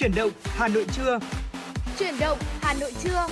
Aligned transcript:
Chuyển 0.00 0.14
động 0.14 0.30
Hà 0.44 0.68
Nội 0.68 0.86
trưa. 0.92 1.18
Chuyển 1.98 2.14
động 2.20 2.38
Hà 2.60 2.74
Nội 2.74 2.92
trưa. 3.02 3.26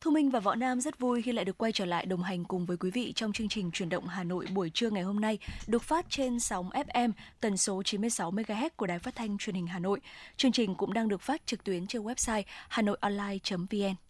Thu 0.00 0.10
Minh 0.10 0.30
và 0.30 0.40
Võ 0.40 0.54
Nam 0.54 0.80
rất 0.80 0.98
vui 0.98 1.22
khi 1.22 1.32
lại 1.32 1.44
được 1.44 1.58
quay 1.58 1.72
trở 1.72 1.84
lại 1.84 2.06
đồng 2.06 2.22
hành 2.22 2.44
cùng 2.44 2.66
với 2.66 2.76
quý 2.76 2.90
vị 2.90 3.12
trong 3.16 3.32
chương 3.32 3.48
trình 3.48 3.70
Chuyển 3.70 3.88
động 3.88 4.06
Hà 4.06 4.24
Nội 4.24 4.46
buổi 4.54 4.70
trưa 4.74 4.90
ngày 4.90 5.02
hôm 5.02 5.20
nay 5.20 5.38
được 5.66 5.82
phát 5.82 6.06
trên 6.08 6.40
sóng 6.40 6.70
FM 6.70 7.12
tần 7.40 7.56
số 7.56 7.82
96 7.82 8.30
MHz 8.32 8.70
của 8.76 8.86
Đài 8.86 8.98
Phát 8.98 9.16
thanh 9.16 9.38
Truyền 9.38 9.56
hình 9.56 9.66
Hà 9.66 9.78
Nội. 9.78 10.00
Chương 10.36 10.52
trình 10.52 10.74
cũng 10.74 10.92
đang 10.92 11.08
được 11.08 11.20
phát 11.20 11.46
trực 11.46 11.64
tuyến 11.64 11.86
trên 11.86 12.02
website 12.02 12.42
hanoionline.vn. 12.68 14.09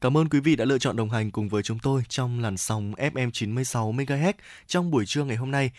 Cảm 0.00 0.16
ơn 0.16 0.28
quý 0.28 0.40
vị 0.40 0.56
đã 0.56 0.64
lựa 0.64 0.78
chọn 0.78 0.96
đồng 0.96 1.10
hành 1.10 1.30
cùng 1.30 1.48
với 1.48 1.62
chúng 1.62 1.78
tôi 1.78 2.02
trong 2.08 2.40
làn 2.40 2.56
sóng 2.56 2.92
FM 2.92 3.30
96 3.30 3.92
MHz 3.92 4.32
trong 4.66 4.90
buổi 4.90 5.06
trưa 5.06 5.24
ngày 5.24 5.36
hôm 5.36 5.50
nay. 5.50 5.70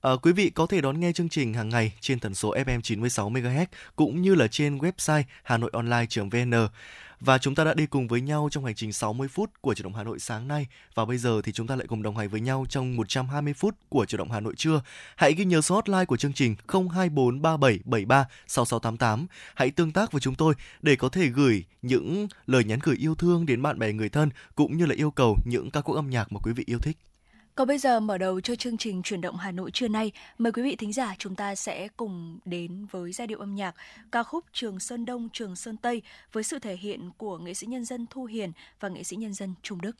À, 0.00 0.10
quý 0.22 0.32
vị 0.32 0.50
có 0.50 0.66
thể 0.66 0.80
đón 0.80 1.00
nghe 1.00 1.12
chương 1.12 1.28
trình 1.28 1.54
hàng 1.54 1.68
ngày 1.68 1.92
trên 2.00 2.20
tần 2.20 2.34
số 2.34 2.54
FM 2.54 2.80
96 2.80 3.30
MHz 3.30 3.66
cũng 3.96 4.22
như 4.22 4.34
là 4.34 4.46
trên 4.48 4.78
website 4.78 5.22
hanoionline.vn. 5.42 6.68
Và 7.20 7.38
chúng 7.38 7.54
ta 7.54 7.64
đã 7.64 7.74
đi 7.74 7.86
cùng 7.86 8.08
với 8.08 8.20
nhau 8.20 8.48
trong 8.50 8.64
hành 8.64 8.74
trình 8.74 8.92
60 8.92 9.28
phút 9.28 9.50
của 9.60 9.74
Chủ 9.74 9.84
động 9.84 9.94
Hà 9.94 10.02
Nội 10.02 10.18
sáng 10.18 10.48
nay 10.48 10.66
và 10.94 11.04
bây 11.04 11.18
giờ 11.18 11.40
thì 11.44 11.52
chúng 11.52 11.66
ta 11.66 11.76
lại 11.76 11.86
cùng 11.86 12.02
đồng 12.02 12.16
hành 12.16 12.28
với 12.28 12.40
nhau 12.40 12.66
trong 12.68 12.96
120 12.96 13.54
phút 13.54 13.74
của 13.88 14.06
Chủ 14.06 14.18
động 14.18 14.30
Hà 14.30 14.40
Nội 14.40 14.54
trưa. 14.56 14.82
Hãy 15.16 15.32
ghi 15.32 15.44
nhớ 15.44 15.60
số 15.60 15.74
hotline 15.74 16.04
của 16.04 16.16
chương 16.16 16.32
trình 16.32 16.56
02437736688 16.66 19.26
Hãy 19.54 19.70
tương 19.70 19.92
tác 19.92 20.12
với 20.12 20.20
chúng 20.20 20.34
tôi 20.34 20.54
để 20.82 20.96
có 20.96 21.08
thể 21.08 21.26
gửi 21.26 21.64
những 21.82 22.28
lời 22.46 22.64
nhắn 22.64 22.78
gửi 22.82 22.96
yêu 22.96 23.14
thương 23.14 23.46
đến 23.46 23.62
bạn 23.62 23.78
bè, 23.78 23.92
người 23.92 24.08
thân, 24.08 24.30
cũng 24.54 24.76
như 24.76 24.86
là 24.86 24.94
yêu 24.94 25.10
cầu 25.10 25.36
những 25.44 25.70
ca 25.70 25.80
khúc 25.80 25.96
âm 25.96 26.10
nhạc 26.10 26.32
mà 26.32 26.40
quý 26.42 26.52
vị 26.52 26.64
yêu 26.66 26.78
thích. 26.78 26.96
Còn 27.60 27.68
bây 27.68 27.78
giờ 27.78 28.00
mở 28.00 28.18
đầu 28.18 28.40
cho 28.40 28.54
chương 28.54 28.76
trình 28.76 29.02
chuyển 29.02 29.20
động 29.20 29.36
Hà 29.36 29.50
Nội 29.50 29.70
trưa 29.70 29.88
nay, 29.88 30.12
mời 30.38 30.52
quý 30.52 30.62
vị 30.62 30.76
thính 30.76 30.92
giả 30.92 31.14
chúng 31.18 31.36
ta 31.36 31.54
sẽ 31.54 31.88
cùng 31.96 32.38
đến 32.44 32.86
với 32.90 33.12
giai 33.12 33.26
điệu 33.26 33.38
âm 33.38 33.54
nhạc 33.54 33.74
ca 34.12 34.22
khúc 34.22 34.44
Trường 34.52 34.80
Sơn 34.80 35.04
Đông 35.04 35.28
Trường 35.32 35.56
Sơn 35.56 35.76
Tây 35.76 36.02
với 36.32 36.42
sự 36.42 36.58
thể 36.58 36.76
hiện 36.76 37.10
của 37.16 37.38
nghệ 37.38 37.54
sĩ 37.54 37.66
nhân 37.66 37.84
dân 37.84 38.06
Thu 38.10 38.24
Hiền 38.24 38.52
và 38.80 38.88
nghệ 38.88 39.02
sĩ 39.02 39.16
nhân 39.16 39.34
dân 39.34 39.54
Trung 39.62 39.80
Đức. 39.80 39.96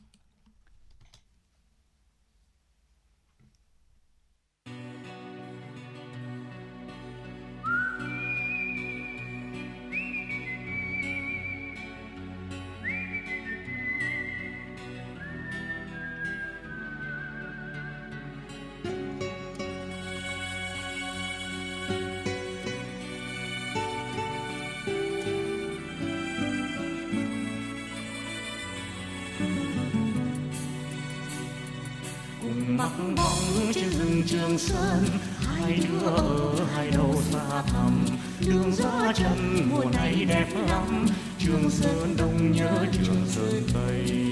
Mặc 32.67 32.91
bóng 33.15 33.73
trên 33.73 33.89
rừng 33.89 34.23
trường 34.27 34.57
sơn, 34.57 35.05
hai 35.39 35.79
đứa 35.89 36.07
ở 36.07 36.55
hai 36.75 36.91
đầu 36.91 37.21
xa 37.31 37.61
thẳm. 37.67 38.05
Đường 38.47 38.75
ra 38.75 39.13
chân 39.15 39.69
mùa 39.69 39.83
này 39.93 40.25
đẹp 40.25 40.47
lắm, 40.67 41.05
trường 41.39 41.69
sơn 41.69 42.15
đông 42.17 42.51
nhớ 42.51 42.85
trường 42.91 43.25
sơn 43.27 43.63
tây. 43.73 44.31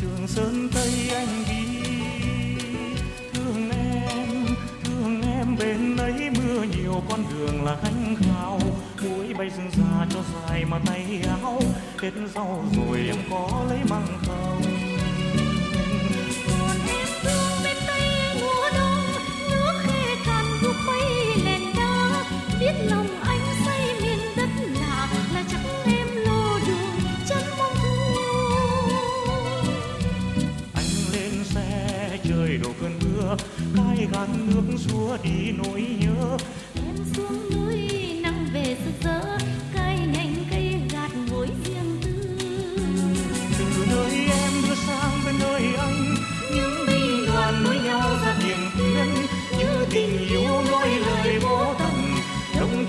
Trường 0.00 0.28
sơn 0.28 0.68
tây 0.74 1.10
anh 1.14 1.44
đi, 1.48 1.64
thương 3.32 3.70
em 3.70 4.46
thương 4.84 5.22
em 5.22 5.56
bên 5.58 5.96
ấy 5.96 6.30
mưa 6.30 6.62
nhiều, 6.62 7.02
con 7.08 7.24
đường 7.30 7.64
là 7.64 7.76
anh 7.82 8.16
khao. 8.20 8.60
Mũi 9.02 9.34
bay 9.34 9.50
rừng 9.56 9.70
già 9.72 10.06
cho 10.10 10.20
dài 10.32 10.64
mà 10.64 10.78
tay 10.86 11.22
áo, 11.28 11.60
hết 12.02 12.10
rau 12.34 12.64
rồi 12.76 12.98
em 13.08 13.16
có 13.30 13.66
lấy 13.68 13.78
măng 13.90 14.06
không 14.26 14.62
biết 22.60 22.72
lòng 22.90 23.06
anh 23.22 23.40
say 23.64 23.94
miền 24.02 24.18
đất 24.36 24.48
lạ 24.80 25.08
là 25.34 25.44
chắc 25.50 25.60
em 25.84 26.06
lô 26.16 26.58
đường 26.66 27.00
chân 27.28 27.42
mong 27.58 27.74
thu 27.82 28.32
anh 30.74 30.86
lên 31.12 31.44
xe 31.44 32.18
trời 32.24 32.58
đổ 32.62 32.68
cơn 32.80 32.98
mưa 33.04 33.36
cay 33.76 34.06
gạt 34.12 34.28
nước 34.46 34.78
xua 34.78 35.16
đi 35.22 35.52
nỗi 35.52 35.86
nhớ. 36.00 36.36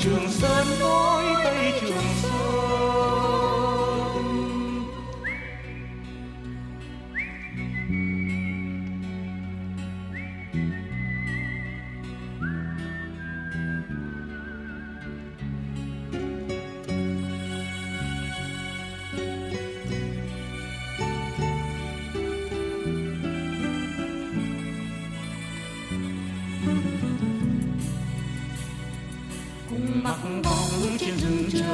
Trường 0.06 0.32
sơn 0.32 0.68
nối 0.80 1.24
tây 1.44 1.74
trường 1.82 2.02
sơn 2.22 2.25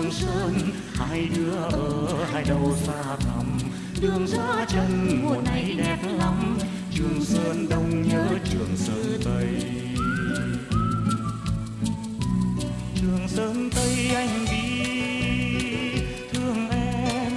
trường 0.02 0.12
sơn. 0.12 0.54
Hai 0.96 1.30
đứa 1.36 1.56
ở 1.56 2.26
hai 2.34 2.44
đầu 2.44 2.76
xa 2.86 3.04
thẳm, 3.20 3.58
đường 4.02 4.28
ra 4.28 4.66
chân 4.68 5.20
mùa 5.24 5.36
này 5.46 5.76
đẹp 5.78 5.98
lắm. 6.18 6.58
Trường 6.92 7.26
sơn 7.26 7.70
đông 7.70 8.08
nhớ 8.08 8.26
trường 8.52 8.78
sơn 8.78 9.20
tây. 9.26 9.48
Trường 12.96 13.28
sơn 13.28 13.70
tây 13.76 14.12
anh 14.16 14.46
đi, 14.52 16.02
thương 16.34 16.70
em 16.70 17.32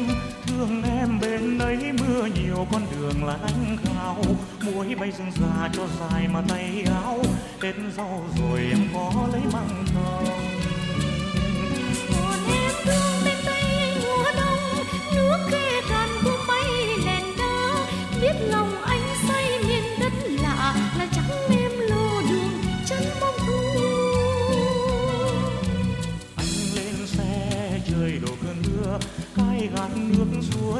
thương 0.47 0.83
em 0.83 1.21
bên 1.21 1.59
đấy 1.59 1.93
mưa 1.93 2.27
nhiều, 2.27 2.67
con 2.73 2.83
đường 2.93 3.25
là 3.25 3.39
anh 3.43 3.77
khao. 3.85 4.23
Muối 4.65 4.95
bay 4.95 5.13
rừng 5.19 5.33
già 5.41 5.69
cho 5.73 5.87
dài 6.01 6.29
mà 6.29 6.43
tay 6.49 6.85
áo, 7.03 7.23
hết 7.63 7.75
rau 7.97 8.25
rồi 8.41 8.61
em 8.71 8.89
có 8.95 9.29
lấy 9.33 9.43
măng 9.53 9.85
không 9.95 10.25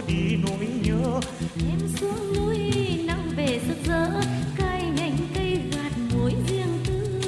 đi 0.09 0.37
nỗi 0.37 0.67
nhớ. 0.83 1.21
Em 1.71 1.79
xuống 2.01 2.35
núi 2.37 2.59
nắng 3.07 3.31
về 3.37 3.61
rực 3.69 3.85
rỡ 3.87 4.07
cai 4.59 4.83
nhành 4.83 5.17
cây 5.35 5.59
gạt 5.73 5.93
mối 6.15 6.35
riêng 6.49 6.79
tư. 6.87 7.21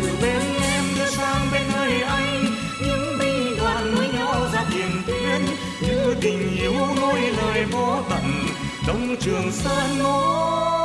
Từ 0.00 0.08
bên 0.22 0.42
em 0.62 0.84
đưa 0.96 1.10
sang 1.10 1.46
bên 1.52 1.62
nơi 1.72 2.02
anh 2.02 2.44
những 2.80 3.18
binh 3.18 3.56
đoàn 3.58 3.94
nối 3.94 4.08
nhau 4.08 4.48
ra 4.52 4.64
tiền 4.74 4.90
tuyến 5.06 5.40
như 5.80 6.14
tình 6.20 6.56
yêu 6.56 6.74
nối 7.00 7.20
lời 7.20 7.64
vô 7.72 7.98
tận 8.10 8.24
đông 8.86 9.16
trường 9.20 9.52
sơn 9.52 9.98
nối 9.98 10.81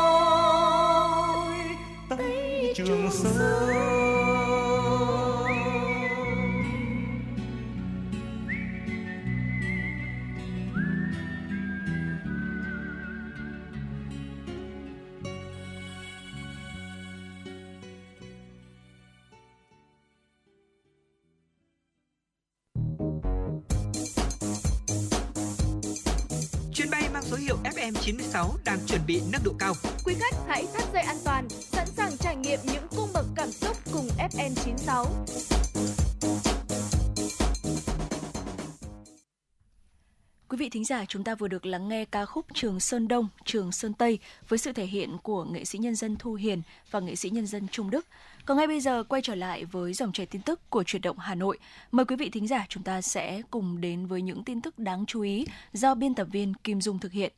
giả, 40.88 41.06
chúng 41.06 41.24
ta 41.24 41.36
vừa 41.36 41.48
được 41.48 41.66
lắng 41.66 41.90
nghe 41.90 42.06
ca 42.06 42.26
khúc 42.26 42.46
Trường 42.54 42.80
Sơn 42.80 43.08
Đông, 43.08 43.28
Trường 43.46 43.72
Sơn 43.72 43.94
Tây 43.94 44.20
với 44.50 44.60
sự 44.60 44.74
thể 44.74 44.86
hiện 44.86 45.18
của 45.24 45.44
nghệ 45.44 45.66
sĩ 45.66 45.78
nhân 45.78 45.96
dân 45.96 46.16
Thu 46.16 46.34
Hiền 46.34 46.62
và 46.92 47.00
nghệ 47.00 47.16
sĩ 47.16 47.30
nhân 47.30 47.48
dân 47.48 47.68
Trung 47.68 47.90
Đức. 47.90 48.06
Còn 48.46 48.58
ngay 48.58 48.68
bây 48.68 48.80
giờ 48.80 49.04
quay 49.04 49.22
trở 49.22 49.36
lại 49.36 49.66
với 49.66 49.94
dòng 49.94 50.12
chảy 50.12 50.26
tin 50.26 50.42
tức 50.42 50.70
của 50.70 50.84
chuyển 50.84 51.02
động 51.02 51.18
Hà 51.20 51.36
Nội. 51.36 51.58
Mời 51.92 52.06
quý 52.06 52.16
vị 52.16 52.30
thính 52.30 52.48
giả 52.48 52.66
chúng 52.70 52.84
ta 52.84 53.02
sẽ 53.02 53.42
cùng 53.52 53.82
đến 53.82 54.06
với 54.06 54.22
những 54.22 54.44
tin 54.44 54.62
tức 54.62 54.80
đáng 54.80 55.06
chú 55.06 55.22
ý 55.22 55.46
do 55.74 55.96
biên 55.96 56.16
tập 56.16 56.28
viên 56.32 56.54
Kim 56.54 56.82
Dung 56.82 57.00
thực 57.00 57.12
hiện. 57.12 57.32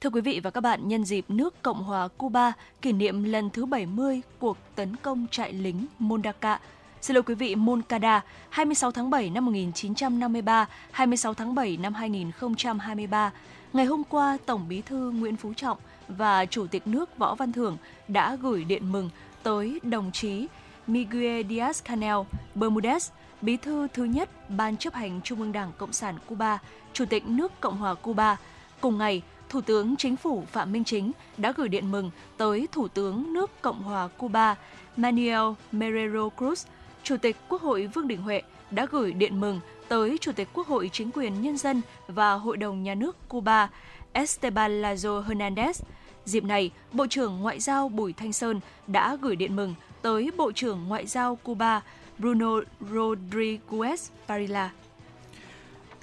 Thưa 0.00 0.10
quý 0.10 0.20
vị 0.20 0.40
và 0.40 0.50
các 0.50 0.60
bạn, 0.60 0.88
nhân 0.88 1.04
dịp 1.04 1.24
nước 1.28 1.62
Cộng 1.62 1.84
hòa 1.84 2.08
Cuba 2.08 2.52
kỷ 2.82 2.92
niệm 2.92 3.24
lần 3.24 3.50
thứ 3.50 3.66
70 3.66 4.20
cuộc 4.38 4.58
tấn 4.74 4.96
công 4.96 5.26
trại 5.30 5.52
lính 5.52 5.86
Mondaca 5.98 6.60
Xin 7.02 7.14
lỗi 7.14 7.22
quý 7.22 7.34
vị, 7.34 7.54
Moncada, 7.54 8.24
26 8.50 8.92
tháng 8.92 9.10
7 9.10 9.30
năm 9.30 9.46
1953, 9.46 10.66
26 10.90 11.34
tháng 11.34 11.54
7 11.54 11.76
năm 11.76 11.94
2023. 11.94 13.32
Ngày 13.72 13.86
hôm 13.86 14.02
qua, 14.04 14.38
Tổng 14.46 14.68
Bí 14.68 14.82
thư 14.82 15.10
Nguyễn 15.10 15.36
Phú 15.36 15.54
Trọng 15.54 15.78
và 16.08 16.46
Chủ 16.46 16.66
tịch 16.66 16.86
nước 16.86 17.18
Võ 17.18 17.34
Văn 17.34 17.52
Thưởng 17.52 17.76
đã 18.08 18.36
gửi 18.42 18.64
điện 18.64 18.92
mừng 18.92 19.10
tới 19.42 19.80
đồng 19.82 20.12
chí 20.12 20.46
Miguel 20.86 21.46
Díaz-Canel 21.46 22.24
Bermudez, 22.54 23.10
Bí 23.42 23.56
thư 23.56 23.88
thứ 23.94 24.04
nhất 24.04 24.50
Ban 24.50 24.76
chấp 24.76 24.94
hành 24.94 25.20
Trung 25.24 25.40
ương 25.40 25.52
Đảng 25.52 25.72
Cộng 25.78 25.92
sản 25.92 26.18
Cuba, 26.26 26.58
Chủ 26.92 27.04
tịch 27.04 27.26
nước 27.26 27.52
Cộng 27.60 27.76
hòa 27.76 27.94
Cuba. 27.94 28.36
Cùng 28.80 28.98
ngày, 28.98 29.22
Thủ 29.48 29.60
tướng 29.60 29.96
Chính 29.96 30.16
phủ 30.16 30.44
Phạm 30.52 30.72
Minh 30.72 30.84
Chính 30.84 31.12
đã 31.36 31.52
gửi 31.56 31.68
điện 31.68 31.90
mừng 31.90 32.10
tới 32.36 32.68
Thủ 32.72 32.88
tướng 32.88 33.32
nước 33.32 33.62
Cộng 33.62 33.82
hòa 33.82 34.08
Cuba 34.08 34.54
Manuel 34.96 35.52
Merero 35.72 36.28
Cruz, 36.36 36.66
Chủ 37.08 37.16
tịch 37.16 37.36
Quốc 37.48 37.62
hội 37.62 37.86
Vương 37.86 38.08
Đình 38.08 38.22
Huệ 38.22 38.42
đã 38.70 38.86
gửi 38.90 39.12
điện 39.12 39.40
mừng 39.40 39.60
tới 39.88 40.18
Chủ 40.20 40.32
tịch 40.32 40.48
Quốc 40.52 40.66
hội 40.66 40.90
Chính 40.92 41.10
quyền 41.10 41.42
Nhân 41.42 41.56
dân 41.56 41.80
và 42.08 42.32
Hội 42.32 42.56
đồng 42.56 42.82
Nhà 42.82 42.94
nước 42.94 43.28
Cuba 43.28 43.70
Esteban 44.12 44.82
Lazo 44.82 45.24
Hernandez. 45.24 45.72
Dịp 46.24 46.44
này, 46.44 46.70
Bộ 46.92 47.06
trưởng 47.10 47.40
Ngoại 47.40 47.60
giao 47.60 47.88
Bùi 47.88 48.12
Thanh 48.12 48.32
Sơn 48.32 48.60
đã 48.86 49.16
gửi 49.22 49.36
điện 49.36 49.56
mừng 49.56 49.74
tới 50.02 50.30
Bộ 50.36 50.52
trưởng 50.52 50.88
Ngoại 50.88 51.06
giao 51.06 51.36
Cuba 51.36 51.80
Bruno 52.18 52.60
Rodriguez 52.80 53.96
Parilla. 54.28 54.70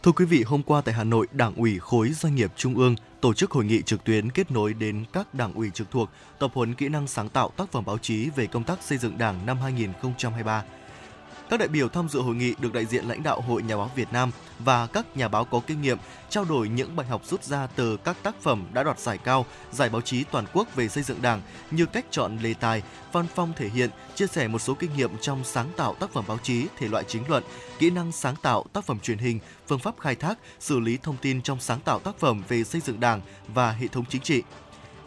Thưa 0.04 0.12
quý 0.12 0.26
vị, 0.26 0.44
hôm 0.44 0.64
qua 0.64 0.82
tại 0.82 0.94
Hà 0.94 1.04
Nội, 1.04 1.28
Đảng 1.32 1.56
ủy 1.56 1.80
khối 1.80 2.10
doanh 2.10 2.36
nghiệp 2.36 2.52
Trung 2.56 2.76
ương 2.76 2.96
tổ 3.22 3.34
chức 3.34 3.52
hội 3.52 3.66
nghị 3.66 3.82
trực 3.82 4.04
tuyến 4.04 4.32
kết 4.32 4.52
nối 4.52 4.74
đến 4.74 5.06
các 5.14 5.34
đảng 5.34 5.54
ủy 5.54 5.70
trực 5.74 5.92
thuộc 5.92 6.10
tập 6.40 6.52
huấn 6.54 6.74
kỹ 6.74 6.90
năng 6.90 7.08
sáng 7.08 7.30
tạo 7.30 7.52
tác 7.58 7.72
phẩm 7.72 7.86
báo 7.86 7.98
chí 7.98 8.30
về 8.36 8.48
công 8.48 8.64
tác 8.64 8.84
xây 8.84 8.98
dựng 8.98 9.18
Đảng 9.18 9.46
năm 9.46 9.58
2023. 9.58 10.64
Các 11.50 11.60
đại 11.60 11.68
biểu 11.68 11.90
tham 11.90 12.10
dự 12.10 12.22
hội 12.22 12.36
nghị 12.36 12.56
được 12.60 12.74
đại 12.74 12.86
diện 12.86 13.06
lãnh 13.06 13.24
đạo 13.24 13.42
Hội 13.42 13.64
Nhà 13.64 13.78
báo 13.78 13.92
Việt 13.96 14.14
Nam 14.14 14.32
và 14.60 14.88
các 14.88 15.18
nhà 15.18 15.28
báo 15.28 15.46
có 15.46 15.62
kinh 15.68 15.82
nghiệm 15.82 15.98
trao 16.30 16.46
đổi 16.46 16.70
những 16.70 16.96
bài 16.96 17.08
học 17.08 17.22
rút 17.26 17.44
ra 17.44 17.68
từ 17.68 17.98
các 17.98 18.18
tác 18.24 18.42
phẩm 18.42 18.66
đã 18.74 18.84
đoạt 18.84 19.00
giải 19.00 19.18
cao, 19.18 19.46
giải 19.72 19.90
báo 19.90 20.02
chí 20.02 20.24
toàn 20.24 20.46
quốc 20.54 20.76
về 20.76 20.88
xây 20.88 21.04
dựng 21.04 21.22
Đảng 21.22 21.42
như 21.72 21.86
cách 21.86 22.06
chọn 22.12 22.38
đề 22.44 22.54
tài, 22.54 22.84
văn 23.12 23.26
phong 23.36 23.54
thể 23.58 23.70
hiện, 23.70 23.90
chia 24.16 24.28
sẻ 24.28 24.48
một 24.48 24.60
số 24.60 24.74
kinh 24.74 24.94
nghiệm 24.98 25.18
trong 25.22 25.44
sáng 25.44 25.70
tạo 25.78 25.94
tác 25.94 26.14
phẩm 26.14 26.24
báo 26.28 26.38
chí, 26.44 26.66
thể 26.78 26.88
loại 26.88 27.04
chính 27.08 27.30
luận, 27.30 27.44
kỹ 27.80 27.90
năng 27.90 28.12
sáng 28.12 28.36
tạo 28.42 28.66
tác 28.74 28.86
phẩm 28.86 29.00
truyền 29.00 29.18
hình, 29.18 29.40
phương 29.68 29.80
pháp 29.80 29.96
khai 30.00 30.16
thác, 30.16 30.40
xử 30.60 30.80
lý 30.80 30.98
thông 30.98 31.18
tin 31.22 31.42
trong 31.42 31.60
sáng 31.60 31.80
tạo 31.80 32.00
tác 32.00 32.20
phẩm 32.20 32.44
về 32.48 32.64
xây 32.64 32.82
dựng 32.82 33.00
Đảng 33.00 33.22
và 33.48 33.72
hệ 33.72 33.88
thống 33.88 34.06
chính 34.10 34.22
trị. 34.22 34.44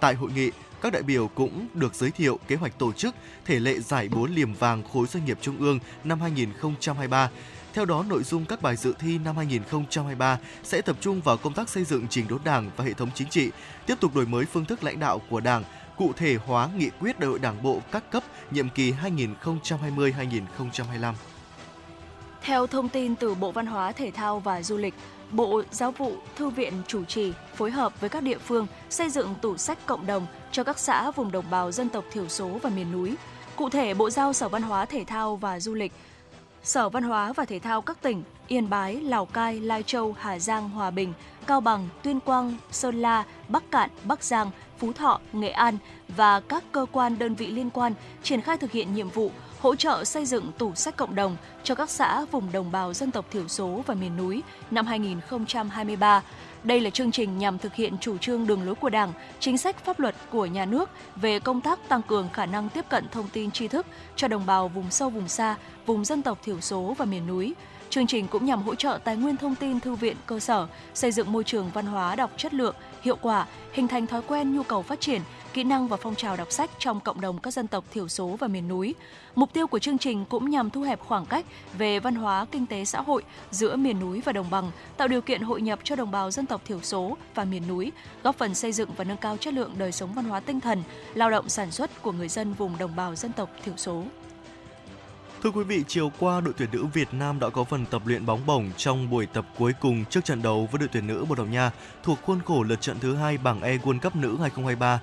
Tại 0.01 0.15
hội 0.15 0.31
nghị, 0.33 0.51
các 0.83 0.93
đại 0.93 1.03
biểu 1.03 1.29
cũng 1.29 1.67
được 1.75 1.95
giới 1.95 2.11
thiệu 2.11 2.39
kế 2.49 2.57
hoạch 2.57 2.79
tổ 2.79 2.93
chức 2.93 3.15
thể 3.45 3.61
lệ 3.61 3.81
giải 3.81 4.09
búa 4.09 4.27
liềm 4.27 4.55
vàng 4.55 4.83
khối 4.93 5.07
doanh 5.07 5.25
nghiệp 5.25 5.39
trung 5.41 5.59
ương 5.59 5.79
năm 6.05 6.21
2023. 6.21 7.31
Theo 7.75 7.85
đó, 7.85 8.05
nội 8.09 8.23
dung 8.23 8.45
các 8.45 8.63
bài 8.63 8.77
dự 8.77 8.95
thi 8.99 9.19
năm 9.19 9.37
2023 9.37 10.39
sẽ 10.65 10.81
tập 10.81 10.97
trung 11.01 11.21
vào 11.21 11.37
công 11.37 11.55
tác 11.55 11.69
xây 11.69 11.85
dựng 11.85 12.07
trình 12.11 12.29
đốn 12.29 12.41
Đảng 12.45 12.71
và 12.77 12.85
hệ 12.85 12.93
thống 12.93 13.11
chính 13.15 13.29
trị, 13.29 13.51
tiếp 13.87 13.95
tục 14.01 14.15
đổi 14.15 14.27
mới 14.27 14.45
phương 14.45 14.65
thức 14.65 14.85
lãnh 14.85 15.01
đạo 15.01 15.21
của 15.31 15.41
Đảng, 15.41 15.65
cụ 15.97 16.13
thể 16.17 16.37
hóa 16.47 16.69
nghị 16.77 16.91
quyết 17.01 17.21
đại 17.21 17.29
hội 17.29 17.39
Đảng 17.39 17.63
bộ 17.63 17.81
các 17.93 18.11
cấp 18.11 18.23
nhiệm 18.51 18.69
kỳ 18.69 18.93
2020-2025. 18.93 21.13
Theo 22.43 22.67
thông 22.67 22.89
tin 22.89 23.17
từ 23.17 23.35
Bộ 23.35 23.53
Văn 23.53 23.67
hóa, 23.67 23.93
Thể 23.93 24.11
thao 24.11 24.39
và 24.39 24.63
Du 24.63 24.77
lịch, 24.77 24.95
Bộ 25.31 25.63
Giáo 25.71 25.91
vụ 25.91 26.13
Thư 26.37 26.51
viện 26.51 26.73
chủ 26.87 27.05
trì 27.05 27.33
phối 27.55 27.71
hợp 27.71 28.01
với 28.01 28.11
các 28.11 28.23
địa 28.23 28.39
phương 28.39 28.67
xây 28.91 29.11
dựng 29.11 29.35
tủ 29.43 29.57
sách 29.57 29.79
cộng 29.87 30.07
đồng 30.07 30.27
cho 30.53 30.65
các 30.65 30.79
xã 30.79 31.11
vùng 31.11 31.33
đồng 31.33 31.45
bào 31.51 31.73
dân 31.73 31.89
tộc 31.89 32.05
thiểu 32.13 32.29
số 32.29 32.49
và 32.63 32.71
miền 32.71 32.93
núi. 32.93 33.15
Cụ 33.57 33.69
thể, 33.69 33.95
Bộ 33.95 34.11
giao 34.11 34.33
Sở 34.33 34.49
Văn 34.49 34.63
hóa 34.63 34.85
Thể 34.85 35.05
thao 35.05 35.37
và 35.37 35.61
Du 35.61 35.75
lịch, 35.75 35.93
Sở 36.63 36.89
Văn 36.89 37.03
hóa 37.03 37.33
và 37.33 37.45
Thể 37.45 37.59
thao 37.59 37.83
các 37.83 38.03
tỉnh 38.03 38.23
Yên 38.49 38.71
Bái, 38.71 38.95
Lào 38.97 39.27
Cai, 39.27 39.61
Lai 39.61 39.83
Châu, 39.83 40.15
Hà 40.19 40.39
Giang, 40.39 40.71
Hòa 40.71 40.91
Bình, 40.91 41.13
Cao 41.47 41.61
Bằng, 41.61 41.89
Tuyên 42.03 42.21
Quang, 42.21 42.57
Sơn 42.71 43.01
La, 43.03 43.25
Bắc 43.49 43.71
Cạn, 43.71 43.91
Bắc 44.05 44.25
Giang, 44.25 44.51
Phú 44.79 44.93
Thọ, 44.93 45.21
Nghệ 45.33 45.49
An 45.49 45.79
và 46.09 46.41
các 46.41 46.65
cơ 46.73 46.87
quan 46.93 47.19
đơn 47.19 47.35
vị 47.35 47.47
liên 47.47 47.71
quan 47.71 47.93
triển 48.23 48.41
khai 48.41 48.57
thực 48.57 48.73
hiện 48.73 48.95
nhiệm 48.95 49.09
vụ 49.09 49.31
hỗ 49.61 49.75
trợ 49.75 50.05
xây 50.05 50.27
dựng 50.27 50.53
tủ 50.59 50.75
sách 50.75 50.97
cộng 50.97 51.15
đồng 51.15 51.37
cho 51.63 51.75
các 51.75 51.91
xã 51.91 52.25
vùng 52.25 52.53
đồng 52.53 52.73
bào 52.73 52.95
dân 52.95 53.11
tộc 53.11 53.27
thiểu 53.31 53.49
số 53.49 53.83
và 53.87 53.95
miền 53.95 54.17
núi 54.17 54.43
năm 54.71 54.87
2023. 54.87 56.23
Đây 56.65 56.81
là 56.81 56.91
chương 56.91 57.11
trình 57.11 57.39
nhằm 57.39 57.59
thực 57.59 57.75
hiện 57.75 57.99
chủ 58.01 58.19
trương 58.19 58.47
đường 58.47 58.67
lối 58.67 58.75
của 58.75 58.91
Đảng, 58.91 59.13
chính 59.41 59.59
sách 59.59 59.85
pháp 59.85 60.01
luật 60.01 60.15
của 60.31 60.47
nhà 60.47 60.65
nước 60.65 60.91
về 61.17 61.41
công 61.41 61.61
tác 61.61 61.89
tăng 61.89 62.03
cường 62.03 62.29
khả 62.33 62.47
năng 62.47 62.69
tiếp 62.69 62.85
cận 62.89 63.09
thông 63.09 63.29
tin 63.33 63.51
tri 63.51 63.69
thức 63.69 63.87
cho 64.17 64.29
đồng 64.29 64.47
bào 64.47 64.69
vùng 64.69 64.91
sâu 64.91 65.11
vùng 65.11 65.29
xa, 65.29 65.57
vùng 65.87 66.05
dân 66.05 66.23
tộc 66.23 66.39
thiểu 66.43 66.61
số 66.61 66.95
và 66.99 67.05
miền 67.05 67.27
núi. 67.27 67.55
Chương 67.91 68.07
trình 68.07 68.29
cũng 68.29 68.45
nhằm 68.45 68.63
hỗ 68.63 68.75
trợ 68.75 68.99
tài 69.05 69.17
nguyên 69.17 69.37
thông 69.37 69.55
tin 69.55 69.81
thư 69.81 69.95
viện 69.95 70.17
cơ 70.27 70.41
sở, 70.41 70.67
xây 70.95 71.13
dựng 71.13 71.33
môi 71.33 71.45
trường 71.45 71.71
văn 71.75 71.87
hóa 71.87 72.17
đọc 72.17 72.31
chất 72.37 72.55
lượng, 72.55 72.75
hiệu 73.03 73.17
quả, 73.21 73.47
hình 73.73 73.89
thành 73.89 74.07
thói 74.07 74.23
quen 74.27 74.57
nhu 74.57 74.63
cầu 74.63 74.83
phát 74.83 75.01
triển, 75.01 75.21
kỹ 75.59 75.65
năng 75.65 75.89
và 75.89 75.97
phong 75.97 76.15
trào 76.15 76.37
đọc 76.37 76.53
sách 76.53 76.71
trong 76.79 77.01
cộng 77.01 77.21
đồng 77.21 77.39
các 77.39 77.51
dân 77.51 77.67
tộc 77.67 77.85
thiểu 77.93 78.09
số 78.09 78.37
và 78.41 78.49
miền 78.49 78.69
núi. 78.69 78.95
Mục 79.35 79.53
tiêu 79.53 79.67
của 79.67 79.79
chương 79.79 79.99
trình 79.99 80.25
cũng 80.25 80.51
nhằm 80.51 80.71
thu 80.71 80.83
hẹp 80.83 81.01
khoảng 81.01 81.27
cách 81.27 81.47
về 81.79 82.01
văn 82.01 82.15
hóa, 82.15 82.47
kinh 82.51 82.67
tế 82.67 82.85
xã 82.85 83.01
hội 83.01 83.23
giữa 83.51 83.77
miền 83.77 84.01
núi 84.01 84.23
và 84.25 84.33
đồng 84.33 84.51
bằng, 84.51 84.71
tạo 84.97 85.09
điều 85.09 85.21
kiện 85.21 85.43
hội 85.43 85.63
nhập 85.63 85.79
cho 85.85 85.97
đồng 85.97 86.11
bào 86.11 86.31
dân 86.31 86.47
tộc 86.47 86.63
thiểu 86.65 86.81
số 86.83 87.17
và 87.35 87.45
miền 87.45 87.69
núi, 87.69 87.93
góp 88.23 88.39
phần 88.39 88.55
xây 88.55 88.73
dựng 88.73 88.91
và 88.97 89.05
nâng 89.05 89.17
cao 89.17 89.37
chất 89.37 89.55
lượng 89.55 89.75
đời 89.79 89.93
sống 89.93 90.13
văn 90.13 90.25
hóa 90.25 90.41
tinh 90.41 90.61
thần, 90.61 90.83
lao 91.15 91.31
động 91.31 91.49
sản 91.49 91.71
xuất 91.71 92.03
của 92.03 92.13
người 92.13 92.29
dân 92.29 92.55
vùng 92.55 92.79
đồng 92.79 92.97
bào 92.97 93.15
dân 93.15 93.33
tộc 93.33 93.51
thiểu 93.65 93.75
số. 93.77 94.05
Thưa 95.43 95.51
quý 95.51 95.65
vị, 95.65 95.85
chiều 95.89 96.13
qua 96.19 96.41
đội 96.41 96.55
tuyển 96.57 96.69
nữ 96.73 96.87
Việt 96.95 97.09
Nam 97.15 97.41
đã 97.41 97.49
có 97.49 97.65
phần 97.65 97.87
tập 97.87 98.03
luyện 98.05 98.27
bóng 98.27 98.47
bổng 98.47 98.71
trong 98.77 99.11
buổi 99.11 99.27
tập 99.27 99.47
cuối 99.59 99.73
cùng 99.81 100.05
trước 100.11 100.25
trận 100.25 100.43
đấu 100.43 100.69
với 100.73 100.79
đội 100.79 100.89
tuyển 100.93 101.07
nữ 101.07 101.25
Bồ 101.29 101.35
Đào 101.35 101.47
Nha 101.47 101.71
thuộc 102.03 102.19
khuôn 102.23 102.41
khổ 102.45 102.63
lượt 102.63 102.81
trận 102.81 102.99
thứ 103.01 103.15
hai 103.15 103.39
bảng 103.39 103.63
E 103.63 103.77
World 103.77 104.01
Cup 104.01 104.17
nữ 104.17 104.37
2023. 104.41 105.01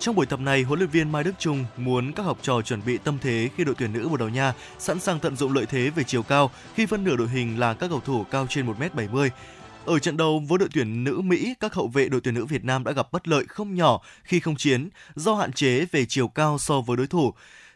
Trong 0.00 0.14
buổi 0.14 0.26
tập 0.26 0.40
này, 0.40 0.62
huấn 0.62 0.78
luyện 0.78 0.90
viên 0.90 1.12
Mai 1.12 1.24
Đức 1.24 1.32
Trung 1.38 1.64
muốn 1.76 2.12
các 2.12 2.22
học 2.22 2.38
trò 2.42 2.62
chuẩn 2.62 2.84
bị 2.86 2.98
tâm 2.98 3.18
thế 3.20 3.48
khi 3.56 3.64
đội 3.64 3.74
tuyển 3.78 3.92
nữ 3.92 4.08
Bồ 4.08 4.16
Đào 4.16 4.28
Nha 4.28 4.54
sẵn 4.78 5.00
sàng 5.00 5.20
tận 5.20 5.36
dụng 5.36 5.52
lợi 5.52 5.66
thế 5.66 5.90
về 5.90 6.04
chiều 6.04 6.22
cao 6.22 6.50
khi 6.74 6.86
phân 6.86 7.04
nửa 7.04 7.16
đội 7.16 7.28
hình 7.28 7.58
là 7.58 7.74
các 7.74 7.88
cầu 7.88 8.00
thủ 8.00 8.24
cao 8.30 8.46
trên 8.48 8.66
1m70. 8.66 9.28
Ở 9.84 9.98
trận 9.98 10.16
đấu 10.16 10.42
với 10.48 10.58
đội 10.58 10.68
tuyển 10.74 11.04
nữ 11.04 11.20
Mỹ, 11.20 11.54
các 11.60 11.74
hậu 11.74 11.88
vệ 11.88 12.08
đội 12.08 12.20
tuyển 12.20 12.34
nữ 12.34 12.44
Việt 12.44 12.64
Nam 12.64 12.84
đã 12.84 12.92
gặp 12.92 13.12
bất 13.12 13.28
lợi 13.28 13.44
không 13.48 13.74
nhỏ 13.74 14.00
khi 14.22 14.40
không 14.40 14.56
chiến 14.56 14.88
do 15.14 15.34
hạn 15.34 15.52
chế 15.52 15.86
về 15.92 16.04
chiều 16.04 16.28
cao 16.28 16.58
so 16.58 16.80
với 16.80 16.96
đối 16.96 17.06
thủ. 17.06 17.34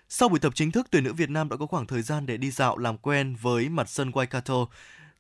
Sau 0.09 0.29
buổi 0.29 0.39
tập 0.39 0.53
chính 0.55 0.71
thức, 0.71 0.87
tuyển 0.91 1.05
nữ 1.05 1.13
Việt 1.13 1.31
Nam 1.31 1.49
đã 1.49 1.57
có 1.57 1.67
khoảng 1.67 1.87
thời 1.87 2.03
gian 2.03 2.27
để 2.27 2.37
đi 2.37 2.51
dạo 2.51 2.79
làm 2.79 2.99
quen 2.99 3.37
với 3.43 3.69
mặt 3.69 3.89
sân 3.89 4.11
Waikato. 4.11 4.67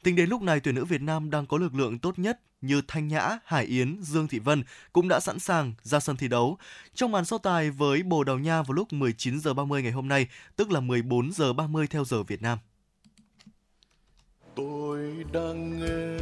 Tính 0.04 0.16
đến 0.16 0.28
lúc 0.28 0.42
này, 0.42 0.60
tuyển 0.60 0.74
nữ 0.74 0.84
Việt 0.84 1.02
Nam 1.02 1.30
đang 1.30 1.46
có 1.46 1.58
lực 1.58 1.74
lượng 1.74 1.98
tốt 1.98 2.18
nhất 2.18 2.40
như 2.60 2.82
Thanh 2.88 3.08
Nhã, 3.08 3.38
Hải 3.44 3.64
Yến, 3.64 3.96
Dương 4.02 4.28
Thị 4.28 4.38
Vân 4.38 4.62
cũng 4.92 5.08
đã 5.08 5.20
sẵn 5.20 5.38
sàng 5.38 5.72
ra 5.82 6.00
sân 6.00 6.16
thi 6.16 6.28
đấu. 6.28 6.58
Trong 6.94 7.12
màn 7.12 7.24
so 7.24 7.38
tài 7.38 7.70
với 7.70 8.02
Bồ 8.02 8.24
Đào 8.24 8.38
Nha 8.38 8.62
vào 8.62 8.72
lúc 8.72 8.92
19 8.92 9.40
giờ 9.40 9.54
30 9.54 9.82
ngày 9.82 9.92
hôm 9.92 10.08
nay, 10.08 10.26
tức 10.56 10.70
là 10.70 10.80
14 10.80 11.32
giờ 11.32 11.52
30 11.52 11.86
theo 11.86 12.04
giờ 12.04 12.22
Việt 12.22 12.42
Nam. 12.42 12.58
Tôi 14.56 15.24
đang 15.32 15.80
nghe 15.80 16.18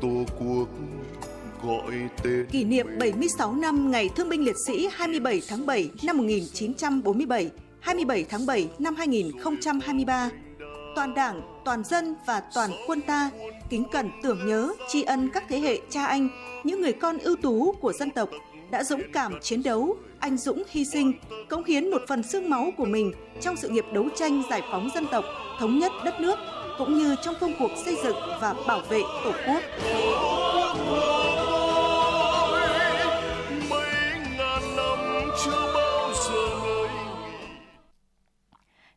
Tổ 0.00 0.24
quốc 0.38 0.68
gọi 1.62 2.08
tên 2.22 2.46
Kỷ 2.50 2.64
niệm 2.64 2.86
76 3.00 3.54
năm 3.54 3.90
Ngày 3.90 4.08
Thương 4.16 4.28
binh 4.28 4.44
Liệt 4.44 4.56
sĩ 4.66 4.88
27 4.92 5.42
tháng 5.48 5.66
7 5.66 5.90
năm 6.02 6.16
1947, 6.16 7.50
27 7.80 8.24
tháng 8.24 8.46
7 8.46 8.68
năm 8.78 8.94
2023. 8.94 10.30
Toàn 10.94 11.14
Đảng, 11.14 11.42
toàn 11.64 11.84
dân 11.84 12.14
và 12.26 12.42
toàn 12.54 12.70
quân 12.86 13.00
ta 13.00 13.30
kính 13.68 13.84
cẩn 13.92 14.10
tưởng 14.22 14.46
nhớ, 14.46 14.72
tri 14.88 15.02
ân 15.02 15.30
các 15.32 15.44
thế 15.48 15.60
hệ 15.60 15.80
cha 15.90 16.06
anh, 16.06 16.28
những 16.64 16.80
người 16.80 16.92
con 16.92 17.18
ưu 17.18 17.36
tú 17.36 17.72
của 17.72 17.92
dân 17.92 18.10
tộc 18.10 18.28
đã 18.70 18.84
dũng 18.84 19.02
cảm 19.12 19.38
chiến 19.42 19.62
đấu, 19.62 19.96
anh 20.18 20.36
dũng 20.36 20.62
hy 20.68 20.84
sinh, 20.84 21.12
cống 21.48 21.64
hiến 21.64 21.90
một 21.90 22.02
phần 22.08 22.22
xương 22.22 22.50
máu 22.50 22.70
của 22.76 22.84
mình 22.84 23.12
trong 23.40 23.56
sự 23.56 23.68
nghiệp 23.68 23.84
đấu 23.92 24.08
tranh 24.16 24.42
giải 24.50 24.62
phóng 24.70 24.90
dân 24.94 25.06
tộc, 25.10 25.24
thống 25.60 25.78
nhất 25.78 25.92
đất 26.04 26.20
nước 26.20 26.38
cũng 26.78 26.98
như 26.98 27.16
trong 27.22 27.34
công 27.40 27.52
cuộc 27.58 27.70
xây 27.84 27.96
dựng 28.04 28.16
và 28.40 28.54
bảo 28.66 28.80
vệ 28.88 29.02
Tổ 29.24 29.32
quốc. 29.46 29.62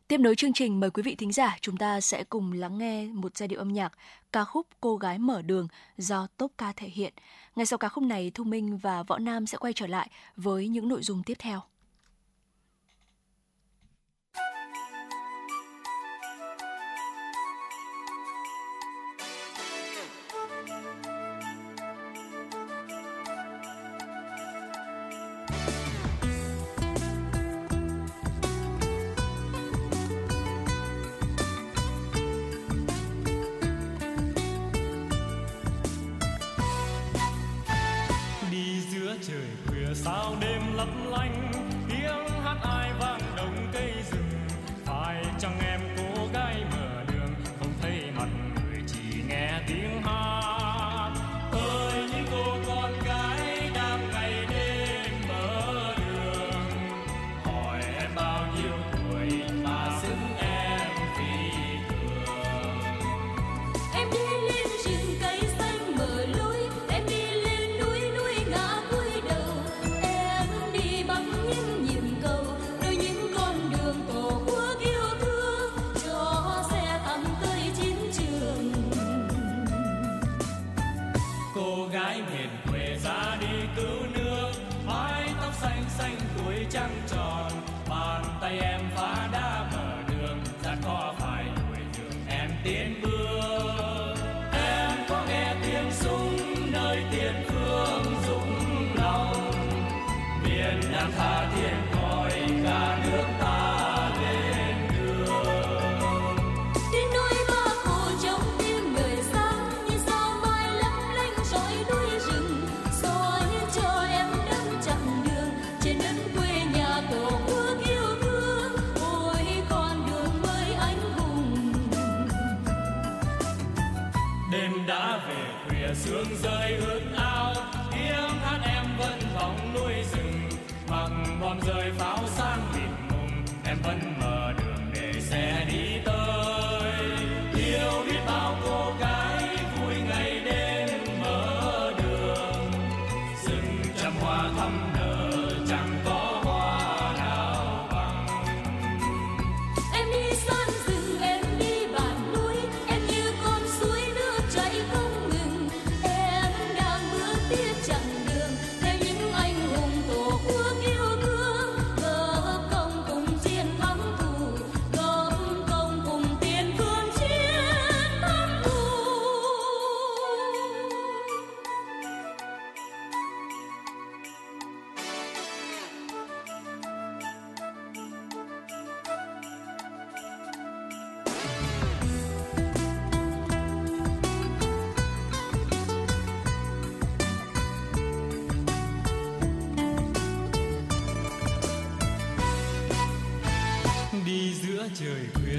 Tiếp 0.08 0.20
nối 0.20 0.36
chương 0.36 0.52
trình, 0.52 0.80
mời 0.80 0.90
quý 0.90 1.02
vị 1.02 1.14
thính 1.14 1.32
giả 1.32 1.56
chúng 1.60 1.76
ta 1.76 2.00
sẽ 2.00 2.24
cùng 2.24 2.52
lắng 2.52 2.78
nghe 2.78 3.06
một 3.06 3.36
giai 3.36 3.48
điệu 3.48 3.58
âm 3.58 3.72
nhạc 3.72 3.92
ca 4.32 4.44
khúc 4.44 4.66
Cô 4.80 4.96
gái 4.96 5.18
mở 5.18 5.42
đường 5.42 5.68
do 5.98 6.26
Top 6.36 6.52
Ca 6.58 6.72
thể 6.72 6.88
hiện. 6.88 7.12
Ngay 7.56 7.66
sau 7.66 7.78
ca 7.78 7.88
khúc 7.88 8.04
này, 8.04 8.30
Thu 8.34 8.44
Minh 8.44 8.78
và 8.78 9.02
Võ 9.02 9.18
Nam 9.18 9.46
sẽ 9.46 9.58
quay 9.58 9.72
trở 9.72 9.86
lại 9.86 10.10
với 10.36 10.68
những 10.68 10.88
nội 10.88 11.02
dung 11.02 11.22
tiếp 11.22 11.34
theo. 11.38 11.60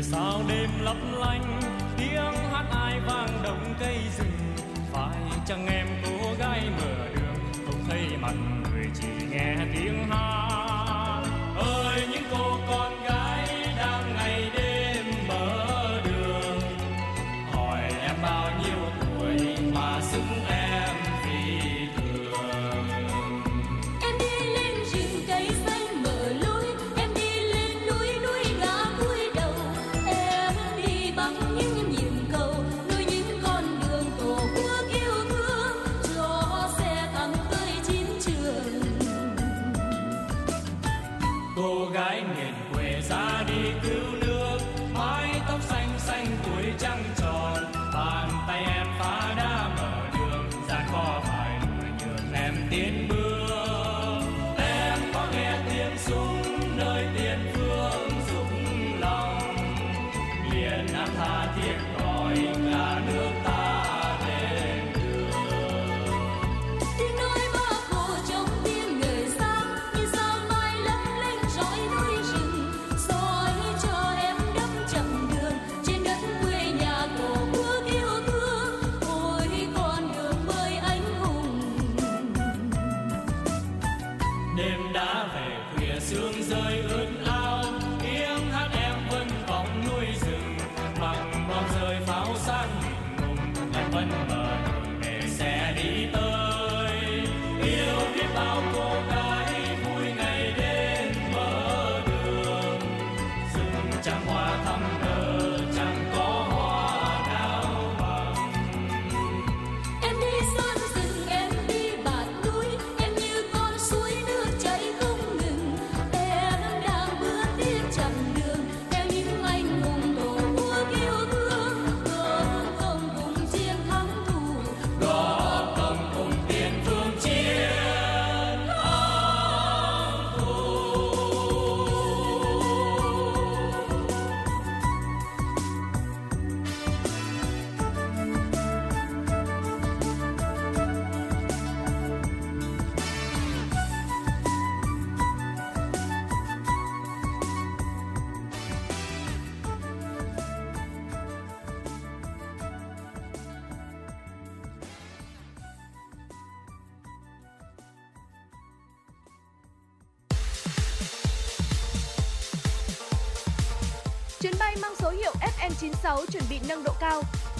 sound 0.09 0.49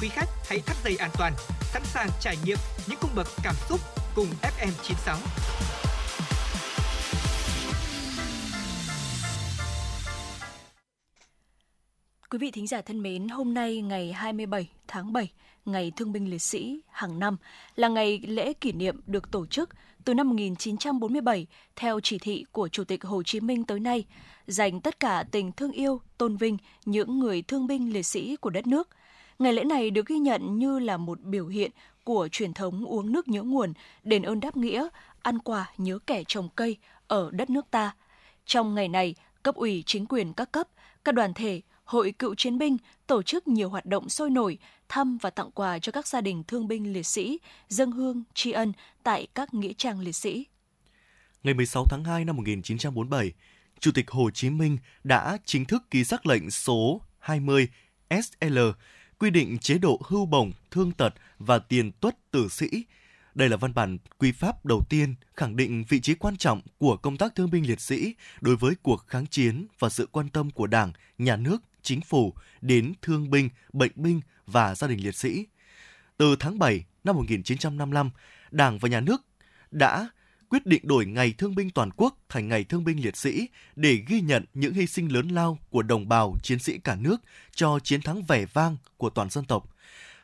Quý 0.01 0.10
khách 0.10 0.29
hãy 0.48 0.60
thắt 0.60 0.77
dây 0.84 0.96
an 0.96 1.10
toàn, 1.18 1.34
sẵn 1.62 1.82
sàng 1.86 2.10
trải 2.20 2.36
nghiệm 2.46 2.58
những 2.88 3.00
cung 3.01 3.12
bậc 3.15 3.27
cảm 3.44 3.56
xúc 3.70 3.79
cùng 4.15 4.27
FM96. 4.41 5.15
Quý 12.29 12.38
vị 12.38 12.51
thính 12.51 12.68
giả 12.68 12.82
thân 12.82 13.01
mến, 13.01 13.27
hôm 13.27 13.53
nay 13.53 13.82
ngày 13.82 14.12
27 14.12 14.70
tháng 14.88 15.13
7, 15.13 15.32
ngày 15.65 15.91
Thương 15.96 16.12
binh 16.12 16.29
Liệt 16.29 16.41
sĩ 16.41 16.82
hàng 16.88 17.20
năm 17.20 17.38
là 17.75 17.88
ngày 17.88 18.20
lễ 18.27 18.53
kỷ 18.53 18.72
niệm 18.72 19.01
được 19.08 19.32
tổ 19.32 19.46
chức 19.46 19.70
từ 20.06 20.13
năm 20.13 20.29
1947 20.29 21.48
theo 21.75 22.00
chỉ 22.03 22.18
thị 22.18 22.46
của 22.51 22.68
Chủ 22.68 22.84
tịch 22.84 23.03
Hồ 23.03 23.24
Chí 23.24 23.39
Minh 23.39 23.63
tới 23.63 23.79
nay, 23.79 24.06
dành 24.48 24.82
tất 24.82 25.00
cả 25.00 25.24
tình 25.32 25.51
thương 25.51 25.72
yêu, 25.72 26.01
tôn 26.18 26.38
vinh 26.38 26.58
những 26.86 27.20
người 27.20 27.41
thương 27.41 27.68
binh 27.68 27.94
liệt 27.94 28.03
sĩ 28.03 28.36
của 28.36 28.50
đất 28.50 28.68
nước. 28.68 28.89
Ngày 29.39 29.53
lễ 29.53 29.63
này 29.63 29.91
được 29.91 30.05
ghi 30.05 30.19
nhận 30.19 30.60
như 30.60 30.79
là 30.79 30.98
một 30.98 31.22
biểu 31.22 31.48
hiện 31.48 31.72
của 32.03 32.27
truyền 32.31 32.53
thống 32.53 32.86
uống 32.86 33.12
nước 33.12 33.27
nhớ 33.27 33.43
nguồn, 33.43 33.74
đền 34.03 34.24
ơn 34.24 34.39
đáp 34.39 34.58
nghĩa, 34.58 34.88
ăn 35.22 35.39
quà 35.39 35.72
nhớ 35.77 36.00
kẻ 36.08 36.24
trồng 36.27 36.50
cây 36.55 36.77
ở 37.08 37.29
đất 37.31 37.50
nước 37.50 37.72
ta. 37.72 37.96
Trong 38.46 38.75
ngày 38.75 38.88
này, 38.88 39.15
cấp 39.43 39.55
ủy 39.55 39.84
chính 39.86 40.05
quyền 40.05 40.34
các 40.34 40.51
cấp, 40.51 40.67
các 41.03 41.15
đoàn 41.15 41.34
thể, 41.34 41.62
Hội 41.84 42.12
Cựu 42.12 42.36
Chiến 42.36 42.58
binh 42.58 42.77
tổ 43.08 43.24
chức 43.24 43.48
nhiều 43.48 43.69
hoạt 43.69 43.86
động 43.86 44.10
sôi 44.10 44.29
nổi, 44.29 44.58
thăm 44.89 45.17
và 45.17 45.29
tặng 45.29 45.51
quà 45.51 45.79
cho 45.79 45.91
các 45.91 46.08
gia 46.08 46.22
đình 46.22 46.43
thương 46.43 46.67
binh 46.67 46.93
liệt 46.93 47.05
sĩ, 47.05 47.39
dân 47.69 47.91
hương, 47.91 48.24
tri 48.34 48.51
ân 48.51 48.74
tại 49.03 49.27
các 49.35 49.53
nghĩa 49.53 49.74
trang 49.74 50.00
liệt 50.00 50.16
sĩ. 50.16 50.46
Ngày 51.44 51.53
16 51.53 51.85
tháng 51.90 52.03
2 52.03 52.25
năm 52.25 52.35
1947, 52.35 53.31
Chủ 53.79 53.92
tịch 53.92 54.11
Hồ 54.11 54.29
Chí 54.31 54.50
Minh 54.50 54.77
đã 55.03 55.37
chính 55.46 55.66
thức 55.66 55.83
ký 55.92 56.03
sắc 56.03 56.25
lệnh 56.25 56.51
số 56.51 57.01
20 57.20 57.68
SL 58.09 58.59
quy 59.20 59.29
định 59.29 59.58
chế 59.60 59.77
độ 59.77 60.01
hưu 60.05 60.25
bổng, 60.25 60.51
thương 60.72 60.92
tật 60.92 61.14
và 61.40 61.60
tiền 61.60 61.92
tuất 61.92 62.32
tử 62.32 62.48
sĩ. 62.48 62.86
Đây 63.36 63.50
là 63.50 63.58
văn 63.58 63.74
bản 63.74 63.98
quy 64.18 64.32
pháp 64.32 64.66
đầu 64.66 64.82
tiên 64.90 65.16
khẳng 65.36 65.55
định 65.55 65.84
vị 65.90 66.01
trí 66.01 66.16
quan 66.16 66.38
trọng 66.38 66.62
của 66.77 66.98
công 66.98 67.18
tác 67.18 67.36
thương 67.36 67.51
binh 67.51 67.68
liệt 67.68 67.82
sĩ 67.82 68.16
đối 68.42 68.55
với 68.55 68.75
cuộc 68.84 69.08
kháng 69.08 69.27
chiến 69.27 69.68
và 69.79 69.90
sự 69.90 70.08
quan 70.12 70.29
tâm 70.29 70.51
của 70.51 70.68
Đảng, 70.68 70.92
Nhà 71.18 71.36
nước, 71.36 71.58
Chính 71.82 72.01
phủ 72.01 72.34
đến 72.62 72.94
thương 73.01 73.29
binh, 73.29 73.50
bệnh 73.74 73.92
binh 73.96 74.22
và 74.48 74.75
gia 74.75 74.88
đình 74.88 75.03
liệt 75.03 75.16
sĩ. 75.16 75.46
Từ 76.18 76.36
tháng 76.40 76.60
7 76.60 76.86
năm 77.03 77.16
1955, 77.16 78.10
Đảng 78.51 78.77
và 78.79 78.90
Nhà 78.90 79.00
nước 79.00 79.22
đã 79.72 80.10
quyết 80.50 80.66
định 80.66 80.81
đổi 80.88 81.05
ngày 81.05 81.33
thương 81.38 81.55
binh 81.55 81.70
toàn 81.70 81.90
quốc 81.98 82.18
thành 82.29 82.48
ngày 82.48 82.64
thương 82.64 82.83
binh 82.83 83.03
liệt 83.03 83.18
sĩ 83.18 83.48
để 83.75 84.00
ghi 84.07 84.22
nhận 84.22 84.46
những 84.53 84.74
hy 84.74 84.88
sinh 84.88 85.14
lớn 85.14 85.27
lao 85.27 85.57
của 85.70 85.81
đồng 85.81 86.09
bào 86.09 86.35
chiến 86.44 86.59
sĩ 86.59 86.77
cả 86.77 86.96
nước 86.96 87.18
cho 87.55 87.79
chiến 87.79 88.01
thắng 88.01 88.24
vẻ 88.24 88.46
vang 88.46 88.77
của 88.98 89.09
toàn 89.09 89.29
dân 89.29 89.46
tộc. 89.46 89.75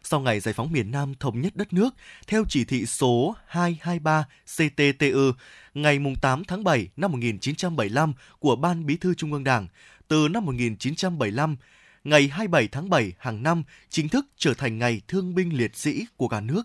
Sau 0.04 0.20
ngày 0.20 0.40
giải 0.40 0.54
phóng 0.54 0.72
miền 0.72 0.92
Nam 0.92 1.14
thống 1.20 1.42
nhất 1.42 1.56
đất 1.56 1.74
nước, 1.74 1.96
theo 2.28 2.44
chỉ 2.50 2.66
thị 2.66 2.86
số 2.86 3.36
223 3.48 4.26
CTTU 4.58 5.32
ngày 5.74 6.00
8 6.22 6.44
tháng 6.44 6.64
7 6.64 6.88
năm 6.98 7.12
1975 7.12 8.14
của 8.40 8.56
Ban 8.56 8.86
Bí 8.86 8.98
thư 8.98 9.14
Trung 9.14 9.34
ương 9.34 9.44
Đảng, 9.44 9.68
từ 10.08 10.28
năm 10.28 10.46
1975, 10.46 11.56
ngày 12.04 12.28
27 12.28 12.68
tháng 12.68 12.90
7 12.90 13.12
hàng 13.18 13.44
năm 13.44 13.64
chính 13.90 14.10
thức 14.10 14.26
trở 14.38 14.54
thành 14.54 14.80
ngày 14.80 15.02
thương 15.08 15.36
binh 15.36 15.58
liệt 15.58 15.76
sĩ 15.76 16.06
của 16.18 16.28
cả 16.28 16.42
nước. 16.42 16.64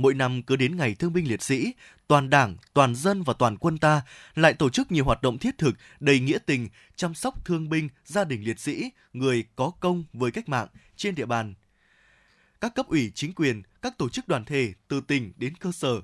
Mỗi 0.00 0.14
năm 0.14 0.42
cứ 0.42 0.56
đến 0.56 0.76
ngày 0.76 0.94
thương 0.94 1.12
binh 1.12 1.28
liệt 1.28 1.42
sĩ, 1.42 1.72
toàn 2.08 2.30
đảng, 2.30 2.56
toàn 2.72 2.94
dân 2.94 3.22
và 3.22 3.34
toàn 3.38 3.56
quân 3.56 3.78
ta 3.78 4.02
lại 4.34 4.54
tổ 4.54 4.70
chức 4.70 4.92
nhiều 4.92 5.04
hoạt 5.04 5.22
động 5.22 5.38
thiết 5.38 5.58
thực 5.58 5.74
đầy 6.00 6.20
nghĩa 6.20 6.38
tình 6.46 6.68
chăm 6.96 7.14
sóc 7.14 7.44
thương 7.44 7.68
binh, 7.68 7.88
gia 8.04 8.24
đình 8.24 8.44
liệt 8.44 8.60
sĩ, 8.60 8.90
người 9.12 9.44
có 9.56 9.72
công 9.80 10.04
với 10.12 10.30
cách 10.30 10.48
mạng 10.48 10.68
trên 10.96 11.14
địa 11.14 11.26
bàn. 11.26 11.54
Các 12.60 12.74
cấp 12.74 12.86
ủy 12.86 13.12
chính 13.14 13.32
quyền, 13.32 13.62
các 13.82 13.98
tổ 13.98 14.08
chức 14.08 14.28
đoàn 14.28 14.44
thể 14.44 14.72
từ 14.88 15.00
tỉnh 15.00 15.32
đến 15.36 15.54
cơ 15.54 15.72
sở 15.72 16.00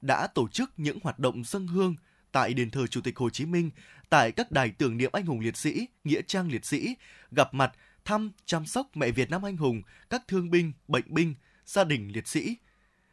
đã 0.00 0.26
tổ 0.26 0.48
chức 0.48 0.70
những 0.76 0.98
hoạt 1.02 1.18
động 1.18 1.44
dân 1.44 1.66
hương 1.66 1.94
tại 2.32 2.54
đền 2.54 2.70
thờ 2.70 2.86
Chủ 2.86 3.00
tịch 3.00 3.16
Hồ 3.16 3.30
Chí 3.30 3.46
Minh, 3.46 3.70
tại 4.08 4.32
các 4.32 4.52
đài 4.52 4.70
tưởng 4.70 4.96
niệm 4.96 5.10
anh 5.12 5.26
hùng 5.26 5.40
liệt 5.40 5.56
sĩ, 5.56 5.86
nghĩa 6.04 6.20
trang 6.26 6.50
liệt 6.50 6.64
sĩ, 6.64 6.94
gặp 7.30 7.54
mặt, 7.54 7.72
thăm, 8.04 8.30
chăm 8.46 8.66
sóc 8.66 8.96
mẹ 8.96 9.10
Việt 9.10 9.30
Nam 9.30 9.44
anh 9.44 9.56
hùng, 9.56 9.82
các 10.10 10.22
thương 10.28 10.50
binh, 10.50 10.72
bệnh 10.88 11.14
binh, 11.14 11.34
gia 11.66 11.84
đình 11.84 12.12
liệt 12.12 12.28
sĩ, 12.28 12.56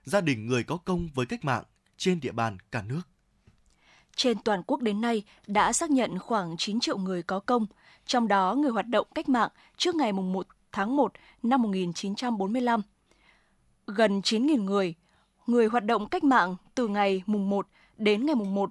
gia 0.08 0.22
đình 0.22 0.48
người 0.48 0.64
có 0.64 0.78
công 0.78 1.10
với 1.14 1.26
cách 1.26 1.46
mạng 1.46 1.64
trên 1.98 2.20
địa 2.20 2.32
bàn 2.32 2.58
cả 2.72 2.82
nước. 2.82 3.02
Trên 4.16 4.38
toàn 4.40 4.64
quốc 4.68 4.82
đến 4.82 5.02
nay 5.02 5.24
đã 5.48 5.74
xác 5.74 5.90
nhận 5.90 6.20
khoảng 6.20 6.58
9 6.58 6.80
triệu 6.80 6.98
người 6.98 7.24
có 7.24 7.40
công, 7.40 7.66
trong 8.06 8.28
đó 8.28 8.56
người 8.56 8.72
hoạt 8.72 8.88
động 8.88 9.08
cách 9.16 9.30
mạng 9.30 9.50
trước 9.78 9.96
ngày 9.96 10.14
1 10.14 10.48
tháng 10.72 10.96
1 10.96 11.14
năm 11.44 11.62
1945. 11.62 12.82
Gần 13.88 14.22
9.000 14.22 14.64
người, 14.64 14.94
người 15.48 15.68
hoạt 15.68 15.86
động 15.86 16.10
cách 16.10 16.24
mạng 16.24 16.56
từ 16.76 16.88
ngày 16.88 17.24
mùng 17.26 17.50
1 17.50 17.68
đến 17.98 18.26
ngày 18.26 18.36
mùng 18.36 18.56
1 18.56 18.70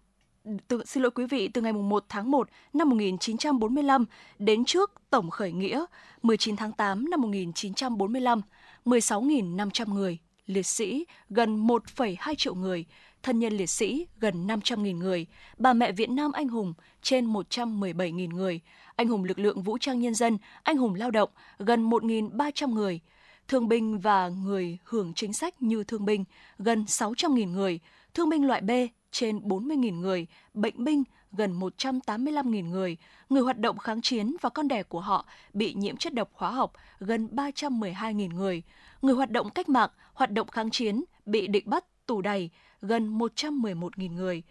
từ, 0.68 0.84
xin 0.84 1.02
lỗi 1.02 1.10
quý 1.10 1.26
vị, 1.26 1.48
từ 1.48 1.60
ngày 1.60 1.72
1 1.72 2.04
tháng 2.08 2.30
1 2.30 2.48
năm 2.72 2.88
1945 2.88 4.04
đến 4.38 4.64
trước 4.64 4.92
tổng 5.10 5.30
khởi 5.30 5.52
nghĩa 5.52 5.84
19 6.22 6.56
tháng 6.56 6.72
8 6.72 7.10
năm 7.10 7.20
1945, 7.20 8.40
16.500 8.84 9.94
người, 9.94 10.18
liệt 10.46 10.66
sĩ 10.66 11.04
gần 11.30 11.66
1,2 11.66 12.34
triệu 12.34 12.54
người, 12.54 12.84
thân 13.22 13.38
nhân 13.38 13.52
liệt 13.52 13.70
sĩ 13.70 14.06
gần 14.20 14.46
500.000 14.46 14.96
người, 14.96 15.26
bà 15.58 15.72
mẹ 15.72 15.92
Việt 15.92 16.10
Nam 16.10 16.32
anh 16.32 16.48
hùng 16.48 16.74
trên 17.02 17.32
117.000 17.32 18.28
người, 18.28 18.60
anh 18.96 19.08
hùng 19.08 19.24
lực 19.24 19.38
lượng 19.38 19.62
vũ 19.62 19.78
trang 19.78 20.00
nhân 20.00 20.14
dân, 20.14 20.38
anh 20.62 20.76
hùng 20.76 20.94
lao 20.94 21.10
động 21.10 21.30
gần 21.58 21.90
1.300 21.90 22.72
người, 22.72 23.00
thương 23.48 23.68
binh 23.68 23.98
và 23.98 24.28
người 24.28 24.78
hưởng 24.84 25.12
chính 25.14 25.32
sách 25.32 25.62
như 25.62 25.84
thương 25.84 26.04
binh 26.04 26.24
gần 26.58 26.84
600.000 26.84 27.50
người, 27.50 27.80
thương 28.14 28.28
binh 28.28 28.46
loại 28.46 28.60
B 28.60 28.70
trên 29.10 29.38
40.000 29.38 30.00
người, 30.00 30.26
bệnh 30.54 30.84
binh 30.84 31.04
gần 31.32 31.60
185.000 31.60 32.70
người, 32.70 32.96
người 33.28 33.42
hoạt 33.42 33.58
động 33.58 33.78
kháng 33.78 34.02
chiến 34.02 34.36
và 34.40 34.48
con 34.48 34.68
đẻ 34.68 34.82
của 34.82 35.00
họ 35.00 35.26
bị 35.52 35.74
nhiễm 35.74 35.96
chất 35.96 36.14
độc 36.14 36.30
hóa 36.34 36.50
học 36.50 36.72
gần 37.00 37.28
312.000 37.32 38.34
người, 38.34 38.62
người 39.02 39.14
hoạt 39.14 39.30
động 39.30 39.50
cách 39.50 39.68
mạng, 39.68 39.90
hoạt 40.14 40.30
động 40.30 40.48
kháng 40.48 40.70
chiến 40.70 41.04
bị 41.26 41.46
địch 41.46 41.66
bắt, 41.66 41.84
tù 42.06 42.22
đày 42.22 42.50
gần 42.80 43.18
111.000 43.18 44.12
người, 44.12 44.42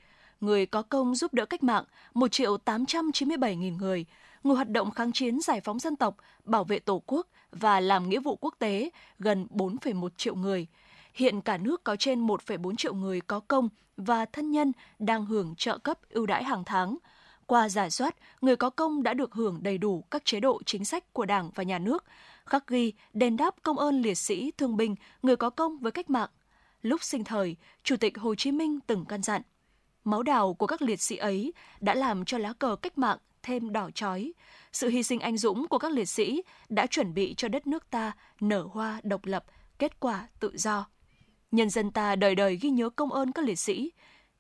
người 0.42 0.66
có 0.66 0.82
công 0.82 1.16
giúp 1.16 1.34
đỡ 1.34 1.46
cách 1.46 1.64
mạng 1.64 1.84
1 2.14 2.32
triệu 2.32 2.58
897.000 2.66 3.78
người, 3.78 4.06
người 4.44 4.56
hoạt 4.56 4.70
động 4.70 4.92
kháng 4.92 5.12
chiến 5.12 5.42
giải 5.42 5.62
phóng 5.62 5.80
dân 5.80 5.96
tộc, 5.96 6.18
bảo 6.44 6.64
vệ 6.64 6.80
Tổ 6.80 7.02
quốc 7.06 7.28
và 7.52 7.80
làm 7.80 8.10
nghĩa 8.10 8.20
vụ 8.20 8.36
quốc 8.36 8.56
tế 8.60 8.90
gần 9.20 9.48
4,1 9.52 10.10
triệu 10.18 10.36
người. 10.36 10.68
Hiện 11.14 11.42
cả 11.42 11.58
nước 11.58 11.84
có 11.84 11.96
trên 11.96 12.28
1,4 12.28 12.76
triệu 12.76 12.94
người 12.94 13.22
có 13.22 13.40
công 13.40 13.70
và 13.98 14.26
thân 14.26 14.52
nhân 14.52 14.72
đang 15.00 15.26
hưởng 15.26 15.56
trợ 15.58 15.78
cấp 15.78 16.00
ưu 16.10 16.26
đãi 16.26 16.44
hàng 16.44 16.64
tháng. 16.66 16.98
Qua 17.46 17.70
giả 17.70 17.90
soát, 17.90 18.16
người 18.42 18.56
có 18.56 18.70
công 18.70 19.04
đã 19.04 19.14
được 19.14 19.34
hưởng 19.34 19.64
đầy 19.64 19.78
đủ 19.78 20.04
các 20.12 20.26
chế 20.26 20.40
độ 20.40 20.62
chính 20.66 20.86
sách 20.86 21.14
của 21.14 21.26
Đảng 21.26 21.52
và 21.56 21.64
Nhà 21.64 21.80
nước, 21.80 22.04
khắc 22.46 22.68
ghi 22.68 22.94
đền 23.14 23.38
đáp 23.38 23.56
công 23.64 23.78
ơn 23.78 24.02
liệt 24.02 24.16
sĩ, 24.16 24.52
thương 24.58 24.78
binh, 24.78 24.96
người 25.22 25.36
có 25.36 25.50
công 25.50 25.78
với 25.78 25.92
cách 25.92 26.10
mạng. 26.10 26.30
Lúc 26.82 27.04
sinh 27.04 27.24
thời, 27.24 27.56
Chủ 27.84 27.98
tịch 27.98 28.18
Hồ 28.18 28.36
Chí 28.36 28.52
Minh 28.52 28.80
từng 28.88 29.06
căn 29.06 29.24
dặn, 29.24 29.42
máu 30.04 30.24
đào 30.24 30.54
của 30.54 30.68
các 30.68 30.82
liệt 30.82 31.02
sĩ 31.02 31.16
ấy 31.16 31.54
đã 31.80 31.94
làm 31.94 32.26
cho 32.26 32.38
lá 32.38 32.54
cờ 32.54 32.76
cách 32.76 32.98
mạng 32.98 33.18
thêm 33.44 33.72
đỏ 33.72 33.90
chói. 33.96 34.34
Sự 34.72 34.90
hy 34.90 35.04
sinh 35.04 35.20
anh 35.20 35.38
dũng 35.38 35.68
của 35.68 35.78
các 35.78 35.92
liệt 35.92 36.06
sĩ 36.06 36.42
đã 36.70 36.88
chuẩn 36.88 37.14
bị 37.14 37.34
cho 37.38 37.48
đất 37.48 37.68
nước 37.68 37.90
ta 37.90 38.12
nở 38.40 38.68
hoa 38.72 39.02
độc 39.04 39.26
lập, 39.26 39.46
kết 39.80 40.00
quả 40.00 40.28
tự 40.40 40.52
do. 40.58 40.86
Nhân 41.52 41.70
dân 41.70 41.92
ta 41.92 42.16
đời 42.16 42.36
đời 42.36 42.58
ghi 42.62 42.70
nhớ 42.70 42.90
công 42.90 43.12
ơn 43.12 43.32
các 43.32 43.46
liệt 43.46 43.60
sĩ. 43.60 43.92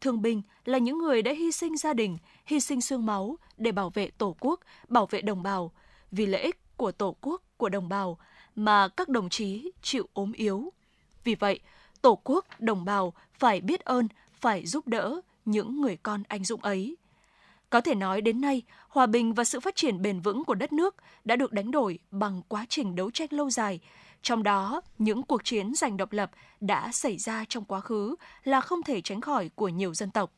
Thương 0.01 0.21
binh 0.21 0.41
là 0.65 0.77
những 0.77 0.97
người 0.97 1.21
đã 1.21 1.31
hy 1.31 1.51
sinh 1.51 1.77
gia 1.77 1.93
đình, 1.93 2.17
hy 2.45 2.59
sinh 2.59 2.81
xương 2.81 3.05
máu 3.05 3.37
để 3.57 3.71
bảo 3.71 3.89
vệ 3.89 4.09
Tổ 4.09 4.35
quốc, 4.39 4.59
bảo 4.87 5.05
vệ 5.05 5.21
đồng 5.21 5.43
bào. 5.43 5.71
Vì 6.11 6.25
lợi 6.25 6.41
ích 6.41 6.77
của 6.77 6.91
Tổ 6.91 7.15
quốc, 7.21 7.41
của 7.57 7.69
đồng 7.69 7.89
bào 7.89 8.17
mà 8.55 8.87
các 8.87 9.09
đồng 9.09 9.29
chí 9.29 9.71
chịu 9.81 10.09
ốm 10.13 10.31
yếu. 10.31 10.71
Vì 11.23 11.35
vậy, 11.35 11.59
Tổ 12.01 12.19
quốc, 12.23 12.45
đồng 12.59 12.85
bào 12.85 13.13
phải 13.33 13.61
biết 13.61 13.79
ơn, 13.79 14.07
phải 14.33 14.65
giúp 14.65 14.87
đỡ 14.87 15.21
những 15.45 15.81
người 15.81 15.97
con 16.03 16.23
anh 16.27 16.43
dũng 16.43 16.61
ấy. 16.61 16.97
Có 17.69 17.81
thể 17.81 17.95
nói 17.95 18.21
đến 18.21 18.41
nay, 18.41 18.61
hòa 18.87 19.05
bình 19.05 19.33
và 19.33 19.43
sự 19.43 19.59
phát 19.59 19.75
triển 19.75 20.01
bền 20.01 20.19
vững 20.19 20.43
của 20.43 20.55
đất 20.55 20.73
nước 20.73 20.95
đã 21.23 21.35
được 21.35 21.51
đánh 21.51 21.71
đổi 21.71 21.99
bằng 22.11 22.41
quá 22.47 22.65
trình 22.69 22.95
đấu 22.95 23.11
tranh 23.11 23.27
lâu 23.31 23.49
dài, 23.49 23.79
trong 24.21 24.43
đó, 24.43 24.81
những 24.97 25.23
cuộc 25.23 25.43
chiến 25.43 25.75
giành 25.75 25.97
độc 25.97 26.11
lập 26.11 26.31
đã 26.61 26.91
xảy 26.91 27.17
ra 27.17 27.45
trong 27.49 27.65
quá 27.65 27.79
khứ 27.79 28.15
là 28.43 28.61
không 28.61 28.83
thể 28.83 29.01
tránh 29.01 29.21
khỏi 29.21 29.49
của 29.55 29.69
nhiều 29.69 29.93
dân 29.93 30.11
tộc. 30.11 30.31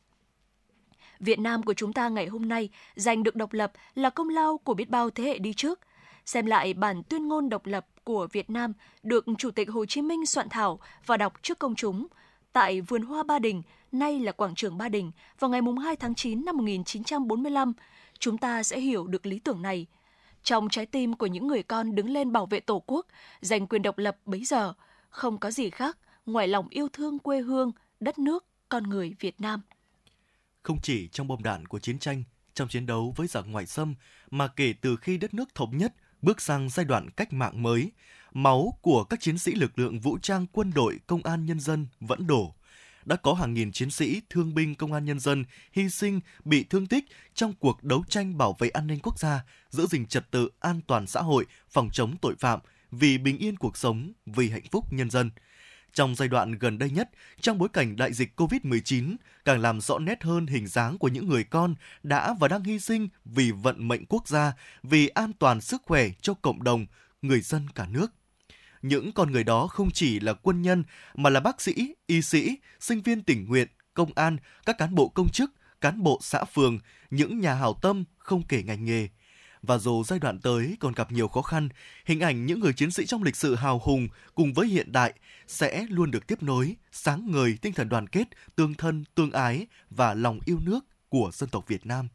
Việt 1.20 1.38
Nam 1.38 1.62
của 1.62 1.74
chúng 1.74 1.92
ta 1.92 2.08
ngày 2.08 2.26
hôm 2.26 2.48
nay 2.48 2.68
giành 2.96 3.22
được 3.22 3.36
độc 3.36 3.52
lập 3.52 3.72
là 3.94 4.10
công 4.10 4.28
lao 4.28 4.58
của 4.58 4.74
biết 4.74 4.90
bao 4.90 5.10
thế 5.10 5.24
hệ 5.24 5.38
đi 5.38 5.52
trước. 5.52 5.80
Xem 6.28 6.46
lại 6.46 6.74
bản 6.74 7.02
tuyên 7.02 7.28
ngôn 7.28 7.48
độc 7.48 7.66
lập 7.66 7.86
của 8.04 8.26
Việt 8.32 8.50
Nam 8.50 8.72
được 9.02 9.24
Chủ 9.38 9.50
tịch 9.50 9.70
Hồ 9.70 9.86
Chí 9.86 10.02
Minh 10.02 10.26
soạn 10.26 10.48
thảo 10.48 10.80
và 11.06 11.16
đọc 11.16 11.32
trước 11.42 11.58
công 11.58 11.74
chúng 11.74 12.06
tại 12.52 12.80
Vườn 12.80 13.02
Hoa 13.02 13.22
Ba 13.22 13.38
Đình, 13.38 13.62
nay 13.92 14.20
là 14.20 14.32
Quảng 14.32 14.54
trường 14.54 14.78
Ba 14.78 14.88
Đình, 14.88 15.12
vào 15.38 15.50
ngày 15.50 15.60
2 15.82 15.96
tháng 15.96 16.14
9 16.14 16.44
năm 16.44 16.56
1945, 16.56 17.72
chúng 18.18 18.38
ta 18.38 18.62
sẽ 18.62 18.80
hiểu 18.80 19.06
được 19.06 19.26
lý 19.26 19.38
tưởng 19.38 19.62
này– 19.62 19.86
trong 20.42 20.68
trái 20.68 20.86
tim 20.86 21.14
của 21.16 21.26
những 21.26 21.46
người 21.46 21.62
con 21.62 21.94
đứng 21.94 22.10
lên 22.10 22.32
bảo 22.32 22.46
vệ 22.46 22.60
Tổ 22.60 22.82
quốc, 22.86 23.06
giành 23.40 23.66
quyền 23.66 23.82
độc 23.82 23.98
lập 23.98 24.16
bấy 24.24 24.44
giờ, 24.44 24.72
không 25.10 25.38
có 25.38 25.50
gì 25.50 25.70
khác 25.70 25.98
ngoài 26.26 26.48
lòng 26.48 26.68
yêu 26.70 26.88
thương 26.92 27.18
quê 27.18 27.40
hương, 27.40 27.72
đất 28.00 28.18
nước, 28.18 28.44
con 28.68 28.82
người 28.82 29.14
Việt 29.20 29.40
Nam. 29.40 29.60
Không 30.62 30.78
chỉ 30.82 31.08
trong 31.08 31.28
bom 31.28 31.42
đạn 31.42 31.66
của 31.66 31.78
chiến 31.78 31.98
tranh, 31.98 32.24
trong 32.54 32.68
chiến 32.68 32.86
đấu 32.86 33.14
với 33.16 33.26
giặc 33.26 33.44
ngoại 33.48 33.66
xâm, 33.66 33.94
mà 34.30 34.48
kể 34.48 34.74
từ 34.80 34.96
khi 34.96 35.16
đất 35.16 35.34
nước 35.34 35.54
thống 35.54 35.76
nhất, 35.76 35.94
bước 36.22 36.40
sang 36.40 36.68
giai 36.68 36.84
đoạn 36.84 37.10
cách 37.10 37.32
mạng 37.32 37.62
mới, 37.62 37.92
máu 38.32 38.78
của 38.82 39.04
các 39.04 39.20
chiến 39.20 39.38
sĩ 39.38 39.54
lực 39.54 39.78
lượng 39.78 40.00
vũ 40.00 40.18
trang 40.22 40.46
quân 40.52 40.72
đội 40.74 40.98
công 41.06 41.22
an 41.22 41.46
nhân 41.46 41.60
dân 41.60 41.86
vẫn 42.00 42.26
đổ. 42.26 42.54
Đã 43.04 43.16
có 43.16 43.34
hàng 43.34 43.54
nghìn 43.54 43.72
chiến 43.72 43.90
sĩ, 43.90 44.20
thương 44.30 44.54
binh 44.54 44.74
công 44.74 44.92
an 44.92 45.04
nhân 45.04 45.20
dân 45.20 45.44
hy 45.72 45.88
sinh, 45.90 46.20
bị 46.44 46.64
thương 46.64 46.86
tích 46.86 47.04
trong 47.34 47.54
cuộc 47.54 47.84
đấu 47.84 48.04
tranh 48.08 48.38
bảo 48.38 48.56
vệ 48.58 48.68
an 48.68 48.86
ninh 48.86 48.98
quốc 49.02 49.18
gia, 49.18 49.44
giữ 49.70 49.86
gìn 49.86 50.06
trật 50.06 50.30
tự 50.30 50.50
an 50.60 50.80
toàn 50.86 51.06
xã 51.06 51.20
hội, 51.20 51.46
phòng 51.70 51.88
chống 51.92 52.16
tội 52.22 52.34
phạm, 52.38 52.60
vì 52.90 53.18
bình 53.18 53.38
yên 53.38 53.56
cuộc 53.56 53.76
sống, 53.76 54.12
vì 54.26 54.50
hạnh 54.50 54.66
phúc 54.70 54.92
nhân 54.92 55.10
dân– 55.10 55.30
trong 55.92 56.14
giai 56.14 56.28
đoạn 56.28 56.52
gần 56.52 56.78
đây 56.78 56.90
nhất, 56.90 57.10
trong 57.40 57.58
bối 57.58 57.68
cảnh 57.72 57.96
đại 57.96 58.12
dịch 58.12 58.40
COVID-19, 58.40 59.16
càng 59.44 59.60
làm 59.60 59.80
rõ 59.80 59.98
nét 59.98 60.22
hơn 60.22 60.46
hình 60.46 60.66
dáng 60.66 60.98
của 60.98 61.08
những 61.08 61.28
người 61.28 61.44
con 61.44 61.74
đã 62.02 62.34
và 62.40 62.48
đang 62.48 62.64
hy 62.64 62.78
sinh 62.78 63.08
vì 63.24 63.50
vận 63.50 63.88
mệnh 63.88 64.06
quốc 64.06 64.28
gia, 64.28 64.52
vì 64.82 65.08
an 65.08 65.32
toàn 65.32 65.60
sức 65.60 65.82
khỏe 65.84 66.08
cho 66.20 66.34
cộng 66.34 66.62
đồng, 66.62 66.86
người 67.22 67.40
dân 67.40 67.68
cả 67.74 67.86
nước. 67.90 68.06
Những 68.82 69.12
con 69.12 69.32
người 69.32 69.44
đó 69.44 69.66
không 69.66 69.90
chỉ 69.90 70.20
là 70.20 70.32
quân 70.32 70.62
nhân 70.62 70.84
mà 71.14 71.30
là 71.30 71.40
bác 71.40 71.60
sĩ, 71.60 71.94
y 72.06 72.22
sĩ, 72.22 72.58
sinh 72.80 73.00
viên 73.00 73.22
tình 73.22 73.46
nguyện, 73.48 73.68
công 73.94 74.10
an, 74.14 74.36
các 74.66 74.78
cán 74.78 74.94
bộ 74.94 75.08
công 75.08 75.28
chức, 75.28 75.50
cán 75.80 76.02
bộ 76.02 76.18
xã 76.22 76.44
phường, 76.44 76.78
những 77.10 77.40
nhà 77.40 77.54
hảo 77.54 77.74
tâm 77.82 78.04
không 78.18 78.42
kể 78.42 78.62
ngành 78.62 78.84
nghề, 78.84 79.08
và 79.62 79.78
dù 79.78 80.04
giai 80.04 80.18
đoạn 80.18 80.40
tới 80.40 80.76
còn 80.80 80.92
gặp 80.92 81.12
nhiều 81.12 81.28
khó 81.28 81.42
khăn, 81.42 81.68
hình 82.04 82.20
ảnh 82.20 82.46
những 82.46 82.60
người 82.60 82.72
chiến 82.72 82.90
sĩ 82.90 83.06
trong 83.06 83.22
lịch 83.22 83.36
sử 83.36 83.54
hào 83.54 83.78
hùng 83.84 84.08
cùng 84.34 84.52
với 84.52 84.66
hiện 84.66 84.92
đại 84.92 85.12
sẽ 85.46 85.86
luôn 85.88 86.10
được 86.10 86.26
tiếp 86.26 86.42
nối, 86.42 86.76
sáng 86.92 87.30
ngời 87.30 87.58
tinh 87.62 87.72
thần 87.72 87.88
đoàn 87.88 88.06
kết, 88.06 88.28
tương 88.56 88.74
thân, 88.74 89.04
tương 89.14 89.32
ái 89.32 89.66
và 89.90 90.14
lòng 90.14 90.40
yêu 90.44 90.58
nước 90.62 90.84
của 91.08 91.30
dân 91.32 91.48
tộc 91.48 91.64
Việt 91.68 91.86
Nam. 91.86 92.08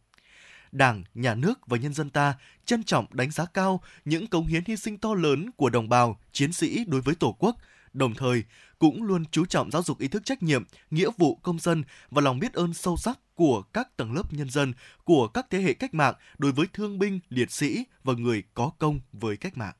Đảng, 0.71 1.03
Nhà 1.13 1.36
nước 1.36 1.67
và 1.67 1.77
nhân 1.77 1.93
dân 1.93 2.10
ta 2.10 2.36
trân 2.65 2.84
trọng 2.84 3.06
đánh 3.12 3.32
giá 3.32 3.45
cao 3.45 3.82
những 4.06 4.27
cống 4.27 4.47
hiến 4.47 4.63
hy 4.67 4.75
sinh 4.75 4.97
to 4.97 5.13
lớn 5.13 5.51
của 5.58 5.69
đồng 5.69 5.89
bào, 5.89 6.19
chiến 6.32 6.53
sĩ 6.53 6.86
đối 6.88 7.01
với 7.01 7.15
Tổ 7.15 7.36
quốc, 7.39 7.58
đồng 7.93 8.13
thời 8.13 8.43
cũng 8.79 9.03
luôn 9.03 9.25
chú 9.32 9.45
trọng 9.45 9.71
giáo 9.71 9.84
dục 9.84 9.99
ý 9.99 10.08
thức 10.08 10.25
trách 10.25 10.43
nhiệm, 10.43 10.63
nghĩa 10.91 11.10
vụ 11.17 11.36
công 11.36 11.60
dân 11.60 11.84
và 12.10 12.21
lòng 12.21 12.39
biết 12.39 12.53
ơn 12.53 12.73
sâu 12.73 12.97
sắc 12.97 13.19
của 13.36 13.62
các 13.62 13.97
tầng 13.97 14.13
lớp 14.13 14.34
nhân 14.34 14.49
dân, 14.49 14.73
của 15.03 15.27
các 15.27 15.45
thế 15.49 15.60
hệ 15.60 15.73
cách 15.73 15.93
mạng 15.93 16.13
đối 16.38 16.51
với 16.51 16.67
thương 16.73 16.99
binh, 16.99 17.19
liệt 17.29 17.51
sĩ 17.51 17.84
và 18.03 18.13
người 18.13 18.43
có 18.53 18.71
công 18.79 18.99
với 19.13 19.38
cách 19.38 19.53
mạng. 19.58 19.73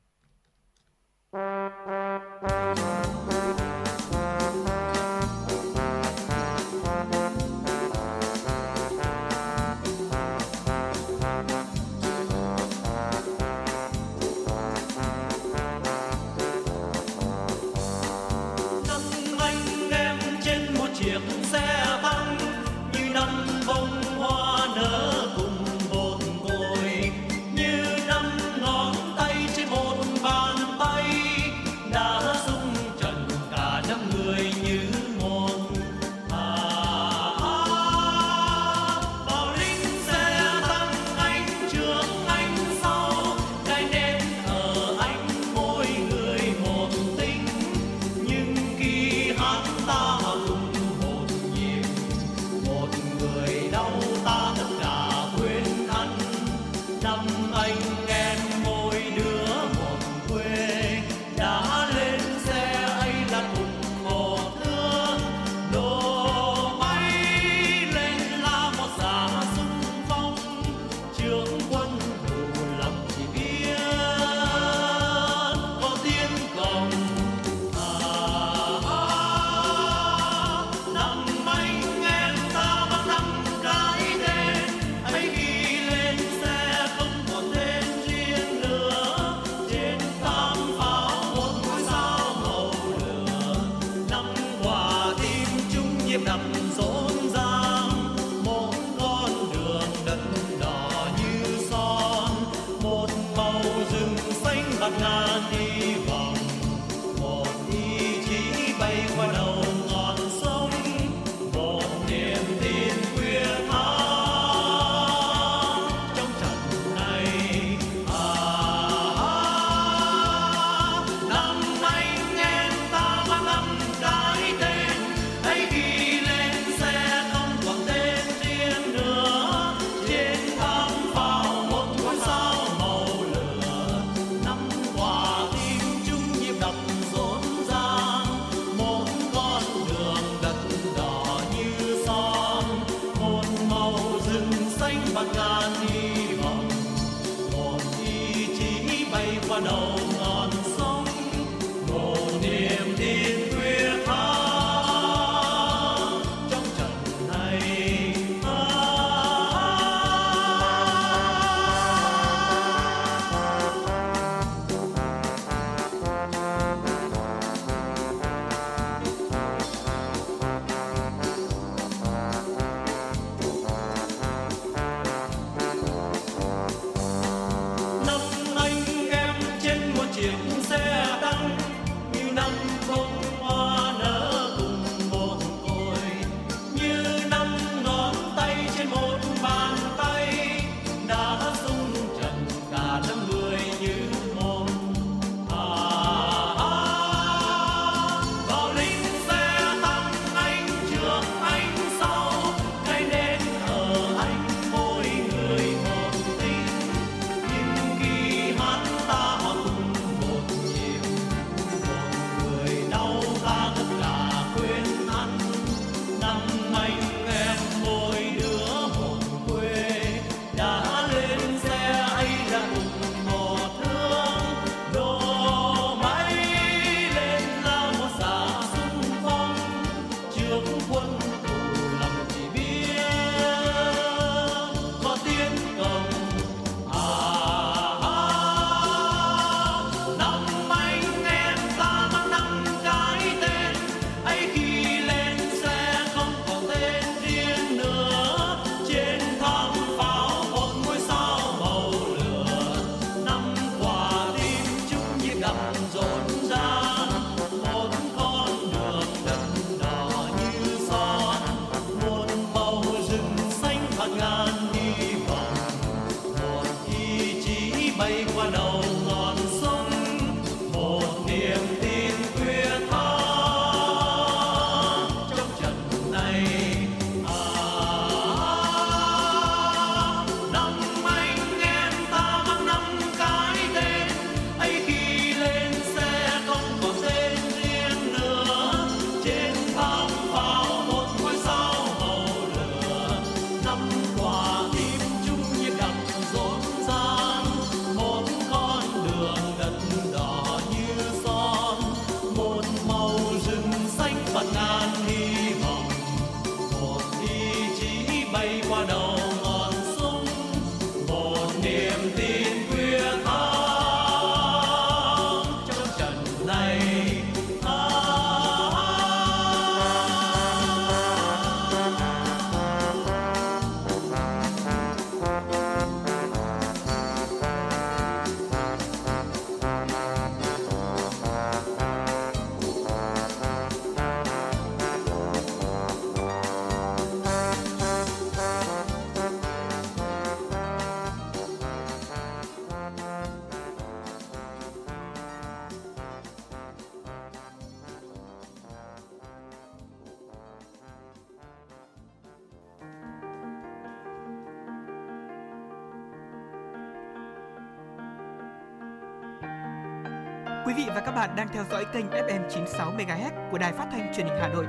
Vị 360.84 360.90
và 360.94 361.00
các 361.00 361.12
bạn 361.12 361.36
đang 361.36 361.48
theo 361.52 361.64
dõi 361.70 361.84
kênh 361.92 362.06
FM 362.10 362.48
96 362.50 362.92
MHz 362.92 363.50
của 363.50 363.58
đài 363.58 363.72
phát 363.72 363.88
thanh 363.92 364.14
truyền 364.16 364.26
hình 364.26 364.36
Hà 364.40 364.48
Nội. 364.48 364.66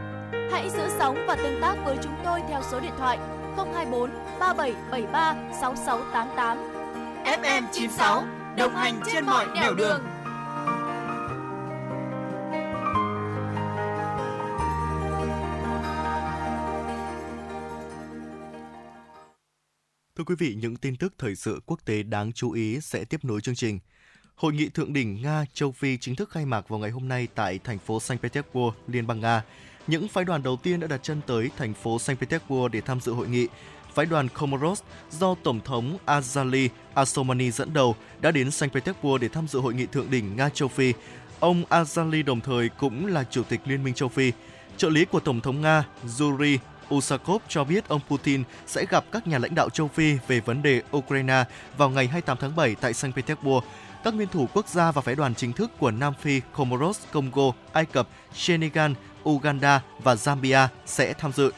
Hãy 0.52 0.70
giữ 0.70 0.90
sóng 1.00 1.26
và 1.28 1.36
tương 1.36 1.62
tác 1.62 1.76
với 1.86 1.98
chúng 2.04 2.16
tôi 2.26 2.40
theo 2.50 2.62
số 2.72 2.80
điện 2.80 2.92
thoại 2.98 3.18
024 3.58 4.10
3773 4.40 5.36
6688. 5.62 6.58
FM 7.42 7.64
96 7.72 8.24
đồng 8.58 8.76
hành 8.76 9.02
trên 9.14 9.26
mọi 9.26 9.46
nẻo 9.56 9.74
đường. 9.74 10.04
Thưa 20.18 20.24
quý 20.24 20.36
vị, 20.40 20.56
những 20.62 20.76
tin 20.76 20.96
tức 20.96 21.14
thời 21.18 21.36
sự 21.36 21.60
quốc 21.66 21.86
tế 21.86 22.04
đáng 22.04 22.32
chú 22.34 22.52
ý 22.52 22.82
sẽ 22.82 23.06
tiếp 23.06 23.26
nối 23.26 23.42
chương 23.42 23.56
trình. 23.56 23.80
Hội 24.36 24.54
nghị 24.54 24.70
thượng 24.70 24.94
đỉnh 24.94 25.22
Nga 25.22 25.46
châu 25.54 25.72
Phi 25.72 25.98
chính 25.98 26.16
thức 26.16 26.30
khai 26.30 26.46
mạc 26.46 26.70
vào 26.70 26.80
ngày 26.80 26.92
hôm 26.92 27.08
nay 27.08 27.28
tại 27.36 27.60
thành 27.64 27.78
phố 27.78 28.00
Saint 28.00 28.22
Petersburg, 28.22 28.76
Liên 28.88 29.08
bang 29.08 29.20
Nga. 29.20 29.44
Những 29.88 30.08
phái 30.08 30.24
đoàn 30.24 30.44
đầu 30.44 30.58
tiên 30.64 30.80
đã 30.80 30.88
đặt 30.88 31.04
chân 31.04 31.22
tới 31.28 31.50
thành 31.58 31.74
phố 31.74 32.00
Saint 32.00 32.20
Petersburg 32.20 32.72
để 32.72 32.82
tham 32.82 33.02
dự 33.02 33.14
hội 33.14 33.28
nghị. 33.28 33.48
Phái 33.94 34.06
đoàn 34.06 34.28
Comoros 34.30 34.82
do 35.12 35.36
Tổng 35.44 35.60
thống 35.66 35.98
Azali 36.06 36.70
Assoumani 36.94 37.52
dẫn 37.52 37.74
đầu 37.74 37.96
đã 38.22 38.32
đến 38.32 38.52
Saint 38.52 38.74
Petersburg 38.74 39.22
để 39.22 39.28
tham 39.28 39.48
dự 39.48 39.60
hội 39.60 39.74
nghị 39.74 39.86
thượng 39.86 40.12
đỉnh 40.12 40.36
Nga 40.36 40.50
châu 40.50 40.68
Phi. 40.68 40.94
Ông 41.40 41.64
Azali 41.70 42.26
đồng 42.26 42.42
thời 42.42 42.70
cũng 42.70 43.06
là 43.06 43.24
chủ 43.24 43.44
tịch 43.44 43.60
Liên 43.66 43.84
minh 43.84 43.94
châu 43.94 44.10
Phi. 44.10 44.32
Trợ 44.78 44.90
lý 44.90 45.06
của 45.06 45.20
Tổng 45.20 45.42
thống 45.42 45.62
Nga 45.62 45.84
Yuri 46.20 46.60
Usakov 46.94 47.42
cho 47.48 47.64
biết 47.64 47.88
ông 47.88 48.02
Putin 48.10 48.44
sẽ 48.68 48.86
gặp 48.90 49.06
các 49.12 49.28
nhà 49.28 49.38
lãnh 49.38 49.56
đạo 49.56 49.70
châu 49.70 49.88
Phi 49.88 50.18
về 50.28 50.40
vấn 50.40 50.62
đề 50.62 50.82
Ukraine 50.98 51.44
vào 51.78 51.90
ngày 51.90 52.08
28 52.08 52.38
tháng 52.42 52.56
7 52.56 52.76
tại 52.76 52.94
Saint 52.94 53.16
Petersburg. 53.16 53.66
Các 54.06 54.14
nguyên 54.14 54.28
thủ 54.28 54.48
quốc 54.54 54.68
gia 54.68 54.92
và 54.92 55.02
phái 55.02 55.16
đoàn 55.16 55.36
chính 55.36 55.54
thức 55.54 55.72
của 55.80 55.92
Nam 55.92 56.14
Phi, 56.22 56.42
Comoros, 56.54 57.00
Congo, 57.12 57.52
Ai 57.74 57.86
Cập, 57.86 58.08
Senegal, 58.34 58.92
Uganda 59.30 59.82
và 60.04 60.16
Zambia 60.16 60.68
sẽ 60.86 61.14
tham 61.14 61.32
dự. 61.34 61.52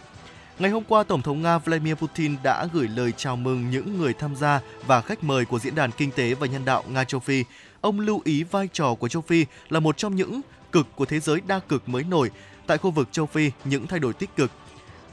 Ngày 0.59 0.71
hôm 0.71 0.83
qua, 0.83 1.03
Tổng 1.03 1.21
thống 1.21 1.41
Nga 1.41 1.57
Vladimir 1.57 1.95
Putin 1.95 2.35
đã 2.43 2.67
gửi 2.73 2.87
lời 2.87 3.13
chào 3.17 3.35
mừng 3.35 3.69
những 3.69 3.97
người 3.97 4.13
tham 4.13 4.35
gia 4.35 4.61
và 4.85 5.01
khách 5.01 5.23
mời 5.23 5.45
của 5.45 5.59
Diễn 5.59 5.75
đàn 5.75 5.91
Kinh 5.91 6.11
tế 6.11 6.33
và 6.33 6.47
Nhân 6.47 6.65
đạo 6.65 6.83
Nga 6.89 7.03
Châu 7.03 7.19
Phi. 7.19 7.43
Ông 7.81 7.99
lưu 7.99 8.21
ý 8.23 8.43
vai 8.43 8.69
trò 8.73 8.93
của 8.93 9.07
Châu 9.07 9.21
Phi 9.21 9.45
là 9.69 9.79
một 9.79 9.97
trong 9.97 10.15
những 10.15 10.41
cực 10.71 10.87
của 10.95 11.05
thế 11.05 11.19
giới 11.19 11.41
đa 11.47 11.59
cực 11.59 11.89
mới 11.89 12.03
nổi. 12.03 12.31
Tại 12.67 12.77
khu 12.77 12.91
vực 12.91 13.07
Châu 13.11 13.25
Phi, 13.25 13.51
những 13.65 13.87
thay 13.87 13.99
đổi 13.99 14.13
tích 14.13 14.35
cực 14.35 14.51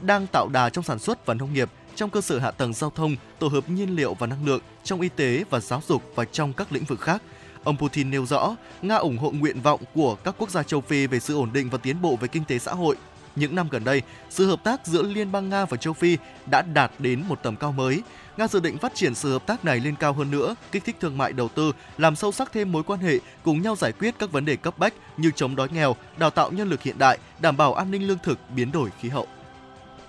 đang 0.01 0.27
tạo 0.27 0.47
đà 0.53 0.69
trong 0.69 0.83
sản 0.83 0.99
xuất 0.99 1.25
và 1.25 1.33
nông 1.33 1.53
nghiệp, 1.53 1.69
trong 1.95 2.09
cơ 2.09 2.21
sở 2.21 2.39
hạ 2.39 2.51
tầng 2.51 2.73
giao 2.73 2.89
thông, 2.89 3.15
tổ 3.39 3.47
hợp 3.47 3.69
nhiên 3.69 3.95
liệu 3.95 4.13
và 4.13 4.27
năng 4.27 4.45
lượng, 4.45 4.61
trong 4.83 5.01
y 5.01 5.09
tế 5.09 5.43
và 5.49 5.59
giáo 5.59 5.81
dục 5.87 6.03
và 6.15 6.25
trong 6.25 6.53
các 6.53 6.71
lĩnh 6.71 6.83
vực 6.83 7.01
khác. 7.01 7.21
Ông 7.63 7.77
Putin 7.77 8.11
nêu 8.11 8.25
rõ, 8.25 8.55
Nga 8.81 8.95
ủng 8.95 9.17
hộ 9.17 9.31
nguyện 9.31 9.61
vọng 9.61 9.81
của 9.93 10.15
các 10.15 10.35
quốc 10.37 10.49
gia 10.49 10.63
châu 10.63 10.81
Phi 10.81 11.07
về 11.07 11.19
sự 11.19 11.35
ổn 11.35 11.49
định 11.53 11.69
và 11.69 11.77
tiến 11.77 12.01
bộ 12.01 12.15
về 12.15 12.27
kinh 12.27 12.43
tế 12.43 12.59
xã 12.59 12.73
hội. 12.73 12.95
Những 13.35 13.55
năm 13.55 13.67
gần 13.71 13.83
đây, 13.83 14.01
sự 14.29 14.47
hợp 14.47 14.63
tác 14.63 14.87
giữa 14.87 15.03
Liên 15.03 15.31
bang 15.31 15.49
Nga 15.49 15.65
và 15.65 15.77
châu 15.77 15.93
Phi 15.93 16.17
đã 16.51 16.61
đạt 16.61 16.91
đến 16.99 17.23
một 17.27 17.43
tầm 17.43 17.55
cao 17.55 17.71
mới. 17.71 18.01
Nga 18.37 18.47
dự 18.47 18.59
định 18.59 18.77
phát 18.77 18.95
triển 18.95 19.15
sự 19.15 19.31
hợp 19.31 19.47
tác 19.47 19.65
này 19.65 19.79
lên 19.79 19.95
cao 19.99 20.13
hơn 20.13 20.31
nữa, 20.31 20.55
kích 20.71 20.85
thích 20.85 20.95
thương 20.99 21.17
mại 21.17 21.33
đầu 21.33 21.47
tư, 21.47 21.71
làm 21.97 22.15
sâu 22.15 22.31
sắc 22.31 22.51
thêm 22.53 22.71
mối 22.71 22.83
quan 22.83 22.99
hệ, 22.99 23.19
cùng 23.43 23.61
nhau 23.61 23.75
giải 23.75 23.91
quyết 23.91 24.15
các 24.19 24.31
vấn 24.31 24.45
đề 24.45 24.55
cấp 24.55 24.77
bách 24.77 24.93
như 25.17 25.31
chống 25.35 25.55
đói 25.55 25.67
nghèo, 25.73 25.95
đào 26.17 26.29
tạo 26.29 26.51
nhân 26.51 26.69
lực 26.69 26.81
hiện 26.81 26.97
đại, 26.97 27.17
đảm 27.39 27.57
bảo 27.57 27.73
an 27.73 27.91
ninh 27.91 28.07
lương 28.07 28.19
thực, 28.23 28.39
biến 28.55 28.71
đổi 28.71 28.89
khí 28.99 29.09
hậu. 29.09 29.27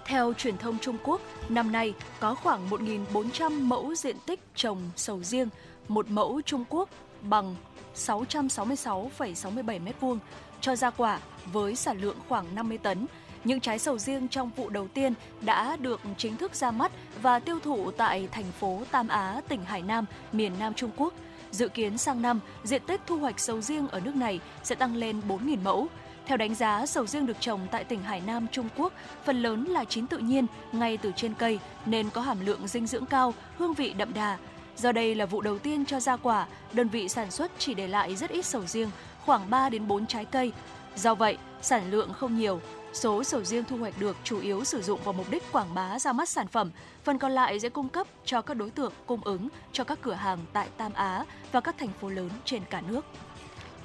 Theo 0.06 0.32
truyền 0.32 0.58
thông 0.58 0.78
Trung 0.78 0.96
Quốc, 1.04 1.20
năm 1.48 1.72
nay 1.72 1.94
có 2.20 2.34
khoảng 2.34 2.70
1.400 2.70 3.60
mẫu 3.60 3.94
diện 3.94 4.16
tích 4.26 4.40
trồng 4.54 4.90
sầu 4.96 5.22
riêng, 5.22 5.48
một 5.88 6.10
mẫu 6.10 6.40
Trung 6.44 6.64
Quốc 6.68 6.88
bằng 7.22 7.56
666,67 7.94 9.64
m2 9.84 10.18
cho 10.60 10.76
ra 10.76 10.90
quả 10.90 11.20
với 11.52 11.76
sản 11.76 12.00
lượng 12.00 12.16
khoảng 12.28 12.54
50 12.54 12.78
tấn. 12.78 13.06
Những 13.44 13.60
trái 13.60 13.78
sầu 13.78 13.98
riêng 13.98 14.28
trong 14.28 14.50
vụ 14.56 14.68
đầu 14.68 14.88
tiên 14.88 15.14
đã 15.40 15.76
được 15.76 16.00
chính 16.18 16.36
thức 16.36 16.54
ra 16.54 16.70
mắt 16.70 16.92
và 17.22 17.38
tiêu 17.38 17.58
thụ 17.60 17.90
tại 17.90 18.28
thành 18.32 18.52
phố 18.60 18.82
Tam 18.90 19.08
Á, 19.08 19.40
tỉnh 19.48 19.64
Hải 19.64 19.82
Nam, 19.82 20.04
miền 20.32 20.52
Nam 20.58 20.74
Trung 20.74 20.90
Quốc. 20.96 21.14
Dự 21.50 21.68
kiến 21.68 21.98
sang 21.98 22.22
năm, 22.22 22.40
diện 22.64 22.82
tích 22.86 23.00
thu 23.06 23.16
hoạch 23.16 23.40
sầu 23.40 23.60
riêng 23.60 23.88
ở 23.88 24.00
nước 24.00 24.16
này 24.16 24.40
sẽ 24.64 24.74
tăng 24.74 24.96
lên 24.96 25.20
4.000 25.28 25.56
mẫu. 25.62 25.88
Theo 26.26 26.36
đánh 26.36 26.54
giá, 26.54 26.86
sầu 26.86 27.06
riêng 27.06 27.26
được 27.26 27.36
trồng 27.40 27.60
tại 27.70 27.84
tỉnh 27.84 28.02
Hải 28.02 28.20
Nam, 28.20 28.46
Trung 28.52 28.68
Quốc 28.76 28.92
phần 29.24 29.42
lớn 29.42 29.64
là 29.64 29.84
chín 29.84 30.06
tự 30.06 30.18
nhiên 30.18 30.46
ngay 30.72 30.96
từ 30.96 31.12
trên 31.16 31.34
cây 31.34 31.58
nên 31.86 32.10
có 32.10 32.20
hàm 32.20 32.46
lượng 32.46 32.68
dinh 32.68 32.86
dưỡng 32.86 33.06
cao, 33.06 33.34
hương 33.58 33.74
vị 33.74 33.92
đậm 33.92 34.14
đà. 34.14 34.38
Do 34.76 34.92
đây 34.92 35.14
là 35.14 35.26
vụ 35.26 35.40
đầu 35.40 35.58
tiên 35.58 35.84
cho 35.84 36.00
ra 36.00 36.16
quả, 36.16 36.46
đơn 36.72 36.88
vị 36.88 37.08
sản 37.08 37.30
xuất 37.30 37.52
chỉ 37.58 37.74
để 37.74 37.88
lại 37.88 38.16
rất 38.16 38.30
ít 38.30 38.44
sầu 38.44 38.66
riêng, 38.66 38.90
khoảng 39.24 39.50
3 39.50 39.68
đến 39.68 39.88
4 39.88 40.06
trái 40.06 40.24
cây. 40.24 40.52
Do 40.96 41.14
vậy, 41.14 41.38
sản 41.62 41.90
lượng 41.90 42.12
không 42.12 42.36
nhiều, 42.36 42.60
số 42.92 43.24
sầu 43.24 43.44
riêng 43.44 43.64
thu 43.64 43.76
hoạch 43.76 43.94
được 44.00 44.16
chủ 44.24 44.40
yếu 44.40 44.64
sử 44.64 44.82
dụng 44.82 45.00
vào 45.04 45.12
mục 45.12 45.30
đích 45.30 45.52
quảng 45.52 45.74
bá 45.74 45.98
ra 45.98 46.12
mắt 46.12 46.28
sản 46.28 46.46
phẩm, 46.46 46.70
phần 47.04 47.18
còn 47.18 47.32
lại 47.32 47.60
sẽ 47.60 47.68
cung 47.68 47.88
cấp 47.88 48.06
cho 48.24 48.42
các 48.42 48.54
đối 48.54 48.70
tượng 48.70 48.92
cung 49.06 49.20
ứng 49.24 49.48
cho 49.72 49.84
các 49.84 49.98
cửa 50.02 50.12
hàng 50.12 50.38
tại 50.52 50.68
Tam 50.76 50.92
Á 50.92 51.24
và 51.52 51.60
các 51.60 51.78
thành 51.78 51.92
phố 52.00 52.08
lớn 52.08 52.30
trên 52.44 52.62
cả 52.70 52.80
nước. 52.80 53.04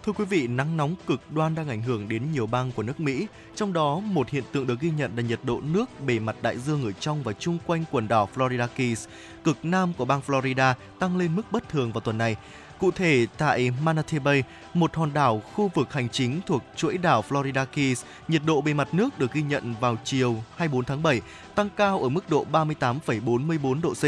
Thưa 0.05 0.11
quý 0.11 0.25
vị, 0.25 0.47
nắng 0.47 0.77
nóng 0.77 0.95
cực 1.07 1.31
đoan 1.31 1.55
đang 1.55 1.69
ảnh 1.69 1.81
hưởng 1.81 2.09
đến 2.09 2.31
nhiều 2.31 2.47
bang 2.47 2.71
của 2.71 2.83
nước 2.83 2.99
Mỹ, 2.99 3.27
trong 3.55 3.73
đó 3.73 3.99
một 3.99 4.29
hiện 4.29 4.43
tượng 4.51 4.67
được 4.67 4.79
ghi 4.79 4.91
nhận 4.97 5.11
là 5.15 5.21
nhiệt 5.21 5.39
độ 5.43 5.61
nước 5.73 5.85
bề 6.05 6.19
mặt 6.19 6.35
đại 6.41 6.57
dương 6.57 6.83
ở 6.83 6.91
trong 6.91 7.23
và 7.23 7.33
chung 7.33 7.57
quanh 7.65 7.83
quần 7.91 8.07
đảo 8.07 8.29
Florida 8.35 8.67
Keys, 8.75 9.07
cực 9.43 9.65
nam 9.65 9.93
của 9.97 10.05
bang 10.05 10.21
Florida 10.27 10.73
tăng 10.99 11.17
lên 11.17 11.35
mức 11.35 11.51
bất 11.51 11.69
thường 11.69 11.91
vào 11.91 12.01
tuần 12.01 12.17
này. 12.17 12.35
Cụ 12.79 12.91
thể, 12.91 13.27
tại 13.37 13.71
Manatee 13.83 14.19
Bay, 14.19 14.43
một 14.73 14.95
hòn 14.95 15.13
đảo 15.13 15.41
khu 15.53 15.71
vực 15.73 15.93
hành 15.93 16.09
chính 16.09 16.41
thuộc 16.45 16.63
chuỗi 16.75 16.97
đảo 16.97 17.23
Florida 17.29 17.65
Keys, 17.65 18.03
nhiệt 18.27 18.41
độ 18.45 18.61
bề 18.61 18.73
mặt 18.73 18.93
nước 18.93 19.19
được 19.19 19.33
ghi 19.33 19.41
nhận 19.41 19.75
vào 19.79 19.97
chiều 20.03 20.35
24 20.55 20.85
tháng 20.85 21.03
7 21.03 21.21
tăng 21.55 21.69
cao 21.77 22.03
ở 22.03 22.09
mức 22.09 22.29
độ 22.29 22.45
38,44 22.51 23.81
độ 23.81 23.93
C, 23.93 24.03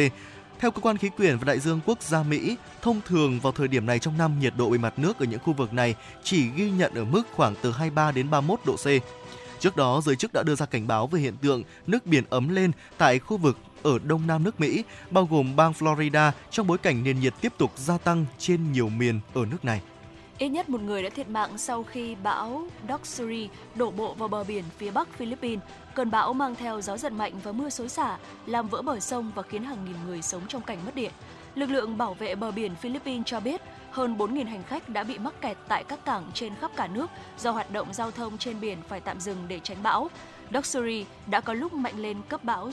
theo 0.60 0.72
cơ 0.72 0.82
quan 0.82 0.98
khí 0.98 1.10
quyển 1.10 1.38
và 1.38 1.46
đại 1.46 1.60
dương 1.60 1.80
quốc 1.86 2.02
gia 2.02 2.24
Mỹ, 2.24 2.58
thông 2.82 3.02
thường 3.06 3.40
vào 3.40 3.52
thời 3.54 3.68
điểm 3.68 3.86
này 3.86 4.00
trong 4.00 4.18
năm 4.18 4.40
nhiệt 4.40 4.54
độ 4.58 4.70
bề 4.70 4.78
mặt 4.78 5.00
nước 5.00 5.20
ở 5.20 5.26
những 5.26 5.40
khu 5.40 5.54
vực 5.54 5.74
này 5.74 5.96
chỉ 6.24 6.50
ghi 6.50 6.72
nhận 6.72 6.94
ở 6.94 7.06
mức 7.06 7.24
khoảng 7.36 7.56
từ 7.62 7.72
23 7.72 8.12
đến 8.12 8.30
31 8.30 8.60
độ 8.66 8.76
C. 8.76 8.88
Trước 9.60 9.76
đó, 9.76 10.02
giới 10.06 10.16
chức 10.16 10.34
đã 10.34 10.44
đưa 10.44 10.56
ra 10.56 10.66
cảnh 10.66 10.88
báo 10.88 11.08
về 11.08 11.20
hiện 11.20 11.38
tượng 11.38 11.64
nước 11.88 12.06
biển 12.06 12.24
ấm 12.30 12.50
lên 12.50 12.72
tại 12.98 13.20
khu 13.20 13.38
vực 13.38 13.58
ở 13.84 14.00
đông 14.04 14.28
nam 14.28 14.44
nước 14.44 14.60
Mỹ, 14.60 14.84
bao 15.10 15.28
gồm 15.32 15.56
bang 15.56 15.72
Florida 15.72 16.32
trong 16.52 16.68
bối 16.68 16.78
cảnh 16.78 17.04
nền 17.04 17.20
nhiệt 17.20 17.34
tiếp 17.42 17.54
tục 17.58 17.72
gia 17.76 17.98
tăng 17.98 18.26
trên 18.38 18.72
nhiều 18.72 18.90
miền 18.90 19.20
ở 19.34 19.46
nước 19.46 19.66
này. 19.66 19.82
Ít 20.38 20.50
nhất 20.50 20.70
một 20.70 20.82
người 20.82 21.04
đã 21.04 21.10
thiệt 21.10 21.30
mạng 21.30 21.58
sau 21.58 21.84
khi 21.84 22.16
bão 22.16 22.68
Doxury 22.90 23.50
đổ 23.76 23.92
bộ 23.92 24.14
vào 24.14 24.28
bờ 24.28 24.44
biển 24.44 24.64
phía 24.78 24.92
bắc 24.92 25.18
Philippines. 25.18 25.64
Cơn 25.96 26.12
bão 26.12 26.34
mang 26.34 26.56
theo 26.56 26.82
gió 26.82 26.98
giật 26.98 27.14
mạnh 27.14 27.34
và 27.44 27.52
mưa 27.52 27.70
xối 27.70 27.90
xả, 27.90 28.18
làm 28.46 28.68
vỡ 28.68 28.82
bờ 28.82 29.00
sông 29.00 29.32
và 29.36 29.42
khiến 29.44 29.64
hàng 29.64 29.86
nghìn 29.86 29.96
người 30.06 30.22
sống 30.22 30.42
trong 30.48 30.62
cảnh 30.62 30.78
mất 30.86 30.96
điện. 30.96 31.12
Lực 31.56 31.70
lượng 31.70 31.98
bảo 31.98 32.14
vệ 32.14 32.36
bờ 32.36 32.52
biển 32.52 32.76
Philippines 32.76 33.26
cho 33.26 33.40
biết 33.40 33.62
hơn 33.92 34.18
4.000 34.18 34.48
hành 34.48 34.64
khách 34.64 34.90
đã 34.90 35.04
bị 35.04 35.18
mắc 35.18 35.42
kẹt 35.42 35.58
tại 35.68 35.84
các 35.84 36.06
cảng 36.06 36.32
trên 36.34 36.56
khắp 36.56 36.72
cả 36.76 36.88
nước 36.88 37.08
do 37.40 37.52
hoạt 37.52 37.72
động 37.72 37.94
giao 37.94 38.12
thông 38.12 38.38
trên 38.38 38.60
biển 38.60 38.78
phải 38.88 39.02
tạm 39.02 39.20
dừng 39.20 39.38
để 39.48 39.60
tránh 39.60 39.84
bão. 39.84 40.10
Doksuri 40.54 41.06
đã 41.28 41.42
có 41.42 41.54
lúc 41.54 41.74
mạnh 41.74 41.98
lên 41.98 42.18
cấp 42.30 42.44
bão 42.44 42.72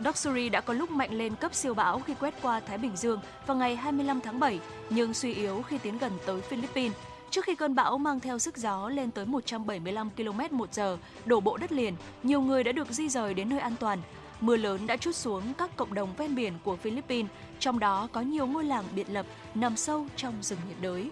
Doksuri 0.00 0.48
đã 0.48 0.60
có 0.60 0.74
lúc 0.74 0.90
mạnh 0.90 1.12
lên 1.12 1.34
cấp 1.36 1.54
siêu 1.54 1.74
bão 1.74 2.00
khi 2.00 2.14
quét 2.20 2.34
qua 2.42 2.60
Thái 2.60 2.78
Bình 2.78 2.96
Dương 2.96 3.20
vào 3.46 3.56
ngày 3.56 3.76
25 3.76 4.20
tháng 4.20 4.40
7, 4.40 4.60
nhưng 4.90 5.14
suy 5.14 5.34
yếu 5.34 5.62
khi 5.62 5.78
tiến 5.78 5.98
gần 5.98 6.12
tới 6.26 6.40
Philippines. 6.40 6.92
Trước 7.34 7.44
khi 7.44 7.54
cơn 7.54 7.74
bão 7.74 7.98
mang 7.98 8.20
theo 8.20 8.38
sức 8.38 8.56
gió 8.56 8.88
lên 8.88 9.10
tới 9.10 9.26
175 9.26 10.10
km 10.10 10.56
một 10.56 10.74
giờ, 10.74 10.98
đổ 11.24 11.40
bộ 11.40 11.56
đất 11.56 11.72
liền, 11.72 11.94
nhiều 12.22 12.40
người 12.40 12.64
đã 12.64 12.72
được 12.72 12.90
di 12.90 13.08
rời 13.08 13.34
đến 13.34 13.48
nơi 13.48 13.58
an 13.58 13.74
toàn. 13.80 13.98
Mưa 14.40 14.56
lớn 14.56 14.86
đã 14.86 14.96
trút 14.96 15.16
xuống 15.16 15.42
các 15.58 15.76
cộng 15.76 15.94
đồng 15.94 16.14
ven 16.16 16.34
biển 16.34 16.52
của 16.64 16.76
Philippines, 16.76 17.30
trong 17.58 17.78
đó 17.78 18.08
có 18.12 18.20
nhiều 18.20 18.46
ngôi 18.46 18.64
làng 18.64 18.84
biệt 18.94 19.10
lập 19.10 19.26
nằm 19.54 19.76
sâu 19.76 20.06
trong 20.16 20.34
rừng 20.42 20.58
nhiệt 20.68 20.76
đới. 20.80 21.10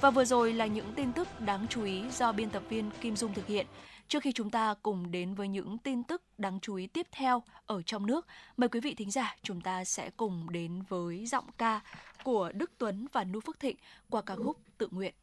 Và 0.00 0.10
vừa 0.10 0.24
rồi 0.24 0.52
là 0.52 0.66
những 0.66 0.92
tin 0.94 1.12
tức 1.12 1.40
đáng 1.40 1.66
chú 1.70 1.84
ý 1.84 2.04
do 2.10 2.32
biên 2.32 2.50
tập 2.50 2.62
viên 2.68 2.90
Kim 3.00 3.16
Dung 3.16 3.34
thực 3.34 3.46
hiện. 3.46 3.66
Trước 4.08 4.22
khi 4.22 4.32
chúng 4.32 4.50
ta 4.50 4.74
cùng 4.82 5.10
đến 5.10 5.34
với 5.34 5.48
những 5.48 5.78
tin 5.78 6.02
tức 6.02 6.22
đáng 6.38 6.58
chú 6.62 6.74
ý 6.74 6.86
tiếp 6.86 7.06
theo 7.12 7.42
ở 7.66 7.82
trong 7.82 8.06
nước, 8.06 8.26
mời 8.56 8.68
quý 8.68 8.80
vị 8.80 8.94
thính 8.94 9.10
giả 9.10 9.36
chúng 9.42 9.60
ta 9.60 9.84
sẽ 9.84 10.10
cùng 10.16 10.46
đến 10.50 10.82
với 10.88 11.26
giọng 11.26 11.46
ca 11.58 11.80
của 12.24 12.52
Đức 12.54 12.70
Tuấn 12.78 13.06
và 13.12 13.24
Nu 13.24 13.40
Phước 13.40 13.60
Thịnh 13.60 13.76
qua 14.10 14.22
ca 14.22 14.36
khúc 14.36 14.56
Tự 14.78 14.88
nguyện. 14.90 15.14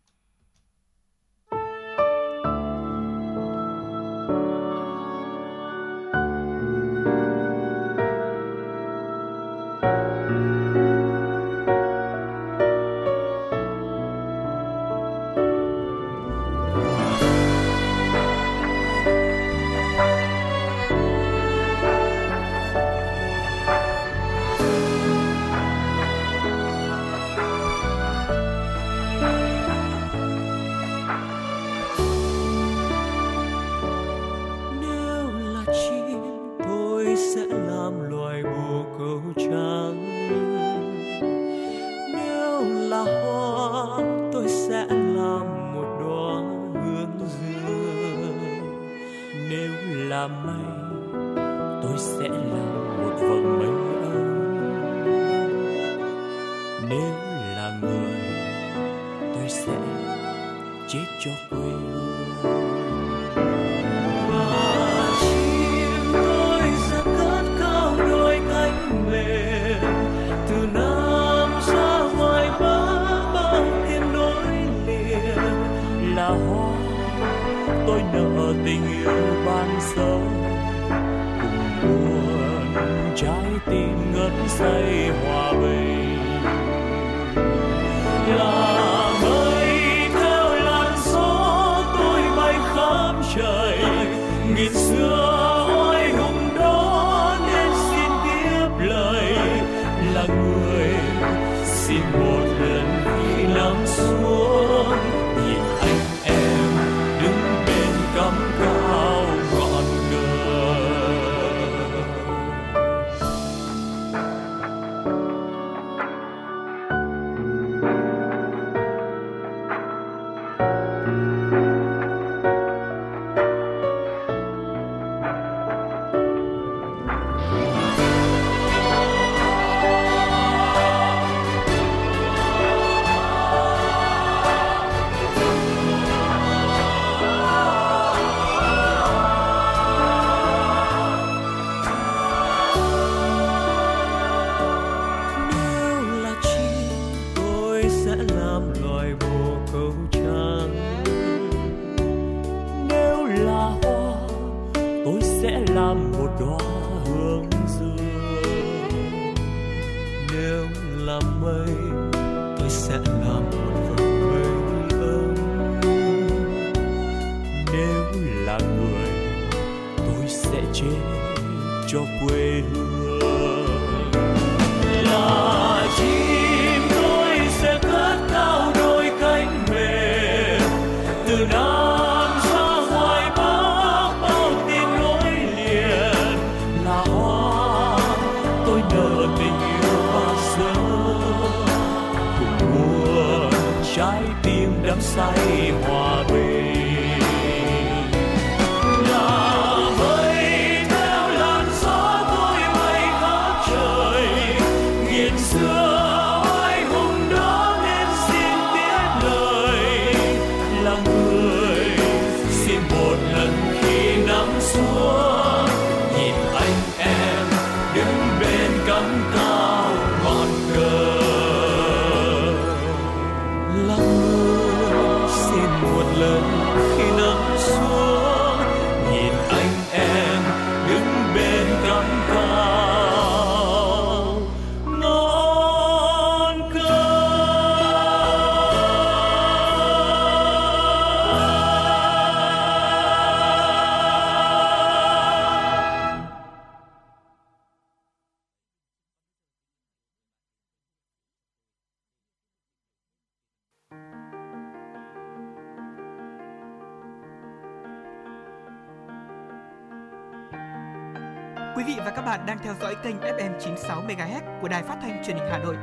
Kênh 263.08 263.38
FM 263.38 263.60
96 263.60 264.04
MHz 264.08 264.62
của 264.62 264.68
Đài 264.68 264.84
Phát 264.84 264.98
thanh 265.02 265.24
Truyền 265.26 265.38
hình 265.38 265.48
Hà 265.52 265.58
Nội. 265.58 265.76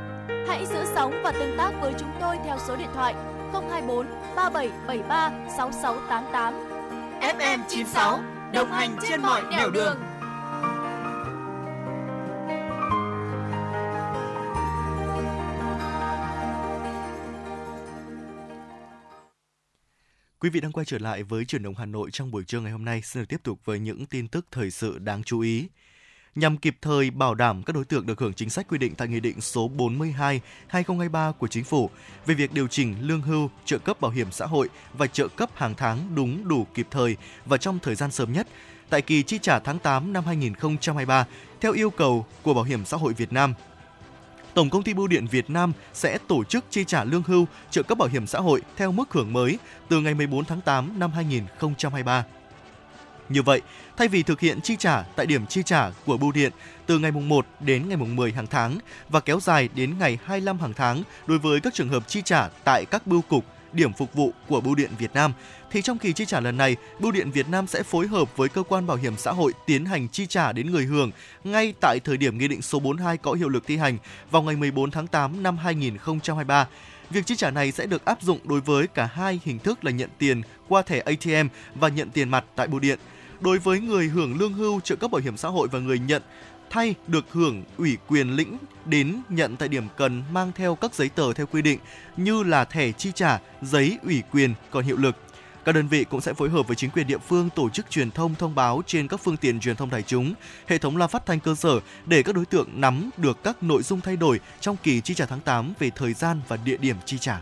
Hãy 0.48 0.66
giữ 0.66 0.84
sóng 0.94 1.20
và 1.24 1.32
tương 1.32 1.56
tác 1.58 1.72
với 1.80 1.92
chúng 1.98 2.10
tôi 2.20 2.36
theo 2.44 2.58
số 2.66 2.76
điện 2.76 2.88
thoại 2.94 3.14
024 3.52 4.06
3773 4.36 5.30
6688. 5.56 6.54
FM 7.20 7.58
96 7.68 8.20
đồng 8.52 8.70
hành 8.70 8.96
trên 9.08 9.22
mọi 9.22 9.42
nẻo 9.50 9.70
đường. 9.70 9.96
Quý 20.38 20.50
vị 20.50 20.60
đang 20.60 20.72
quay 20.72 20.84
trở 20.84 20.98
lại 20.98 21.22
với 21.22 21.44
chuyển 21.44 21.62
động 21.62 21.74
Hà 21.78 21.86
Nội 21.86 22.10
trong 22.10 22.30
buổi 22.30 22.44
trưa 22.44 22.60
ngày 22.60 22.72
hôm 22.72 22.84
nay. 22.84 23.02
Xin 23.02 23.22
được 23.22 23.26
tiếp 23.28 23.40
tục 23.42 23.58
với 23.64 23.78
những 23.78 24.06
tin 24.06 24.28
tức 24.28 24.46
thời 24.50 24.70
sự 24.70 24.98
đáng 24.98 25.22
chú 25.22 25.40
ý. 25.40 25.68
Nhằm 26.34 26.56
kịp 26.56 26.76
thời 26.82 27.10
bảo 27.10 27.34
đảm 27.34 27.62
các 27.62 27.72
đối 27.72 27.84
tượng 27.84 28.06
được 28.06 28.20
hưởng 28.20 28.34
chính 28.34 28.50
sách 28.50 28.66
quy 28.68 28.78
định 28.78 28.94
tại 28.94 29.08
Nghị 29.08 29.20
định 29.20 29.40
số 29.40 29.70
42-2023 30.72 31.32
của 31.32 31.46
Chính 31.46 31.64
phủ 31.64 31.90
về 32.26 32.34
việc 32.34 32.52
điều 32.52 32.66
chỉnh 32.66 32.94
lương 33.00 33.20
hưu, 33.20 33.50
trợ 33.64 33.78
cấp 33.78 34.00
bảo 34.00 34.10
hiểm 34.10 34.30
xã 34.30 34.46
hội 34.46 34.68
và 34.98 35.06
trợ 35.06 35.28
cấp 35.28 35.50
hàng 35.54 35.74
tháng 35.76 35.98
đúng 36.14 36.48
đủ 36.48 36.66
kịp 36.74 36.86
thời 36.90 37.16
và 37.46 37.56
trong 37.56 37.78
thời 37.78 37.94
gian 37.94 38.10
sớm 38.10 38.32
nhất, 38.32 38.46
tại 38.90 39.02
kỳ 39.02 39.22
chi 39.22 39.38
trả 39.42 39.58
tháng 39.58 39.78
8 39.78 40.12
năm 40.12 40.24
2023 40.24 41.26
theo 41.60 41.72
yêu 41.72 41.90
cầu 41.90 42.26
của 42.42 42.54
Bảo 42.54 42.64
hiểm 42.64 42.84
xã 42.84 42.96
hội 42.96 43.12
Việt 43.12 43.32
Nam 43.32 43.54
Tổng 44.54 44.70
công 44.70 44.82
ty 44.82 44.94
Bưu 44.94 45.06
điện 45.06 45.26
Việt 45.30 45.50
Nam 45.50 45.72
sẽ 45.92 46.18
tổ 46.28 46.44
chức 46.44 46.64
chi 46.70 46.84
trả 46.84 47.04
lương 47.04 47.22
hưu, 47.22 47.46
trợ 47.70 47.82
cấp 47.82 47.98
bảo 47.98 48.08
hiểm 48.08 48.26
xã 48.26 48.40
hội 48.40 48.62
theo 48.76 48.92
mức 48.92 49.12
hưởng 49.12 49.32
mới 49.32 49.58
từ 49.88 50.00
ngày 50.00 50.14
14 50.14 50.44
tháng 50.44 50.60
8 50.60 50.98
năm 50.98 51.10
2023. 51.10 52.24
Như 53.28 53.42
vậy, 53.42 53.60
thay 53.96 54.08
vì 54.08 54.22
thực 54.22 54.40
hiện 54.40 54.60
chi 54.60 54.76
trả 54.78 55.02
tại 55.02 55.26
điểm 55.26 55.46
chi 55.46 55.62
trả 55.62 55.90
của 56.06 56.16
bưu 56.16 56.32
điện 56.32 56.52
từ 56.86 56.98
ngày 56.98 57.10
mùng 57.10 57.28
1 57.28 57.46
đến 57.60 57.88
ngày 57.88 57.96
mùng 57.96 58.16
10 58.16 58.32
hàng 58.32 58.46
tháng 58.46 58.78
và 59.08 59.20
kéo 59.20 59.40
dài 59.40 59.68
đến 59.74 59.94
ngày 59.98 60.18
25 60.24 60.58
hàng 60.58 60.72
tháng 60.76 61.02
đối 61.26 61.38
với 61.38 61.60
các 61.60 61.74
trường 61.74 61.88
hợp 61.88 62.08
chi 62.08 62.22
trả 62.24 62.48
tại 62.64 62.84
các 62.84 63.06
bưu 63.06 63.22
cục, 63.22 63.44
điểm 63.74 63.92
phục 63.92 64.14
vụ 64.14 64.32
của 64.48 64.60
Bưu 64.60 64.74
điện 64.74 64.90
Việt 64.98 65.14
Nam 65.14 65.32
thì 65.70 65.82
trong 65.82 65.98
kỳ 65.98 66.12
chi 66.12 66.24
trả 66.26 66.40
lần 66.40 66.56
này, 66.56 66.76
Bưu 67.00 67.12
điện 67.12 67.30
Việt 67.30 67.48
Nam 67.48 67.66
sẽ 67.66 67.82
phối 67.82 68.06
hợp 68.06 68.36
với 68.36 68.48
cơ 68.48 68.62
quan 68.62 68.86
bảo 68.86 68.96
hiểm 68.96 69.16
xã 69.16 69.32
hội 69.32 69.52
tiến 69.66 69.84
hành 69.84 70.08
chi 70.08 70.26
trả 70.26 70.52
đến 70.52 70.70
người 70.70 70.84
hưởng 70.84 71.10
ngay 71.44 71.74
tại 71.80 72.00
thời 72.04 72.16
điểm 72.16 72.38
Nghị 72.38 72.48
định 72.48 72.62
số 72.62 72.78
42 72.78 73.16
có 73.16 73.32
hiệu 73.32 73.48
lực 73.48 73.66
thi 73.66 73.76
hành 73.76 73.98
vào 74.30 74.42
ngày 74.42 74.56
14 74.56 74.90
tháng 74.90 75.06
8 75.06 75.42
năm 75.42 75.56
2023. 75.56 76.66
Việc 77.10 77.26
chi 77.26 77.36
trả 77.36 77.50
này 77.50 77.72
sẽ 77.72 77.86
được 77.86 78.04
áp 78.04 78.22
dụng 78.22 78.38
đối 78.44 78.60
với 78.60 78.86
cả 78.86 79.08
hai 79.12 79.40
hình 79.44 79.58
thức 79.58 79.84
là 79.84 79.90
nhận 79.90 80.10
tiền 80.18 80.42
qua 80.68 80.82
thẻ 80.82 81.00
ATM 81.00 81.48
và 81.74 81.88
nhận 81.88 82.10
tiền 82.10 82.28
mặt 82.28 82.44
tại 82.56 82.66
bưu 82.66 82.80
điện. 82.80 82.98
Đối 83.40 83.58
với 83.58 83.80
người 83.80 84.08
hưởng 84.08 84.38
lương 84.38 84.52
hưu, 84.52 84.80
trợ 84.80 84.96
cấp 84.96 85.10
bảo 85.10 85.20
hiểm 85.22 85.36
xã 85.36 85.48
hội 85.48 85.68
và 85.68 85.78
người 85.78 85.98
nhận 85.98 86.22
thay 86.70 86.94
được 87.06 87.24
hưởng 87.32 87.62
ủy 87.76 87.96
quyền 88.08 88.36
lĩnh 88.36 88.58
đến 88.84 89.22
nhận 89.28 89.56
tại 89.56 89.68
điểm 89.68 89.84
cần 89.96 90.22
mang 90.32 90.52
theo 90.54 90.74
các 90.74 90.94
giấy 90.94 91.08
tờ 91.08 91.32
theo 91.32 91.46
quy 91.46 91.62
định 91.62 91.78
như 92.16 92.42
là 92.42 92.64
thẻ 92.64 92.92
chi 92.92 93.12
trả, 93.14 93.40
giấy 93.62 93.98
ủy 94.02 94.22
quyền 94.32 94.54
còn 94.70 94.84
hiệu 94.84 94.96
lực. 94.96 95.16
Các 95.64 95.72
đơn 95.72 95.88
vị 95.88 96.04
cũng 96.04 96.20
sẽ 96.20 96.34
phối 96.34 96.50
hợp 96.50 96.66
với 96.66 96.76
chính 96.76 96.90
quyền 96.90 97.06
địa 97.06 97.18
phương 97.18 97.50
tổ 97.54 97.68
chức 97.68 97.90
truyền 97.90 98.10
thông 98.10 98.34
thông 98.34 98.54
báo 98.54 98.82
trên 98.86 99.08
các 99.08 99.20
phương 99.20 99.36
tiện 99.36 99.60
truyền 99.60 99.76
thông 99.76 99.90
đại 99.90 100.02
chúng, 100.02 100.34
hệ 100.66 100.78
thống 100.78 100.96
loa 100.96 101.06
phát 101.06 101.26
thanh 101.26 101.40
cơ 101.40 101.54
sở 101.54 101.80
để 102.06 102.22
các 102.22 102.34
đối 102.34 102.46
tượng 102.46 102.68
nắm 102.74 103.10
được 103.16 103.42
các 103.44 103.62
nội 103.62 103.82
dung 103.82 104.00
thay 104.00 104.16
đổi 104.16 104.40
trong 104.60 104.76
kỳ 104.82 105.00
chi 105.00 105.14
trả 105.14 105.26
tháng 105.26 105.40
8 105.40 105.72
về 105.78 105.90
thời 105.90 106.12
gian 106.12 106.40
và 106.48 106.56
địa 106.56 106.76
điểm 106.76 106.96
chi 107.04 107.18
trả. 107.18 107.40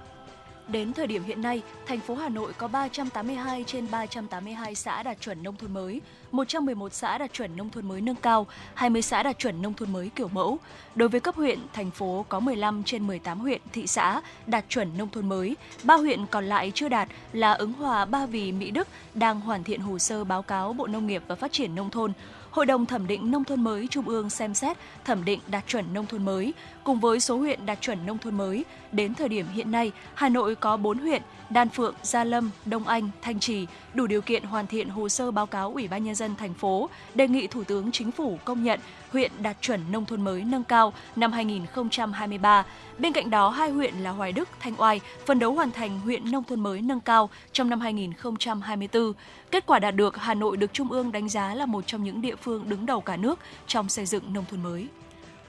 Đến 0.72 0.92
thời 0.92 1.06
điểm 1.06 1.24
hiện 1.24 1.42
nay, 1.42 1.62
thành 1.86 2.00
phố 2.00 2.14
Hà 2.14 2.28
Nội 2.28 2.52
có 2.58 2.68
382 2.68 3.64
trên 3.66 3.86
382 3.90 4.74
xã 4.74 5.02
đạt 5.02 5.20
chuẩn 5.20 5.42
nông 5.42 5.56
thôn 5.56 5.74
mới, 5.74 6.00
111 6.30 6.92
xã 6.92 7.18
đạt 7.18 7.32
chuẩn 7.32 7.56
nông 7.56 7.70
thôn 7.70 7.88
mới 7.88 8.00
nâng 8.00 8.16
cao, 8.16 8.46
20 8.74 9.02
xã 9.02 9.22
đạt 9.22 9.38
chuẩn 9.38 9.62
nông 9.62 9.74
thôn 9.74 9.92
mới 9.92 10.10
kiểu 10.16 10.28
mẫu. 10.28 10.58
Đối 10.94 11.08
với 11.08 11.20
cấp 11.20 11.34
huyện, 11.34 11.58
thành 11.72 11.90
phố 11.90 12.24
có 12.28 12.40
15 12.40 12.84
trên 12.84 13.06
18 13.06 13.38
huyện, 13.38 13.60
thị 13.72 13.86
xã 13.86 14.20
đạt 14.46 14.64
chuẩn 14.68 14.98
nông 14.98 15.08
thôn 15.08 15.28
mới. 15.28 15.56
Ba 15.84 15.94
huyện 15.94 16.26
còn 16.26 16.44
lại 16.44 16.72
chưa 16.74 16.88
đạt 16.88 17.08
là 17.32 17.52
Ứng 17.52 17.72
Hòa, 17.72 18.04
Ba 18.04 18.26
Vì, 18.26 18.52
Mỹ 18.52 18.70
Đức 18.70 18.88
đang 19.14 19.40
hoàn 19.40 19.64
thiện 19.64 19.80
hồ 19.80 19.98
sơ 19.98 20.24
báo 20.24 20.42
cáo 20.42 20.72
Bộ 20.72 20.86
Nông 20.86 21.06
nghiệp 21.06 21.22
và 21.28 21.34
Phát 21.34 21.52
triển 21.52 21.74
Nông 21.74 21.90
thôn. 21.90 22.12
Hội 22.52 22.66
đồng 22.66 22.86
thẩm 22.86 23.06
định 23.06 23.30
nông 23.30 23.44
thôn 23.44 23.64
mới 23.64 23.88
Trung 23.90 24.08
ương 24.08 24.30
xem 24.30 24.54
xét 24.54 24.76
thẩm 25.04 25.24
định 25.24 25.40
đạt 25.46 25.64
chuẩn 25.66 25.94
nông 25.94 26.06
thôn 26.06 26.24
mới 26.24 26.54
cùng 26.84 27.00
với 27.00 27.20
số 27.20 27.38
huyện 27.38 27.66
đạt 27.66 27.80
chuẩn 27.80 28.06
nông 28.06 28.18
thôn 28.18 28.34
mới. 28.34 28.64
Đến 28.92 29.14
thời 29.14 29.28
điểm 29.28 29.46
hiện 29.52 29.70
nay, 29.70 29.92
Hà 30.14 30.28
Nội 30.28 30.54
có 30.54 30.76
4 30.76 30.98
huyện 30.98 31.22
Đan 31.50 31.68
Phượng, 31.68 31.94
Gia 32.02 32.24
Lâm, 32.24 32.50
Đông 32.64 32.88
Anh, 32.88 33.10
Thanh 33.22 33.40
Trì 33.40 33.66
đủ 33.94 34.06
điều 34.06 34.20
kiện 34.20 34.42
hoàn 34.42 34.66
thiện 34.66 34.88
hồ 34.88 35.08
sơ 35.08 35.30
báo 35.30 35.46
cáo 35.46 35.72
Ủy 35.72 35.88
ban 35.88 36.04
nhân 36.04 36.14
dân 36.14 36.36
thành 36.36 36.54
phố, 36.54 36.88
đề 37.14 37.28
nghị 37.28 37.46
Thủ 37.46 37.64
tướng 37.64 37.92
Chính 37.92 38.10
phủ 38.10 38.38
công 38.44 38.64
nhận 38.64 38.80
huyện 39.12 39.32
đạt 39.38 39.56
chuẩn 39.60 39.80
nông 39.92 40.04
thôn 40.04 40.20
mới 40.20 40.44
nâng 40.44 40.64
cao 40.64 40.92
năm 41.16 41.32
2023. 41.32 42.64
Bên 42.98 43.12
cạnh 43.12 43.30
đó, 43.30 43.48
hai 43.48 43.70
huyện 43.70 43.94
là 43.94 44.10
Hoài 44.10 44.32
Đức, 44.32 44.48
Thanh 44.60 44.74
Oai 44.78 45.00
phấn 45.26 45.38
đấu 45.38 45.52
hoàn 45.52 45.70
thành 45.70 46.00
huyện 46.00 46.30
nông 46.30 46.44
thôn 46.44 46.60
mới 46.60 46.82
nâng 46.82 47.00
cao 47.00 47.30
trong 47.52 47.70
năm 47.70 47.80
2024. 47.80 49.12
Kết 49.50 49.66
quả 49.66 49.78
đạt 49.78 49.96
được, 49.96 50.16
Hà 50.16 50.34
Nội 50.34 50.56
được 50.56 50.72
Trung 50.72 50.88
ương 50.88 51.12
đánh 51.12 51.28
giá 51.28 51.54
là 51.54 51.66
một 51.66 51.86
trong 51.86 52.04
những 52.04 52.22
địa 52.22 52.36
phương 52.36 52.68
đứng 52.68 52.86
đầu 52.86 53.00
cả 53.00 53.16
nước 53.16 53.38
trong 53.66 53.88
xây 53.88 54.06
dựng 54.06 54.32
nông 54.32 54.44
thôn 54.50 54.62
mới. 54.62 54.88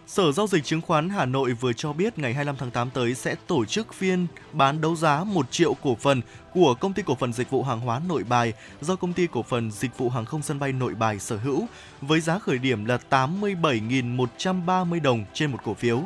Sở 0.07 0.31
Giao 0.31 0.47
dịch 0.47 0.63
Chứng 0.63 0.81
khoán 0.81 1.09
Hà 1.09 1.25
Nội 1.25 1.53
vừa 1.53 1.73
cho 1.73 1.93
biết 1.93 2.19
ngày 2.19 2.33
25 2.33 2.55
tháng 2.59 2.71
8 2.71 2.89
tới 2.89 3.15
sẽ 3.15 3.35
tổ 3.47 3.65
chức 3.65 3.93
phiên 3.93 4.27
bán 4.53 4.81
đấu 4.81 4.95
giá 4.95 5.23
1 5.23 5.51
triệu 5.51 5.73
cổ 5.73 5.95
phần 5.95 6.21
của 6.53 6.75
Công 6.79 6.93
ty 6.93 7.03
Cổ 7.05 7.15
phần 7.15 7.33
Dịch 7.33 7.49
vụ 7.49 7.63
Hàng 7.63 7.79
hóa 7.79 8.01
Nội 8.07 8.23
Bài 8.23 8.53
do 8.81 8.95
Công 8.95 9.13
ty 9.13 9.27
Cổ 9.27 9.43
phần 9.43 9.71
Dịch 9.71 9.97
vụ 9.97 10.09
Hàng 10.09 10.25
không 10.25 10.41
Sân 10.41 10.59
bay 10.59 10.71
Nội 10.71 10.95
Bài 10.95 11.19
sở 11.19 11.37
hữu 11.37 11.65
với 12.01 12.19
giá 12.19 12.39
khởi 12.39 12.57
điểm 12.57 12.85
là 12.85 12.97
87.130 13.09 15.01
đồng 15.01 15.25
trên 15.33 15.51
một 15.51 15.59
cổ 15.63 15.73
phiếu. 15.73 16.03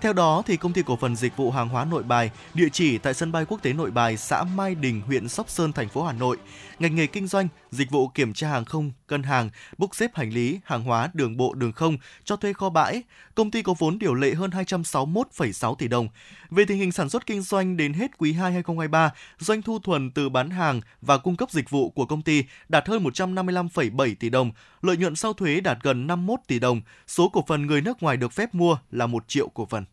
Theo 0.00 0.12
đó, 0.12 0.42
thì 0.46 0.56
công 0.56 0.72
ty 0.72 0.82
cổ 0.82 0.96
phần 0.96 1.16
dịch 1.16 1.36
vụ 1.36 1.50
hàng 1.50 1.68
hóa 1.68 1.84
Nội 1.84 2.02
Bài, 2.02 2.30
địa 2.54 2.68
chỉ 2.72 2.98
tại 2.98 3.14
sân 3.14 3.32
bay 3.32 3.44
quốc 3.44 3.62
tế 3.62 3.72
Nội 3.72 3.90
Bài, 3.90 4.16
xã 4.16 4.44
Mai 4.44 4.74
Đình, 4.74 5.02
huyện 5.06 5.28
Sóc 5.28 5.50
Sơn, 5.50 5.72
thành 5.72 5.88
phố 5.88 6.02
Hà 6.02 6.12
Nội, 6.12 6.36
ngành 6.78 6.94
nghề 6.94 7.06
kinh 7.06 7.26
doanh, 7.26 7.48
dịch 7.70 7.90
vụ 7.90 8.08
kiểm 8.08 8.32
tra 8.32 8.48
hàng 8.48 8.64
không, 8.64 8.92
cân 9.06 9.22
hàng, 9.22 9.50
bốc 9.78 9.94
xếp 9.94 10.10
hành 10.14 10.30
lý, 10.30 10.60
hàng 10.64 10.82
hóa 10.82 11.10
đường 11.14 11.36
bộ 11.36 11.54
đường 11.54 11.72
không, 11.72 11.98
cho 12.24 12.36
thuê 12.36 12.52
kho 12.52 12.70
bãi. 12.70 13.02
Công 13.34 13.50
ty 13.50 13.62
có 13.62 13.74
vốn 13.78 13.98
điều 13.98 14.14
lệ 14.14 14.34
hơn 14.34 14.50
261,6 14.50 15.74
tỷ 15.74 15.88
đồng. 15.88 16.08
Về 16.50 16.64
tình 16.64 16.78
hình 16.78 16.92
sản 16.92 17.10
xuất 17.10 17.26
kinh 17.26 17.42
doanh 17.42 17.76
đến 17.76 17.92
hết 17.92 18.18
quý 18.18 18.32
2 18.32 18.52
2023, 18.52 19.12
doanh 19.38 19.62
thu 19.62 19.78
thuần 19.78 20.10
từ 20.10 20.28
bán 20.28 20.50
hàng 20.50 20.80
và 21.02 21.18
cung 21.18 21.36
cấp 21.36 21.50
dịch 21.50 21.70
vụ 21.70 21.90
của 21.90 22.06
công 22.06 22.22
ty 22.22 22.44
đạt 22.68 22.88
hơn 22.88 23.04
155,7 23.04 24.14
tỷ 24.20 24.30
đồng, 24.30 24.50
lợi 24.82 24.96
nhuận 24.96 25.16
sau 25.16 25.32
thuế 25.32 25.60
đạt 25.60 25.78
gần 25.82 26.06
51 26.06 26.40
tỷ 26.46 26.58
đồng, 26.58 26.80
số 27.06 27.28
cổ 27.28 27.44
phần 27.46 27.66
người 27.66 27.80
nước 27.80 28.02
ngoài 28.02 28.16
được 28.16 28.32
phép 28.32 28.54
mua 28.54 28.78
là 28.90 29.06
1 29.06 29.24
triệu 29.28 29.48
cổ 29.48 29.66
phần. 29.66 29.84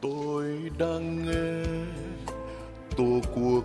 Tôi 0.00 0.70
đang 0.78 1.26
nghe 1.26 1.64
Tổ 2.96 3.20
quốc 3.34 3.64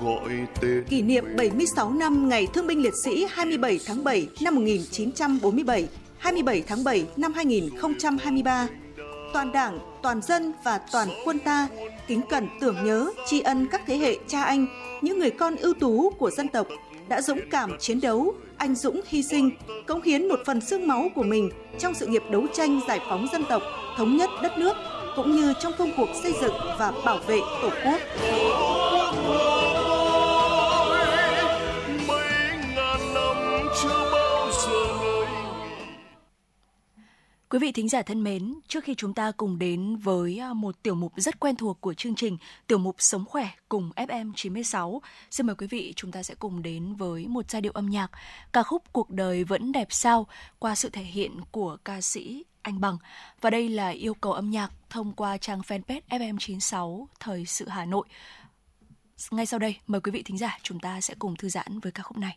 gọi 0.00 0.46
tên 0.60 0.84
Kỷ 0.84 1.02
niệm 1.02 1.24
76 1.36 1.92
năm 1.92 2.28
Ngày 2.28 2.46
Thương 2.54 2.66
binh 2.66 2.82
Liệt 2.82 2.94
sĩ 3.04 3.26
27 3.30 3.80
tháng 3.86 4.04
7 4.04 4.28
năm 4.40 4.54
1947, 4.54 5.88
27 6.18 6.62
tháng 6.66 6.84
7 6.84 7.06
năm 7.16 7.32
2023. 7.32 8.68
Toàn 9.32 9.52
Đảng, 9.52 9.78
toàn 10.02 10.22
dân 10.22 10.52
và 10.64 10.80
toàn 10.92 11.08
quân 11.24 11.38
ta 11.38 11.68
kính 12.06 12.20
cẩn 12.30 12.48
tưởng 12.60 12.76
nhớ, 12.84 13.10
tri 13.26 13.40
ân 13.40 13.66
các 13.70 13.82
thế 13.86 13.96
hệ 13.96 14.16
cha 14.28 14.42
anh, 14.42 14.66
những 15.02 15.18
người 15.18 15.30
con 15.30 15.56
ưu 15.56 15.74
tú 15.74 16.10
của 16.10 16.30
dân 16.30 16.48
tộc 16.48 16.66
đã 17.08 17.22
dũng 17.22 17.40
cảm 17.50 17.78
chiến 17.78 18.00
đấu, 18.00 18.34
anh 18.56 18.74
dũng 18.74 19.00
hy 19.06 19.22
sinh, 19.22 19.50
cống 19.86 20.02
hiến 20.02 20.28
một 20.28 20.40
phần 20.46 20.60
xương 20.60 20.86
máu 20.86 21.08
của 21.14 21.22
mình 21.22 21.50
trong 21.78 21.94
sự 21.94 22.06
nghiệp 22.06 22.22
đấu 22.30 22.46
tranh 22.54 22.80
giải 22.88 23.00
phóng 23.08 23.26
dân 23.32 23.44
tộc, 23.48 23.62
thống 23.96 24.16
nhất 24.16 24.30
đất 24.42 24.58
nước 24.58 24.76
cũng 25.16 25.36
như 25.36 25.54
trong 25.60 25.72
công 25.78 25.92
cuộc 25.96 26.08
xây 26.22 26.34
dựng 26.40 26.54
và 26.78 26.92
bảo 27.04 27.18
vệ 27.26 27.38
Tổ 27.62 27.70
quốc. 27.84 28.00
Quý 37.50 37.58
vị 37.58 37.72
thính 37.72 37.88
giả 37.88 38.02
thân 38.02 38.22
mến, 38.22 38.54
trước 38.68 38.84
khi 38.84 38.94
chúng 38.94 39.14
ta 39.14 39.32
cùng 39.36 39.58
đến 39.58 39.96
với 39.96 40.38
à, 40.38 40.52
một 40.52 40.82
tiểu 40.82 40.94
mục 40.94 41.12
rất 41.16 41.40
quen 41.40 41.56
thuộc 41.56 41.80
của 41.80 41.94
chương 41.94 42.14
trình, 42.14 42.38
tiểu 42.66 42.78
mục 42.78 42.96
Sống 42.98 43.24
khỏe 43.24 43.48
cùng 43.68 43.90
FM 43.96 44.32
96, 44.36 45.02
xin 45.30 45.46
mời 45.46 45.56
quý 45.56 45.66
vị 45.66 45.92
chúng 45.96 46.12
ta 46.12 46.22
sẽ 46.22 46.34
cùng 46.34 46.62
đến 46.62 46.94
với 46.94 47.26
một 47.28 47.50
giai 47.50 47.62
điệu 47.62 47.72
âm 47.72 47.90
nhạc, 47.90 48.10
ca 48.52 48.62
khúc 48.62 48.82
Cuộc 48.92 49.10
đời 49.10 49.44
vẫn 49.44 49.72
đẹp 49.72 49.86
sao 49.90 50.26
qua 50.58 50.74
sự 50.74 50.88
thể 50.88 51.02
hiện 51.02 51.40
của 51.50 51.76
ca 51.84 52.00
sĩ 52.00 52.44
Anh 52.62 52.80
Bằng. 52.80 52.98
Và 53.40 53.50
đây 53.50 53.68
là 53.68 53.88
yêu 53.88 54.14
cầu 54.14 54.32
âm 54.32 54.50
nhạc 54.50 54.72
thông 54.90 55.12
qua 55.12 55.36
trang 55.36 55.60
fanpage 55.60 56.00
FM 56.08 56.38
96 56.38 57.08
Thời 57.20 57.46
sự 57.46 57.68
Hà 57.68 57.84
Nội. 57.84 58.06
Ngay 59.30 59.46
sau 59.46 59.58
đây, 59.58 59.76
mời 59.86 60.00
quý 60.00 60.12
vị 60.12 60.22
thính 60.22 60.38
giả 60.38 60.58
chúng 60.62 60.80
ta 60.80 61.00
sẽ 61.00 61.14
cùng 61.18 61.36
thư 61.36 61.48
giãn 61.48 61.80
với 61.80 61.92
ca 61.92 62.02
khúc 62.02 62.18
này. 62.18 62.36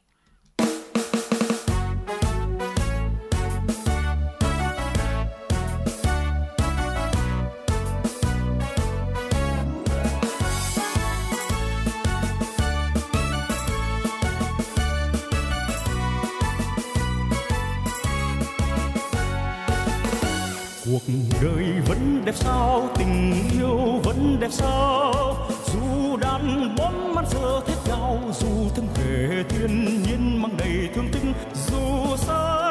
Cuộc 20.86 21.02
đời 21.42 21.66
vẫn 21.88 22.22
đẹp 22.26 22.36
sao, 22.36 22.90
tình 22.98 23.34
yêu 23.52 24.00
vẫn 24.04 24.38
đẹp 24.40 24.52
sao. 24.52 25.36
Dù 25.74 26.18
đàn 26.18 26.76
bóng 26.76 27.16
mắt 27.16 27.26
giờ 27.30 27.62
thét 27.68 27.78
gào 27.88 28.20
dù 28.40 28.70
thân 28.76 28.88
thể 28.94 29.44
thiên 29.50 30.04
nhiên 30.04 30.42
mang 30.42 30.58
đầy 30.58 30.90
thương 30.96 31.10
tinh 31.12 31.34
dù 31.68 32.18
xa 32.18 32.68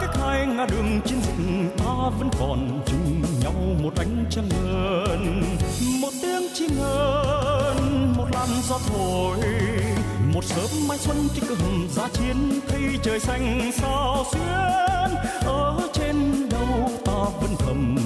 cách 0.00 0.16
hai 0.20 0.46
ngã 0.46 0.66
đường 0.66 1.00
chiến 1.04 1.18
dịch 1.22 1.76
ta 1.78 2.10
vẫn 2.18 2.30
còn 2.40 2.80
chung 2.86 3.22
nhau 3.42 3.54
một 3.82 3.92
ánh 3.96 4.24
trăng 4.30 4.48
ngân. 4.48 5.42
Một 6.00 6.10
tiếng 6.22 6.48
chim 6.54 6.70
ngân, 6.78 8.12
một 8.16 8.26
làn 8.32 8.48
gió 8.68 8.78
thổi, 8.88 9.38
một 10.34 10.44
sớm 10.44 10.88
mai 10.88 10.98
xuân 10.98 11.16
trên 11.34 11.44
cường 11.48 11.88
ra 11.90 12.08
chiến, 12.12 12.60
thấy 12.68 12.82
trời 13.02 13.20
xanh 13.20 13.72
sao 13.74 14.24
xuyên 14.32 15.16
ở 15.46 15.80
trên 15.92 16.48
đầu 16.50 16.90
vẫn 17.40 17.50
thầm 17.58 17.96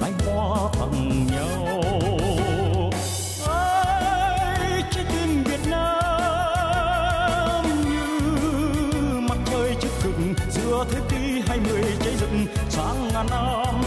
hai 0.00 0.12
hoa 0.26 0.68
thằng 0.72 1.26
nhau. 1.26 1.82
Ai 3.48 4.82
trái 4.90 5.04
tim 5.08 5.44
Việt 5.44 5.70
Nam 5.70 7.64
như 7.84 8.08
mặt 9.28 9.38
trời 9.50 9.74
trước 9.80 9.88
cực 10.02 10.14
giữa 10.50 10.84
thế 10.90 11.00
kỷ 11.08 11.42
hai 11.46 11.58
mươi 11.58 11.82
cháy 12.00 12.16
rực, 12.20 12.30
sáng 12.68 13.08
ngàn 13.12 13.26
năm 13.30 13.82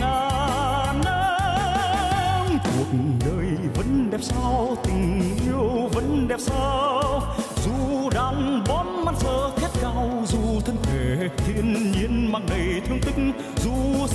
ngàn 0.00 1.00
năm. 1.04 2.58
Cuộc 2.64 2.98
đời 3.26 3.46
vẫn 3.74 4.10
đẹp 4.10 4.22
sao, 4.22 4.76
tình 4.84 5.22
yêu 5.46 5.88
vẫn 5.92 6.28
đẹp 6.28 6.40
sao? 6.40 7.22
Dù 7.64 8.10
đang 8.10 8.64
bom 8.68 9.04
mắt 9.04 9.14
giờ 9.20 9.50
thét 9.56 9.70
cao, 9.82 10.24
dù 10.26 10.60
thân 10.64 10.76
thể 10.82 11.28
thiên 11.36 11.92
nhiên 11.92 12.32
mang 12.32 12.46
đầy 12.50 12.80
thương 12.88 13.00
tích 13.00 13.14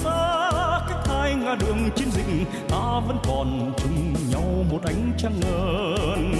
xa, 0.03 0.51
cách 0.89 1.07
hai 1.07 1.35
ngã 1.35 1.55
đường 1.55 1.89
chiến 1.95 2.07
dịch, 2.11 2.47
ta 2.69 2.99
vẫn 3.07 3.17
còn 3.27 3.73
chung 3.77 4.13
nhau 4.31 4.65
một 4.71 4.79
ánh 4.85 5.11
trăng 5.17 5.39
ngân. 5.39 6.33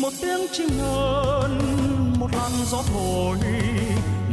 Một 0.00 0.10
tiếng 0.22 0.46
chim 0.52 0.68
ngân, 0.78 1.58
một 2.18 2.28
làn 2.32 2.52
gió 2.66 2.82
thổi, 2.92 3.38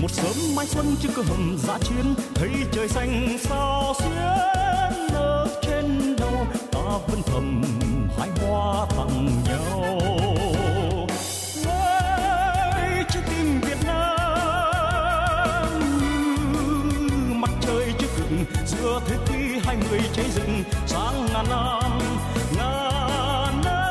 một 0.01 0.11
sớm 0.11 0.55
mai 0.55 0.65
xuân 0.65 0.95
trước 1.01 1.09
cửa 1.15 1.24
hầm 1.24 1.57
ra 1.67 1.78
chiến. 1.84 2.15
Thấy 2.36 2.49
trời 2.71 2.88
xanh 2.88 3.38
sao 3.39 3.93
xuyến 3.99 5.07
nở 5.13 5.47
trên 5.61 6.15
đầu, 6.19 6.45
ta 6.71 6.97
vẫn 7.07 7.21
thầm 7.26 7.61
hai 8.19 8.30
hoa 8.30 8.86
tặng 8.97 9.30
ngàn 21.34 21.49
năm 21.49 21.99
ngàn 22.57 23.61
năm 23.63 23.84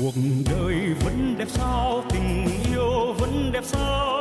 cuộc 0.00 0.14
đời 0.50 0.94
vẫn 1.04 1.34
đẹp 1.38 1.48
sao 1.48 2.04
tình 2.10 2.46
yêu 2.70 3.12
vẫn 3.18 3.52
đẹp 3.52 3.64
sao? 3.64 4.13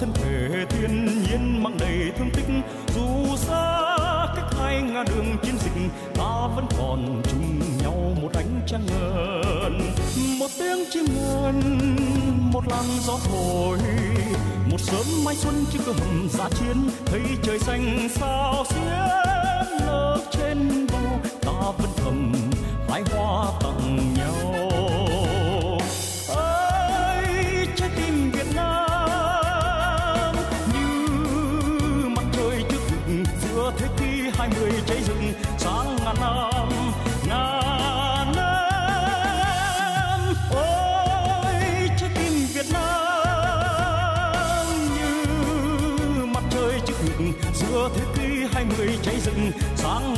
Thân 0.00 0.12
thể 0.14 0.66
thiên 0.68 1.22
nhiên 1.22 1.62
mang 1.62 1.78
đầy 1.78 2.12
thương 2.18 2.30
tích. 2.30 2.46
Dù 2.94 3.36
xa 3.36 3.86
cách 4.36 4.54
hai 4.58 4.82
ngã 4.82 5.04
đường 5.04 5.36
chiến 5.42 5.54
dịch, 5.58 5.90
ta 6.14 6.46
vẫn 6.56 6.66
còn 6.78 7.22
chung 7.30 7.60
nhau 7.82 8.16
một 8.22 8.30
ánh 8.34 8.60
trăng 8.66 8.86
ngân 8.86 9.80
một 10.40 10.46
tiếng 10.58 10.84
chim 10.90 11.04
ngân, 11.14 11.96
một 12.52 12.68
làn 12.68 12.84
gió 13.00 13.18
thổi. 13.24 13.78
Một 14.70 14.80
sớm 14.80 15.24
mai 15.24 15.36
xuân 15.36 15.64
trước 15.72 15.78
cơ 15.86 15.92
hầm 15.92 16.28
giá 16.30 16.48
chiến, 16.48 16.76
thấy 17.06 17.20
trời 17.42 17.58
xanh 17.58 18.08
sao 18.14 18.64
xuyến 18.68 18.84
lớp 19.86 20.18
trên 20.30 20.86
bầu 20.92 21.20
ta 21.42 21.70
vẫn 21.78 21.90
thầm 21.96 22.32
hai 22.88 23.02
hoa 23.12 23.46
tặng 23.62 24.14
nhau. 24.14 24.69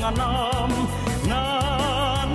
Ngàn 0.03 0.15
năm, 0.19 0.71
ngàn 1.29 2.33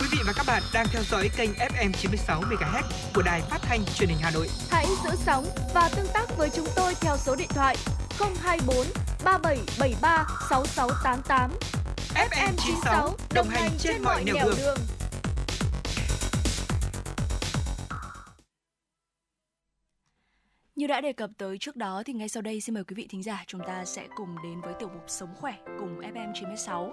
Quý 0.00 0.06
vị 0.10 0.18
và 0.26 0.32
các 0.36 0.46
bạn 0.46 0.62
đang 0.74 0.86
theo 0.92 1.02
dõi 1.10 1.30
kênh 1.36 1.50
FM 1.52 1.92
96 1.92 2.40
MHz 2.40 2.82
của 3.14 3.22
đài 3.22 3.40
phát 3.40 3.58
thanh 3.62 3.84
truyền 3.94 4.08
hình 4.08 4.18
Hà 4.22 4.30
Nội. 4.30 4.48
Hãy 4.96 5.10
giữ 5.10 5.22
sóng 5.26 5.44
và 5.74 5.90
tương 5.96 6.06
tác 6.14 6.36
với 6.36 6.50
chúng 6.50 6.66
tôi 6.76 6.94
theo 7.00 7.16
số 7.16 7.36
điện 7.36 7.48
thoại 7.48 7.76
024 8.42 8.76
3773 9.24 10.26
6688. 10.50 11.50
FM 12.14 12.52
96 12.56 13.16
đồng 13.34 13.48
hành 13.48 13.70
trên 13.78 14.02
mọi 14.02 14.24
nẻo 14.24 14.34
đường. 14.56 14.76
Như 20.76 20.86
đã 20.86 21.00
đề 21.00 21.12
cập 21.12 21.30
tới 21.38 21.58
trước 21.60 21.76
đó 21.76 22.02
thì 22.06 22.12
ngay 22.12 22.28
sau 22.28 22.42
đây 22.42 22.60
xin 22.60 22.74
mời 22.74 22.84
quý 22.84 22.94
vị 22.94 23.06
thính 23.10 23.22
giả 23.22 23.44
chúng 23.46 23.60
ta 23.66 23.84
sẽ 23.84 24.08
cùng 24.16 24.36
đến 24.42 24.60
với 24.60 24.74
tiểu 24.78 24.88
mục 24.88 25.04
Sống 25.06 25.34
khỏe 25.40 25.54
cùng 25.78 26.00
FM 26.00 26.32
96. 26.34 26.92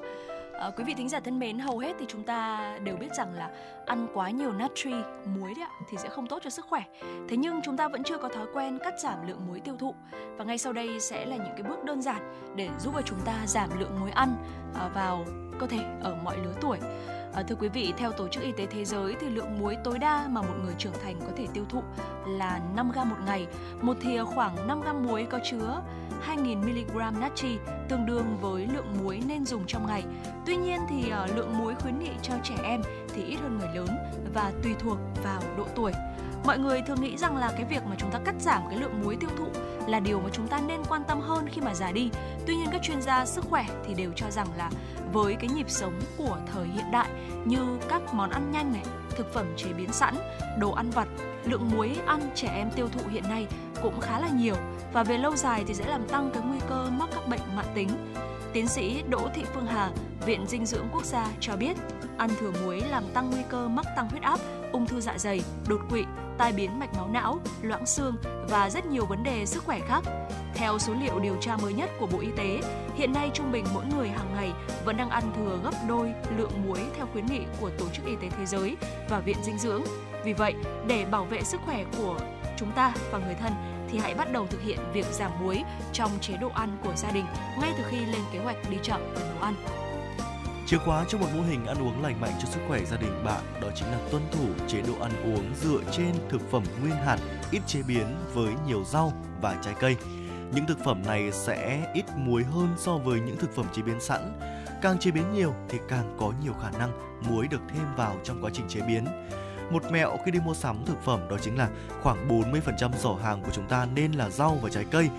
À, 0.59 0.69
quý 0.77 0.83
vị 0.83 0.93
thính 0.93 1.09
giả 1.09 1.19
thân 1.19 1.39
mến, 1.39 1.59
hầu 1.59 1.77
hết 1.77 1.93
thì 1.99 2.05
chúng 2.09 2.23
ta 2.23 2.59
đều 2.83 2.95
biết 2.95 3.13
rằng 3.13 3.33
là 3.33 3.49
ăn 3.85 4.07
quá 4.13 4.29
nhiều 4.29 4.53
natri, 4.53 4.93
muối 5.25 5.53
đấy 5.55 5.65
ạ 5.65 5.71
thì 5.89 5.97
sẽ 5.97 6.09
không 6.09 6.27
tốt 6.27 6.39
cho 6.43 6.49
sức 6.49 6.65
khỏe. 6.65 6.83
Thế 7.29 7.37
nhưng 7.37 7.61
chúng 7.63 7.77
ta 7.77 7.87
vẫn 7.87 8.03
chưa 8.03 8.17
có 8.17 8.29
thói 8.29 8.45
quen 8.53 8.79
cắt 8.83 8.93
giảm 8.99 9.27
lượng 9.27 9.47
muối 9.47 9.59
tiêu 9.59 9.75
thụ. 9.79 9.95
Và 10.37 10.45
ngay 10.45 10.57
sau 10.57 10.73
đây 10.73 10.99
sẽ 10.99 11.25
là 11.25 11.35
những 11.35 11.53
cái 11.53 11.63
bước 11.63 11.83
đơn 11.83 12.01
giản 12.01 12.53
để 12.55 12.69
giúp 12.79 12.91
cho 12.95 13.01
chúng 13.01 13.19
ta 13.25 13.33
giảm 13.45 13.79
lượng 13.79 13.99
muối 13.99 14.11
ăn 14.11 14.35
à, 14.75 14.89
vào 14.93 15.25
cơ 15.59 15.67
thể 15.67 15.79
ở 16.01 16.15
mọi 16.23 16.37
lứa 16.37 16.53
tuổi. 16.61 16.77
À, 17.33 17.43
thưa 17.43 17.55
quý 17.55 17.67
vị, 17.67 17.93
theo 17.97 18.11
Tổ 18.11 18.27
chức 18.27 18.43
Y 18.43 18.51
tế 18.51 18.65
Thế 18.65 18.85
giới 18.85 19.15
thì 19.19 19.29
lượng 19.29 19.59
muối 19.59 19.77
tối 19.83 19.99
đa 19.99 20.27
mà 20.29 20.41
một 20.41 20.53
người 20.63 20.73
trưởng 20.77 20.93
thành 21.03 21.19
có 21.19 21.31
thể 21.37 21.47
tiêu 21.53 21.65
thụ 21.69 21.83
là 22.27 22.61
5 22.75 22.91
gram 22.91 23.09
một 23.09 23.15
ngày. 23.25 23.47
Một 23.81 23.97
thìa 24.01 24.23
khoảng 24.23 24.67
5 24.67 24.81
gram 24.81 25.03
muối 25.03 25.25
có 25.29 25.39
chứa 25.43 25.81
2.000 26.27 26.57
mg 26.57 27.19
natri 27.19 27.57
tương 27.89 28.05
đương 28.05 28.37
với 28.41 28.67
lượng 28.73 28.93
muối 29.03 29.21
nên 29.27 29.45
dùng 29.45 29.63
trong 29.67 29.87
ngày. 29.87 30.03
Tuy 30.45 30.55
nhiên 30.55 30.79
thì 30.89 31.11
uh, 31.23 31.37
lượng 31.37 31.57
muối 31.57 31.75
khuyến 31.75 31.99
nghị 31.99 32.11
cho 32.21 32.33
trẻ 32.43 32.55
em 32.63 32.81
thì 33.13 33.23
ít 33.23 33.37
hơn 33.41 33.59
người 33.59 33.69
lớn 33.75 33.87
và 34.33 34.51
tùy 34.63 34.75
thuộc 34.79 34.97
vào 35.23 35.41
độ 35.57 35.65
tuổi. 35.75 35.91
Mọi 36.45 36.59
người 36.59 36.81
thường 36.81 37.01
nghĩ 37.01 37.17
rằng 37.17 37.37
là 37.37 37.51
cái 37.51 37.65
việc 37.65 37.83
mà 37.85 37.95
chúng 37.97 38.11
ta 38.11 38.19
cắt 38.25 38.35
giảm 38.39 38.61
cái 38.69 38.79
lượng 38.79 39.01
muối 39.03 39.15
tiêu 39.15 39.29
thụ 39.37 39.47
là 39.87 39.99
điều 39.99 40.19
mà 40.19 40.29
chúng 40.33 40.47
ta 40.47 40.59
nên 40.59 40.81
quan 40.89 41.03
tâm 41.07 41.21
hơn 41.21 41.47
khi 41.51 41.61
mà 41.61 41.73
già 41.73 41.91
đi. 41.91 42.09
Tuy 42.47 42.55
nhiên 42.55 42.67
các 42.71 42.81
chuyên 42.81 43.01
gia 43.01 43.25
sức 43.25 43.45
khỏe 43.49 43.65
thì 43.87 43.93
đều 43.93 44.11
cho 44.15 44.31
rằng 44.31 44.47
là 44.57 44.69
với 45.13 45.35
cái 45.35 45.49
nhịp 45.49 45.69
sống 45.69 45.99
của 46.17 46.37
thời 46.53 46.67
hiện 46.67 46.91
đại 46.91 47.09
như 47.45 47.77
các 47.89 48.13
món 48.13 48.29
ăn 48.29 48.51
nhanh 48.51 48.73
này, 48.73 48.83
thực 49.09 49.33
phẩm 49.33 49.45
chế 49.57 49.73
biến 49.73 49.93
sẵn, 49.93 50.15
đồ 50.59 50.71
ăn 50.71 50.89
vặt, 50.89 51.07
lượng 51.45 51.69
muối 51.75 51.97
ăn 52.05 52.21
trẻ 52.35 52.47
em 52.55 52.71
tiêu 52.71 52.89
thụ 52.89 53.01
hiện 53.09 53.23
nay 53.23 53.47
cũng 53.81 53.99
khá 54.01 54.19
là 54.19 54.29
nhiều 54.29 54.55
và 54.93 55.03
về 55.03 55.17
lâu 55.17 55.35
dài 55.35 55.63
thì 55.67 55.73
sẽ 55.73 55.87
làm 55.87 56.07
tăng 56.07 56.31
cái 56.33 56.43
nguy 56.43 56.59
cơ 56.69 56.89
mắc 56.89 57.09
các 57.15 57.27
bệnh 57.27 57.41
mãn 57.55 57.65
tính. 57.75 57.89
Tiến 58.53 58.67
sĩ 58.67 59.03
Đỗ 59.09 59.29
Thị 59.33 59.43
Phương 59.53 59.65
Hà, 59.65 59.91
Viện 60.25 60.45
Dinh 60.47 60.65
dưỡng 60.65 60.87
Quốc 60.91 61.05
gia 61.05 61.27
cho 61.39 61.55
biết, 61.55 61.77
ăn 62.17 62.29
thừa 62.39 62.51
muối 62.63 62.81
làm 62.81 63.03
tăng 63.13 63.29
nguy 63.29 63.41
cơ 63.49 63.67
mắc 63.67 63.85
tăng 63.95 64.09
huyết 64.09 64.21
áp, 64.23 64.39
ung 64.71 64.85
thư 64.85 65.01
dạ 65.01 65.17
dày, 65.17 65.41
đột 65.67 65.81
quỵ, 65.89 66.03
tai 66.37 66.51
biến 66.51 66.79
mạch 66.79 66.93
máu 66.93 67.07
não, 67.07 67.39
loãng 67.61 67.85
xương 67.85 68.15
và 68.49 68.69
rất 68.69 68.85
nhiều 68.85 69.05
vấn 69.05 69.23
đề 69.23 69.45
sức 69.45 69.63
khỏe 69.63 69.79
khác. 69.79 70.03
Theo 70.53 70.79
số 70.79 70.93
liệu 70.93 71.19
điều 71.19 71.35
tra 71.41 71.57
mới 71.57 71.73
nhất 71.73 71.89
của 71.99 72.07
Bộ 72.07 72.19
Y 72.19 72.27
tế, 72.37 72.61
hiện 72.95 73.13
nay 73.13 73.31
trung 73.33 73.51
bình 73.51 73.65
mỗi 73.73 73.83
người 73.95 74.09
hàng 74.09 74.33
ngày 74.35 74.51
vẫn 74.85 74.97
đang 74.97 75.09
ăn 75.09 75.23
thừa 75.35 75.59
gấp 75.63 75.73
đôi 75.87 76.13
lượng 76.37 76.51
muối 76.67 76.79
theo 76.97 77.07
khuyến 77.13 77.25
nghị 77.25 77.41
của 77.61 77.69
Tổ 77.69 77.85
chức 77.93 78.05
Y 78.05 78.15
tế 78.15 78.29
Thế 78.37 78.45
giới 78.45 78.75
và 79.09 79.19
Viện 79.19 79.37
Dinh 79.43 79.57
dưỡng. 79.57 79.81
Vì 80.23 80.33
vậy, 80.33 80.53
để 80.87 81.05
bảo 81.05 81.25
vệ 81.25 81.43
sức 81.43 81.61
khỏe 81.65 81.83
của 81.97 82.17
chúng 82.57 82.71
ta 82.71 82.93
và 83.11 83.17
người 83.17 83.35
thân 83.35 83.51
thì 83.91 83.99
hãy 83.99 84.13
bắt 84.13 84.31
đầu 84.31 84.47
thực 84.47 84.61
hiện 84.61 84.79
việc 84.93 85.05
giảm 85.11 85.31
muối 85.41 85.63
trong 85.93 86.11
chế 86.21 86.37
độ 86.37 86.49
ăn 86.53 86.77
của 86.83 86.95
gia 86.95 87.11
đình 87.11 87.25
ngay 87.61 87.73
từ 87.77 87.83
khi 87.89 87.97
lên 88.05 88.21
kế 88.33 88.39
hoạch 88.39 88.69
đi 88.69 88.77
chợ 88.83 88.97
và 89.15 89.21
nấu 89.33 89.43
ăn. 89.43 89.55
Chìa 90.67 90.77
khóa 90.77 91.05
cho 91.07 91.17
một 91.17 91.27
mô 91.35 91.41
hình 91.41 91.65
ăn 91.65 91.77
uống 91.77 92.03
lành 92.03 92.21
mạnh 92.21 92.33
cho 92.39 92.47
sức 92.47 92.59
khỏe 92.67 92.79
gia 92.85 92.97
đình 92.97 93.23
bạn 93.25 93.43
đó 93.61 93.67
chính 93.75 93.87
là 93.91 93.97
tuân 94.11 94.23
thủ 94.31 94.45
chế 94.67 94.81
độ 94.81 94.93
ăn 95.01 95.11
uống 95.23 95.55
dựa 95.55 95.79
trên 95.91 96.11
thực 96.29 96.51
phẩm 96.51 96.63
nguyên 96.81 96.95
hạt, 96.95 97.17
ít 97.51 97.61
chế 97.67 97.81
biến 97.87 98.05
với 98.33 98.53
nhiều 98.67 98.83
rau 98.85 99.13
và 99.41 99.55
trái 99.61 99.73
cây. 99.79 99.95
Những 100.53 100.65
thực 100.65 100.77
phẩm 100.85 101.01
này 101.07 101.31
sẽ 101.31 101.91
ít 101.93 102.05
muối 102.17 102.43
hơn 102.43 102.75
so 102.77 102.97
với 102.97 103.19
những 103.19 103.37
thực 103.37 103.55
phẩm 103.55 103.65
chế 103.73 103.81
biến 103.81 104.01
sẵn. 104.01 104.39
Càng 104.81 104.99
chế 104.99 105.11
biến 105.11 105.33
nhiều 105.33 105.53
thì 105.69 105.77
càng 105.87 106.15
có 106.19 106.31
nhiều 106.43 106.53
khả 106.53 106.71
năng 106.79 106.91
muối 107.29 107.47
được 107.47 107.61
thêm 107.69 107.95
vào 107.97 108.15
trong 108.23 108.43
quá 108.43 108.51
trình 108.53 108.65
chế 108.69 108.81
biến. 108.81 109.05
Một 109.71 109.83
mẹo 109.91 110.17
khi 110.25 110.31
đi 110.31 110.39
mua 110.39 110.53
sắm 110.53 110.85
thực 110.85 111.03
phẩm 111.03 111.19
đó 111.29 111.37
chính 111.41 111.57
là 111.57 111.69
khoảng 112.01 112.27
40% 112.27 112.91
giỏ 113.01 113.13
hàng 113.23 113.41
của 113.43 113.51
chúng 113.53 113.67
ta 113.67 113.87
nên 113.95 114.11
là 114.11 114.29
rau 114.29 114.57
và 114.61 114.69
trái 114.69 114.85
cây. 114.91 115.09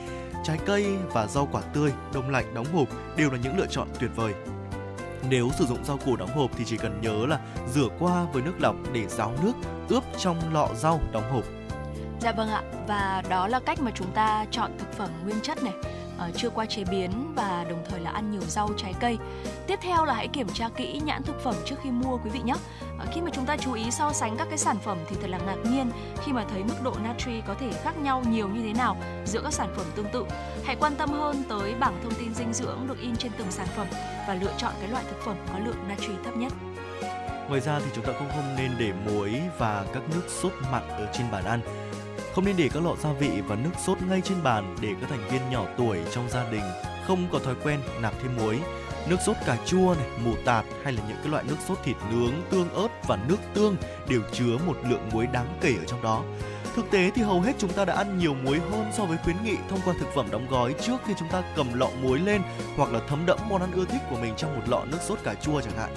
Trái 0.44 0.58
cây 0.66 0.96
và 1.12 1.26
rau 1.26 1.48
quả 1.52 1.60
tươi, 1.60 1.92
đông 2.14 2.30
lạnh, 2.30 2.54
đóng 2.54 2.66
hộp 2.74 2.88
đều 3.16 3.30
là 3.30 3.38
những 3.42 3.58
lựa 3.58 3.66
chọn 3.66 3.88
tuyệt 4.00 4.10
vời. 4.16 4.34
Nếu 5.28 5.50
sử 5.58 5.66
dụng 5.66 5.84
rau 5.84 5.98
củ 5.98 6.16
đóng 6.16 6.36
hộp 6.36 6.50
thì 6.56 6.64
chỉ 6.64 6.76
cần 6.76 7.00
nhớ 7.00 7.26
là 7.26 7.40
rửa 7.74 7.88
qua 7.98 8.26
với 8.32 8.42
nước 8.42 8.54
lọc 8.58 8.76
để 8.92 9.06
ráo 9.08 9.34
nước, 9.42 9.52
ướp 9.88 10.04
trong 10.18 10.54
lọ 10.54 10.68
rau 10.74 11.00
đóng 11.12 11.32
hộp. 11.32 11.44
Dạ 12.20 12.32
vâng 12.32 12.48
ạ, 12.48 12.62
và 12.88 13.22
đó 13.28 13.46
là 13.46 13.60
cách 13.60 13.80
mà 13.80 13.90
chúng 13.94 14.10
ta 14.14 14.46
chọn 14.50 14.70
thực 14.78 14.92
phẩm 14.92 15.08
nguyên 15.24 15.40
chất 15.42 15.62
này. 15.62 15.74
Ờ, 16.18 16.30
chưa 16.36 16.50
qua 16.50 16.66
chế 16.66 16.84
biến 16.90 17.32
và 17.34 17.66
đồng 17.70 17.84
thời 17.88 18.00
là 18.00 18.10
ăn 18.10 18.30
nhiều 18.30 18.40
rau 18.40 18.70
trái 18.76 18.94
cây. 19.00 19.18
Tiếp 19.66 19.78
theo 19.82 20.04
là 20.04 20.14
hãy 20.14 20.28
kiểm 20.28 20.48
tra 20.48 20.68
kỹ 20.76 21.00
nhãn 21.04 21.22
thực 21.22 21.40
phẩm 21.40 21.54
trước 21.64 21.76
khi 21.82 21.90
mua 21.90 22.18
quý 22.24 22.30
vị 22.30 22.40
nhé. 22.44 22.54
Ờ, 23.00 23.06
khi 23.12 23.20
mà 23.20 23.30
chúng 23.32 23.46
ta 23.46 23.56
chú 23.56 23.72
ý 23.72 23.90
so 23.90 24.12
sánh 24.12 24.36
các 24.36 24.48
cái 24.48 24.58
sản 24.58 24.76
phẩm 24.84 24.98
thì 25.08 25.16
thật 25.20 25.30
là 25.30 25.38
ngạc 25.38 25.56
nhiên 25.70 25.90
khi 26.24 26.32
mà 26.32 26.44
thấy 26.50 26.64
mức 26.64 26.74
độ 26.82 26.94
natri 27.04 27.42
có 27.46 27.54
thể 27.54 27.72
khác 27.82 27.96
nhau 27.96 28.22
nhiều 28.28 28.48
như 28.48 28.62
thế 28.62 28.72
nào 28.72 28.96
giữa 29.24 29.40
các 29.42 29.52
sản 29.52 29.68
phẩm 29.76 29.86
tương 29.94 30.10
tự. 30.12 30.24
Hãy 30.64 30.76
quan 30.76 30.96
tâm 30.96 31.10
hơn 31.10 31.42
tới 31.48 31.74
bảng 31.74 32.00
thông 32.02 32.14
tin 32.14 32.34
dinh 32.34 32.52
dưỡng 32.52 32.78
được 32.88 32.98
in 33.00 33.16
trên 33.16 33.32
từng 33.38 33.50
sản 33.50 33.66
phẩm 33.76 33.86
và 34.28 34.34
lựa 34.34 34.52
chọn 34.58 34.72
cái 34.80 34.90
loại 34.90 35.04
thực 35.10 35.24
phẩm 35.24 35.36
có 35.52 35.58
lượng 35.58 35.88
natri 35.88 36.12
thấp 36.24 36.36
nhất. 36.36 36.52
Ngoài 37.48 37.60
ra 37.60 37.80
thì 37.80 37.90
chúng 37.94 38.04
ta 38.04 38.12
cũng 38.18 38.28
không 38.28 38.56
nên 38.56 38.70
để 38.78 38.92
muối 38.92 39.40
và 39.58 39.84
các 39.94 40.02
nước 40.14 40.22
sốt 40.28 40.52
mặn 40.72 40.88
ở 40.88 41.08
trên 41.12 41.30
bàn 41.30 41.44
ăn. 41.44 41.60
Không 42.34 42.44
nên 42.44 42.56
để 42.56 42.68
các 42.74 42.82
lọ 42.82 42.94
gia 42.98 43.12
vị 43.12 43.30
và 43.46 43.56
nước 43.56 43.70
sốt 43.86 43.98
ngay 44.02 44.20
trên 44.24 44.42
bàn 44.42 44.76
để 44.80 44.88
các 45.00 45.10
thành 45.10 45.28
viên 45.30 45.50
nhỏ 45.50 45.64
tuổi 45.78 45.98
trong 46.10 46.28
gia 46.28 46.50
đình 46.50 46.62
không 47.06 47.28
có 47.32 47.38
thói 47.38 47.54
quen 47.62 47.80
nạp 48.00 48.14
thêm 48.22 48.36
muối. 48.36 48.58
Nước 49.08 49.16
sốt 49.26 49.36
cà 49.46 49.56
chua 49.66 49.94
này, 49.98 50.08
mù 50.24 50.34
tạt 50.44 50.64
hay 50.84 50.92
là 50.92 51.02
những 51.08 51.16
cái 51.22 51.28
loại 51.28 51.44
nước 51.48 51.56
sốt 51.68 51.78
thịt 51.84 51.96
nướng, 52.10 52.32
tương 52.50 52.74
ớt 52.74 52.88
và 53.08 53.18
nước 53.28 53.36
tương 53.54 53.76
đều 54.08 54.20
chứa 54.32 54.58
một 54.66 54.76
lượng 54.88 55.08
muối 55.12 55.26
đáng 55.26 55.58
kể 55.60 55.74
ở 55.78 55.84
trong 55.86 56.02
đó. 56.02 56.22
Thực 56.74 56.90
tế 56.90 57.10
thì 57.14 57.22
hầu 57.22 57.40
hết 57.40 57.52
chúng 57.58 57.72
ta 57.72 57.84
đã 57.84 57.94
ăn 57.94 58.18
nhiều 58.18 58.34
muối 58.34 58.60
hơn 58.70 58.90
so 58.96 59.04
với 59.04 59.18
khuyến 59.24 59.36
nghị 59.44 59.56
thông 59.68 59.80
qua 59.84 59.94
thực 60.00 60.14
phẩm 60.14 60.26
đóng 60.30 60.46
gói 60.50 60.74
trước 60.80 60.96
khi 61.06 61.12
chúng 61.18 61.28
ta 61.28 61.42
cầm 61.56 61.74
lọ 61.74 61.88
muối 62.02 62.18
lên 62.18 62.42
hoặc 62.76 62.92
là 62.92 63.00
thấm 63.08 63.26
đẫm 63.26 63.38
món 63.48 63.60
ăn 63.60 63.72
ưa 63.72 63.84
thích 63.84 64.02
của 64.10 64.16
mình 64.20 64.34
trong 64.36 64.56
một 64.56 64.62
lọ 64.68 64.84
nước 64.84 64.98
sốt 65.02 65.18
cà 65.24 65.34
chua 65.34 65.60
chẳng 65.60 65.78
hạn 65.78 65.90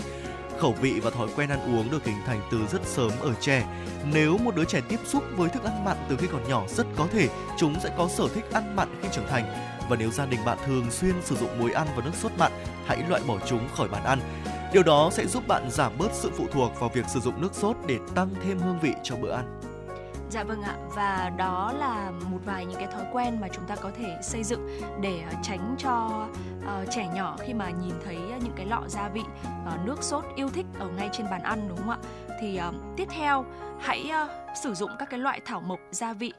khẩu 0.64 0.76
vị 0.82 1.00
và 1.00 1.10
thói 1.10 1.28
quen 1.36 1.50
ăn 1.50 1.78
uống 1.78 1.92
được 1.92 2.06
hình 2.06 2.16
thành 2.26 2.42
từ 2.52 2.58
rất 2.72 2.82
sớm 2.86 3.12
ở 3.22 3.34
trẻ. 3.42 3.68
Nếu 4.14 4.38
một 4.38 4.56
đứa 4.56 4.66
trẻ 4.66 4.82
tiếp 4.90 5.00
xúc 5.06 5.24
với 5.36 5.50
thức 5.50 5.64
ăn 5.64 5.86
mặn 5.86 5.98
từ 6.10 6.18
khi 6.18 6.28
còn 6.32 6.50
nhỏ, 6.50 6.64
rất 6.68 6.88
có 6.96 7.08
thể 7.14 7.30
chúng 7.58 7.80
sẽ 7.84 7.90
có 7.98 8.08
sở 8.08 8.28
thích 8.34 8.46
ăn 8.52 8.76
mặn 8.76 8.88
khi 9.02 9.08
trưởng 9.12 9.28
thành. 9.28 9.73
Và 9.90 9.96
nếu 9.96 10.12
gia 10.12 10.26
đình 10.26 10.40
bạn 10.46 10.58
thường 10.66 10.92
xuyên 10.92 11.22
sử 11.22 11.36
dụng 11.36 11.60
muối 11.60 11.72
ăn 11.72 11.88
và 11.96 12.04
nước 12.06 12.16
sốt 12.16 12.32
mặn, 12.38 12.52
hãy 12.86 13.04
loại 13.10 13.22
bỏ 13.28 13.38
chúng 13.46 13.70
khỏi 13.76 13.88
bàn 13.88 14.04
ăn. 14.04 14.20
Điều 14.74 14.84
đó 14.84 15.10
sẽ 15.12 15.28
giúp 15.28 15.48
bạn 15.48 15.72
giảm 15.72 15.92
bớt 15.98 16.10
sự 16.14 16.32
phụ 16.38 16.48
thuộc 16.52 16.80
vào 16.80 16.90
việc 16.90 17.06
sử 17.08 17.20
dụng 17.20 17.42
nước 17.42 17.54
sốt 17.54 17.78
để 17.88 18.00
tăng 18.16 18.30
thêm 18.44 18.60
hương 18.60 18.80
vị 18.80 18.94
cho 19.04 19.16
bữa 19.16 19.32
ăn. 19.32 19.60
Dạ 20.30 20.44
vâng 20.44 20.62
ạ 20.62 20.76
và 20.96 21.32
đó 21.38 21.74
là 21.80 22.12
một 22.12 22.38
vài 22.46 22.66
những 22.66 22.80
cái 22.80 22.88
thói 22.88 23.06
quen 23.12 23.42
mà 23.42 23.48
chúng 23.48 23.66
ta 23.66 23.76
có 23.76 23.92
thể 23.98 24.18
xây 24.24 24.44
dựng 24.44 24.68
để 25.02 25.22
ờ, 25.32 25.36
tránh 25.44 25.76
cho 25.78 26.28
uh, 26.60 26.90
trẻ 26.92 27.08
nhỏ 27.16 27.38
khi 27.40 27.54
mà 27.54 27.70
nhìn 27.70 27.94
thấy 28.06 28.18
những 28.44 28.54
cái 28.56 28.66
lọ 28.66 28.84
gia 28.88 29.10
vị 29.10 29.22
uh, 29.22 29.86
nước 29.86 30.04
sốt 30.04 30.24
yêu 30.36 30.50
thích 30.50 30.66
ở 30.80 30.88
ngay 30.98 31.10
trên 31.12 31.30
bàn 31.32 31.44
ăn 31.44 31.68
đúng 31.70 31.78
không 31.78 31.90
ạ? 31.90 31.98
Thì 32.42 32.60
uh, 32.70 32.76
tiếp 32.98 33.08
theo 33.12 33.46
hãy 33.80 34.12
uh, 34.24 34.30
sử 34.64 34.74
dụng 34.74 34.92
các 35.00 35.10
cái 35.10 35.20
loại 35.20 35.42
thảo 35.46 35.62
mộc 35.62 35.80
gia 35.92 36.14
vị 36.14 36.34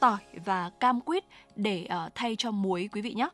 tỏi 0.00 0.18
và 0.44 0.70
cam 0.80 1.00
quýt 1.00 1.24
để 1.56 1.86
uh, 2.06 2.14
thay 2.14 2.36
cho 2.38 2.50
muối 2.50 2.88
quý 2.92 3.00
vị 3.00 3.14
nhé. 3.14 3.28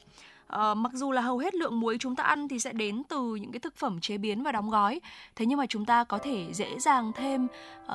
Uh, 0.54 0.76
mặc 0.76 0.92
dù 0.92 1.12
là 1.12 1.20
hầu 1.20 1.38
hết 1.38 1.54
lượng 1.54 1.80
muối 1.80 1.96
chúng 2.00 2.16
ta 2.16 2.24
ăn 2.24 2.48
thì 2.48 2.58
sẽ 2.58 2.72
đến 2.72 3.02
từ 3.08 3.34
những 3.34 3.52
cái 3.52 3.60
thực 3.60 3.76
phẩm 3.76 4.00
chế 4.00 4.18
biến 4.18 4.42
và 4.42 4.52
đóng 4.52 4.70
gói. 4.70 5.00
Thế 5.36 5.46
nhưng 5.46 5.58
mà 5.58 5.66
chúng 5.66 5.84
ta 5.84 6.04
có 6.04 6.18
thể 6.18 6.46
dễ 6.52 6.78
dàng 6.78 7.12
thêm 7.12 7.46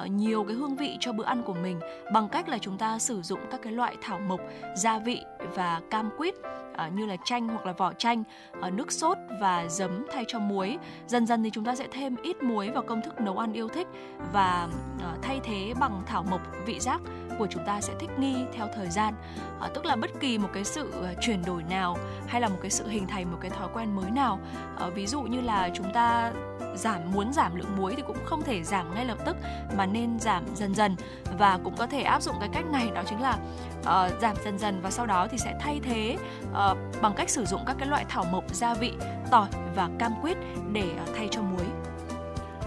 uh, 0.03 0.11
nhiều 0.11 0.43
cái 0.43 0.55
hương 0.55 0.75
vị 0.75 0.97
cho 0.99 1.11
bữa 1.11 1.23
ăn 1.23 1.43
của 1.43 1.53
mình 1.53 1.79
bằng 2.13 2.29
cách 2.29 2.49
là 2.49 2.57
chúng 2.57 2.77
ta 2.77 2.99
sử 2.99 3.21
dụng 3.21 3.39
các 3.51 3.61
cái 3.63 3.73
loại 3.73 3.95
thảo 4.01 4.19
mộc 4.19 4.41
gia 4.75 4.99
vị 4.99 5.21
và 5.55 5.81
cam 5.89 6.09
quýt 6.17 6.35
À, 6.81 6.87
như 6.87 7.05
là 7.05 7.15
chanh 7.25 7.47
hoặc 7.47 7.65
là 7.65 7.71
vỏ 7.71 7.93
chanh 7.93 8.23
à, 8.61 8.69
nước 8.69 8.91
sốt 8.91 9.17
và 9.41 9.67
giấm 9.67 10.05
thay 10.11 10.25
cho 10.27 10.39
muối. 10.39 10.77
Dần 11.07 11.27
dần 11.27 11.43
thì 11.43 11.49
chúng 11.49 11.65
ta 11.65 11.75
sẽ 11.75 11.87
thêm 11.91 12.15
ít 12.23 12.43
muối 12.43 12.69
vào 12.69 12.83
công 12.83 13.01
thức 13.01 13.21
nấu 13.21 13.37
ăn 13.37 13.53
yêu 13.53 13.67
thích 13.67 13.87
và 14.33 14.67
à, 14.99 15.15
thay 15.21 15.39
thế 15.43 15.73
bằng 15.79 16.01
thảo 16.05 16.23
mộc 16.23 16.41
vị 16.65 16.79
giác 16.79 17.01
của 17.39 17.47
chúng 17.49 17.65
ta 17.65 17.81
sẽ 17.81 17.93
thích 17.99 18.09
nghi 18.19 18.35
theo 18.53 18.67
thời 18.75 18.89
gian. 18.89 19.13
À, 19.61 19.69
tức 19.73 19.85
là 19.85 19.95
bất 19.95 20.11
kỳ 20.19 20.37
một 20.37 20.49
cái 20.53 20.63
sự 20.63 20.91
chuyển 21.21 21.41
đổi 21.45 21.63
nào 21.63 21.97
hay 22.27 22.40
là 22.41 22.47
một 22.47 22.57
cái 22.61 22.71
sự 22.71 22.87
hình 22.87 23.07
thành 23.07 23.31
một 23.31 23.37
cái 23.41 23.51
thói 23.51 23.67
quen 23.73 23.95
mới 23.95 24.11
nào? 24.11 24.39
À, 24.79 24.87
ví 24.87 25.07
dụ 25.07 25.21
như 25.21 25.41
là 25.41 25.69
chúng 25.73 25.93
ta 25.93 26.31
giảm 26.75 27.11
muốn 27.13 27.33
giảm 27.33 27.55
lượng 27.55 27.75
muối 27.77 27.93
thì 27.97 28.03
cũng 28.07 28.17
không 28.25 28.41
thể 28.41 28.63
giảm 28.63 28.95
ngay 28.95 29.05
lập 29.05 29.17
tức 29.25 29.37
mà 29.77 29.85
nên 29.85 30.19
giảm 30.19 30.43
dần 30.55 30.75
dần. 30.75 30.95
Và 31.37 31.59
cũng 31.63 31.75
có 31.77 31.87
thể 31.87 32.01
áp 32.01 32.21
dụng 32.21 32.35
cái 32.39 32.49
cách 32.53 32.65
này 32.65 32.91
đó 32.95 33.01
chính 33.09 33.21
là 33.21 33.37
uh, 33.79 34.21
giảm 34.21 34.35
dần 34.45 34.59
dần 34.59 34.81
và 34.81 34.91
sau 34.91 35.05
đó 35.05 35.27
thì 35.31 35.37
sẽ 35.37 35.57
thay 35.59 35.79
thế 35.83 36.17
uh, 36.51 36.77
bằng 37.01 37.13
cách 37.15 37.29
sử 37.29 37.45
dụng 37.45 37.61
các 37.67 37.75
cái 37.79 37.87
loại 37.87 38.05
thảo 38.09 38.25
mộc 38.31 38.55
gia 38.55 38.73
vị 38.73 38.93
tỏi 39.31 39.49
và 39.75 39.89
cam 39.99 40.13
quýt 40.21 40.37
để 40.71 40.89
uh, 41.03 41.15
thay 41.17 41.27
cho 41.31 41.41
muối. 41.41 41.65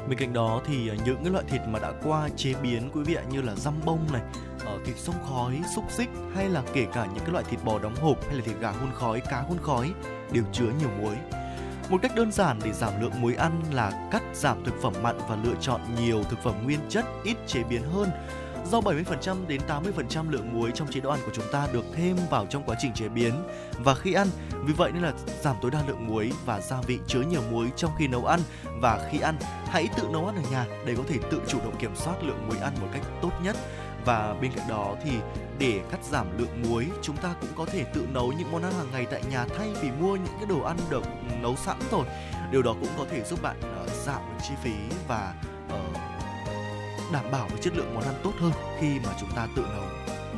Bên 0.09 0.18
cạnh 0.18 0.33
đó 0.33 0.61
thì 0.66 0.91
những 1.05 1.16
cái 1.22 1.33
loại 1.33 1.45
thịt 1.49 1.61
mà 1.68 1.79
đã 1.79 1.93
qua 2.05 2.29
chế 2.37 2.55
biến 2.62 2.91
quý 2.95 3.03
vị 3.03 3.14
ạ 3.14 3.22
như 3.31 3.43
là 3.43 3.55
răm 3.55 3.75
bông 3.85 4.07
này, 4.12 4.22
ở 4.67 4.79
thịt 4.85 4.97
sông 4.99 5.17
khói, 5.29 5.61
xúc 5.75 5.85
xích 5.91 6.09
hay 6.35 6.49
là 6.49 6.62
kể 6.73 6.87
cả 6.93 7.07
những 7.07 7.25
cái 7.25 7.33
loại 7.33 7.45
thịt 7.51 7.65
bò 7.65 7.79
đóng 7.79 7.95
hộp 7.97 8.27
hay 8.27 8.37
là 8.37 8.43
thịt 8.45 8.57
gà 8.61 8.71
hun 8.71 8.93
khói, 8.95 9.21
cá 9.31 9.41
hun 9.41 9.59
khói 9.62 9.93
đều 10.33 10.45
chứa 10.53 10.69
nhiều 10.81 10.91
muối. 11.01 11.15
Một 11.89 11.99
cách 12.03 12.12
đơn 12.17 12.33
giản 12.33 12.59
để 12.65 12.73
giảm 12.73 13.03
lượng 13.03 13.21
muối 13.21 13.35
ăn 13.35 13.62
là 13.73 14.09
cắt 14.11 14.23
giảm 14.35 14.65
thực 14.65 14.75
phẩm 14.83 14.93
mặn 15.03 15.19
và 15.29 15.37
lựa 15.45 15.55
chọn 15.61 15.81
nhiều 16.01 16.23
thực 16.31 16.39
phẩm 16.39 16.55
nguyên 16.65 16.81
chất 16.89 17.05
ít 17.25 17.37
chế 17.47 17.62
biến 17.62 17.83
hơn. 17.83 18.11
Do 18.71 18.81
70% 18.81 19.47
đến 19.47 19.61
80% 19.69 20.31
lượng 20.31 20.53
muối 20.53 20.71
trong 20.75 20.89
chế 20.91 21.01
độ 21.01 21.11
ăn 21.11 21.21
của 21.27 21.33
chúng 21.35 21.45
ta 21.53 21.69
được 21.73 21.85
thêm 21.95 22.17
vào 22.31 22.47
trong 22.47 22.62
quá 22.67 22.77
trình 22.79 22.93
chế 22.93 23.09
biến 23.09 23.33
và 23.79 23.95
khi 23.95 24.12
ăn, 24.12 24.29
vì 24.65 24.73
vậy 24.73 24.93
nên 24.93 25.03
là 25.03 25.12
giảm 25.43 25.57
tối 25.62 25.71
đa 25.71 25.83
lượng 25.89 26.07
muối 26.07 26.33
và 26.45 26.61
gia 26.61 26.81
vị 26.81 26.99
chứa 27.07 27.23
nhiều 27.23 27.43
muối 27.51 27.71
trong 27.77 27.91
khi 27.99 28.09
nấu 28.09 28.25
ăn 28.25 28.41
và 28.81 29.09
khi 29.12 29.21
ăn, 29.21 29.37
hãy 29.67 29.89
tự 29.97 30.09
nấu 30.12 30.27
ăn 30.27 30.37
ở 30.37 30.43
nhà 30.51 30.67
để 30.87 30.95
có 30.97 31.03
thể 31.09 31.19
tự 31.31 31.41
chủ 31.49 31.59
động 31.65 31.77
kiểm 31.79 31.97
soát 31.97 32.23
lượng 32.23 32.49
muối 32.49 32.59
ăn 32.59 32.75
một 32.81 32.89
cách 32.93 33.03
tốt 33.23 33.31
nhất 33.43 33.57
và 34.05 34.34
bên 34.40 34.52
cạnh 34.57 34.68
đó 34.68 34.94
thì 35.05 35.11
để 35.59 35.80
cắt 35.90 36.05
giảm 36.05 36.38
lượng 36.38 36.62
muối 36.62 36.86
chúng 37.02 37.16
ta 37.16 37.34
cũng 37.40 37.50
có 37.57 37.64
thể 37.64 37.84
tự 37.94 38.07
nấu 38.12 38.32
những 38.32 38.52
món 38.52 38.62
ăn 38.62 38.72
hàng 38.72 38.90
ngày 38.92 39.07
tại 39.11 39.22
nhà 39.30 39.46
thay 39.59 39.68
vì 39.82 39.90
mua 39.90 40.16
những 40.16 40.34
cái 40.36 40.46
đồ 40.48 40.61
ăn 40.62 40.76
được 40.90 41.05
nấu 41.42 41.57
sẵn 41.57 41.76
rồi 41.90 42.05
điều 42.50 42.62
đó 42.62 42.74
cũng 42.80 42.88
có 42.98 43.05
thể 43.11 43.22
giúp 43.24 43.42
bạn 43.42 43.57
uh, 43.61 43.90
giảm 43.90 44.20
được 44.30 44.44
chi 44.48 44.55
phí 44.62 44.74
và 45.09 45.34
uh, 45.66 45.96
đảm 47.12 47.24
bảo 47.32 47.48
về 47.48 47.57
chất 47.62 47.76
lượng 47.76 47.94
món 47.94 48.05
ăn 48.05 48.14
tốt 48.22 48.32
hơn 48.40 48.52
khi 48.80 48.98
mà 49.07 49.12
chúng 49.20 49.30
ta 49.36 49.46
tự 49.57 49.62
nấu. 49.62 49.84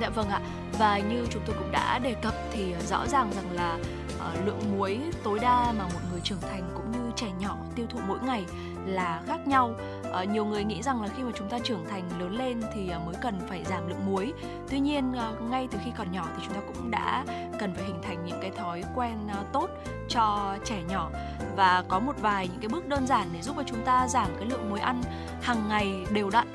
Dạ 0.01 0.09
vâng 0.09 0.29
ạ. 0.29 0.41
Và 0.79 0.99
như 0.99 1.27
chúng 1.31 1.43
tôi 1.47 1.57
cũng 1.59 1.73
đã 1.73 1.99
đề 1.99 2.15
cập 2.15 2.35
thì 2.53 2.75
rõ 2.89 3.07
ràng 3.07 3.33
rằng 3.33 3.53
là 3.53 3.79
uh, 4.17 4.47
lượng 4.47 4.61
muối 4.77 5.01
tối 5.25 5.39
đa 5.39 5.73
mà 5.79 5.85
một 5.85 6.01
người 6.11 6.21
trưởng 6.25 6.41
thành 6.41 6.71
cũng 6.75 6.93
như 6.93 7.11
trẻ 7.17 7.27
nhỏ 7.39 7.57
tiêu 7.75 7.87
thụ 7.91 7.99
mỗi 8.09 8.19
ngày 8.23 8.45
là 8.87 9.23
khác 9.27 9.47
nhau 9.47 9.75
à, 10.17 10.25
nhiều 10.25 10.45
người 10.45 10.65
nghĩ 10.65 10.83
rằng 10.83 11.03
là 11.03 11.09
khi 11.17 11.23
mà 11.23 11.31
chúng 11.35 11.49
ta 11.49 11.59
trưởng 11.59 11.85
thành 11.91 12.21
lớn 12.21 12.37
lên 12.37 12.61
thì 12.75 12.89
ờ, 12.89 12.99
mới 12.99 13.15
cần 13.23 13.41
phải 13.49 13.65
giảm 13.65 13.89
lượng 13.89 14.07
muối 14.07 14.33
tuy 14.69 14.81
nhiên 14.81 15.13
ờ, 15.13 15.35
ngay 15.51 15.69
từ 15.71 15.79
khi 15.85 15.91
còn 15.99 16.13
nhỏ 16.13 16.29
thì 16.37 16.43
chúng 16.47 16.55
ta 16.55 16.61
cũng 16.67 16.91
đã 16.91 17.25
cần 17.59 17.75
phải 17.75 17.85
hình 17.85 18.03
thành 18.03 18.25
những 18.25 18.39
cái 18.41 18.51
thói 18.51 18.83
quen 18.95 19.19
tốt 19.53 19.71
cho 20.09 20.57
trẻ 20.65 20.83
nhỏ 20.89 21.11
và 21.57 21.85
có 21.89 21.99
một 21.99 22.15
vài 22.21 22.49
những 22.49 22.61
cái 22.61 22.69
bước 22.69 22.89
đơn 22.89 23.07
giản 23.07 23.29
để 23.33 23.43
giúp 23.43 23.57
cho 23.57 23.63
chúng 23.67 23.85
ta 23.85 24.09
giảm 24.09 24.29
cái 24.39 24.49
lượng 24.49 24.71
muối 24.71 24.81
ăn 24.81 25.03
hàng 25.43 25.69
ngày 25.69 26.07
đều 26.13 26.31
đặn 26.31 26.47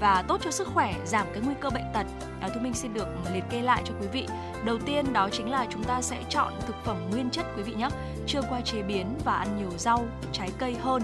và 0.00 0.24
tốt 0.28 0.40
cho 0.44 0.50
sức 0.50 0.68
khỏe, 0.74 0.94
giảm 1.04 1.26
cái 1.32 1.42
nguy 1.44 1.54
cơ 1.60 1.70
bệnh 1.70 1.84
tật. 1.94 2.06
À, 2.40 2.48
Thu 2.54 2.60
Minh 2.60 2.74
xin 2.74 2.94
được 2.94 3.08
liệt 3.32 3.44
kê 3.50 3.60
lại 3.60 3.82
cho 3.84 3.94
quý 4.00 4.06
vị. 4.12 4.26
Đầu 4.64 4.78
tiên 4.78 5.12
đó 5.12 5.28
chính 5.32 5.50
là 5.50 5.66
chúng 5.70 5.84
ta 5.84 6.02
sẽ 6.02 6.22
chọn 6.28 6.52
thực 6.66 6.76
phẩm 6.84 6.96
nguyên 7.10 7.30
chất 7.30 7.46
quý 7.56 7.62
vị 7.62 7.74
nhé, 7.74 7.88
chưa 8.26 8.40
qua 8.50 8.60
chế 8.60 8.82
biến 8.82 9.06
và 9.24 9.32
ăn 9.34 9.56
nhiều 9.58 9.70
rau, 9.78 10.06
trái 10.32 10.50
cây 10.58 10.76
hơn. 10.82 11.02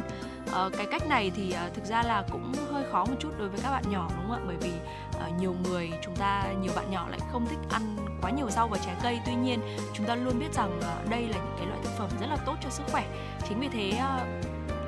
À, 0.52 0.68
cái 0.76 0.86
cách 0.86 1.08
này 1.08 1.32
thì 1.36 1.52
à, 1.52 1.70
thực 1.74 1.84
ra 1.84 2.02
là 2.02 2.24
cũng 2.32 2.52
hơi 2.72 2.84
khó 2.92 3.04
một 3.04 3.14
chút 3.18 3.30
đối 3.38 3.48
với 3.48 3.60
các 3.62 3.70
bạn 3.70 3.84
nhỏ 3.90 4.10
đúng 4.16 4.28
không 4.28 4.38
ạ? 4.38 4.44
Bởi 4.46 4.56
vì 4.60 4.72
à, 5.20 5.28
nhiều 5.40 5.54
người 5.64 5.90
chúng 6.04 6.16
ta 6.16 6.44
nhiều 6.60 6.72
bạn 6.76 6.90
nhỏ 6.90 7.06
lại 7.10 7.20
không 7.32 7.46
thích 7.46 7.58
ăn 7.70 7.96
quá 8.22 8.30
nhiều 8.30 8.50
rau 8.50 8.68
và 8.68 8.78
trái 8.78 8.94
cây. 9.02 9.18
Tuy 9.26 9.34
nhiên 9.34 9.60
chúng 9.92 10.06
ta 10.06 10.14
luôn 10.14 10.38
biết 10.38 10.54
rằng 10.54 10.80
à, 10.80 10.96
đây 11.10 11.22
là 11.22 11.36
những 11.36 11.56
cái 11.58 11.66
loại 11.66 11.80
thực 11.84 11.92
phẩm 11.98 12.08
rất 12.20 12.26
là 12.26 12.36
tốt 12.36 12.54
cho 12.62 12.70
sức 12.70 12.84
khỏe. 12.92 13.06
Chính 13.48 13.60
vì 13.60 13.68
thế 13.68 13.90
à, 13.90 14.26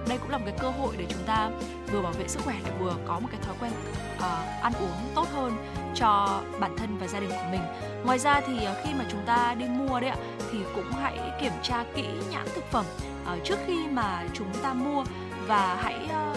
đây 0.09 0.19
cũng 0.19 0.31
là 0.31 0.39
một 0.39 0.45
cái 0.47 0.55
cơ 0.61 0.71
hội 0.71 0.95
để 0.99 1.05
chúng 1.09 1.23
ta 1.27 1.51
vừa 1.93 2.03
bảo 2.03 2.13
vệ 2.13 2.29
sức 2.29 2.41
khỏe 2.45 2.55
lại 2.63 2.73
vừa 2.79 2.95
có 3.07 3.21
một 3.21 3.29
cái 3.31 3.41
thói 3.43 3.55
quen 3.61 3.73
uh, 4.17 4.63
ăn 4.63 4.73
uống 4.81 5.13
tốt 5.15 5.29
hơn 5.33 5.53
cho 5.95 6.43
bản 6.61 6.77
thân 6.77 6.99
và 6.99 7.07
gia 7.07 7.21
đình 7.21 7.31
của 7.31 7.49
mình 7.51 7.61
ngoài 8.05 8.19
ra 8.19 8.41
thì 8.41 8.55
uh, 8.55 8.77
khi 8.85 8.95
mà 8.99 9.05
chúng 9.11 9.21
ta 9.27 9.55
đi 9.59 9.65
mua 9.65 10.01
đấy 10.01 10.11
ạ 10.11 10.17
thì 10.53 10.59
cũng 10.75 10.93
hãy 10.93 11.19
kiểm 11.41 11.53
tra 11.63 11.85
kỹ 11.95 12.05
nhãn 12.31 12.47
thực 12.55 12.65
phẩm 12.71 12.85
uh, 13.33 13.45
trước 13.45 13.59
khi 13.67 13.87
mà 13.87 14.25
chúng 14.35 14.55
ta 14.63 14.73
mua 14.73 15.05
và 15.49 15.79
hãy 15.83 15.97
uh, 16.05 16.37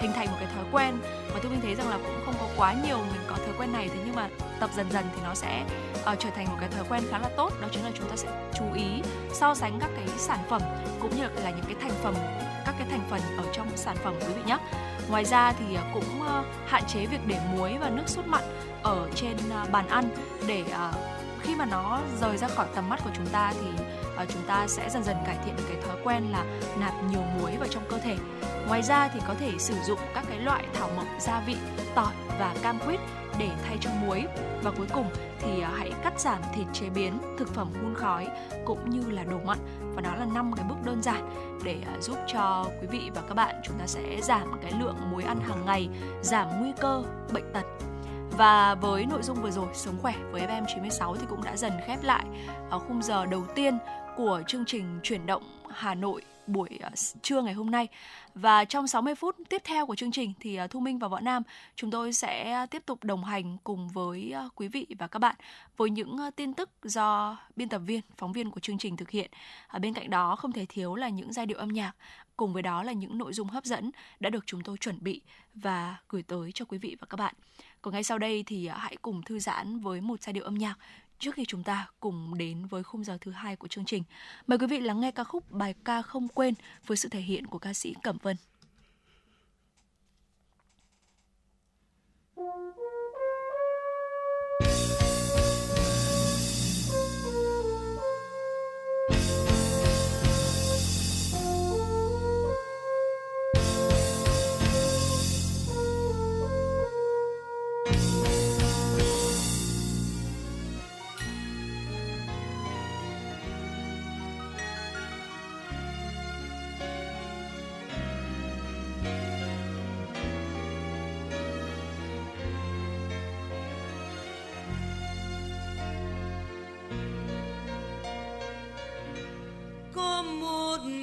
hình 0.00 0.12
thành 0.12 0.26
một 0.30 0.36
cái 0.40 0.48
thói 0.54 0.64
quen 0.72 0.98
mà 1.34 1.40
tôi 1.42 1.50
mình 1.50 1.60
thấy 1.60 1.74
rằng 1.74 1.88
là 1.88 1.98
cũng 1.98 2.20
không 2.24 2.34
có 2.40 2.46
quá 2.56 2.74
nhiều 2.86 2.98
mình 2.98 3.20
có 3.26 3.36
thói 3.36 3.54
quen 3.58 3.72
này 3.72 3.88
thế 3.88 4.00
nhưng 4.04 4.14
mà 4.14 4.28
tập 4.60 4.70
dần 4.76 4.90
dần 4.90 5.04
thì 5.14 5.22
nó 5.24 5.34
sẽ 5.34 5.64
uh, 6.12 6.18
trở 6.18 6.30
thành 6.30 6.46
một 6.46 6.56
cái 6.60 6.68
thói 6.68 6.84
quen 6.88 7.02
khá 7.10 7.18
là 7.18 7.28
tốt 7.36 7.52
đó 7.60 7.68
chính 7.72 7.84
là 7.84 7.90
chúng 7.94 8.08
ta 8.08 8.16
sẽ 8.16 8.28
chú 8.54 8.64
ý 8.74 9.02
so 9.32 9.54
sánh 9.54 9.78
các 9.80 9.90
cái 9.96 10.08
sản 10.18 10.38
phẩm 10.48 10.62
cũng 11.00 11.16
như 11.16 11.22
là 11.22 11.50
những 11.50 11.64
cái 11.64 11.74
thành 11.80 11.98
phẩm 12.02 12.14
các 12.66 12.74
cái 12.78 12.86
thành 12.90 13.06
phần 13.10 13.20
ở 13.36 13.44
trong 13.52 13.66
sản 13.76 13.96
phẩm 14.04 14.14
quý 14.20 14.34
vị 14.36 14.42
nhé. 14.46 14.58
Ngoài 15.10 15.24
ra 15.24 15.52
thì 15.52 15.64
uh, 15.74 15.80
cũng 15.94 16.20
uh, 16.20 16.46
hạn 16.66 16.82
chế 16.88 17.06
việc 17.06 17.20
để 17.26 17.38
muối 17.52 17.78
và 17.80 17.90
nước 17.90 18.04
sốt 18.06 18.26
mặn 18.26 18.44
ở 18.82 19.08
trên 19.14 19.36
uh, 19.36 19.70
bàn 19.70 19.88
ăn 19.88 20.08
để 20.46 20.64
khi 21.42 21.54
mà 21.54 21.64
nó 21.64 22.00
rời 22.20 22.36
ra 22.36 22.48
khỏi 22.48 22.66
tầm 22.74 22.88
mắt 22.88 23.00
của 23.04 23.10
chúng 23.14 23.26
ta 23.26 23.52
thì 23.60 23.68
uh, 24.22 24.28
chúng 24.28 24.42
ta 24.46 24.66
sẽ 24.66 24.90
dần 24.90 25.04
dần 25.04 25.16
cải 25.26 25.38
thiện 25.44 25.56
được 25.56 25.64
cái 25.68 25.82
thói 25.82 25.96
quen 26.04 26.24
là 26.30 26.44
nạp 26.80 26.92
nhiều 27.10 27.22
muối 27.22 27.56
vào 27.56 27.68
trong 27.68 27.82
cơ 27.88 27.98
thể. 27.98 28.16
Ngoài 28.66 28.82
ra 28.82 29.08
thì 29.08 29.20
có 29.28 29.34
thể 29.34 29.50
sử 29.58 29.74
dụng 29.86 29.98
các 30.14 30.24
cái 30.28 30.38
loại 30.38 30.64
thảo 30.74 30.90
mộc 30.96 31.06
gia 31.20 31.40
vị 31.46 31.56
tỏi 31.94 32.12
và 32.38 32.54
cam 32.62 32.78
quýt 32.78 33.00
để 33.38 33.50
thay 33.64 33.76
cho 33.80 33.90
muối. 33.90 34.24
Và 34.62 34.70
cuối 34.70 34.86
cùng 34.94 35.10
thì 35.40 35.60
ờ, 35.60 35.70
hãy 35.78 35.92
cắt 36.04 36.20
giảm 36.20 36.38
thịt 36.54 36.66
chế 36.72 36.90
biến, 36.90 37.18
thực 37.38 37.54
phẩm 37.54 37.68
hun 37.82 37.94
khói 37.94 38.28
cũng 38.64 38.90
như 38.90 39.10
là 39.10 39.24
đồ 39.24 39.38
mặn. 39.44 39.58
Và 39.94 40.02
đó 40.02 40.14
là 40.18 40.26
năm 40.34 40.52
cái 40.56 40.64
bước 40.68 40.76
đơn 40.84 41.02
giản 41.02 41.30
để 41.64 41.76
ờ, 41.94 42.00
giúp 42.00 42.18
cho 42.26 42.66
quý 42.80 42.86
vị 42.90 43.10
và 43.14 43.22
các 43.28 43.34
bạn 43.34 43.54
chúng 43.64 43.78
ta 43.78 43.86
sẽ 43.86 44.20
giảm 44.22 44.60
cái 44.62 44.72
lượng 44.80 44.96
muối 45.10 45.22
ăn 45.22 45.40
hàng 45.40 45.66
ngày, 45.66 45.88
giảm 46.22 46.48
nguy 46.60 46.72
cơ 46.80 47.02
bệnh 47.32 47.52
tật 47.52 47.64
và 48.36 48.74
với 48.74 49.06
nội 49.06 49.22
dung 49.22 49.42
vừa 49.42 49.50
rồi 49.50 49.68
Sống 49.74 49.98
khỏe 50.02 50.14
với 50.32 50.42
FM 50.42 50.64
96 50.74 51.16
thì 51.16 51.26
cũng 51.30 51.44
đã 51.44 51.56
dần 51.56 51.72
khép 51.86 52.02
lại 52.02 52.24
ở 52.70 52.78
khung 52.78 53.02
giờ 53.02 53.26
đầu 53.26 53.46
tiên 53.54 53.78
của 54.16 54.42
chương 54.46 54.64
trình 54.66 55.00
chuyển 55.02 55.26
động 55.26 55.42
Hà 55.70 55.94
Nội 55.94 56.22
buổi 56.46 56.68
ờ, 56.82 56.90
trưa 57.22 57.42
ngày 57.42 57.54
hôm 57.54 57.70
nay. 57.70 57.88
Và 58.34 58.64
trong 58.64 58.88
60 58.88 59.14
phút 59.14 59.36
tiếp 59.48 59.62
theo 59.64 59.86
của 59.86 59.94
chương 59.94 60.12
trình 60.12 60.32
thì 60.40 60.56
ờ, 60.56 60.66
Thu 60.66 60.80
Minh 60.80 60.98
và 60.98 61.08
Võ 61.08 61.20
Nam 61.20 61.42
chúng 61.76 61.90
tôi 61.90 62.12
sẽ 62.12 62.66
tiếp 62.70 62.82
tục 62.86 63.04
đồng 63.04 63.24
hành 63.24 63.58
cùng 63.64 63.88
với 63.88 64.34
quý 64.54 64.68
vị 64.68 64.86
và 64.98 65.06
các 65.06 65.18
bạn 65.18 65.36
với 65.76 65.90
những 65.90 66.18
tin 66.36 66.54
tức 66.54 66.70
do 66.82 67.36
biên 67.56 67.68
tập 67.68 67.78
viên, 67.86 68.00
phóng 68.16 68.32
viên 68.32 68.50
của 68.50 68.60
chương 68.60 68.78
trình 68.78 68.96
thực 68.96 69.10
hiện. 69.10 69.30
Ở 69.68 69.78
bên 69.78 69.94
cạnh 69.94 70.10
đó 70.10 70.36
không 70.36 70.52
thể 70.52 70.66
thiếu 70.68 70.94
là 70.94 71.08
những 71.08 71.32
giai 71.32 71.46
điệu 71.46 71.58
âm 71.58 71.68
nhạc 71.68 71.92
cùng 72.36 72.52
với 72.52 72.62
đó 72.62 72.82
là 72.82 72.92
những 72.92 73.18
nội 73.18 73.32
dung 73.32 73.48
hấp 73.48 73.64
dẫn 73.64 73.90
đã 74.20 74.30
được 74.30 74.46
chúng 74.46 74.62
tôi 74.62 74.76
chuẩn 74.76 74.98
bị 75.00 75.20
và 75.54 75.96
gửi 76.08 76.22
tới 76.22 76.50
cho 76.54 76.64
quý 76.64 76.78
vị 76.78 76.96
và 77.00 77.06
các 77.10 77.16
bạn. 77.16 77.34
Còn 77.82 77.94
ngay 77.94 78.04
sau 78.04 78.18
đây 78.18 78.44
thì 78.46 78.66
à, 78.66 78.76
hãy 78.78 78.96
cùng 79.02 79.22
thư 79.22 79.38
giãn 79.38 79.80
với 79.80 80.00
một 80.00 80.22
giai 80.22 80.32
điệu 80.32 80.44
âm 80.44 80.54
nhạc 80.54 80.78
trước 81.18 81.34
khi 81.34 81.44
chúng 81.44 81.62
ta 81.62 81.90
cùng 82.00 82.38
đến 82.38 82.66
với 82.66 82.82
khung 82.82 83.04
giờ 83.04 83.18
thứ 83.20 83.30
hai 83.30 83.56
của 83.56 83.68
chương 83.68 83.84
trình. 83.84 84.02
Mời 84.46 84.58
quý 84.58 84.66
vị 84.66 84.80
lắng 84.80 85.00
nghe 85.00 85.10
ca 85.10 85.24
khúc 85.24 85.50
Bài 85.50 85.74
ca 85.84 86.02
không 86.02 86.28
quên 86.28 86.54
với 86.86 86.96
sự 86.96 87.08
thể 87.08 87.20
hiện 87.20 87.46
của 87.46 87.58
ca 87.58 87.74
sĩ 87.74 87.94
Cẩm 88.02 88.18
Vân. 88.22 88.36
có 92.36 92.81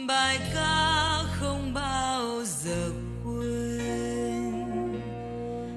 bài 0.07 0.39
ca 0.53 1.23
không 1.39 1.73
bao 1.73 2.43
giờ 2.45 2.91
quên. 3.23 4.53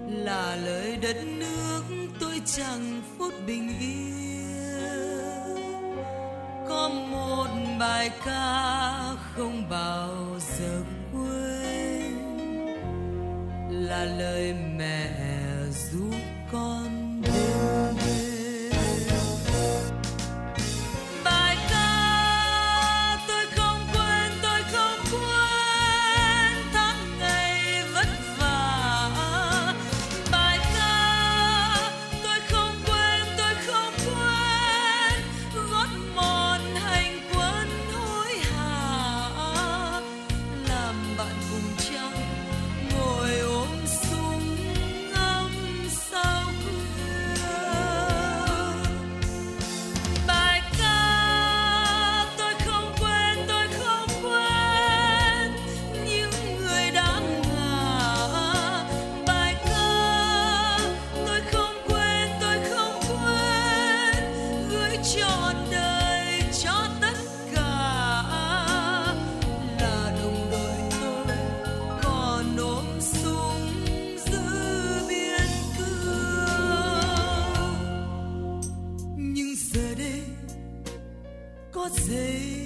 Là 0.09 0.57
lời 0.57 0.99
đất 1.03 1.17
nước 1.25 1.83
tôi 2.21 2.41
chẳng 2.47 3.03
phút 3.19 3.35
bình 3.47 3.69
yên. 3.81 4.13
Có 6.69 6.89
một 6.89 7.49
bài 7.81 8.11
ca 8.25 8.99
không 9.35 9.69
bao 9.71 10.11
giờ 10.59 10.83
quên. 11.13 12.13
Là 13.71 14.05
lời 14.05 14.55
mẹ 14.79 15.11
giúp 15.71 16.15
con 16.53 17.02
có 81.93 82.62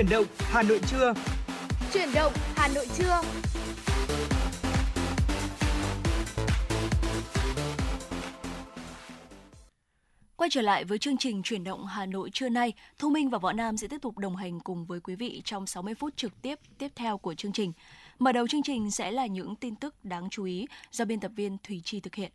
Chuyển 0.00 0.10
động 0.10 0.26
Hà 0.38 0.62
Nội 0.62 0.80
trưa. 0.90 1.14
Chuyển 1.92 2.08
động 2.14 2.32
Hà 2.56 2.68
Nội 2.68 2.86
trưa. 2.98 3.20
Quay 10.36 10.50
trở 10.50 10.62
lại 10.62 10.84
với 10.84 10.98
chương 10.98 11.16
trình 11.16 11.42
chuyển 11.42 11.64
động 11.64 11.86
Hà 11.86 12.06
Nội 12.06 12.30
trưa 12.32 12.48
nay, 12.48 12.72
Thu 12.98 13.10
Minh 13.10 13.30
và 13.30 13.38
Võ 13.38 13.52
Nam 13.52 13.76
sẽ 13.76 13.88
tiếp 13.88 13.98
tục 14.02 14.18
đồng 14.18 14.36
hành 14.36 14.60
cùng 14.60 14.84
với 14.84 15.00
quý 15.00 15.14
vị 15.14 15.42
trong 15.44 15.66
60 15.66 15.94
phút 15.94 16.16
trực 16.16 16.42
tiếp 16.42 16.58
tiếp 16.78 16.88
theo 16.94 17.18
của 17.18 17.34
chương 17.34 17.52
trình. 17.52 17.72
Mở 18.18 18.32
đầu 18.32 18.46
chương 18.48 18.62
trình 18.62 18.90
sẽ 18.90 19.10
là 19.10 19.26
những 19.26 19.56
tin 19.56 19.74
tức 19.74 20.04
đáng 20.04 20.30
chú 20.30 20.44
ý 20.44 20.66
do 20.90 21.04
biên 21.04 21.20
tập 21.20 21.32
viên 21.36 21.56
Thủy 21.64 21.82
Chi 21.84 22.00
thực 22.00 22.14
hiện. 22.14 22.32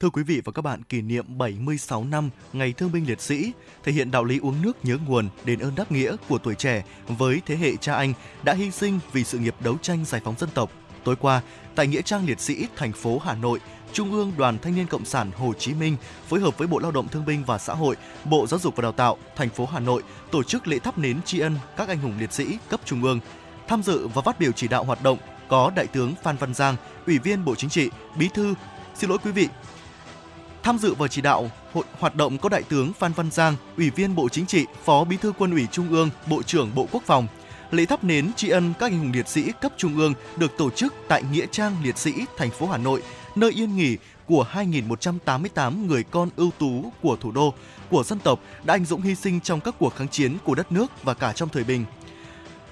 Thưa 0.00 0.10
quý 0.10 0.22
vị 0.22 0.42
và 0.44 0.52
các 0.52 0.62
bạn, 0.62 0.82
kỷ 0.82 1.02
niệm 1.02 1.38
76 1.38 2.04
năm 2.04 2.30
Ngày 2.52 2.72
Thương 2.72 2.92
binh 2.92 3.06
Liệt 3.06 3.20
sĩ 3.20 3.52
thể 3.84 3.92
hiện 3.92 4.10
đạo 4.10 4.24
lý 4.24 4.38
uống 4.38 4.62
nước 4.62 4.84
nhớ 4.84 4.98
nguồn, 5.06 5.28
đền 5.44 5.58
ơn 5.58 5.74
đáp 5.74 5.92
nghĩa 5.92 6.16
của 6.28 6.38
tuổi 6.38 6.54
trẻ 6.54 6.84
với 7.08 7.42
thế 7.46 7.56
hệ 7.56 7.76
cha 7.76 7.94
anh 7.94 8.12
đã 8.44 8.52
hy 8.52 8.70
sinh 8.70 8.98
vì 9.12 9.24
sự 9.24 9.38
nghiệp 9.38 9.54
đấu 9.60 9.76
tranh 9.82 10.04
giải 10.04 10.20
phóng 10.24 10.34
dân 10.38 10.48
tộc. 10.54 10.70
Tối 11.04 11.16
qua, 11.16 11.42
tại 11.74 11.86
Nghĩa 11.86 12.02
trang 12.02 12.26
Liệt 12.26 12.40
sĩ 12.40 12.66
thành 12.76 12.92
phố 12.92 13.18
Hà 13.18 13.34
Nội, 13.34 13.60
Trung 13.92 14.12
ương 14.12 14.32
Đoàn 14.36 14.58
Thanh 14.58 14.74
niên 14.74 14.86
Cộng 14.86 15.04
sản 15.04 15.30
Hồ 15.36 15.52
Chí 15.58 15.74
Minh 15.74 15.96
phối 16.28 16.40
hợp 16.40 16.58
với 16.58 16.68
Bộ 16.68 16.78
Lao 16.78 16.90
động 16.90 17.08
Thương 17.08 17.26
binh 17.26 17.44
và 17.44 17.58
Xã 17.58 17.74
hội, 17.74 17.96
Bộ 18.24 18.46
Giáo 18.46 18.60
dục 18.60 18.76
và 18.76 18.82
Đào 18.82 18.92
tạo 18.92 19.16
thành 19.36 19.50
phố 19.50 19.66
Hà 19.66 19.80
Nội 19.80 20.02
tổ 20.30 20.42
chức 20.42 20.68
lễ 20.68 20.78
thắp 20.78 20.98
nến 20.98 21.22
tri 21.22 21.38
ân 21.38 21.56
các 21.76 21.88
anh 21.88 21.98
hùng 21.98 22.14
liệt 22.18 22.32
sĩ 22.32 22.58
cấp 22.68 22.80
trung 22.84 23.02
ương. 23.02 23.20
Tham 23.68 23.82
dự 23.82 24.08
và 24.08 24.22
phát 24.22 24.38
biểu 24.38 24.52
chỉ 24.52 24.68
đạo 24.68 24.84
hoạt 24.84 25.02
động 25.02 25.18
có 25.48 25.72
Đại 25.76 25.86
tướng 25.86 26.14
Phan 26.22 26.36
Văn 26.36 26.54
Giang, 26.54 26.76
Ủy 27.06 27.18
viên 27.18 27.44
Bộ 27.44 27.54
Chính 27.54 27.70
trị, 27.70 27.90
Bí 28.18 28.28
thư, 28.34 28.54
xin 28.94 29.10
lỗi 29.10 29.18
quý 29.24 29.32
vị, 29.32 29.48
Tham 30.66 30.78
dự 30.78 30.94
và 30.94 31.08
chỉ 31.08 31.20
đạo 31.20 31.50
hội 31.72 31.84
hoạt 31.98 32.16
động 32.16 32.38
có 32.38 32.48
Đại 32.48 32.62
tướng 32.62 32.92
Phan 32.92 33.12
Văn 33.12 33.30
Giang, 33.30 33.56
Ủy 33.76 33.90
viên 33.90 34.14
Bộ 34.14 34.28
Chính 34.28 34.46
trị, 34.46 34.66
Phó 34.84 35.04
Bí 35.04 35.16
thư 35.16 35.32
Quân 35.38 35.50
ủy 35.50 35.66
Trung 35.72 35.88
ương, 35.90 36.10
Bộ 36.30 36.42
trưởng 36.42 36.74
Bộ 36.74 36.86
Quốc 36.92 37.02
phòng. 37.06 37.26
Lễ 37.70 37.86
thắp 37.86 38.04
nến 38.04 38.32
tri 38.36 38.48
ân 38.48 38.72
các 38.78 38.86
anh 38.86 38.98
hùng 38.98 39.12
liệt 39.14 39.28
sĩ 39.28 39.52
cấp 39.60 39.72
trung 39.76 39.96
ương 39.96 40.14
được 40.36 40.52
tổ 40.58 40.70
chức 40.70 40.94
tại 41.08 41.22
Nghĩa 41.32 41.46
trang 41.50 41.76
Liệt 41.82 41.98
sĩ 41.98 42.12
thành 42.36 42.50
phố 42.50 42.66
Hà 42.66 42.76
Nội, 42.76 43.02
nơi 43.36 43.50
yên 43.50 43.76
nghỉ 43.76 43.96
của 44.26 44.46
2.188 44.52 45.86
người 45.86 46.02
con 46.02 46.28
ưu 46.36 46.50
tú 46.58 46.92
của 47.02 47.16
thủ 47.20 47.30
đô, 47.32 47.54
của 47.90 48.04
dân 48.04 48.18
tộc 48.18 48.40
đã 48.64 48.74
anh 48.74 48.84
dũng 48.84 49.02
hy 49.02 49.14
sinh 49.14 49.40
trong 49.40 49.60
các 49.60 49.74
cuộc 49.78 49.96
kháng 49.96 50.08
chiến 50.08 50.36
của 50.44 50.54
đất 50.54 50.72
nước 50.72 50.86
và 51.02 51.14
cả 51.14 51.32
trong 51.32 51.48
thời 51.48 51.64
bình. 51.64 51.84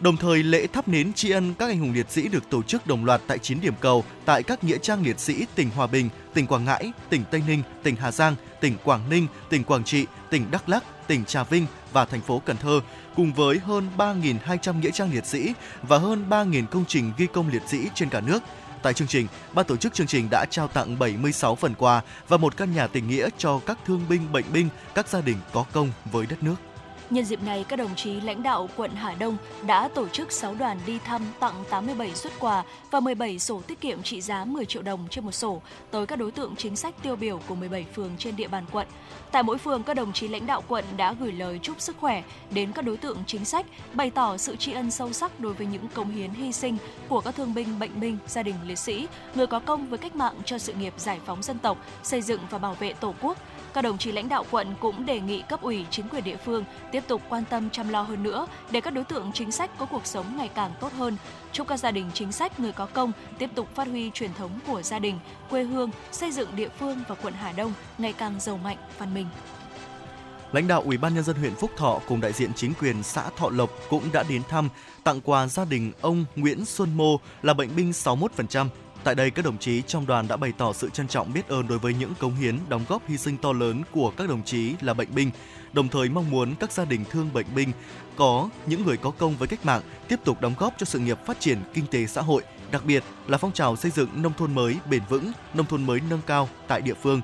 Đồng 0.01 0.17
thời, 0.17 0.43
lễ 0.43 0.67
thắp 0.67 0.89
nến 0.89 1.13
tri 1.13 1.31
ân 1.31 1.55
các 1.55 1.67
anh 1.67 1.79
hùng 1.79 1.93
liệt 1.93 2.11
sĩ 2.11 2.29
được 2.29 2.51
tổ 2.51 2.63
chức 2.63 2.87
đồng 2.87 3.05
loạt 3.05 3.21
tại 3.27 3.39
9 3.39 3.61
điểm 3.61 3.75
cầu 3.81 4.05
tại 4.25 4.43
các 4.43 4.65
nghĩa 4.65 4.79
trang 4.79 5.03
liệt 5.03 5.21
sĩ 5.21 5.47
tỉnh 5.55 5.71
Hòa 5.71 5.87
Bình, 5.87 6.09
tỉnh 6.35 6.47
Quảng 6.47 6.65
Ngãi, 6.65 6.93
tỉnh 7.11 7.25
Tây 7.31 7.43
Ninh, 7.47 7.63
tỉnh 7.83 7.97
Hà 7.97 8.11
Giang, 8.11 8.35
tỉnh 8.61 8.77
Quảng 8.85 9.09
Ninh, 9.11 9.27
tỉnh 9.51 9.65
Quảng 9.65 9.85
Trị, 9.85 10.07
tỉnh 10.31 10.51
Đắk 10.51 10.69
Lắk, 10.69 10.85
tỉnh 11.07 11.25
Trà 11.25 11.45
Vinh 11.45 11.67
và 11.93 12.05
thành 12.05 12.21
phố 12.21 12.43
Cần 12.45 12.57
Thơ, 12.57 12.81
cùng 13.17 13.33
với 13.33 13.59
hơn 13.59 13.89
3.200 13.99 14.81
nghĩa 14.81 14.91
trang 14.91 15.13
liệt 15.13 15.27
sĩ 15.27 15.53
và 15.83 15.99
hơn 15.99 16.25
3.000 16.31 16.67
công 16.67 16.85
trình 16.89 17.13
ghi 17.17 17.27
công 17.27 17.49
liệt 17.49 17.63
sĩ 17.67 17.89
trên 17.95 18.09
cả 18.09 18.21
nước. 18.21 18.43
Tại 18.83 18.95
chương 18.95 19.09
trình, 19.09 19.27
ban 19.55 19.67
tổ 19.67 19.77
chức 19.77 19.95
chương 19.95 20.07
trình 20.07 20.29
đã 20.31 20.47
trao 20.51 20.69
tặng 20.69 20.99
76 20.99 21.55
phần 21.55 21.75
quà 21.75 22.03
và 22.29 22.37
một 22.37 22.57
căn 22.57 22.75
nhà 22.75 22.87
tình 22.87 23.09
nghĩa 23.09 23.29
cho 23.39 23.61
các 23.67 23.79
thương 23.87 24.03
binh, 24.09 24.33
bệnh 24.33 24.53
binh, 24.53 24.69
các 24.95 25.09
gia 25.09 25.21
đình 25.21 25.37
có 25.53 25.65
công 25.73 25.91
với 26.13 26.27
đất 26.27 26.43
nước. 26.43 26.55
Nhân 27.11 27.25
dịp 27.25 27.43
này, 27.43 27.65
các 27.69 27.77
đồng 27.77 27.95
chí 27.95 28.21
lãnh 28.21 28.43
đạo 28.43 28.69
quận 28.77 28.91
Hà 28.95 29.15
Đông 29.15 29.37
đã 29.67 29.89
tổ 29.89 30.09
chức 30.09 30.33
6 30.33 30.55
đoàn 30.55 30.79
đi 30.87 30.99
thăm 30.99 31.23
tặng 31.41 31.65
87 31.71 32.15
xuất 32.15 32.33
quà 32.39 32.65
và 32.91 33.01
17 33.01 33.39
sổ 33.39 33.63
tiết 33.67 33.81
kiệm 33.81 34.03
trị 34.03 34.21
giá 34.21 34.45
10 34.45 34.65
triệu 34.65 34.83
đồng 34.83 35.07
trên 35.11 35.25
một 35.25 35.33
sổ 35.33 35.63
tới 35.91 36.07
các 36.07 36.19
đối 36.19 36.31
tượng 36.31 36.57
chính 36.57 36.77
sách 36.77 36.95
tiêu 37.03 37.17
biểu 37.17 37.41
của 37.49 37.55
17 37.55 37.87
phường 37.95 38.11
trên 38.19 38.37
địa 38.37 38.49
bàn 38.49 38.65
quận. 38.73 38.87
Tại 39.33 39.43
mỗi 39.43 39.59
phường, 39.59 39.83
các 39.83 39.95
đồng 39.95 40.13
chí 40.13 40.29
lãnh 40.29 40.47
đạo 40.47 40.63
quận 40.69 40.85
đã 40.97 41.13
gửi 41.13 41.33
lời 41.33 41.59
chúc 41.63 41.81
sức 41.81 41.97
khỏe 42.01 42.23
đến 42.51 42.73
các 42.73 42.85
đối 42.85 42.97
tượng 42.97 43.19
chính 43.27 43.45
sách, 43.45 43.67
bày 43.93 44.11
tỏ 44.11 44.37
sự 44.37 44.57
tri 44.57 44.73
ân 44.73 44.91
sâu 44.91 45.13
sắc 45.13 45.41
đối 45.41 45.55
với 45.55 45.67
những 45.67 45.89
công 45.95 46.11
hiến 46.11 46.31
hy 46.31 46.53
sinh 46.53 46.77
của 47.09 47.21
các 47.21 47.35
thương 47.37 47.55
binh, 47.55 47.79
bệnh 47.79 48.01
binh, 48.01 48.19
gia 48.27 48.43
đình 48.43 48.57
liệt 48.67 48.79
sĩ, 48.79 49.07
người 49.35 49.47
có 49.47 49.61
công 49.61 49.87
với 49.87 49.99
cách 49.99 50.17
mạng 50.17 50.35
cho 50.45 50.59
sự 50.59 50.73
nghiệp 50.73 50.95
giải 50.97 51.21
phóng 51.27 51.43
dân 51.43 51.59
tộc, 51.59 51.79
xây 52.03 52.23
dựng 52.23 52.41
và 52.51 52.59
bảo 52.59 52.75
vệ 52.75 52.93
Tổ 52.93 53.15
quốc, 53.21 53.39
các 53.75 53.83
đồng 53.83 53.99
chí 53.99 54.13
lãnh 54.13 54.29
đạo 54.29 54.45
quận 54.51 54.75
cũng 54.81 55.07
đề 55.07 55.21
nghị 55.21 55.43
cấp 55.43 55.63
ủy 55.63 55.87
chính 55.91 56.09
quyền 56.09 56.25
địa 56.25 56.37
phương 56.45 56.65
tiếp 56.93 57.05
tục 57.09 57.23
quan 57.29 57.45
tâm 57.51 57.71
chăm 57.71 57.89
lo 57.89 58.03
hơn 58.03 58.23
nữa 58.23 58.47
để 58.71 58.81
các 58.81 58.91
đối 58.95 59.05
tượng 59.05 59.31
chính 59.35 59.53
sách 59.53 59.71
có 59.79 59.87
cuộc 59.87 60.07
sống 60.07 60.37
ngày 60.37 60.49
càng 60.55 60.73
tốt 60.81 60.93
hơn. 60.93 61.17
Chúc 61.53 61.69
các 61.69 61.77
gia 61.77 61.91
đình 61.91 62.11
chính 62.15 62.33
sách 62.33 62.61
người 62.61 62.73
có 62.73 62.87
công 62.87 63.13
tiếp 63.39 63.51
tục 63.55 63.69
phát 63.75 63.89
huy 63.89 64.11
truyền 64.15 64.35
thống 64.35 64.51
của 64.67 64.83
gia 64.83 64.99
đình, 64.99 65.19
quê 65.51 65.63
hương, 65.63 65.91
xây 66.13 66.31
dựng 66.31 66.57
địa 66.57 66.69
phương 66.79 66.99
và 67.09 67.15
quận 67.15 67.35
Hà 67.35 67.53
Đông 67.53 67.73
ngày 67.99 68.13
càng 68.13 68.41
giàu 68.41 68.57
mạnh, 68.57 68.77
văn 68.99 69.15
minh. 69.15 69.27
Lãnh 70.53 70.69
đạo 70.69 70.83
Ủy 70.83 70.97
ban 70.97 71.15
nhân 71.15 71.25
dân 71.25 71.37
huyện 71.37 71.55
Phúc 71.55 71.71
Thọ 71.77 72.01
cùng 72.09 72.21
đại 72.21 72.33
diện 72.33 72.51
chính 72.57 72.73
quyền 72.81 73.03
xã 73.03 73.31
Thọ 73.37 73.51
Lộc 73.51 73.71
cũng 73.91 74.03
đã 74.13 74.25
đến 74.29 74.43
thăm, 74.49 74.69
tặng 75.05 75.21
quà 75.21 75.47
gia 75.47 75.65
đình 75.65 75.93
ông 76.01 76.25
Nguyễn 76.37 76.65
Xuân 76.65 76.97
Mô 76.97 77.17
là 77.43 77.55
bệnh 77.55 77.77
binh 77.77 77.91
61%. 77.91 78.67
Tại 79.05 79.15
đây, 79.15 79.31
các 79.31 79.45
đồng 79.45 79.59
chí 79.59 79.83
trong 79.83 80.07
đoàn 80.07 80.29
đã 80.29 80.37
bày 80.37 80.53
tỏ 80.59 80.73
sự 80.73 80.91
trân 80.91 81.09
trọng 81.09 81.33
biết 81.33 81.49
ơn 81.49 81.69
đối 81.69 81.79
với 81.79 81.95
những 81.95 82.15
cống 82.15 82.35
hiến, 82.35 82.59
đóng 82.69 82.85
góp 82.89 83.09
hy 83.09 83.17
sinh 83.17 83.37
to 83.37 83.53
lớn 83.53 83.83
của 83.93 84.13
các 84.17 84.29
đồng 84.29 84.43
chí 84.43 84.75
là 84.81 84.95
bệnh 84.95 85.15
binh, 85.15 85.31
đồng 85.73 85.89
thời 85.89 86.09
mong 86.09 86.31
muốn 86.31 86.55
các 86.61 86.73
gia 86.73 86.85
đình 86.85 87.05
thương 87.11 87.33
bệnh 87.33 87.47
binh 87.55 87.73
có 88.17 88.49
những 88.67 88.85
người 88.85 88.97
có 88.97 89.11
công 89.11 89.37
với 89.37 89.49
cách 89.49 89.67
mạng 89.67 89.83
tiếp 90.09 90.21
tục 90.25 90.41
đóng 90.41 90.55
góp 90.59 90.75
cho 90.79 90.85
sự 90.85 90.99
nghiệp 90.99 91.19
phát 91.27 91.41
triển 91.41 91.59
kinh 91.75 91.87
tế 91.87 92.07
xã 92.07 92.23
hội, 92.23 92.43
đặc 92.71 92.85
biệt 92.85 93.05
là 93.27 93.39
phong 93.39 93.53
trào 93.53 93.77
xây 93.77 93.91
dựng 93.91 94.23
nông 94.23 94.33
thôn 94.39 94.55
mới 94.55 94.77
bền 94.91 95.03
vững, 95.09 95.33
nông 95.55 95.67
thôn 95.67 95.87
mới 95.87 96.01
nâng 96.11 96.21
cao 96.27 96.49
tại 96.69 96.81
địa 96.81 96.95
phương. 96.95 97.21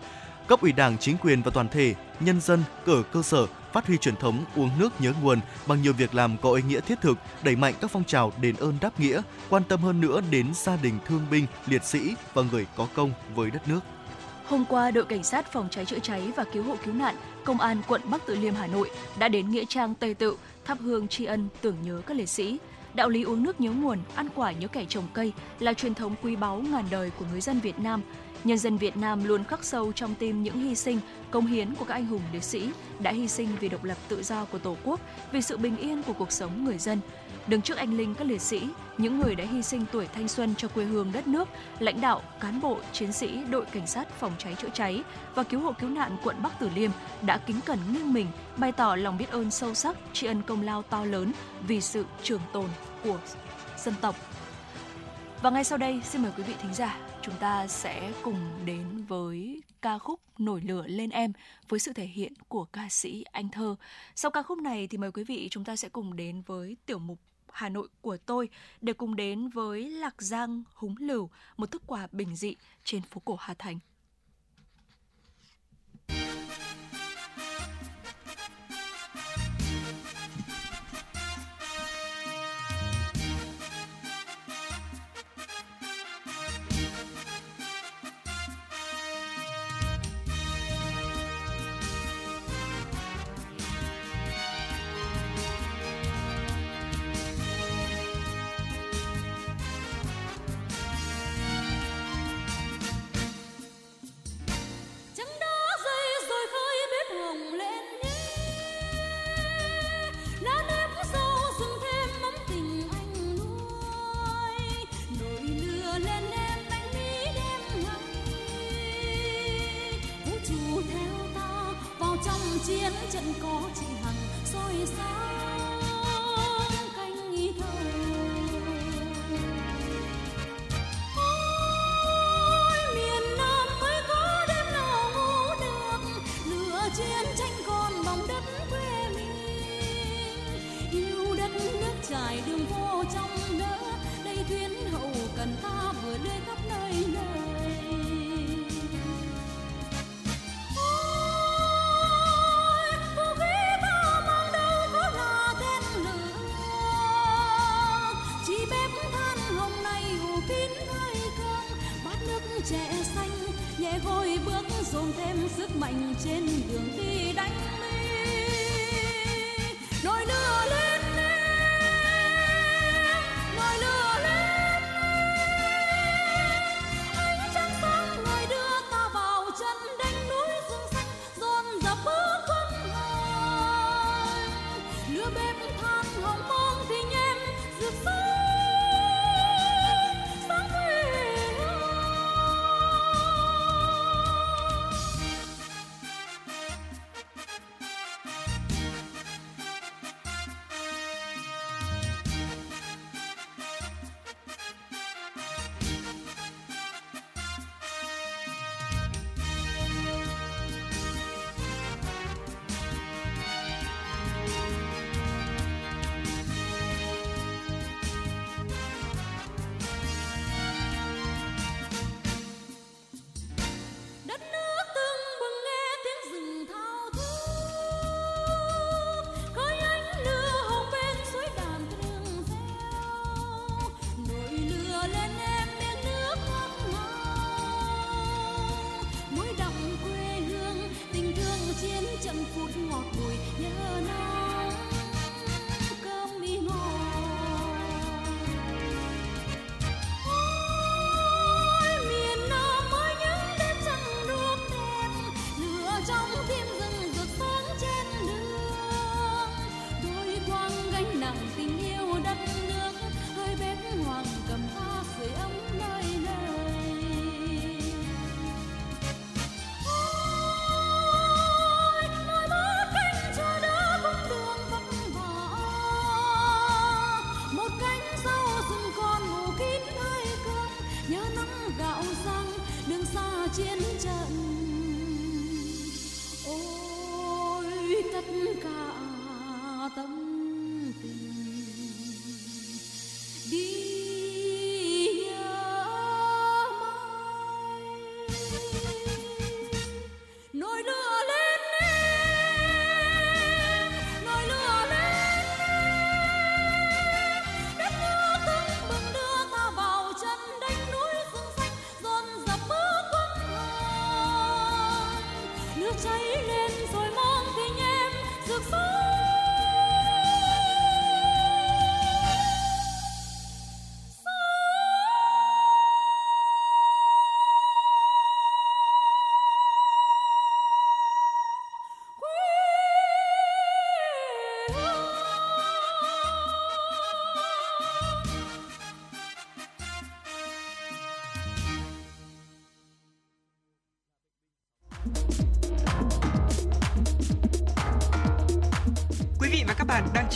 Cấp 0.50 0.60
ủy 0.62 0.72
Đảng, 0.72 0.98
chính 0.98 1.16
quyền 1.16 1.42
và 1.42 1.50
toàn 1.54 1.68
thể 1.68 1.94
nhân 2.20 2.40
dân 2.40 2.62
ở 2.86 3.02
cơ 3.02 3.22
sở 3.22 3.46
phát 3.72 3.86
huy 3.86 3.96
truyền 3.96 4.16
thống 4.16 4.44
uống 4.56 4.70
nước 4.78 5.00
nhớ 5.00 5.12
nguồn 5.22 5.40
bằng 5.66 5.82
nhiều 5.82 5.92
việc 5.92 6.14
làm 6.14 6.36
có 6.42 6.52
ý 6.52 6.62
nghĩa 6.62 6.80
thiết 6.80 7.00
thực, 7.00 7.18
đẩy 7.42 7.56
mạnh 7.56 7.74
các 7.80 7.90
phong 7.90 8.04
trào 8.04 8.32
đền 8.40 8.56
ơn 8.56 8.78
đáp 8.80 9.00
nghĩa, 9.00 9.22
quan 9.48 9.62
tâm 9.68 9.80
hơn 9.80 10.00
nữa 10.00 10.20
đến 10.30 10.46
gia 10.54 10.76
đình 10.76 10.98
thương 11.06 11.26
binh, 11.30 11.46
liệt 11.66 11.84
sĩ 11.84 12.14
và 12.34 12.42
người 12.42 12.66
có 12.76 12.88
công 12.94 13.12
với 13.34 13.50
đất 13.50 13.68
nước. 13.68 13.80
Hôm 14.46 14.64
qua, 14.68 14.90
đội 14.90 15.04
cảnh 15.04 15.22
sát 15.22 15.52
phòng 15.52 15.68
cháy 15.70 15.84
chữa 15.84 15.98
cháy 15.98 16.32
và 16.36 16.44
cứu 16.52 16.62
hộ 16.62 16.76
cứu 16.84 16.94
nạn, 16.94 17.16
công 17.44 17.60
an 17.60 17.82
quận 17.88 18.00
Bắc 18.10 18.22
Từ 18.26 18.36
Liêm 18.36 18.54
Hà 18.54 18.66
Nội 18.66 18.90
đã 19.18 19.28
đến 19.28 19.50
nghĩa 19.50 19.64
trang 19.68 19.94
Tây 19.94 20.14
Tự 20.14 20.36
thắp 20.64 20.78
hương 20.80 21.08
tri 21.08 21.24
ân 21.24 21.48
tưởng 21.60 21.76
nhớ 21.82 22.02
các 22.06 22.16
liệt 22.16 22.28
sĩ. 22.28 22.58
Đạo 22.94 23.08
lý 23.08 23.22
uống 23.22 23.42
nước 23.42 23.60
nhớ 23.60 23.70
nguồn, 23.70 23.98
ăn 24.14 24.28
quả 24.34 24.52
nhớ 24.52 24.68
kẻ 24.68 24.84
trồng 24.88 25.08
cây 25.12 25.32
là 25.58 25.74
truyền 25.74 25.94
thống 25.94 26.14
quý 26.22 26.36
báu 26.36 26.56
ngàn 26.56 26.84
đời 26.90 27.10
của 27.18 27.24
người 27.32 27.40
dân 27.40 27.60
Việt 27.60 27.78
Nam. 27.78 28.02
Nhân 28.44 28.58
dân 28.58 28.76
Việt 28.76 28.96
Nam 28.96 29.24
luôn 29.24 29.44
khắc 29.44 29.64
sâu 29.64 29.92
trong 29.92 30.14
tim 30.14 30.42
những 30.42 30.60
hy 30.60 30.74
sinh, 30.74 31.00
công 31.30 31.46
hiến 31.46 31.74
của 31.74 31.84
các 31.84 31.94
anh 31.94 32.06
hùng 32.06 32.22
liệt 32.32 32.42
sĩ 32.42 32.70
đã 32.98 33.10
hy 33.10 33.28
sinh 33.28 33.48
vì 33.60 33.68
độc 33.68 33.84
lập 33.84 33.98
tự 34.08 34.22
do 34.22 34.44
của 34.44 34.58
Tổ 34.58 34.76
quốc, 34.84 35.00
vì 35.32 35.42
sự 35.42 35.56
bình 35.56 35.76
yên 35.76 36.02
của 36.02 36.12
cuộc 36.12 36.32
sống 36.32 36.64
người 36.64 36.78
dân. 36.78 37.00
Đứng 37.46 37.62
trước 37.62 37.76
anh 37.76 37.96
linh 37.96 38.14
các 38.14 38.26
liệt 38.26 38.40
sĩ, 38.40 38.68
những 38.98 39.18
người 39.18 39.34
đã 39.34 39.44
hy 39.44 39.62
sinh 39.62 39.84
tuổi 39.92 40.06
thanh 40.06 40.28
xuân 40.28 40.54
cho 40.56 40.68
quê 40.68 40.84
hương 40.84 41.12
đất 41.12 41.26
nước, 41.26 41.48
lãnh 41.78 42.00
đạo, 42.00 42.22
cán 42.40 42.60
bộ, 42.60 42.78
chiến 42.92 43.12
sĩ 43.12 43.44
đội 43.50 43.64
cảnh 43.64 43.86
sát 43.86 44.20
phòng 44.20 44.32
cháy 44.38 44.54
chữa 44.58 44.68
cháy 44.74 45.02
và 45.34 45.42
cứu 45.42 45.60
hộ 45.60 45.72
cứu 45.72 45.90
nạn 45.90 46.16
quận 46.24 46.36
Bắc 46.42 46.52
Từ 46.60 46.70
Liêm 46.74 46.90
đã 47.22 47.38
kính 47.38 47.60
cẩn 47.66 47.78
nghiêng 47.92 48.12
mình, 48.12 48.26
bày 48.56 48.72
tỏ 48.72 48.96
lòng 48.96 49.18
biết 49.18 49.30
ơn 49.30 49.50
sâu 49.50 49.74
sắc, 49.74 49.96
tri 50.12 50.26
ân 50.26 50.42
công 50.42 50.62
lao 50.62 50.82
to 50.82 51.04
lớn 51.04 51.32
vì 51.68 51.80
sự 51.80 52.04
trường 52.22 52.40
tồn 52.52 52.66
của 53.04 53.18
dân 53.78 53.94
tộc. 54.00 54.16
Và 55.42 55.50
ngay 55.50 55.64
sau 55.64 55.78
đây, 55.78 56.00
xin 56.04 56.22
mời 56.22 56.32
quý 56.36 56.42
vị 56.42 56.54
thính 56.62 56.74
giả, 56.74 56.98
chúng 57.22 57.34
ta 57.40 57.66
sẽ 57.66 58.12
cùng 58.22 58.36
đến 58.64 59.04
với 59.08 59.62
ca 59.82 59.98
khúc 59.98 60.20
Nổi 60.38 60.60
lửa 60.64 60.86
lên 60.86 61.10
em 61.10 61.32
với 61.68 61.80
sự 61.80 61.92
thể 61.92 62.06
hiện 62.06 62.32
của 62.48 62.64
ca 62.64 62.88
sĩ 62.90 63.24
Anh 63.32 63.48
Thơ. 63.48 63.76
Sau 64.14 64.30
ca 64.30 64.42
khúc 64.42 64.58
này 64.58 64.86
thì 64.86 64.98
mời 64.98 65.12
quý 65.12 65.24
vị 65.24 65.48
chúng 65.50 65.64
ta 65.64 65.76
sẽ 65.76 65.88
cùng 65.88 66.16
đến 66.16 66.42
với 66.46 66.76
tiểu 66.86 66.98
mục 66.98 67.18
Hà 67.52 67.68
Nội 67.68 67.88
của 68.00 68.16
tôi 68.16 68.48
để 68.80 68.92
cùng 68.92 69.16
đến 69.16 69.48
với 69.48 69.90
Lạc 69.90 70.22
Giang 70.22 70.62
Húng 70.74 70.94
Lửu, 70.98 71.30
một 71.56 71.70
thức 71.70 71.82
quà 71.86 72.08
bình 72.12 72.36
dị 72.36 72.56
trên 72.84 73.02
phố 73.02 73.22
cổ 73.24 73.36
Hà 73.40 73.54
Thành. 73.54 73.78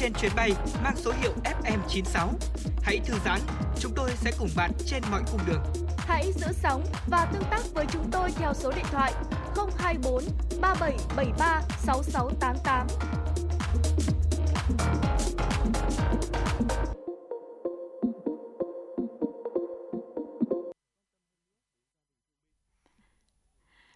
Trên 0.05 0.13
chuyến 0.13 0.33
bay 0.37 0.51
mang 0.83 0.97
số 0.97 1.13
hiệu 1.21 1.33
FM96. 1.45 2.29
Hãy 2.83 3.01
thư 3.05 3.15
giãn, 3.25 3.41
chúng 3.81 3.93
tôi 3.97 4.11
sẽ 4.17 4.33
cùng 4.39 4.49
bạn 4.57 4.71
trên 4.87 5.03
mọi 5.11 5.23
cung 5.33 5.41
đường. 5.47 5.63
Hãy 5.99 6.33
giữ 6.33 6.47
sóng 6.53 6.85
và 7.07 7.29
tương 7.33 7.43
tác 7.51 7.61
với 7.75 7.87
chúng 7.93 8.11
tôi 8.11 8.31
theo 8.37 8.55
số 8.55 8.73
điện 8.77 8.85
thoại 8.91 9.13
024 9.79 10.25
3773 10.61 11.63
6688. 11.79 12.87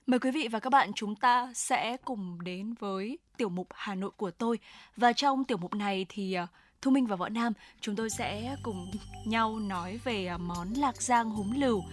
Mời 0.06 0.20
quý 0.20 0.30
vị 0.30 0.48
và 0.52 0.60
các 0.60 0.70
bạn 0.70 0.90
chúng 0.94 1.16
ta 1.16 1.52
sẽ 1.54 1.96
cùng 2.04 2.38
đến 2.44 2.74
với 2.80 3.18
tiểu 3.38 3.48
mục 3.48 3.68
Hà 3.74 3.94
Nội 3.94 4.10
của 4.16 4.30
tôi. 4.30 4.58
Và 4.96 5.12
trong 5.12 5.44
tiểu 5.44 5.58
mục 5.58 5.74
này 5.74 6.06
thì 6.08 6.32
à, 6.32 6.46
Thu 6.82 6.90
Minh 6.90 7.06
và 7.06 7.16
Võ 7.16 7.28
Nam 7.28 7.52
chúng 7.80 7.96
tôi 7.96 8.10
sẽ 8.10 8.56
cùng 8.62 8.90
nhau 9.24 9.58
nói 9.58 10.00
về 10.04 10.26
à, 10.26 10.38
món 10.38 10.72
lạc 10.72 11.02
giang 11.02 11.30
húng 11.30 11.60
lửu, 11.60 11.84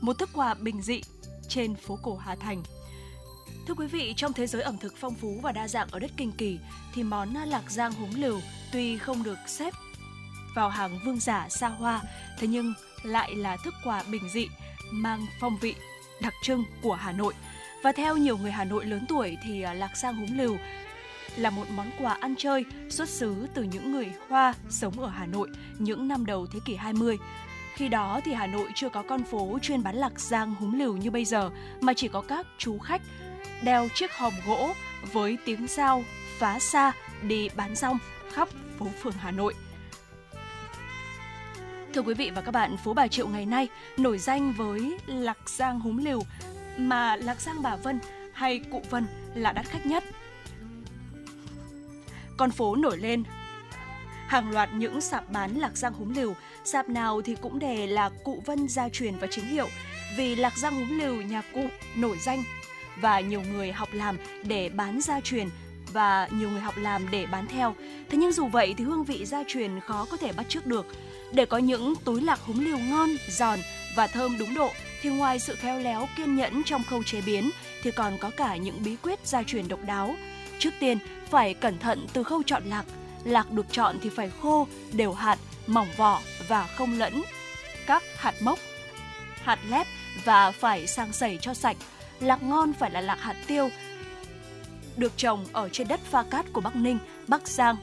một 0.00 0.18
thức 0.18 0.30
quà 0.34 0.54
bình 0.54 0.82
dị 0.82 1.00
trên 1.48 1.74
phố 1.74 1.98
cổ 2.02 2.16
Hà 2.16 2.34
Thành. 2.34 2.62
Thưa 3.66 3.74
quý 3.74 3.86
vị, 3.86 4.14
trong 4.16 4.32
thế 4.32 4.46
giới 4.46 4.62
ẩm 4.62 4.78
thực 4.78 4.94
phong 4.96 5.14
phú 5.14 5.40
và 5.42 5.52
đa 5.52 5.68
dạng 5.68 5.88
ở 5.90 5.98
đất 5.98 6.10
Kinh 6.16 6.32
Kỳ 6.32 6.58
thì 6.94 7.02
món 7.02 7.34
lạc 7.34 7.70
giang 7.70 7.92
húng 7.92 8.14
lửu 8.14 8.40
tuy 8.72 8.98
không 8.98 9.22
được 9.22 9.38
xếp 9.46 9.74
vào 10.54 10.68
hàng 10.68 10.98
vương 11.04 11.20
giả 11.20 11.48
xa 11.48 11.68
hoa, 11.68 12.00
thế 12.38 12.46
nhưng 12.46 12.74
lại 13.02 13.34
là 13.34 13.56
thức 13.64 13.74
quà 13.84 14.02
bình 14.10 14.28
dị 14.28 14.46
mang 14.90 15.26
phong 15.40 15.58
vị 15.60 15.74
đặc 16.22 16.34
trưng 16.42 16.64
của 16.82 16.94
Hà 16.94 17.12
Nội. 17.12 17.34
Và 17.82 17.92
theo 17.92 18.16
nhiều 18.16 18.38
người 18.38 18.50
Hà 18.50 18.64
Nội 18.64 18.84
lớn 18.84 19.04
tuổi 19.08 19.36
thì 19.42 19.62
à, 19.62 19.74
lạc 19.74 19.96
sang 19.96 20.16
húng 20.16 20.38
lừu 20.38 20.56
là 21.36 21.50
một 21.50 21.64
món 21.70 21.90
quà 21.98 22.16
ăn 22.20 22.34
chơi 22.38 22.64
xuất 22.90 23.08
xứ 23.08 23.46
từ 23.54 23.62
những 23.62 23.92
người 23.92 24.12
Hoa 24.28 24.54
sống 24.70 25.00
ở 25.00 25.08
Hà 25.08 25.26
Nội 25.26 25.48
những 25.78 26.08
năm 26.08 26.26
đầu 26.26 26.46
thế 26.52 26.60
kỷ 26.64 26.74
20. 26.74 27.18
Khi 27.74 27.88
đó 27.88 28.20
thì 28.24 28.32
Hà 28.32 28.46
Nội 28.46 28.68
chưa 28.74 28.88
có 28.88 29.02
con 29.02 29.22
phố 29.22 29.58
chuyên 29.62 29.82
bán 29.82 29.96
lạc 29.96 30.20
giang 30.20 30.54
húng 30.54 30.78
lừu 30.78 30.96
như 30.96 31.10
bây 31.10 31.24
giờ 31.24 31.50
mà 31.80 31.94
chỉ 31.94 32.08
có 32.08 32.20
các 32.20 32.46
chú 32.58 32.78
khách 32.78 33.02
đeo 33.62 33.88
chiếc 33.94 34.12
hòm 34.12 34.32
gỗ 34.46 34.72
với 35.12 35.38
tiếng 35.44 35.68
sao 35.68 36.04
phá 36.38 36.58
xa 36.58 36.92
đi 37.22 37.48
bán 37.56 37.74
rong 37.74 37.98
khắp 38.32 38.48
phố 38.78 38.86
phường 39.02 39.12
Hà 39.12 39.30
Nội. 39.30 39.54
Thưa 41.94 42.02
quý 42.02 42.14
vị 42.14 42.30
và 42.34 42.40
các 42.40 42.50
bạn, 42.50 42.76
phố 42.76 42.94
Bà 42.94 43.08
Triệu 43.08 43.28
ngày 43.28 43.46
nay 43.46 43.68
nổi 43.96 44.18
danh 44.18 44.52
với 44.52 44.98
lạc 45.06 45.50
giang 45.50 45.80
húng 45.80 45.98
lừu 45.98 46.22
mà 46.76 47.16
lạc 47.16 47.40
giang 47.40 47.62
Bà 47.62 47.76
Vân 47.76 47.98
hay 48.32 48.60
cụ 48.70 48.82
Vân 48.90 49.06
là 49.34 49.52
đắt 49.52 49.66
khách 49.66 49.86
nhất. 49.86 50.04
Con 52.36 52.50
phố 52.50 52.76
nổi 52.76 52.98
lên 52.98 53.22
hàng 54.26 54.50
loạt 54.50 54.68
những 54.74 55.00
sạp 55.00 55.30
bán 55.30 55.58
lạc 55.58 55.76
giang 55.76 55.92
húng 55.92 56.14
lều, 56.16 56.34
sạp 56.64 56.88
nào 56.88 57.22
thì 57.22 57.36
cũng 57.42 57.58
đề 57.58 57.86
là 57.86 58.10
cụ 58.24 58.42
Vân 58.46 58.68
gia 58.68 58.88
truyền 58.88 59.16
và 59.16 59.26
chính 59.30 59.46
hiệu, 59.46 59.68
vì 60.16 60.36
lạc 60.36 60.58
giang 60.58 60.74
húng 60.74 60.98
lều 60.98 61.14
nhà 61.14 61.42
cụ 61.54 61.64
nổi 61.96 62.18
danh 62.20 62.44
và 62.96 63.20
nhiều 63.20 63.42
người 63.52 63.72
học 63.72 63.88
làm 63.92 64.16
để 64.44 64.68
bán 64.68 65.00
gia 65.00 65.20
truyền 65.20 65.48
và 65.92 66.28
nhiều 66.30 66.50
người 66.50 66.60
học 66.60 66.74
làm 66.76 67.10
để 67.10 67.26
bán 67.26 67.46
theo. 67.46 67.74
Thế 68.10 68.18
nhưng 68.18 68.32
dù 68.32 68.46
vậy 68.46 68.74
thì 68.78 68.84
hương 68.84 69.04
vị 69.04 69.24
gia 69.24 69.42
truyền 69.46 69.80
khó 69.80 70.06
có 70.10 70.16
thể 70.16 70.32
bắt 70.32 70.46
chước 70.48 70.66
được. 70.66 70.86
Để 71.32 71.46
có 71.46 71.58
những 71.58 71.94
túi 72.04 72.20
lạc 72.20 72.40
húng 72.40 72.64
liều 72.64 72.78
ngon, 72.78 73.08
giòn 73.28 73.58
và 73.96 74.06
thơm 74.06 74.38
đúng 74.38 74.54
độ 74.54 74.70
thì 75.02 75.10
ngoài 75.10 75.38
sự 75.38 75.56
khéo 75.56 75.78
léo 75.78 76.08
kiên 76.16 76.36
nhẫn 76.36 76.62
trong 76.64 76.84
khâu 76.84 77.02
chế 77.02 77.20
biến 77.20 77.50
thì 77.82 77.90
còn 77.90 78.18
có 78.18 78.30
cả 78.36 78.56
những 78.56 78.82
bí 78.84 78.96
quyết 79.02 79.26
gia 79.26 79.42
truyền 79.42 79.68
độc 79.68 79.80
đáo. 79.86 80.14
Trước 80.58 80.74
tiên 80.80 80.98
phải 81.30 81.54
cẩn 81.54 81.78
thận 81.78 82.06
từ 82.12 82.22
khâu 82.22 82.42
chọn 82.42 82.62
lạc. 82.64 82.84
Lạc 83.24 83.50
được 83.50 83.66
chọn 83.70 83.96
thì 84.02 84.08
phải 84.08 84.30
khô, 84.42 84.66
đều 84.92 85.12
hạt, 85.12 85.38
mỏng 85.66 85.88
vỏ 85.96 86.22
và 86.48 86.66
không 86.66 86.98
lẫn 86.98 87.22
các 87.86 88.02
hạt 88.16 88.34
mốc, 88.42 88.58
hạt 89.42 89.58
lép 89.68 89.86
và 90.24 90.50
phải 90.50 90.86
sang 90.86 91.12
sẩy 91.12 91.38
cho 91.40 91.54
sạch. 91.54 91.76
Lạc 92.20 92.42
ngon 92.42 92.72
phải 92.72 92.90
là 92.90 93.00
lạc 93.00 93.20
hạt 93.20 93.36
tiêu, 93.46 93.68
được 94.96 95.12
trồng 95.16 95.44
ở 95.52 95.68
trên 95.68 95.88
đất 95.88 96.00
pha 96.10 96.22
cát 96.22 96.46
của 96.52 96.60
Bắc 96.60 96.76
Ninh, 96.76 96.98
Bắc 97.28 97.48
Giang, 97.48 97.76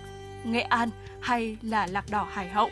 Nghệ 0.44 0.62
An 0.62 0.90
hay 1.22 1.58
là 1.62 1.88
lạc 1.88 2.06
đỏ 2.10 2.28
Hải 2.32 2.50
Hậu. 2.50 2.70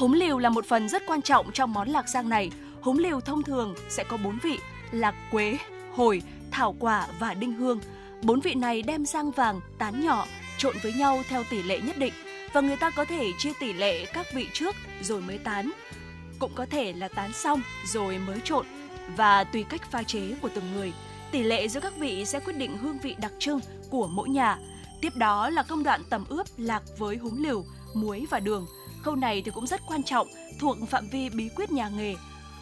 Húng 0.00 0.12
liều 0.12 0.38
là 0.38 0.50
một 0.50 0.66
phần 0.66 0.88
rất 0.88 1.02
quan 1.06 1.22
trọng 1.22 1.52
trong 1.52 1.72
món 1.72 1.88
lạc 1.88 2.08
giang 2.08 2.28
này. 2.28 2.50
Húng 2.80 2.98
liều 2.98 3.20
thông 3.20 3.42
thường 3.42 3.74
sẽ 3.88 4.04
có 4.04 4.16
bốn 4.16 4.38
vị: 4.42 4.58
lạc 4.90 5.14
quế, 5.30 5.58
hồi, 5.94 6.22
thảo 6.50 6.74
quả 6.78 7.06
và 7.18 7.34
đinh 7.34 7.52
hương. 7.52 7.80
Bốn 8.22 8.40
vị 8.40 8.54
này 8.54 8.82
đem 8.82 9.06
rang 9.06 9.30
vàng, 9.30 9.60
tán 9.78 10.04
nhỏ, 10.04 10.26
trộn 10.58 10.76
với 10.82 10.92
nhau 10.92 11.22
theo 11.28 11.44
tỷ 11.50 11.62
lệ 11.62 11.80
nhất 11.80 11.98
định 11.98 12.12
và 12.52 12.60
người 12.60 12.76
ta 12.76 12.90
có 12.90 13.04
thể 13.04 13.30
chia 13.38 13.52
tỷ 13.60 13.72
lệ 13.72 14.04
các 14.04 14.26
vị 14.34 14.48
trước 14.52 14.76
rồi 15.02 15.20
mới 15.20 15.38
tán. 15.38 15.70
Cũng 16.38 16.52
có 16.54 16.66
thể 16.66 16.92
là 16.92 17.08
tán 17.08 17.32
xong 17.32 17.62
rồi 17.86 18.18
mới 18.18 18.40
trộn 18.44 18.66
và 19.16 19.44
tùy 19.44 19.64
cách 19.68 19.90
pha 19.90 20.02
chế 20.02 20.34
của 20.42 20.48
từng 20.54 20.72
người, 20.74 20.92
tỷ 21.30 21.42
lệ 21.42 21.68
giữa 21.68 21.80
các 21.80 21.96
vị 21.96 22.24
sẽ 22.24 22.40
quyết 22.40 22.56
định 22.56 22.78
hương 22.78 22.98
vị 22.98 23.16
đặc 23.20 23.32
trưng 23.38 23.60
của 23.90 24.06
mỗi 24.06 24.28
nhà. 24.28 24.58
Tiếp 25.00 25.16
đó 25.16 25.50
là 25.50 25.62
công 25.62 25.82
đoạn 25.82 26.02
tẩm 26.10 26.24
ướp 26.28 26.46
lạc 26.56 26.82
với 26.98 27.16
húng 27.16 27.42
liều, 27.42 27.64
muối 27.94 28.26
và 28.30 28.40
đường. 28.40 28.66
Khâu 29.02 29.16
này 29.16 29.42
thì 29.44 29.50
cũng 29.50 29.66
rất 29.66 29.80
quan 29.86 30.02
trọng, 30.02 30.28
thuộc 30.58 30.76
phạm 30.90 31.08
vi 31.08 31.28
bí 31.28 31.48
quyết 31.56 31.70
nhà 31.70 31.88
nghề. 31.88 32.14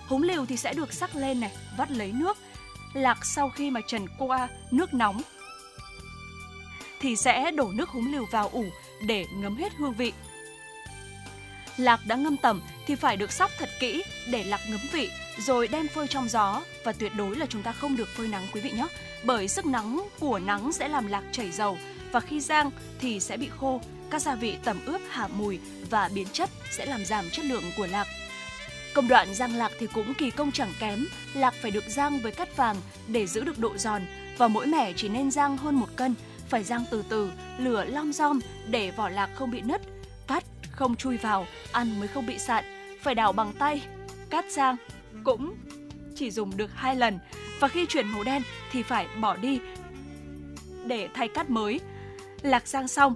Húng 0.09 0.23
liều 0.23 0.47
thì 0.47 0.56
sẽ 0.56 0.74
được 0.74 0.93
sắc 0.93 1.16
lên 1.16 1.40
này, 1.40 1.52
vắt 1.77 1.90
lấy 1.90 2.12
nước. 2.12 2.36
Lạc 2.94 3.24
sau 3.24 3.51
khi 3.51 3.70
mà 3.70 3.81
trần 3.86 4.06
qua 4.19 4.48
nước 4.70 4.94
nóng 4.94 5.23
thì 7.01 7.16
sẽ 7.16 7.51
đổ 7.51 7.70
nước 7.74 7.89
húng 7.89 8.12
liều 8.12 8.24
vào 8.31 8.48
ủ 8.48 8.65
để 9.06 9.27
ngấm 9.35 9.56
hết 9.56 9.73
hương 9.78 9.94
vị. 9.94 10.12
Lạc 11.77 12.01
đã 12.06 12.16
ngâm 12.16 12.36
tẩm 12.36 12.62
thì 12.86 12.94
phải 12.94 13.16
được 13.16 13.32
sóc 13.32 13.51
thật 13.59 13.69
kỹ 13.81 14.02
để 14.31 14.44
lạc 14.44 14.60
ngấm 14.69 14.81
vị 14.93 15.10
rồi 15.39 15.69
đem 15.69 15.89
phơi 15.89 16.06
trong 16.06 16.28
gió 16.28 16.62
và 16.85 16.93
tuyệt 16.93 17.12
đối 17.16 17.36
là 17.36 17.47
chúng 17.47 17.62
ta 17.62 17.73
không 17.73 17.97
được 17.97 18.09
phơi 18.09 18.28
nắng 18.28 18.47
quý 18.52 18.60
vị 18.60 18.70
nhé. 18.70 18.86
Bởi 19.24 19.48
sức 19.48 19.66
nắng 19.66 20.09
của 20.20 20.39
nắng 20.39 20.73
sẽ 20.73 20.89
làm 20.89 21.06
lạc 21.06 21.24
chảy 21.32 21.51
dầu 21.51 21.78
và 22.12 22.20
khi 22.20 22.40
rang 22.40 22.70
thì 23.01 23.20
sẽ 23.20 23.36
bị 23.36 23.48
khô, 23.60 23.81
các 24.10 24.22
gia 24.22 24.35
vị 24.35 24.56
tẩm 24.64 24.80
ướp 24.86 25.01
hạ 25.09 25.28
mùi 25.28 25.59
và 25.90 26.10
biến 26.14 26.26
chất 26.32 26.51
sẽ 26.70 26.86
làm 26.86 27.05
giảm 27.05 27.30
chất 27.30 27.44
lượng 27.44 27.64
của 27.76 27.86
lạc. 27.86 28.06
Công 28.94 29.09
đoạn 29.09 29.35
rang 29.35 29.55
lạc 29.55 29.72
thì 29.78 29.86
cũng 29.86 30.14
kỳ 30.14 30.30
công 30.30 30.52
chẳng 30.52 30.72
kém, 30.78 31.06
lạc 31.35 31.55
phải 31.62 31.70
được 31.70 31.85
rang 31.89 32.18
với 32.18 32.32
cát 32.32 32.56
vàng 32.56 32.76
để 33.09 33.26
giữ 33.26 33.44
được 33.44 33.59
độ 33.59 33.76
giòn 33.76 34.02
và 34.39 34.48
mỗi 34.48 34.66
mẻ 34.66 34.93
chỉ 34.97 35.09
nên 35.09 35.30
rang 35.30 35.56
hơn 35.56 35.74
một 35.74 35.89
cân, 35.97 36.14
phải 36.48 36.64
rang 36.64 36.85
từ 36.90 37.05
từ, 37.09 37.30
lửa 37.59 37.85
long 37.85 38.12
rom 38.12 38.40
để 38.66 38.90
vỏ 38.90 39.09
lạc 39.09 39.30
không 39.35 39.51
bị 39.51 39.60
nứt, 39.60 39.80
cắt 40.26 40.44
không 40.70 40.97
chui 40.97 41.16
vào, 41.16 41.47
ăn 41.72 42.01
mới 42.01 42.09
không 42.09 42.26
bị 42.26 42.39
sạn, 42.39 42.64
phải 43.02 43.14
đảo 43.14 43.32
bằng 43.32 43.52
tay, 43.59 43.82
cát 44.30 44.44
rang 44.51 44.76
cũng 45.24 45.55
chỉ 46.16 46.30
dùng 46.30 46.56
được 46.56 46.70
hai 46.74 46.97
lần 46.97 47.18
và 47.60 47.68
khi 47.68 47.86
chuyển 47.86 48.09
màu 48.09 48.24
đen 48.24 48.43
thì 48.72 48.82
phải 48.82 49.06
bỏ 49.20 49.36
đi 49.36 49.60
để 50.86 51.09
thay 51.14 51.28
cát 51.28 51.51
mới. 51.51 51.80
Lạc 52.43 52.68
rang 52.68 52.89
xong 52.89 53.14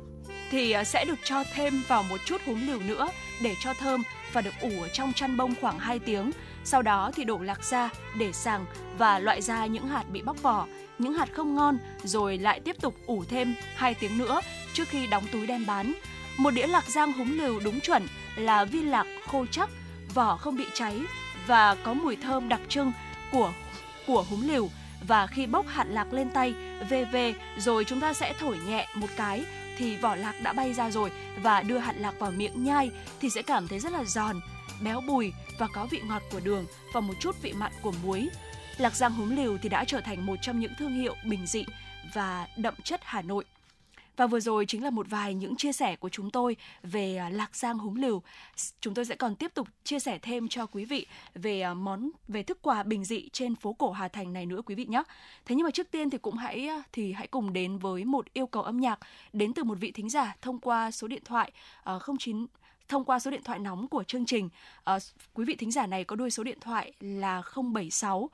thì 0.53 0.73
à, 0.73 0.85
sẽ 0.85 1.05
được 1.05 1.19
cho 1.24 1.45
thêm 1.55 1.83
vào 1.89 2.03
một 2.03 2.20
chút 2.24 2.41
húng 2.47 2.66
liều 2.66 2.79
nữa 2.79 3.09
để 3.41 3.55
cho 3.61 3.74
thơm 3.74 4.03
và 4.33 4.41
được 4.41 4.55
ủ 4.61 4.70
ở 4.81 4.89
trong 4.89 5.12
chăn 5.12 5.37
bông 5.37 5.55
khoảng 5.61 5.79
2 5.79 5.99
tiếng. 5.99 6.31
Sau 6.65 6.83
đó 6.83 7.11
thì 7.15 7.24
đổ 7.24 7.39
lạc 7.39 7.65
ra 7.65 7.91
để 8.19 8.33
sàng 8.33 8.65
và 8.99 9.19
loại 9.19 9.43
ra 9.43 9.66
những 9.66 9.89
hạt 9.89 10.05
bị 10.12 10.23
bóc 10.23 10.43
vỏ, 10.43 10.66
những 10.99 11.15
hạt 11.15 11.29
không 11.33 11.55
ngon 11.55 11.79
rồi 12.05 12.39
lại 12.39 12.61
tiếp 12.61 12.77
tục 12.81 12.95
ủ 13.07 13.24
thêm 13.24 13.55
2 13.77 13.95
tiếng 13.95 14.19
nữa 14.19 14.41
trước 14.73 14.89
khi 14.89 15.07
đóng 15.07 15.24
túi 15.33 15.47
đem 15.47 15.66
bán. 15.66 15.93
Một 16.37 16.51
đĩa 16.51 16.66
lạc 16.66 16.85
rang 16.91 17.12
húng 17.12 17.39
lều 17.39 17.61
đúng 17.61 17.81
chuẩn 17.81 18.07
là 18.37 18.65
viên 18.65 18.91
lạc 18.91 19.07
khô 19.27 19.47
chắc, 19.51 19.69
vỏ 20.15 20.37
không 20.37 20.57
bị 20.57 20.65
cháy 20.74 21.01
và 21.47 21.74
có 21.74 21.95
mùi 21.95 22.16
thơm 22.16 22.49
đặc 22.49 22.61
trưng 22.69 22.93
của 23.33 23.53
của 24.07 24.24
húng 24.31 24.49
lều 24.49 24.69
và 25.09 25.27
khi 25.27 25.47
bốc 25.47 25.66
hạt 25.69 25.85
lạc 25.89 26.12
lên 26.12 26.31
tay 26.31 26.55
về 26.89 27.05
về 27.05 27.35
rồi 27.59 27.85
chúng 27.85 28.01
ta 28.01 28.12
sẽ 28.12 28.35
thổi 28.41 28.57
nhẹ 28.66 28.89
một 28.95 29.07
cái 29.16 29.45
thì 29.78 29.97
vỏ 29.97 30.15
lạc 30.15 30.35
đã 30.43 30.53
bay 30.53 30.73
ra 30.73 30.90
rồi 30.90 31.11
và 31.43 31.62
đưa 31.62 31.78
hạt 31.78 31.94
lạc 31.99 32.15
vào 32.19 32.31
miệng 32.31 32.65
nhai 32.65 32.90
thì 33.20 33.31
sẽ 33.31 33.43
cảm 33.43 33.69
thấy 33.69 33.78
rất 33.78 33.93
là 33.93 34.05
giòn, 34.05 34.40
béo 34.81 35.01
bùi 35.01 35.32
và 35.59 35.69
có 35.74 35.86
vị 35.90 36.01
ngọt 36.05 36.23
của 36.32 36.40
đường 36.40 36.66
và 36.94 37.01
một 37.01 37.15
chút 37.20 37.36
vị 37.43 37.53
mặn 37.53 37.73
của 37.82 37.93
muối. 38.03 38.28
Lạc 38.78 38.94
Giang 38.94 39.12
húng 39.12 39.36
liều 39.36 39.59
thì 39.59 39.69
đã 39.69 39.85
trở 39.85 40.01
thành 40.01 40.27
một 40.27 40.36
trong 40.43 40.61
những 40.61 40.73
thương 40.78 40.94
hiệu 40.94 41.15
bình 41.24 41.47
dị 41.47 41.65
và 42.15 42.47
đậm 42.57 42.74
chất 42.85 43.01
Hà 43.05 43.23
Nội. 43.23 43.44
Và 44.16 44.26
vừa 44.26 44.40
rồi 44.40 44.66
chính 44.66 44.84
là 44.84 44.90
một 44.90 45.06
vài 45.10 45.34
những 45.34 45.56
chia 45.56 45.72
sẻ 45.72 45.97
của 45.97 46.09
chúng 46.09 46.30
tôi 46.30 46.56
về 46.82 47.16
à, 47.16 47.28
lạc 47.28 47.56
giang 47.56 47.78
húng 47.78 47.97
liều. 47.97 48.22
Chúng 48.80 48.94
tôi 48.94 49.05
sẽ 49.05 49.14
còn 49.14 49.36
tiếp 49.36 49.55
tục 49.55 49.68
chia 49.84 49.98
sẻ 49.98 50.18
thêm 50.22 50.48
cho 50.48 50.66
quý 50.66 50.84
vị 50.84 51.06
về 51.34 51.60
à, 51.60 51.74
món, 51.74 52.10
về 52.28 52.43
thức 52.43 52.59
quà 52.62 52.82
bình 52.82 53.05
dị 53.05 53.28
trên 53.32 53.55
phố 53.55 53.72
cổ 53.72 53.90
Hà 53.90 54.09
Thành 54.09 54.32
này 54.32 54.47
nữa 54.47 54.60
quý 54.66 54.74
vị 54.74 54.86
nhé. 54.89 55.02
Thế 55.44 55.55
nhưng 55.55 55.64
mà 55.64 55.70
trước 55.70 55.90
tiên 55.90 56.10
thì 56.10 56.18
cũng 56.18 56.36
hãy 56.36 56.68
à, 56.68 56.82
thì 56.93 57.12
hãy 57.12 57.26
cùng 57.26 57.52
đến 57.52 57.78
với 57.78 58.05
một 58.05 58.32
yêu 58.32 58.47
cầu 58.47 58.62
âm 58.62 58.80
nhạc 58.80 58.98
đến 59.32 59.52
từ 59.52 59.64
một 59.64 59.78
vị 59.80 59.90
thính 59.90 60.10
giả 60.10 60.36
thông 60.43 60.59
qua 60.59 60.90
số 60.90 61.09
điện 61.09 61.22
thoại 61.24 61.52
09 62.18 62.47
thông 62.93 63.05
qua 63.05 63.18
số 63.18 63.30
điện 63.30 63.43
thoại 63.44 63.59
nóng 63.59 63.89
của 63.89 64.05
chương 64.05 64.26
trình. 64.26 64.48
Ờ, 64.84 64.98
quý 65.34 65.44
vị 65.44 65.55
thính 65.55 65.70
giả 65.70 65.86
này 65.86 66.05
có 66.05 66.16
đuôi 66.16 66.30
số 66.30 66.44
điện 66.44 66.59
thoại 66.60 66.93
là 67.01 67.43
076 67.72 68.30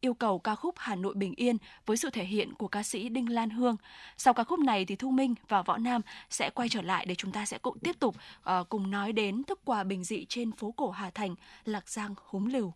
yêu 0.00 0.14
cầu 0.14 0.38
ca 0.38 0.54
khúc 0.54 0.74
Hà 0.78 0.94
Nội 0.94 1.14
Bình 1.14 1.34
Yên 1.36 1.56
với 1.86 1.96
sự 1.96 2.10
thể 2.10 2.24
hiện 2.24 2.54
của 2.54 2.68
ca 2.68 2.82
sĩ 2.82 3.08
Đinh 3.08 3.32
Lan 3.32 3.50
Hương. 3.50 3.76
Sau 4.16 4.34
ca 4.34 4.44
khúc 4.44 4.58
này 4.58 4.84
thì 4.84 4.96
Thu 4.96 5.10
Minh 5.10 5.34
và 5.48 5.62
Võ 5.62 5.76
Nam 5.76 6.00
sẽ 6.30 6.50
quay 6.50 6.68
trở 6.68 6.82
lại 6.82 7.06
để 7.06 7.14
chúng 7.14 7.32
ta 7.32 7.46
sẽ 7.46 7.58
cũng 7.58 7.78
tiếp 7.78 7.96
tục 8.00 8.16
uh, 8.50 8.68
cùng 8.68 8.90
nói 8.90 9.12
đến 9.12 9.44
thức 9.44 9.60
quà 9.64 9.84
bình 9.84 10.04
dị 10.04 10.26
trên 10.28 10.52
phố 10.52 10.70
cổ 10.76 10.90
Hà 10.90 11.10
Thành, 11.10 11.34
Lạc 11.64 11.88
Giang, 11.88 12.14
Húng 12.24 12.46
Lửu. 12.46 12.72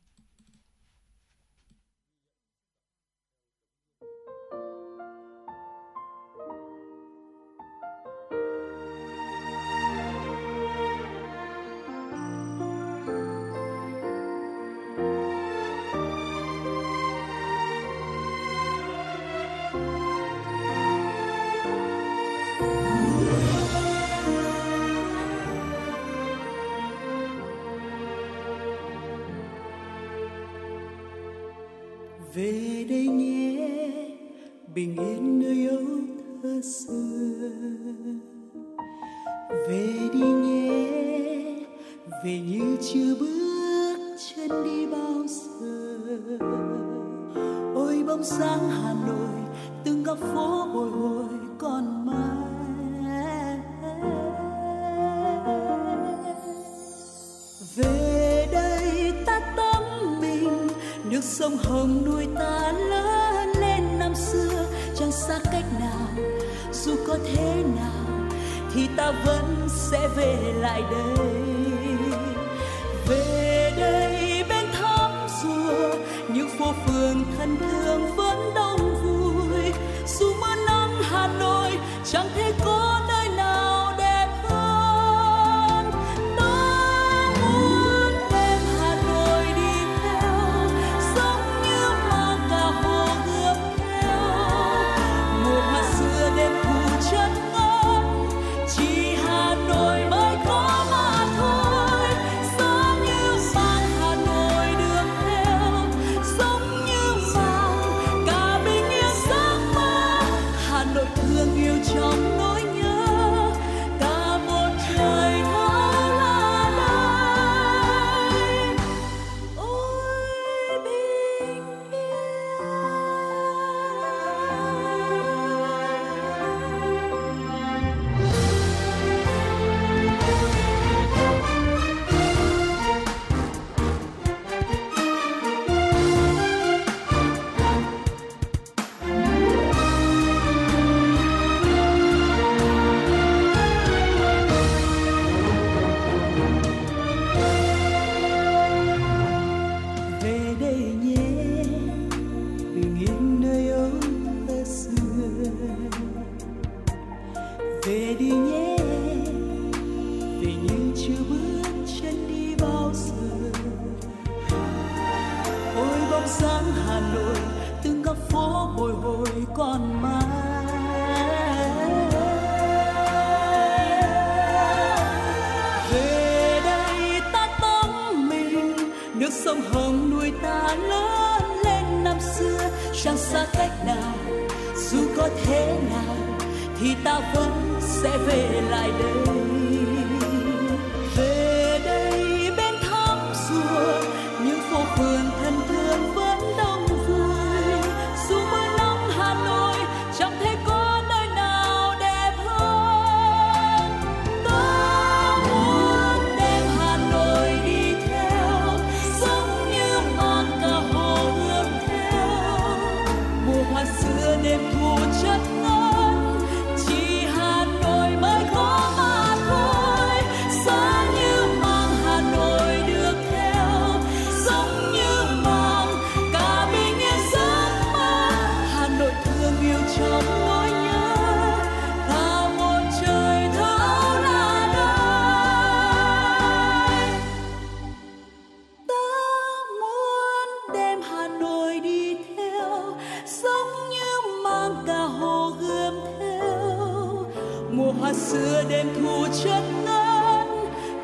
Xa 248.01 248.13
xưa 248.15 248.65
đêm 248.69 248.87
thu 248.95 249.27
chất 249.45 249.63
ngất 249.85 250.47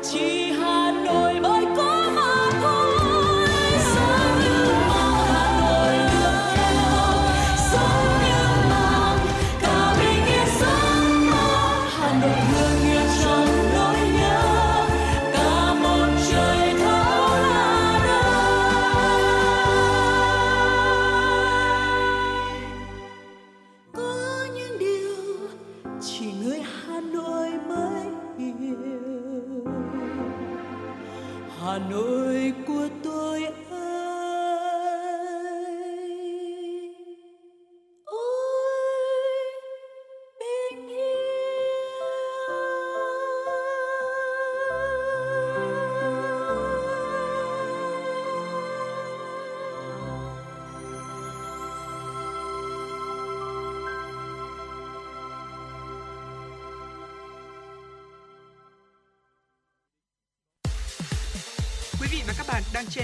chỉ 0.03 0.38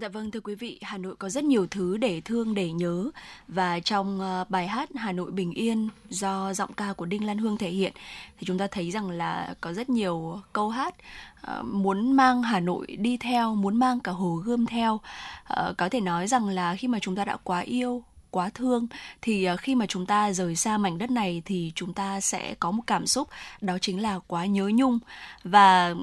Dạ 0.00 0.08
vâng 0.08 0.30
thưa 0.30 0.40
quý 0.40 0.54
vị, 0.54 0.78
Hà 0.82 0.98
Nội 0.98 1.16
có 1.16 1.28
rất 1.28 1.44
nhiều 1.44 1.66
thứ 1.70 1.96
để 1.96 2.20
thương 2.24 2.54
để 2.54 2.72
nhớ 2.72 3.10
và 3.48 3.80
trong 3.80 4.20
ờ, 4.20 4.44
bài 4.48 4.68
hát 4.68 4.90
Hà 4.94 5.12
Nội 5.12 5.30
bình 5.30 5.52
yên 5.52 5.88
do 6.08 6.52
giọng 6.54 6.72
ca 6.72 6.92
của 6.92 7.06
Đinh 7.06 7.26
Lan 7.26 7.38
Hương 7.38 7.56
thể 7.56 7.70
hiện 7.70 7.92
thì 8.38 8.46
chúng 8.46 8.58
ta 8.58 8.66
thấy 8.70 8.90
rằng 8.90 9.10
là 9.10 9.54
có 9.60 9.72
rất 9.72 9.90
nhiều 9.90 10.40
câu 10.52 10.68
hát 10.68 10.94
ờ, 11.40 11.62
muốn 11.62 12.12
mang 12.12 12.42
Hà 12.42 12.60
Nội 12.60 12.86
đi 12.86 13.16
theo, 13.16 13.54
muốn 13.54 13.76
mang 13.76 14.00
cả 14.00 14.12
Hồ 14.12 14.34
Gươm 14.34 14.66
theo. 14.66 15.00
Ờ, 15.44 15.74
có 15.78 15.88
thể 15.88 16.00
nói 16.00 16.26
rằng 16.26 16.48
là 16.48 16.76
khi 16.76 16.88
mà 16.88 16.98
chúng 16.98 17.16
ta 17.16 17.24
đã 17.24 17.36
quá 17.36 17.60
yêu 17.60 18.02
quá 18.30 18.50
thương, 18.54 18.86
thì 19.22 19.44
ờ, 19.44 19.56
khi 19.56 19.74
mà 19.74 19.86
chúng 19.86 20.06
ta 20.06 20.32
rời 20.32 20.56
xa 20.56 20.78
mảnh 20.78 20.98
đất 20.98 21.10
này 21.10 21.42
thì 21.44 21.72
chúng 21.74 21.92
ta 21.92 22.20
sẽ 22.20 22.54
có 22.60 22.70
một 22.70 22.82
cảm 22.86 23.06
xúc, 23.06 23.28
đó 23.60 23.78
chính 23.80 24.02
là 24.02 24.18
quá 24.26 24.46
nhớ 24.46 24.70
nhung. 24.74 24.98
Và 25.44 25.94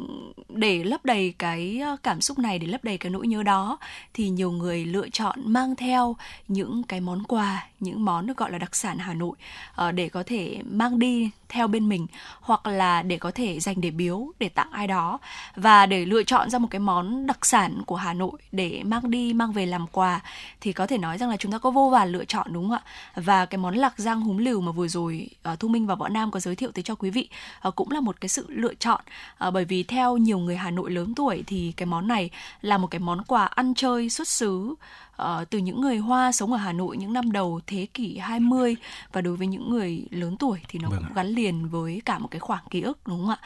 để 0.49 0.83
lấp 0.83 1.05
đầy 1.05 1.33
cái 1.37 1.79
ờ, 1.79 1.97
cảm 2.03 2.21
xúc 2.21 2.39
này, 2.39 2.59
để 2.59 2.67
lấp 2.67 2.83
đầy 2.83 2.97
cái 2.97 3.09
nỗi 3.09 3.27
nhớ 3.27 3.43
đó, 3.43 3.77
thì 4.13 4.29
nhiều 4.29 4.51
người 4.51 4.85
lựa 4.85 5.09
chọn 5.09 5.39
mang 5.45 5.75
theo 5.75 6.15
những 6.47 6.83
cái 6.83 7.01
món 7.01 7.23
quà, 7.23 7.67
những 7.79 8.05
món 8.05 8.27
được 8.27 8.37
gọi 8.37 8.51
là 8.51 8.57
đặc 8.57 8.75
sản 8.75 8.97
Hà 8.97 9.13
Nội 9.13 9.35
ờ, 9.75 9.91
để 9.91 10.09
có 10.09 10.23
thể 10.25 10.57
mang 10.69 10.99
đi 10.99 11.29
theo 11.49 11.67
bên 11.67 11.89
mình 11.89 12.07
hoặc 12.41 12.67
là 12.67 13.01
để 13.01 13.17
có 13.17 13.31
thể 13.31 13.59
dành 13.59 13.81
để 13.81 13.91
biếu 13.91 14.31
để 14.39 14.49
tặng 14.49 14.71
ai 14.71 14.87
đó 14.87 15.19
và 15.55 15.85
để 15.85 16.05
lựa 16.05 16.23
chọn 16.23 16.49
ra 16.49 16.59
một 16.59 16.67
cái 16.71 16.79
món 16.79 17.27
đặc 17.27 17.45
sản 17.45 17.81
của 17.85 17.95
Hà 17.95 18.13
Nội 18.13 18.39
để 18.51 18.81
mang 18.83 19.11
đi 19.11 19.33
mang 19.33 19.51
về 19.51 19.65
làm 19.65 19.87
quà 19.87 20.21
thì 20.61 20.73
có 20.73 20.87
thể 20.87 20.97
nói 20.97 21.17
rằng 21.17 21.29
là 21.29 21.37
chúng 21.37 21.51
ta 21.51 21.57
có 21.57 21.71
vô 21.71 21.89
vàn 21.89 22.11
lựa 22.11 22.25
chọn 22.25 22.47
đúng 22.53 22.69
không 22.69 22.77
ạ? 22.77 22.81
Và 23.15 23.45
cái 23.45 23.57
món 23.57 23.75
lạc 23.75 23.93
giang 23.97 24.21
húng 24.21 24.37
liều 24.37 24.61
mà 24.61 24.71
vừa 24.71 24.87
rồi 24.87 25.29
uh, 25.53 25.59
Thu 25.59 25.67
Minh 25.67 25.87
và 25.87 25.95
Võ 25.95 26.07
Nam 26.07 26.31
có 26.31 26.39
giới 26.39 26.55
thiệu 26.55 26.71
tới 26.71 26.83
cho 26.83 26.95
quý 26.95 27.09
vị 27.09 27.29
uh, 27.67 27.75
cũng 27.75 27.91
là 27.91 27.99
một 27.99 28.21
cái 28.21 28.29
sự 28.29 28.45
lựa 28.49 28.73
chọn. 28.73 29.01
Uh, 29.47 29.53
bởi 29.53 29.65
vì 29.65 29.83
theo 29.83 30.17
nhiều 30.17 30.39
người 30.39 30.55
Hà 30.55 30.71
Nội 30.71 30.91
lớn 30.91 31.15
tuổi 31.15 31.43
thì 31.47 31.73
cái 31.77 31.85
món 31.85 32.07
này 32.07 32.29
là 32.61 32.77
một 32.77 32.87
cái 32.87 32.99
món 32.99 33.23
quà 33.23 33.45
ăn 33.45 33.73
chơi 33.73 34.09
xuất 34.09 34.27
xứ 34.27 34.75
ờ, 35.17 35.45
từ 35.49 35.59
những 35.59 35.81
người 35.81 35.97
Hoa 35.97 36.31
sống 36.31 36.51
ở 36.51 36.57
Hà 36.57 36.73
Nội 36.73 36.97
những 36.97 37.13
năm 37.13 37.31
đầu 37.31 37.59
thế 37.67 37.87
kỷ 37.93 38.17
20 38.17 38.75
và 39.11 39.21
đối 39.21 39.35
với 39.35 39.47
những 39.47 39.69
người 39.69 40.05
lớn 40.11 40.37
tuổi 40.37 40.59
thì 40.67 40.79
nó 40.79 40.89
Vâng 40.89 40.99
cũng 40.99 41.07
ạ. 41.07 41.15
gắn 41.15 41.27
liền 41.27 41.67
với 41.69 42.01
cả 42.05 42.19
một 42.19 42.27
cái 42.31 42.39
khoảng 42.39 42.63
ký 42.69 42.81
ức 42.81 42.97
đúng 43.07 43.19
không 43.19 43.29
ạ? 43.29 43.37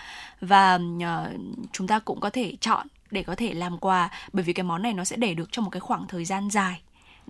Và 0.41 0.80
ờ, 1.03 1.31
chúng 1.72 1.88
ta 1.88 1.99
cũng 1.99 2.19
có 2.19 2.30
thể 2.30 2.56
chọn 2.61 2.88
để 3.11 3.23
có 3.23 3.35
thể 3.35 3.53
làm 3.53 3.77
quà 3.77 4.10
bởi 4.34 4.43
vì 4.43 4.53
cái 4.53 4.64
món 4.64 4.81
này 4.81 4.93
nó 4.93 5.03
sẽ 5.03 5.15
để 5.15 5.34
được 5.34 5.52
trong 5.52 5.65
một 5.65 5.72
cái 5.72 5.80
khoảng 5.80 6.07
thời 6.07 6.26
gian 6.26 6.49
dài 6.49 6.81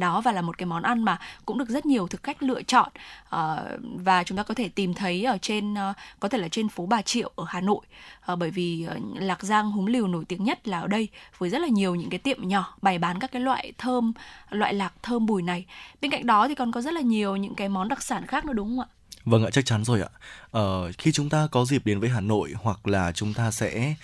đó 0.01 0.21
và 0.21 0.31
là 0.31 0.41
một 0.41 0.57
cái 0.57 0.65
món 0.65 0.83
ăn 0.83 1.03
mà 1.03 1.17
cũng 1.45 1.57
được 1.57 1.69
rất 1.69 1.85
nhiều 1.85 2.07
thực 2.07 2.23
khách 2.23 2.43
lựa 2.43 2.61
chọn. 2.61 2.89
Ờ, 3.29 3.77
và 3.81 4.23
chúng 4.23 4.37
ta 4.37 4.43
có 4.43 4.53
thể 4.53 4.69
tìm 4.69 4.93
thấy 4.93 5.23
ở 5.23 5.37
trên 5.41 5.75
ờ, 5.75 5.93
có 6.19 6.27
thể 6.29 6.37
là 6.37 6.47
trên 6.47 6.69
phố 6.69 6.85
Bà 6.85 7.01
Triệu 7.01 7.31
ở 7.35 7.45
Hà 7.47 7.61
Nội. 7.61 7.81
Ờ, 8.21 8.35
bởi 8.35 8.51
vì 8.51 8.83
ờ, 8.83 8.97
Lạc 9.15 9.43
Giang 9.43 9.71
húng 9.71 9.87
liều 9.87 10.07
nổi 10.07 10.25
tiếng 10.25 10.43
nhất 10.43 10.67
là 10.67 10.79
ở 10.79 10.87
đây 10.87 11.07
với 11.37 11.49
rất 11.49 11.61
là 11.61 11.67
nhiều 11.67 11.95
những 11.95 12.09
cái 12.09 12.19
tiệm 12.19 12.47
nhỏ 12.47 12.77
bày 12.81 12.99
bán 12.99 13.19
các 13.19 13.31
cái 13.31 13.41
loại 13.41 13.73
thơm 13.77 14.13
loại 14.49 14.73
lạc 14.73 14.93
thơm 15.03 15.25
bùi 15.25 15.41
này. 15.41 15.65
Bên 16.01 16.11
cạnh 16.11 16.25
đó 16.25 16.47
thì 16.47 16.55
còn 16.55 16.71
có 16.71 16.81
rất 16.81 16.93
là 16.93 17.01
nhiều 17.01 17.35
những 17.35 17.55
cái 17.55 17.69
món 17.69 17.87
đặc 17.87 18.03
sản 18.03 18.27
khác 18.27 18.45
nữa 18.45 18.53
đúng 18.53 18.67
không 18.67 18.79
ạ? 18.79 18.87
Vâng 19.25 19.43
ạ, 19.43 19.49
chắc 19.53 19.65
chắn 19.65 19.83
rồi 19.83 20.01
ạ. 20.01 20.09
Ờ, 20.51 20.91
khi 20.97 21.11
chúng 21.11 21.29
ta 21.29 21.47
có 21.51 21.65
dịp 21.65 21.85
đến 21.85 21.99
với 21.99 22.09
Hà 22.09 22.21
Nội 22.21 22.53
hoặc 22.63 22.87
là 22.87 23.11
chúng 23.11 23.33
ta 23.33 23.51
sẽ 23.51 23.95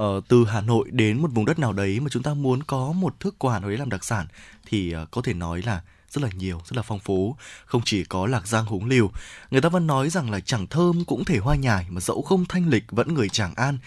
uh, 0.00 0.28
từ 0.28 0.44
Hà 0.44 0.60
Nội 0.60 0.90
đến 0.90 1.22
một 1.22 1.28
vùng 1.32 1.44
đất 1.44 1.58
nào 1.58 1.72
đấy 1.72 2.00
mà 2.00 2.08
chúng 2.10 2.22
ta 2.22 2.34
muốn 2.34 2.62
có 2.62 2.92
một 2.92 3.20
thức 3.20 3.34
quà 3.38 3.58
nào 3.58 3.68
đấy 3.68 3.78
làm 3.78 3.90
đặc 3.90 4.04
sản 4.04 4.26
thì 4.66 4.94
uh, 5.02 5.10
có 5.10 5.22
thể 5.22 5.34
nói 5.34 5.62
là 5.62 5.80
rất 6.10 6.22
là 6.22 6.30
nhiều, 6.36 6.60
rất 6.64 6.76
là 6.76 6.82
phong 6.82 6.98
phú. 6.98 7.36
Không 7.64 7.82
chỉ 7.84 8.04
có 8.04 8.26
lạc 8.26 8.46
giang 8.46 8.66
húng 8.66 8.84
liều, 8.84 9.10
người 9.50 9.60
ta 9.60 9.68
vẫn 9.68 9.86
nói 9.86 10.10
rằng 10.10 10.30
là 10.30 10.40
chẳng 10.40 10.66
thơm 10.66 11.04
cũng 11.04 11.24
thể 11.24 11.38
hoa 11.38 11.56
nhài 11.56 11.86
mà 11.90 12.00
dẫu 12.00 12.22
không 12.22 12.44
thanh 12.44 12.68
lịch 12.68 12.84
vẫn 12.90 13.14
người 13.14 13.28
chẳng 13.28 13.54
an. 13.54 13.78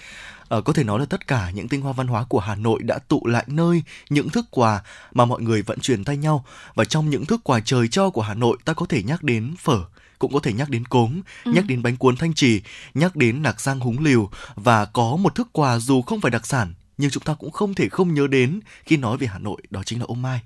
À, 0.49 0.57
có 0.65 0.73
thể 0.73 0.83
nói 0.83 0.99
là 0.99 1.05
tất 1.05 1.27
cả 1.27 1.51
những 1.51 1.67
tinh 1.67 1.81
hoa 1.81 1.93
văn 1.93 2.07
hóa 2.07 2.25
của 2.29 2.39
Hà 2.39 2.55
Nội 2.55 2.83
đã 2.83 2.99
tụ 3.07 3.25
lại 3.25 3.43
nơi 3.47 3.83
những 4.09 4.29
thức 4.29 4.45
quà 4.51 4.83
mà 5.11 5.25
mọi 5.25 5.41
người 5.41 5.61
vẫn 5.61 5.79
truyền 5.79 6.03
tay 6.03 6.17
nhau 6.17 6.45
và 6.75 6.85
trong 6.85 7.09
những 7.09 7.25
thức 7.25 7.41
quà 7.43 7.59
trời 7.65 7.87
cho 7.87 8.09
của 8.09 8.21
Hà 8.21 8.33
Nội 8.33 8.57
ta 8.65 8.73
có 8.73 8.85
thể 8.85 9.03
nhắc 9.03 9.23
đến 9.23 9.55
phở 9.59 9.79
cũng 10.19 10.33
có 10.33 10.39
thể 10.39 10.53
nhắc 10.53 10.69
đến 10.69 10.85
cốm, 10.85 11.21
Ừ. 11.45 11.51
nhắc 11.51 11.65
đến 11.65 11.83
bánh 11.83 11.97
cuốn 11.97 12.15
thanh 12.15 12.33
trì, 12.33 12.61
nhắc 12.93 13.15
đến 13.15 13.41
lạc 13.43 13.61
giang 13.61 13.79
húng 13.79 13.99
liều 14.03 14.29
và 14.55 14.85
có 14.85 15.15
một 15.15 15.35
thức 15.35 15.47
quà 15.51 15.79
dù 15.79 16.01
không 16.01 16.21
phải 16.21 16.31
đặc 16.31 16.47
sản 16.47 16.73
nhưng 16.97 17.09
chúng 17.11 17.23
ta 17.23 17.33
cũng 17.33 17.51
không 17.51 17.73
thể 17.73 17.89
không 17.89 18.13
nhớ 18.13 18.27
đến 18.27 18.59
khi 18.85 18.97
nói 18.97 19.17
về 19.17 19.27
Hà 19.27 19.39
Nội 19.39 19.61
đó 19.69 19.83
chính 19.85 19.99
là 19.99 20.05
ô 20.05 20.13
mai. 20.15 20.41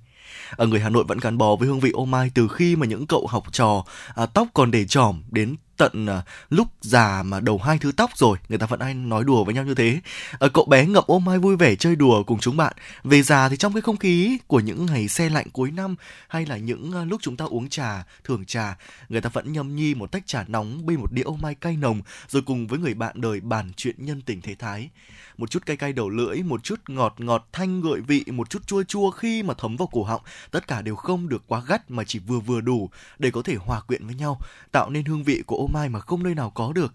Ở 0.49 0.67
người 0.67 0.79
Hà 0.79 0.89
Nội 0.89 1.03
vẫn 1.07 1.17
gắn 1.19 1.37
bó 1.37 1.55
với 1.55 1.67
hương 1.67 1.79
vị 1.79 1.91
ô 1.91 2.05
mai 2.05 2.31
từ 2.33 2.47
khi 2.47 2.75
mà 2.75 2.85
những 2.85 3.07
cậu 3.07 3.27
học 3.27 3.43
trò 3.51 3.85
à, 4.15 4.25
tóc 4.25 4.47
còn 4.53 4.71
để 4.71 4.85
trỏm 4.85 5.23
đến 5.31 5.55
tận 5.77 6.05
à, 6.05 6.21
lúc 6.49 6.67
già 6.81 7.23
mà 7.23 7.39
đầu 7.39 7.57
hai 7.57 7.77
thứ 7.77 7.91
tóc 7.91 8.09
rồi 8.15 8.37
người 8.49 8.57
ta 8.57 8.65
vẫn 8.65 8.79
hay 8.79 8.93
nói 8.93 9.23
đùa 9.23 9.43
với 9.43 9.53
nhau 9.53 9.63
như 9.63 9.75
thế. 9.75 9.99
Ở 10.31 10.49
cậu 10.49 10.65
bé 10.65 10.85
ngậm 10.85 11.03
ô 11.07 11.19
mai 11.19 11.39
vui 11.39 11.55
vẻ 11.55 11.75
chơi 11.75 11.95
đùa 11.95 12.23
cùng 12.23 12.39
chúng 12.39 12.57
bạn. 12.57 12.73
Về 13.03 13.21
già 13.21 13.49
thì 13.49 13.57
trong 13.57 13.73
cái 13.73 13.81
không 13.81 13.97
khí 13.97 14.37
của 14.47 14.59
những 14.59 14.85
ngày 14.85 15.07
xe 15.07 15.29
lạnh 15.29 15.47
cuối 15.53 15.71
năm 15.71 15.95
hay 16.27 16.45
là 16.45 16.57
những 16.57 16.91
à, 16.93 17.05
lúc 17.05 17.21
chúng 17.23 17.37
ta 17.37 17.45
uống 17.45 17.69
trà 17.69 18.03
thưởng 18.23 18.45
trà 18.45 18.77
người 19.09 19.21
ta 19.21 19.29
vẫn 19.29 19.53
nhâm 19.53 19.75
nhi 19.75 19.95
một 19.95 20.11
tách 20.11 20.27
trà 20.27 20.45
nóng 20.47 20.85
bên 20.85 20.99
một 20.99 21.11
đĩa 21.11 21.23
ô 21.23 21.37
mai 21.41 21.55
cay 21.55 21.77
nồng 21.77 22.01
rồi 22.27 22.41
cùng 22.41 22.67
với 22.67 22.79
người 22.79 22.93
bạn 22.93 23.21
đời 23.21 23.39
bàn 23.39 23.71
chuyện 23.77 23.95
nhân 23.97 24.21
tình 24.21 24.41
thế 24.41 24.55
thái. 24.55 24.89
Một 25.37 25.51
chút 25.51 25.65
cay 25.65 25.77
cay 25.77 25.93
đầu 25.93 26.09
lưỡi 26.09 26.43
một 26.43 26.63
chút 26.63 26.79
ngọt 26.87 27.15
ngọt 27.17 27.47
thanh 27.51 27.81
gợi 27.81 28.01
vị 28.01 28.23
một 28.27 28.49
chút 28.49 28.67
chua 28.67 28.83
chua 28.83 29.11
khi 29.11 29.43
mà 29.43 29.53
thấm 29.57 29.75
vào 29.75 29.87
cổ 29.91 30.03
họng 30.03 30.21
tất 30.51 30.67
cả 30.67 30.81
đều 30.81 30.95
không 30.95 31.29
được 31.29 31.43
quá 31.47 31.61
gắt 31.67 31.91
mà 31.91 32.03
chỉ 32.03 32.19
vừa 32.19 32.39
vừa 32.39 32.61
đủ 32.61 32.89
để 33.19 33.31
có 33.31 33.41
thể 33.41 33.55
hòa 33.55 33.81
quyện 33.81 34.05
với 34.05 34.15
nhau 34.15 34.41
tạo 34.71 34.89
nên 34.89 35.05
hương 35.05 35.23
vị 35.23 35.43
của 35.45 35.57
ô 35.63 35.67
mai 35.67 35.89
mà 35.89 35.99
không 35.99 36.23
nơi 36.23 36.35
nào 36.35 36.49
có 36.49 36.71
được 36.73 36.93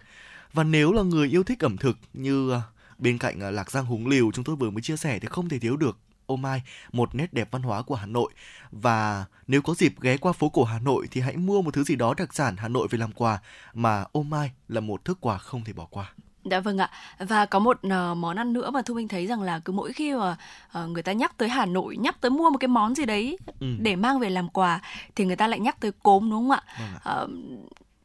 và 0.53 0.63
nếu 0.63 0.91
là 0.93 1.03
người 1.03 1.27
yêu 1.29 1.43
thích 1.43 1.59
ẩm 1.59 1.77
thực 1.77 1.97
như 2.13 2.51
à, 2.51 2.61
bên 2.97 3.17
cạnh 3.17 3.39
à, 3.39 3.51
lạc 3.51 3.71
giang 3.71 3.85
húng 3.85 4.07
liều 4.07 4.31
chúng 4.33 4.45
tôi 4.45 4.55
vừa 4.55 4.69
mới 4.69 4.81
chia 4.81 4.97
sẻ 4.97 5.19
thì 5.19 5.27
không 5.27 5.49
thể 5.49 5.59
thiếu 5.59 5.77
được 5.77 5.97
ô 6.25 6.35
mai 6.35 6.61
một 6.91 7.15
nét 7.15 7.33
đẹp 7.33 7.47
văn 7.51 7.61
hóa 7.61 7.81
của 7.81 7.95
Hà 7.95 8.05
Nội 8.05 8.31
và 8.71 9.25
nếu 9.47 9.61
có 9.61 9.73
dịp 9.73 9.93
ghé 10.01 10.17
qua 10.17 10.31
phố 10.31 10.49
cổ 10.49 10.63
Hà 10.63 10.79
Nội 10.79 11.07
thì 11.11 11.21
hãy 11.21 11.37
mua 11.37 11.61
một 11.61 11.73
thứ 11.73 11.83
gì 11.83 11.95
đó 11.95 12.13
đặc 12.17 12.33
sản 12.33 12.55
Hà 12.57 12.67
Nội 12.67 12.87
về 12.91 12.97
làm 12.97 13.11
quà 13.11 13.39
mà 13.73 14.05
ô 14.11 14.23
mai 14.23 14.51
là 14.67 14.81
một 14.81 15.05
thức 15.05 15.17
quà 15.21 15.37
không 15.37 15.63
thể 15.63 15.73
bỏ 15.73 15.85
qua 15.89 16.13
Dạ 16.43 16.59
vâng 16.59 16.77
ạ. 16.77 16.89
Và 17.19 17.45
có 17.45 17.59
một 17.59 17.79
ờ, 17.89 18.15
món 18.15 18.35
ăn 18.35 18.53
nữa 18.53 18.71
mà 18.71 18.81
Thu 18.81 18.93
Minh 18.93 19.07
thấy 19.07 19.27
rằng 19.27 19.41
là 19.41 19.59
cứ 19.59 19.73
mỗi 19.73 19.93
khi 19.93 20.13
mà 20.13 20.37
ờ, 20.71 20.87
người 20.87 21.03
ta 21.03 21.11
nhắc 21.11 21.37
tới 21.37 21.49
Hà 21.49 21.65
Nội, 21.65 21.97
nhắc 21.97 22.21
tới 22.21 22.31
mua 22.31 22.49
một 22.49 22.57
cái 22.57 22.67
món 22.67 22.95
gì 22.95 23.05
đấy 23.05 23.37
Ừ. 23.59 23.67
để 23.79 23.95
mang 23.95 24.19
về 24.19 24.29
làm 24.29 24.49
quà 24.49 24.81
thì 25.15 25.25
người 25.25 25.35
ta 25.35 25.47
lại 25.47 25.59
nhắc 25.59 25.79
tới 25.79 25.91
cốm 26.03 26.29
đúng 26.29 26.49
không 26.49 26.51
ạ? 26.51 26.63
Vâng 26.79 26.89
ạ. 26.93 26.99
Ờ, 27.03 27.27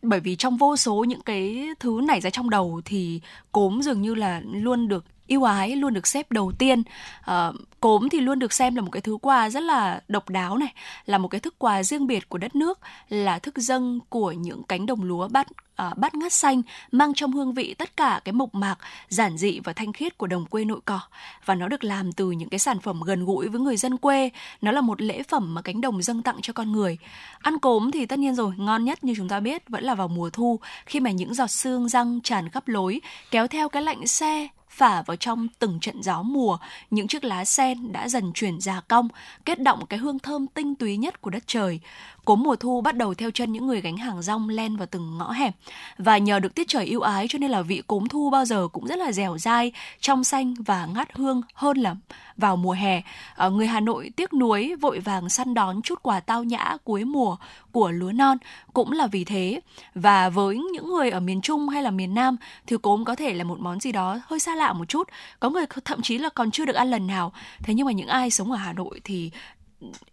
bởi 0.05 0.21
vì 0.21 0.37
trong 0.37 0.57
vô 0.57 0.77
số 0.77 1.05
những 1.05 1.21
cái 1.21 1.69
thứ 1.81 2.01
nảy 2.09 2.21
ra 2.21 2.31
trong 2.31 2.51
đầu 2.51 2.81
thì 2.85 3.21
cốm 3.53 3.81
dường 3.83 4.03
như 4.03 4.15
là 4.15 4.43
luôn 4.45 4.89
được 4.89 5.05
yêu 5.27 5.43
ái 5.43 5.77
luôn 5.77 5.95
được 5.95 6.07
xếp 6.07 6.33
đầu 6.33 6.53
tiên. 6.59 6.83
À, 7.23 7.53
cốm 7.81 8.09
thì 8.09 8.21
luôn 8.21 8.39
được 8.39 8.53
xem 8.53 8.75
là 8.75 8.83
một 8.83 8.91
cái 8.93 9.01
thứ 9.01 9.17
quà 9.23 9.51
rất 9.51 9.63
là 9.63 10.01
độc 10.09 10.29
đáo 10.29 10.59
này, 10.59 10.75
là 11.07 11.19
một 11.19 11.29
cái 11.29 11.41
thức 11.41 11.55
quà 11.59 11.83
riêng 11.83 12.07
biệt 12.07 12.29
của 12.29 12.39
đất 12.39 12.57
nước, 12.57 12.79
là 13.09 13.39
thức 13.39 13.55
dâng 13.57 14.01
của 14.09 14.33
những 14.33 14.63
cánh 14.63 14.87
đồng 14.87 15.03
lúa 15.03 15.29
bát 15.29 15.47
à, 15.77 15.91
bát 15.97 16.15
ngát 16.15 16.33
xanh 16.33 16.63
mang 16.93 17.15
trong 17.15 17.33
hương 17.33 17.55
vị 17.55 17.75
tất 17.75 17.97
cả 17.97 18.21
cái 18.25 18.33
mộc 18.33 18.55
mạc, 18.55 18.77
giản 19.09 19.39
dị 19.39 19.61
và 19.65 19.73
thanh 19.73 19.93
khiết 19.93 20.19
của 20.19 20.27
đồng 20.27 20.47
quê 20.47 20.65
nội 20.65 20.81
cỏ 20.85 21.01
và 21.45 21.55
nó 21.55 21.69
được 21.69 21.85
làm 21.85 22.13
từ 22.13 22.31
những 22.31 22.49
cái 22.49 22.59
sản 22.59 22.81
phẩm 22.81 23.01
gần 23.07 23.25
gũi 23.25 23.49
với 23.49 23.61
người 23.61 23.77
dân 23.77 23.97
quê. 23.97 24.31
Nó 24.61 24.73
là 24.73 24.81
một 24.81 25.03
lễ 25.03 25.23
phẩm 25.23 25.55
mà 25.55 25.63
cánh 25.63 25.81
đồng 25.81 26.03
dâng 26.03 26.23
tặng 26.23 26.39
cho 26.43 26.53
con 26.53 26.73
người. 26.73 26.99
Ăn 27.39 27.59
cốm 27.59 27.91
thì 27.91 28.07
tất 28.07 28.19
nhiên 28.19 28.35
rồi, 28.35 28.53
ngon 28.57 28.85
nhất 28.85 29.05
như 29.05 29.15
chúng 29.17 29.29
ta 29.29 29.41
biết 29.41 29.69
vẫn 29.69 29.85
là 29.85 29.95
vào 29.95 30.09
mùa 30.09 30.31
thu 30.31 30.61
khi 30.87 31.01
mà 31.01 31.11
những 31.11 31.35
giọt 31.35 31.51
sương 31.51 31.89
răng 31.89 32.21
tràn 32.21 32.49
khắp 32.49 32.69
lối 32.69 33.01
kéo 33.31 33.47
theo 33.47 33.69
cái 33.69 33.83
lạnh 33.83 34.07
xe 34.07 34.49
phả 34.75 35.03
vào 35.03 35.17
trong 35.17 35.49
từng 35.59 35.81
trận 35.81 36.03
gió 36.03 36.23
mùa, 36.23 36.59
những 36.91 37.09
chiếc 37.09 37.25
lá 37.25 37.45
sen 37.45 37.93
đã 37.93 38.09
dần 38.09 38.33
chuyển 38.35 38.61
già 38.61 38.81
cong, 38.89 39.09
kết 39.45 39.61
động 39.61 39.87
cái 39.87 39.99
hương 39.99 40.19
thơm 40.19 40.47
tinh 40.47 40.75
túy 40.75 40.97
nhất 40.97 41.21
của 41.21 41.31
đất 41.31 41.43
trời. 41.47 41.81
Cốm 42.25 42.43
mùa 42.43 42.57
thu 42.57 42.81
bắt 42.81 42.97
đầu 42.97 43.15
theo 43.15 43.31
chân 43.31 43.53
những 43.53 43.67
người 43.67 43.81
gánh 43.81 43.97
hàng 43.97 44.23
rong 44.23 44.49
len 44.49 44.77
vào 44.77 44.87
từng 44.91 45.19
ngõ 45.19 45.33
hẻm. 45.33 45.53
Và 45.99 46.19
nhờ 46.19 46.39
được 46.39 46.55
tiết 46.55 46.69
trời 46.69 46.87
ưu 46.87 47.01
ái 47.01 47.27
cho 47.29 47.39
nên 47.39 47.51
là 47.51 47.63
vị 47.63 47.83
cốm 47.87 48.09
thu 48.09 48.31
bao 48.31 48.45
giờ 48.45 48.69
cũng 48.73 48.87
rất 48.87 48.99
là 48.99 49.13
dẻo 49.13 49.39
dai, 49.39 49.73
trong 50.01 50.25
xanh 50.25 50.55
và 50.55 50.87
ngát 50.87 51.17
hương 51.17 51.43
hơn 51.55 51.79
là 51.79 51.97
vào 52.37 52.57
mùa 52.57 52.73
hè. 52.73 53.03
Ở 53.35 53.51
người 53.51 53.67
Hà 53.67 53.81
Nội 53.81 54.11
tiếc 54.17 54.33
nuối 54.33 54.75
vội 54.81 54.99
vàng 54.99 55.29
săn 55.29 55.55
đón 55.55 55.83
chút 55.83 56.03
quà 56.03 56.21
tao 56.21 56.45
nhã 56.45 56.77
cuối 56.85 57.05
mùa 57.05 57.37
của 57.73 57.91
lúa 57.91 58.13
non 58.13 58.39
cũng 58.73 58.93
là 58.93 59.07
vì 59.07 59.25
thế. 59.25 59.61
Và 59.95 60.29
với 60.29 60.59
những 60.73 60.89
người 60.89 61.11
ở 61.11 61.21
miền 61.21 61.41
Trung 61.41 61.69
hay 61.69 61.83
là 61.83 61.91
miền 61.91 62.15
Nam 62.15 62.37
thì 62.67 62.77
cốm 62.83 63.05
có 63.05 63.15
thể 63.15 63.35
là 63.35 63.45
một 63.45 63.61
món 63.61 63.81
gì 63.81 63.93
đó 63.93 64.19
hơi 64.27 64.41
xa 64.41 64.55
lạ 64.55 64.73
một 64.73 64.85
chút. 64.89 65.09
Có 65.41 65.51
người 65.51 65.65
thậm 65.85 66.03
chí 66.03 66.19
là 66.19 66.29
còn 66.29 66.51
chưa 66.51 66.65
được 66.65 66.77
ăn 66.77 66.91
lần 66.91 67.07
nào. 67.07 67.33
Thế 67.63 67.75
nhưng 67.75 67.87
mà 67.87 67.93
những 67.93 68.09
ai 68.09 68.31
sống 68.31 68.53
ở 68.53 68.57
Hà 68.57 68.73
Nội 68.73 69.01
thì 69.05 69.31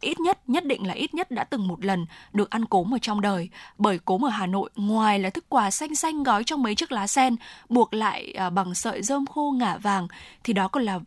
ít 0.02 0.19
nhất 0.19 0.49
nhất 0.49 0.65
định 0.65 0.88
là 0.88 0.93
ít 0.93 1.14
nhất 1.14 1.31
đã 1.31 1.43
từng 1.43 1.68
một 1.68 1.85
lần 1.85 2.06
được 2.34 2.49
ăn 2.49 2.65
cốm 2.65 2.93
ở 2.93 2.98
trong 3.02 3.22
đời. 3.22 3.49
Bởi 3.77 3.99
cốm 3.99 4.26
ở 4.26 4.30
Hà 4.30 4.45
Nội, 4.45 4.69
ngoài 4.76 5.19
là 5.19 5.30
thức 5.30 5.45
quà 5.49 5.72
xanh 5.72 5.95
xanh 5.95 6.23
gói 6.23 6.43
trong 6.43 6.64
mấy 6.64 6.76
chiếc 6.76 6.91
lá 6.91 7.07
sen, 7.07 7.35
buộc 7.69 7.93
lại 7.93 8.31
à, 8.31 8.49
bằng 8.49 8.76
sợi 8.76 9.02
rơm 9.02 9.26
khô 9.26 9.52
ngả 9.52 9.77
vàng, 9.77 10.07
thì 10.43 10.53
đó 10.53 10.68
còn 10.68 10.84
là 10.84 10.99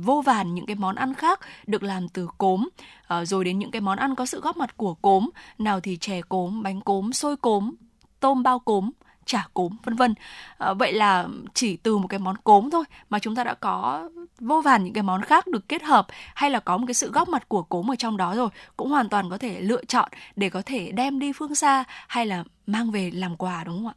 vô 0.00 0.20
vàn 0.20 0.54
những 0.54 0.66
cái 0.66 0.76
món 0.76 0.94
ăn 0.94 1.14
khác 1.14 1.40
được 1.66 1.82
làm 1.82 2.08
từ 2.08 2.28
cốm. 2.38 2.68
Ờ, 3.06 3.24
rồi 3.24 3.44
đến 3.44 3.58
những 3.58 3.70
cái 3.70 3.80
món 3.80 3.98
ăn 3.98 4.14
có 4.14 4.26
sự 4.26 4.40
góp 4.40 4.56
mặt 4.56 4.76
của 4.76 4.94
cốm, 4.94 5.30
nào 5.58 5.80
thì 5.80 5.96
chè 5.96 6.20
cốm, 6.28 6.62
bánh 6.62 6.80
cốm, 6.80 7.12
xôi 7.12 7.36
cốm, 7.36 7.74
tôm 8.20 8.42
bao 8.42 8.58
cốm 8.58 8.90
chả 9.26 9.46
cốm 9.54 9.76
vân 9.84 9.96
vân. 9.96 10.14
À, 10.58 10.74
vậy 10.74 10.92
là 10.92 11.28
chỉ 11.54 11.76
từ 11.76 11.98
một 11.98 12.08
cái 12.08 12.18
món 12.18 12.36
cốm 12.44 12.70
thôi 12.70 12.84
mà 13.10 13.18
chúng 13.18 13.34
ta 13.34 13.44
đã 13.44 13.54
có 13.54 14.10
vô 14.40 14.60
vàn 14.60 14.84
những 14.84 14.92
cái 14.92 15.02
món 15.02 15.22
khác 15.22 15.46
được 15.46 15.68
kết 15.68 15.82
hợp 15.82 16.06
hay 16.34 16.50
là 16.50 16.60
có 16.60 16.76
một 16.76 16.86
cái 16.86 16.94
sự 16.94 17.10
góp 17.10 17.28
mặt 17.28 17.48
của 17.48 17.62
cốm 17.62 17.90
ở 17.90 17.96
trong 17.96 18.16
đó 18.16 18.34
rồi 18.34 18.48
cũng 18.76 18.90
hoàn 18.90 19.08
toàn 19.08 19.30
có 19.30 19.38
thể 19.38 19.60
lựa 19.60 19.84
chọn 19.84 20.08
để 20.36 20.50
có 20.50 20.62
thể 20.66 20.92
đem 20.92 21.18
đi 21.18 21.32
phương 21.32 21.54
xa 21.54 21.84
hay 22.08 22.26
là 22.26 22.44
mang 22.66 22.90
về 22.90 23.10
làm 23.10 23.36
quà 23.36 23.64
đúng 23.64 23.76
không 23.76 23.86
ạ? 23.86 23.94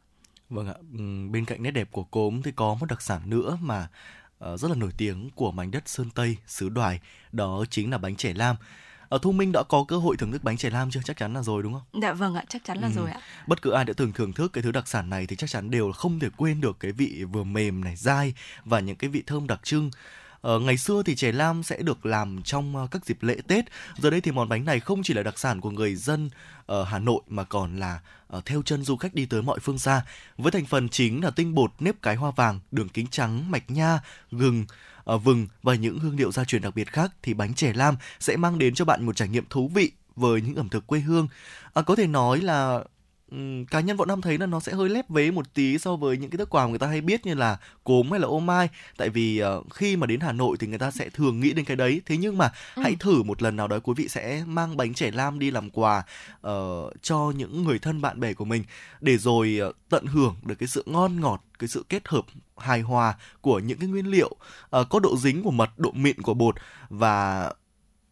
Vâng 0.50 0.68
ạ. 0.68 0.74
Bên 1.30 1.44
cạnh 1.44 1.62
nét 1.62 1.70
đẹp 1.70 1.88
của 1.92 2.04
cốm 2.04 2.42
thì 2.42 2.52
có 2.56 2.74
một 2.80 2.86
đặc 2.88 3.02
sản 3.02 3.20
nữa 3.24 3.58
mà 3.60 3.88
ờ, 4.38 4.56
rất 4.56 4.68
là 4.68 4.74
nổi 4.74 4.90
tiếng 4.96 5.30
của 5.30 5.52
mảnh 5.52 5.70
đất 5.70 5.88
sơn 5.88 6.10
tây 6.14 6.36
xứ 6.46 6.68
đoài 6.68 7.00
đó 7.32 7.64
chính 7.70 7.90
là 7.90 7.98
bánh 7.98 8.16
chè 8.16 8.34
lam 8.34 8.56
ở 9.08 9.18
Thu 9.22 9.32
Minh 9.32 9.52
đã 9.52 9.62
có 9.62 9.84
cơ 9.88 9.96
hội 9.96 10.16
thưởng 10.16 10.32
thức 10.32 10.44
bánh 10.44 10.56
chè 10.56 10.70
lam 10.70 10.90
chưa? 10.90 11.00
Chắc 11.04 11.16
chắn 11.16 11.34
là 11.34 11.42
rồi 11.42 11.62
đúng 11.62 11.72
không? 11.72 12.02
Dạ 12.02 12.12
vâng 12.12 12.34
ạ, 12.34 12.44
chắc 12.48 12.64
chắn 12.64 12.78
là 12.78 12.86
ừ. 12.86 12.92
rồi 12.96 13.10
ạ. 13.10 13.20
Bất 13.46 13.62
cứ 13.62 13.70
ai 13.70 13.84
đã 13.84 13.92
từng 13.96 14.12
thưởng 14.12 14.32
thức 14.32 14.52
cái 14.52 14.62
thứ 14.62 14.72
đặc 14.72 14.88
sản 14.88 15.10
này 15.10 15.26
thì 15.26 15.36
chắc 15.36 15.50
chắn 15.50 15.70
đều 15.70 15.92
không 15.92 16.18
thể 16.20 16.28
quên 16.36 16.60
được 16.60 16.76
cái 16.80 16.92
vị 16.92 17.24
vừa 17.32 17.44
mềm 17.44 17.84
này, 17.84 17.96
dai 17.96 18.34
và 18.64 18.80
những 18.80 18.96
cái 18.96 19.10
vị 19.10 19.22
thơm 19.26 19.46
đặc 19.46 19.60
trưng. 19.62 19.90
Ờ, 20.40 20.58
ngày 20.58 20.76
xưa 20.76 21.02
thì 21.02 21.16
chè 21.16 21.32
lam 21.32 21.62
sẽ 21.62 21.82
được 21.82 22.06
làm 22.06 22.42
trong 22.42 22.76
uh, 22.76 22.90
các 22.90 23.06
dịp 23.06 23.22
lễ 23.22 23.36
Tết. 23.48 23.64
Giờ 23.98 24.10
đây 24.10 24.20
thì 24.20 24.30
món 24.30 24.48
bánh 24.48 24.64
này 24.64 24.80
không 24.80 25.02
chỉ 25.02 25.14
là 25.14 25.22
đặc 25.22 25.38
sản 25.38 25.60
của 25.60 25.70
người 25.70 25.94
dân 25.94 26.30
ở 26.66 26.84
Hà 26.84 26.98
Nội 26.98 27.20
mà 27.28 27.44
còn 27.44 27.76
là 27.76 28.00
uh, 28.36 28.44
theo 28.44 28.62
chân 28.62 28.82
du 28.82 28.96
khách 28.96 29.14
đi 29.14 29.26
tới 29.26 29.42
mọi 29.42 29.58
phương 29.58 29.78
xa. 29.78 30.02
Với 30.38 30.52
thành 30.52 30.66
phần 30.66 30.88
chính 30.88 31.24
là 31.24 31.30
tinh 31.30 31.54
bột 31.54 31.72
nếp 31.80 32.02
cái 32.02 32.16
hoa 32.16 32.30
vàng, 32.30 32.60
đường 32.70 32.88
kính 32.88 33.06
trắng, 33.06 33.50
mạch 33.50 33.70
nha, 33.70 34.00
gừng, 34.30 34.66
vừng 35.06 35.46
và 35.62 35.74
những 35.74 35.98
hương 35.98 36.16
liệu 36.16 36.32
gia 36.32 36.44
truyền 36.44 36.62
đặc 36.62 36.74
biệt 36.74 36.92
khác 36.92 37.12
thì 37.22 37.34
bánh 37.34 37.54
chè 37.54 37.72
lam 37.72 37.96
sẽ 38.20 38.36
mang 38.36 38.58
đến 38.58 38.74
cho 38.74 38.84
bạn 38.84 39.06
một 39.06 39.16
trải 39.16 39.28
nghiệm 39.28 39.44
thú 39.50 39.70
vị 39.74 39.92
với 40.16 40.40
những 40.40 40.54
ẩm 40.54 40.68
thực 40.68 40.86
quê 40.86 41.00
hương. 41.00 41.28
À, 41.74 41.82
có 41.82 41.96
thể 41.96 42.06
nói 42.06 42.40
là 42.40 42.84
cá 43.70 43.80
nhân 43.80 43.96
bọn 43.96 44.08
Nam 44.08 44.20
thấy 44.20 44.38
là 44.38 44.46
nó 44.46 44.60
sẽ 44.60 44.72
hơi 44.72 44.88
lép 44.88 45.10
vế 45.10 45.30
một 45.30 45.54
tí 45.54 45.78
so 45.78 45.96
với 45.96 46.16
những 46.16 46.30
cái 46.30 46.38
thức 46.38 46.50
quà 46.50 46.66
người 46.66 46.78
ta 46.78 46.86
hay 46.86 47.00
biết 47.00 47.26
như 47.26 47.34
là 47.34 47.56
cốm 47.84 48.10
hay 48.10 48.20
là 48.20 48.26
ô 48.26 48.40
mai 48.40 48.68
tại 48.96 49.08
vì 49.08 49.42
uh, 49.42 49.74
khi 49.74 49.96
mà 49.96 50.06
đến 50.06 50.20
Hà 50.20 50.32
Nội 50.32 50.56
thì 50.60 50.66
người 50.66 50.78
ta 50.78 50.90
sẽ 50.90 51.08
thường 51.08 51.40
nghĩ 51.40 51.52
đến 51.52 51.64
cái 51.64 51.76
đấy 51.76 52.00
thế 52.06 52.16
nhưng 52.16 52.38
mà 52.38 52.52
ừ. 52.74 52.82
hãy 52.82 52.96
thử 53.00 53.22
một 53.22 53.42
lần 53.42 53.56
nào 53.56 53.68
đó 53.68 53.78
quý 53.82 53.92
vị 53.96 54.08
sẽ 54.08 54.44
mang 54.46 54.76
bánh 54.76 54.94
trẻ 54.94 55.10
lam 55.10 55.38
đi 55.38 55.50
làm 55.50 55.70
quà 55.70 56.02
uh, 56.46 57.02
cho 57.02 57.32
những 57.36 57.64
người 57.64 57.78
thân 57.78 58.00
bạn 58.00 58.20
bè 58.20 58.32
của 58.32 58.44
mình 58.44 58.64
để 59.00 59.16
rồi 59.16 59.60
uh, 59.68 59.76
tận 59.88 60.06
hưởng 60.06 60.36
được 60.42 60.54
cái 60.58 60.68
sự 60.68 60.82
ngon 60.86 61.20
ngọt 61.20 61.44
cái 61.58 61.68
sự 61.68 61.84
kết 61.88 62.08
hợp 62.08 62.24
hài 62.56 62.80
hòa 62.80 63.14
của 63.40 63.58
những 63.58 63.78
cái 63.78 63.88
nguyên 63.88 64.06
liệu 64.06 64.36
uh, 64.80 64.86
có 64.90 65.00
độ 65.00 65.16
dính 65.16 65.42
của 65.42 65.50
mật 65.50 65.78
độ 65.78 65.92
mịn 65.92 66.22
của 66.22 66.34
bột 66.34 66.54
và 66.88 67.52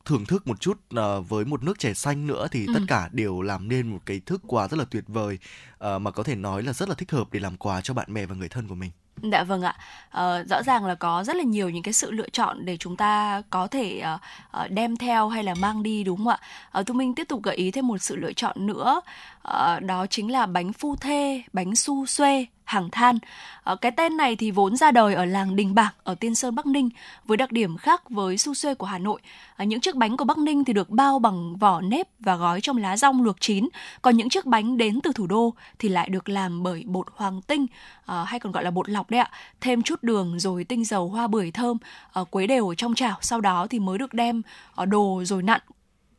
thưởng 0.04 0.26
thức 0.26 0.46
một 0.46 0.60
chút 0.60 0.80
uh, 0.94 1.28
với 1.28 1.44
một 1.44 1.62
nước 1.62 1.78
chè 1.78 1.94
xanh 1.94 2.26
nữa 2.26 2.46
thì 2.50 2.66
ừ. 2.66 2.72
tất 2.74 2.80
cả 2.88 3.08
đều 3.12 3.42
làm 3.42 3.68
nên 3.68 3.88
một 3.88 4.00
cái 4.06 4.20
thức 4.26 4.42
quà 4.46 4.68
rất 4.68 4.76
là 4.76 4.84
tuyệt 4.90 5.04
vời 5.06 5.38
uh, 5.74 6.02
mà 6.02 6.10
có 6.10 6.22
thể 6.22 6.34
nói 6.34 6.62
là 6.62 6.72
rất 6.72 6.88
là 6.88 6.94
thích 6.94 7.10
hợp 7.10 7.32
để 7.32 7.40
làm 7.40 7.56
quà 7.56 7.80
cho 7.80 7.94
bạn 7.94 8.14
bè 8.14 8.26
và 8.26 8.34
người 8.34 8.48
thân 8.48 8.68
của 8.68 8.74
mình. 8.74 8.90
Dạ 9.22 9.44
vâng 9.44 9.62
ạ. 9.62 9.76
Ờ, 10.10 10.44
rõ 10.50 10.62
ràng 10.62 10.84
là 10.84 10.94
có 10.94 11.24
rất 11.24 11.36
là 11.36 11.42
nhiều 11.42 11.70
những 11.70 11.82
cái 11.82 11.92
sự 11.92 12.10
lựa 12.10 12.28
chọn 12.28 12.64
để 12.64 12.76
chúng 12.76 12.96
ta 12.96 13.42
có 13.50 13.66
thể 13.66 14.02
uh, 14.64 14.70
đem 14.70 14.96
theo 14.96 15.28
hay 15.28 15.44
là 15.44 15.54
mang 15.54 15.82
đi 15.82 16.04
đúng 16.04 16.16
không 16.16 16.28
ạ? 16.28 16.38
Uh, 16.80 16.86
Thu 16.86 16.94
Minh 16.94 17.14
tiếp 17.14 17.28
tục 17.28 17.42
gợi 17.42 17.56
ý 17.56 17.70
thêm 17.70 17.86
một 17.86 17.98
sự 17.98 18.16
lựa 18.16 18.32
chọn 18.32 18.66
nữa. 18.66 19.00
Uh, 19.48 19.82
đó 19.82 20.06
chính 20.10 20.32
là 20.32 20.46
bánh 20.46 20.72
phu 20.72 20.96
thê, 20.96 21.42
bánh 21.52 21.76
su 21.76 22.06
xuê 22.06 22.46
hàng 22.64 22.90
than. 22.90 23.18
À, 23.64 23.74
cái 23.80 23.92
tên 23.92 24.16
này 24.16 24.36
thì 24.36 24.50
vốn 24.50 24.76
ra 24.76 24.90
đời 24.90 25.14
ở 25.14 25.24
làng 25.24 25.56
Đình 25.56 25.74
Bảng 25.74 25.92
ở 26.04 26.14
Tiên 26.14 26.34
Sơn 26.34 26.54
Bắc 26.54 26.66
Ninh 26.66 26.88
với 27.24 27.36
đặc 27.36 27.52
điểm 27.52 27.76
khác 27.76 28.10
với 28.10 28.38
su 28.38 28.54
xuê 28.54 28.74
của 28.74 28.86
Hà 28.86 28.98
Nội. 28.98 29.20
À, 29.56 29.64
những 29.64 29.80
chiếc 29.80 29.94
bánh 29.94 30.16
của 30.16 30.24
Bắc 30.24 30.38
Ninh 30.38 30.64
thì 30.64 30.72
được 30.72 30.90
bao 30.90 31.18
bằng 31.18 31.56
vỏ 31.56 31.80
nếp 31.80 32.08
và 32.20 32.36
gói 32.36 32.60
trong 32.60 32.76
lá 32.76 32.96
rong 32.96 33.22
luộc 33.22 33.36
chín, 33.40 33.68
còn 34.02 34.16
những 34.16 34.28
chiếc 34.28 34.46
bánh 34.46 34.76
đến 34.76 35.00
từ 35.00 35.12
thủ 35.12 35.26
đô 35.26 35.54
thì 35.78 35.88
lại 35.88 36.08
được 36.08 36.28
làm 36.28 36.62
bởi 36.62 36.84
bột 36.86 37.06
hoàng 37.14 37.42
tinh 37.42 37.66
à, 38.06 38.24
hay 38.24 38.40
còn 38.40 38.52
gọi 38.52 38.64
là 38.64 38.70
bột 38.70 38.88
lọc 38.88 39.10
đấy 39.10 39.20
ạ. 39.20 39.30
Thêm 39.60 39.82
chút 39.82 40.02
đường 40.02 40.38
rồi 40.40 40.64
tinh 40.64 40.84
dầu 40.84 41.08
hoa 41.08 41.26
bưởi 41.26 41.50
thơm 41.50 41.76
à, 42.12 42.22
quấy 42.30 42.46
đều 42.46 42.68
ở 42.68 42.74
trong 42.74 42.94
chảo, 42.94 43.18
sau 43.20 43.40
đó 43.40 43.66
thì 43.70 43.78
mới 43.78 43.98
được 43.98 44.14
đem 44.14 44.42
đồ 44.86 45.22
rồi 45.24 45.42
nặn 45.42 45.60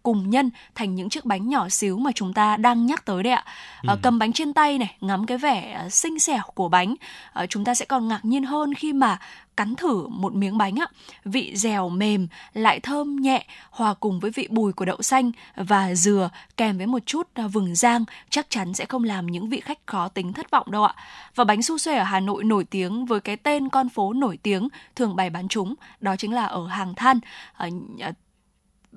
cùng 0.06 0.30
nhân 0.30 0.49
thành 0.76 0.95
những 0.95 1.10
chiếc 1.10 1.26
bánh 1.26 1.49
nhỏ 1.49 1.69
xíu 1.69 1.98
mà 1.98 2.11
chúng 2.15 2.34
ta 2.34 2.57
đang 2.57 2.86
nhắc 2.86 3.06
tới 3.06 3.23
đấy 3.23 3.34
ạ. 3.34 3.44
Ừ. 3.84 3.88
À, 3.88 3.95
cầm 4.02 4.19
bánh 4.19 4.34
trên 4.34 4.53
tay 4.53 4.77
này, 4.77 4.95
ngắm 5.02 5.26
cái 5.26 5.38
vẻ 5.38 5.84
uh, 5.86 5.94
xinh 5.94 6.19
xẻo 6.19 6.44
của 6.53 6.69
bánh, 6.69 6.95
à, 7.34 7.45
chúng 7.45 7.65
ta 7.65 7.76
sẽ 7.76 7.86
còn 7.86 8.07
ngạc 8.07 8.26
nhiên 8.26 8.44
hơn 8.44 8.73
khi 8.73 8.94
mà 8.94 9.19
cắn 9.57 9.76
thử 9.76 10.07
một 10.07 10.34
miếng 10.34 10.57
bánh 10.57 10.80
ạ. 10.80 10.88
Vị 11.23 11.53
dẻo 11.56 11.90
mềm, 11.90 12.27
lại 12.53 12.80
thơm 12.80 13.15
nhẹ, 13.15 13.45
hòa 13.69 13.94
cùng 13.94 14.19
với 14.19 14.32
vị 14.32 14.48
bùi 14.49 14.73
của 14.73 14.86
đậu 14.86 15.02
xanh 15.02 15.32
và 15.56 15.95
dừa 15.95 16.30
kèm 16.57 16.77
với 16.77 16.88
một 16.88 17.06
chút 17.06 17.27
vừng 17.52 17.76
rang 17.76 18.06
chắc 18.30 18.45
chắn 18.49 18.73
sẽ 18.73 18.86
không 18.86 19.03
làm 19.03 19.27
những 19.27 19.49
vị 19.49 19.60
khách 19.60 19.80
khó 19.86 20.07
tính 20.07 20.34
thất 20.34 20.52
vọng 20.52 20.72
đâu 20.72 20.84
ạ. 20.84 20.94
Và 21.36 21.44
bánh 21.44 21.61
su 21.61 21.77
xuê 21.77 21.95
ở 21.95 22.03
Hà 22.03 22.19
Nội 22.19 22.44
nổi 22.44 22.64
tiếng 22.64 23.06
với 23.06 23.19
cái 23.19 23.38
tên 23.38 23.69
con 23.69 23.90
phố 23.90 24.14
nổi 24.14 24.38
tiếng 24.44 24.68
thường 24.95 25.15
bày 25.15 25.30
bán 25.30 25.48
chúng, 25.48 25.76
đó 25.99 26.15
chính 26.15 26.34
là 26.34 26.45
ở 26.45 26.68
hàng 26.68 26.95
than 26.95 27.19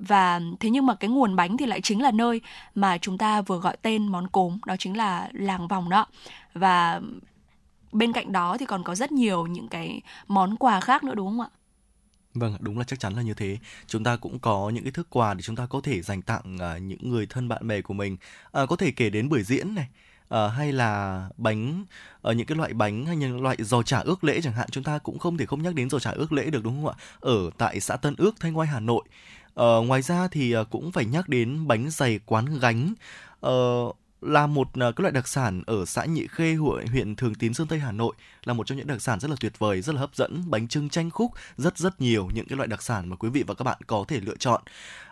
và 0.07 0.41
thế 0.59 0.69
nhưng 0.69 0.85
mà 0.85 0.95
cái 0.95 1.09
nguồn 1.09 1.35
bánh 1.35 1.57
thì 1.57 1.65
lại 1.65 1.81
chính 1.81 2.01
là 2.01 2.11
nơi 2.11 2.41
mà 2.75 2.97
chúng 2.97 3.17
ta 3.17 3.41
vừa 3.41 3.59
gọi 3.59 3.77
tên 3.81 4.07
món 4.07 4.27
cốm 4.27 4.57
đó 4.65 4.75
chính 4.79 4.97
là 4.97 5.29
làng 5.33 5.67
vòng 5.67 5.89
đó. 5.89 6.05
Và 6.53 7.01
bên 7.91 8.13
cạnh 8.13 8.31
đó 8.31 8.57
thì 8.59 8.65
còn 8.65 8.83
có 8.83 8.95
rất 8.95 9.11
nhiều 9.11 9.47
những 9.47 9.67
cái 9.67 10.01
món 10.27 10.55
quà 10.55 10.79
khác 10.79 11.03
nữa 11.03 11.15
đúng 11.15 11.27
không 11.27 11.41
ạ? 11.41 11.49
Vâng, 12.33 12.57
đúng 12.59 12.77
là 12.77 12.83
chắc 12.83 12.99
chắn 12.99 13.13
là 13.13 13.21
như 13.21 13.33
thế. 13.33 13.57
Chúng 13.87 14.03
ta 14.03 14.15
cũng 14.15 14.39
có 14.39 14.69
những 14.69 14.83
cái 14.83 14.91
thức 14.91 15.07
quà 15.09 15.33
để 15.33 15.41
chúng 15.41 15.55
ta 15.55 15.65
có 15.65 15.81
thể 15.83 16.01
dành 16.01 16.21
tặng 16.21 16.57
uh, 16.75 16.81
những 16.81 17.09
người 17.09 17.25
thân 17.25 17.47
bạn 17.47 17.67
bè 17.67 17.81
của 17.81 17.93
mình. 17.93 18.17
Uh, 18.63 18.69
có 18.69 18.75
thể 18.75 18.91
kể 18.91 19.09
đến 19.09 19.29
buổi 19.29 19.43
diễn 19.43 19.75
này, 19.75 19.87
uh, 20.33 20.51
hay 20.57 20.71
là 20.71 21.23
bánh 21.37 21.85
ở 22.21 22.31
uh, 22.31 22.37
những 22.37 22.47
cái 22.47 22.57
loại 22.57 22.73
bánh 22.73 23.05
hay 23.05 23.15
những 23.15 23.41
loại 23.41 23.57
giò 23.59 23.83
chả 23.83 23.99
ước 23.99 24.23
lễ 24.23 24.41
chẳng 24.41 24.53
hạn. 24.53 24.69
Chúng 24.71 24.83
ta 24.83 24.97
cũng 24.97 25.19
không 25.19 25.37
thể 25.37 25.45
không 25.45 25.63
nhắc 25.63 25.75
đến 25.75 25.89
giò 25.89 25.99
chả 25.99 26.11
ước 26.11 26.33
lễ 26.33 26.49
được 26.49 26.63
đúng 26.63 26.75
không 26.75 26.93
ạ? 26.93 26.95
Ở 27.19 27.49
tại 27.57 27.79
xã 27.79 27.95
Tân 27.95 28.15
Ước 28.17 28.39
Thanh 28.39 28.57
Oai 28.57 28.67
Hà 28.67 28.79
Nội. 28.79 29.03
Ờ, 29.59 29.81
ngoài 29.81 30.01
ra 30.01 30.27
thì 30.27 30.51
ờ, 30.51 30.63
cũng 30.63 30.91
phải 30.91 31.05
nhắc 31.05 31.29
đến 31.29 31.67
bánh 31.67 31.89
dày 31.89 32.19
quán 32.25 32.59
gánh. 32.59 32.93
Ờ, 33.39 33.53
là 34.21 34.47
một 34.47 34.67
ờ, 34.79 34.91
cái 34.91 35.01
loại 35.01 35.11
đặc 35.11 35.27
sản 35.27 35.63
ở 35.67 35.85
xã 35.85 36.05
Nhị 36.05 36.27
Khê 36.27 36.55
huyện 36.91 37.15
Thường 37.15 37.35
Tín 37.35 37.53
Sơn 37.53 37.67
Tây 37.67 37.79
Hà 37.79 37.91
Nội 37.91 38.13
là 38.43 38.53
một 38.53 38.67
trong 38.67 38.77
những 38.77 38.87
đặc 38.87 39.01
sản 39.01 39.19
rất 39.19 39.29
là 39.29 39.35
tuyệt 39.39 39.59
vời 39.59 39.81
rất 39.81 39.95
là 39.95 40.01
hấp 40.01 40.15
dẫn 40.15 40.43
bánh 40.47 40.67
trưng 40.67 40.89
chanh 40.89 41.09
khúc 41.09 41.31
rất 41.57 41.77
rất 41.77 42.01
nhiều 42.01 42.29
những 42.33 42.45
cái 42.45 42.57
loại 42.57 42.67
đặc 42.67 42.81
sản 42.81 43.09
mà 43.09 43.15
quý 43.15 43.29
vị 43.29 43.43
và 43.47 43.53
các 43.53 43.63
bạn 43.63 43.77
có 43.87 44.05
thể 44.07 44.19
lựa 44.19 44.35
chọn 44.35 44.61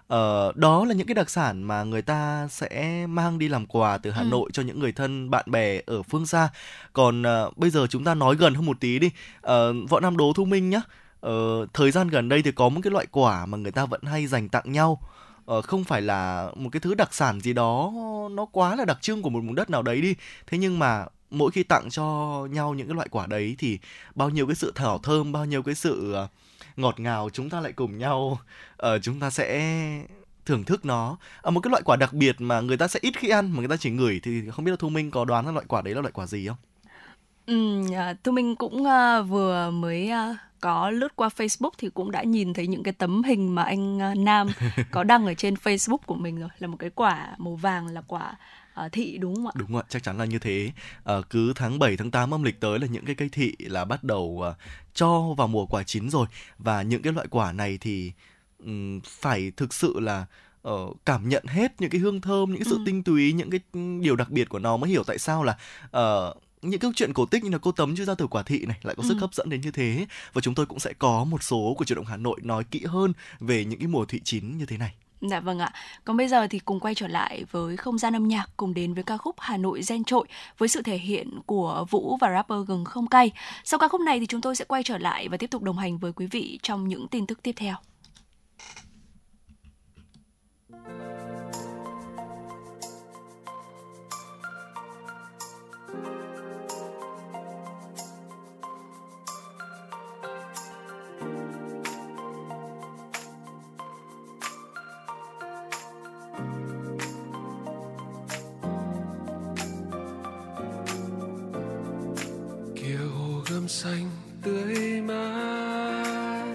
Ờ, 0.08 0.52
đó 0.56 0.86
là 0.86 0.94
những 0.94 1.08
cái 1.08 1.16
đặc 1.16 1.30
sản 1.30 1.64
mà 1.64 1.84
người 1.84 2.02
ta 2.02 2.48
sẽ 2.52 3.06
mang 3.08 3.40
đi 3.40 3.48
làm 3.48 3.66
quà 3.66 3.98
từ 3.98 4.12
Hà 4.12 4.22
ừ. 4.22 4.28
Nội 4.28 4.50
cho 4.54 4.64
những 4.64 4.80
người 4.80 4.92
thân 4.92 5.30
bạn 5.30 5.52
bè 5.52 5.82
ở 5.86 6.04
phương 6.04 6.26
xa. 6.26 6.50
Còn 6.94 7.22
uh, 7.22 7.58
bây 7.58 7.70
giờ 7.70 7.88
chúng 7.90 8.04
ta 8.04 8.14
nói 8.14 8.36
gần 8.36 8.54
hơn 8.54 8.66
một 8.66 8.80
tí 8.80 9.00
đi. 9.00 9.08
Uh, 9.38 9.90
Võ 9.90 10.00
Nam 10.00 10.18
Đố 10.18 10.34
Thu 10.36 10.46
Minh 10.46 10.70
nhá 10.70 10.82
ờ, 11.28 11.68
thời 11.74 11.92
gian 11.92 12.08
gần 12.08 12.30
đây 12.30 12.42
thì 12.42 12.52
có 12.52 12.70
một 12.70 12.82
cái 12.84 12.92
loại 12.92 13.06
quả 13.12 13.46
mà 13.46 13.58
người 13.58 13.72
ta 13.72 13.86
vẫn 13.86 14.02
hay 14.04 14.28
dành 14.28 14.50
tặng 14.50 14.72
nhau. 14.72 15.02
Ờ, 15.46 15.62
không 15.62 15.84
phải 15.84 16.02
là 16.02 16.52
một 16.56 16.70
cái 16.74 16.80
thứ 16.80 16.94
đặc 16.94 17.14
sản 17.14 17.42
gì 17.42 17.54
đó 17.54 17.94
nó 18.32 18.46
quá 18.46 18.76
là 18.76 18.86
đặc 18.86 18.98
trưng 19.02 19.22
của 19.22 19.30
một 19.30 19.40
vùng 19.40 19.56
đất 19.56 19.70
nào 19.70 19.82
đấy 19.82 20.02
đi. 20.02 20.16
Thế 20.48 20.58
nhưng 20.58 20.80
mà 20.80 21.06
mỗi 21.32 21.52
khi 21.52 21.64
tặng 21.64 21.90
cho 21.90 22.04
nhau 22.52 22.74
những 22.74 22.88
cái 22.88 22.96
loại 22.96 23.08
quả 23.12 23.28
đấy 23.28 23.56
thì 23.58 23.80
bao 24.16 24.30
nhiêu 24.30 24.48
cái 24.48 24.56
sự 24.56 24.72
thảo 24.76 24.98
thơm 24.98 25.32
bao 25.32 25.46
nhiêu 25.46 25.64
cái 25.64 25.76
sự 25.76 26.14
ờ, 26.14 26.28
ngọt 26.78 27.00
ngào 27.00 27.30
chúng 27.34 27.50
ta 27.50 27.62
lại 27.62 27.72
cùng 27.72 27.98
nhau 27.98 28.40
uh, 28.84 28.88
chúng 29.02 29.20
ta 29.20 29.30
sẽ 29.30 29.48
thưởng 30.46 30.64
thức 30.64 30.86
nó. 30.86 31.18
À, 31.42 31.52
một 31.52 31.60
cái 31.60 31.72
loại 31.72 31.84
quả 31.86 31.96
đặc 31.96 32.14
biệt 32.14 32.36
mà 32.42 32.62
người 32.62 32.78
ta 32.78 32.88
sẽ 32.88 33.00
ít 33.04 33.18
khi 33.18 33.30
ăn 33.30 33.52
mà 33.52 33.60
người 33.60 33.68
ta 33.68 33.78
chỉ 33.78 33.90
ngửi 33.90 34.20
thì 34.24 34.50
không 34.52 34.66
biết 34.66 34.72
là 34.72 34.78
thu 34.80 34.90
minh 34.90 35.12
có 35.12 35.26
đoán 35.26 35.46
là 35.46 35.52
loại 35.52 35.66
quả 35.70 35.82
đấy 35.82 35.96
là 35.96 36.02
loại 36.02 36.12
quả 36.12 36.26
gì 36.26 36.48
không? 36.48 36.58
Ừ, 37.48 37.84
Thu 38.24 38.32
Minh 38.32 38.56
cũng 38.56 38.82
uh, 38.82 39.30
vừa 39.30 39.72
mới 39.72 40.12
uh, 40.32 40.38
có 40.60 40.90
lướt 40.90 41.16
qua 41.16 41.30
Facebook 41.38 41.72
thì 41.78 41.90
cũng 41.90 42.12
đã 42.12 42.24
nhìn 42.24 42.54
thấy 42.54 42.68
những 42.68 42.84
cái 42.84 42.94
tấm 42.94 43.24
hình 43.24 43.56
mà 43.56 43.64
anh 43.64 43.98
uh, 44.12 44.18
Nam 44.18 44.48
có 44.92 45.04
đăng 45.04 45.26
ở 45.26 45.34
trên 45.34 45.54
Facebook 45.54 45.98
của 46.06 46.16
mình 46.16 46.40
rồi 46.40 46.50
là 46.60 46.68
một 46.68 46.78
cái 46.80 46.90
quả 46.90 47.36
màu 47.38 47.56
vàng 47.56 47.88
là 47.88 48.02
quả 48.02 48.36
uh, 48.86 48.92
thị 48.92 49.18
đúng 49.18 49.36
không 49.36 49.48
ạ? 49.48 49.52
Đúng 49.56 49.78
ạ, 49.78 49.84
chắc 49.90 50.04
chắn 50.04 50.18
là 50.18 50.26
như 50.26 50.40
thế. 50.40 50.72
À, 51.04 51.16
cứ 51.30 51.54
tháng 51.56 51.80
7 51.80 51.98
tháng 51.98 52.12
8 52.12 52.34
âm 52.34 52.44
lịch 52.44 52.60
tới 52.60 52.80
là 52.80 52.88
những 52.88 53.06
cái 53.06 53.16
cây 53.16 53.30
thị 53.30 53.56
là 53.60 53.86
bắt 53.86 54.04
đầu 54.04 54.44
uh, 54.50 54.56
cho 54.94 55.34
vào 55.38 55.48
mùa 55.48 55.66
quả 55.66 55.84
chín 55.84 56.10
rồi 56.10 56.28
và 56.58 56.82
những 56.82 57.02
cái 57.02 57.14
loại 57.14 57.28
quả 57.30 57.52
này 57.52 57.78
thì 57.82 58.12
um, 58.60 59.00
phải 59.06 59.52
thực 59.58 59.74
sự 59.74 60.00
là 60.00 60.26
uh, 60.68 60.98
cảm 61.06 61.30
nhận 61.30 61.46
hết 61.48 61.82
những 61.82 61.90
cái 61.90 62.02
hương 62.02 62.22
thơm, 62.22 62.50
những 62.50 62.60
cái 62.60 62.70
sự 62.70 62.76
ừ. 62.76 62.84
tinh 62.86 63.04
túy, 63.04 63.34
những 63.34 63.50
cái 63.50 63.60
điều 64.02 64.16
đặc 64.16 64.30
biệt 64.30 64.50
của 64.50 64.60
nó 64.60 64.78
mới 64.78 64.90
hiểu 64.90 65.04
tại 65.04 65.18
sao 65.18 65.44
là 65.44 65.58
uh, 65.86 66.38
những 66.62 66.80
câu 66.80 66.92
chuyện 66.96 67.14
cổ 67.14 67.26
tích 67.26 67.44
như 67.44 67.50
là 67.50 67.58
cô 67.58 67.72
tấm 67.72 67.96
chưa 67.96 68.06
ra 68.06 68.16
từ 68.16 68.28
quả 68.28 68.44
thị 68.44 68.66
này 68.66 68.78
lại 68.84 68.96
có 68.96 69.04
sức 69.04 69.14
ừ. 69.14 69.20
hấp 69.20 69.34
dẫn 69.34 69.50
đến 69.50 69.62
như 69.62 69.72
thế 69.72 70.06
và 70.34 70.42
chúng 70.42 70.56
tôi 70.56 70.66
cũng 70.66 70.80
sẽ 70.80 70.94
có 70.94 71.24
một 71.24 71.44
số 71.44 71.76
của 71.78 71.86
truyền 71.86 71.96
động 71.96 72.06
Hà 72.06 72.18
Nội 72.18 72.40
nói 72.44 72.64
kỹ 72.64 72.86
hơn 72.86 73.14
về 73.40 73.66
những 73.66 73.80
cái 73.80 73.88
mùa 73.88 74.06
thị 74.06 74.22
chín 74.24 74.58
như 74.58 74.66
thế 74.66 74.78
này. 74.78 74.94
Dạ 75.22 75.40
vâng 75.40 75.60
ạ. 75.60 75.74
Còn 76.06 76.18
bây 76.18 76.28
giờ 76.28 76.48
thì 76.48 76.60
cùng 76.60 76.80
quay 76.80 76.96
trở 76.96 77.08
lại 77.08 77.46
với 77.52 77.78
không 77.78 77.98
gian 77.98 78.16
âm 78.16 78.28
nhạc 78.28 78.46
cùng 78.58 78.74
đến 78.74 78.94
với 78.94 79.04
ca 79.04 79.18
khúc 79.18 79.36
Hà 79.40 79.58
Nội 79.58 79.82
gen 79.90 80.04
trội 80.04 80.28
với 80.58 80.70
sự 80.70 80.82
thể 80.82 80.98
hiện 80.98 81.40
của 81.46 81.86
Vũ 81.90 82.18
và 82.22 82.32
rapper 82.32 82.68
gừng 82.68 82.86
không 82.86 83.08
cay. 83.08 83.32
Sau 83.64 83.80
ca 83.80 83.88
khúc 83.88 84.02
này 84.02 84.20
thì 84.20 84.26
chúng 84.26 84.42
tôi 84.42 84.56
sẽ 84.56 84.66
quay 84.66 84.84
trở 84.84 84.98
lại 84.98 85.30
và 85.30 85.38
tiếp 85.38 85.48
tục 85.52 85.62
đồng 85.62 85.78
hành 85.78 85.98
với 85.98 86.14
quý 86.14 86.28
vị 86.28 86.60
trong 86.64 86.88
những 86.88 87.08
tin 87.08 87.26
tức 87.26 87.40
tiếp 87.44 87.54
theo. 87.56 87.76
Xanh 113.84 114.10
tươi 114.44 115.02
mát. 115.02 116.46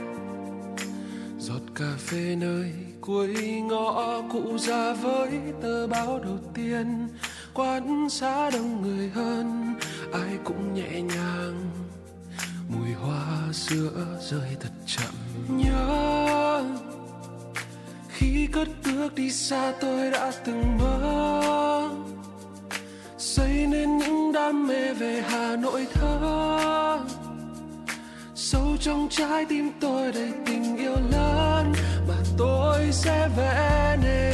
Giọt 1.38 1.62
cà 1.74 1.92
phê 1.98 2.36
nơi 2.36 2.72
cuối 3.00 3.34
ngõ 3.68 4.22
cụ 4.32 4.58
già 4.58 4.92
với 4.92 5.30
tờ 5.62 5.86
báo 5.86 6.20
đầu 6.24 6.38
tiên 6.54 7.08
quán 7.54 8.08
xá 8.10 8.50
đông 8.50 8.82
người 8.82 9.08
hơn, 9.08 9.74
ai 10.12 10.38
cũng 10.44 10.74
nhẹ 10.74 11.00
nhàng. 11.00 11.70
Mùi 12.68 12.92
hoa 12.92 13.52
sữa 13.52 14.18
rơi 14.30 14.56
thật 14.60 14.72
chậm. 14.86 15.14
Nhớ, 15.48 16.64
khi 18.08 18.48
cất 18.52 18.68
bước 18.84 19.14
đi 19.14 19.30
xa 19.30 19.72
tôi 19.80 20.10
đã 20.10 20.32
từng 20.44 20.78
mơ. 20.78 21.90
Xây 23.18 23.66
nên 23.66 23.98
những 23.98 24.32
đam 24.32 24.66
mê 24.66 24.94
về 24.94 25.22
hà 25.28 25.56
nội 25.56 25.86
thơ 25.94 26.41
trong 28.82 29.08
trái 29.10 29.44
tim 29.48 29.70
tôi 29.80 30.12
đầy 30.12 30.30
tình 30.46 30.76
yêu 30.76 30.96
lớn 31.10 31.72
mà 32.08 32.14
tôi 32.38 32.92
sẽ 32.92 33.28
vẽ 33.36 33.96
nên. 34.02 34.31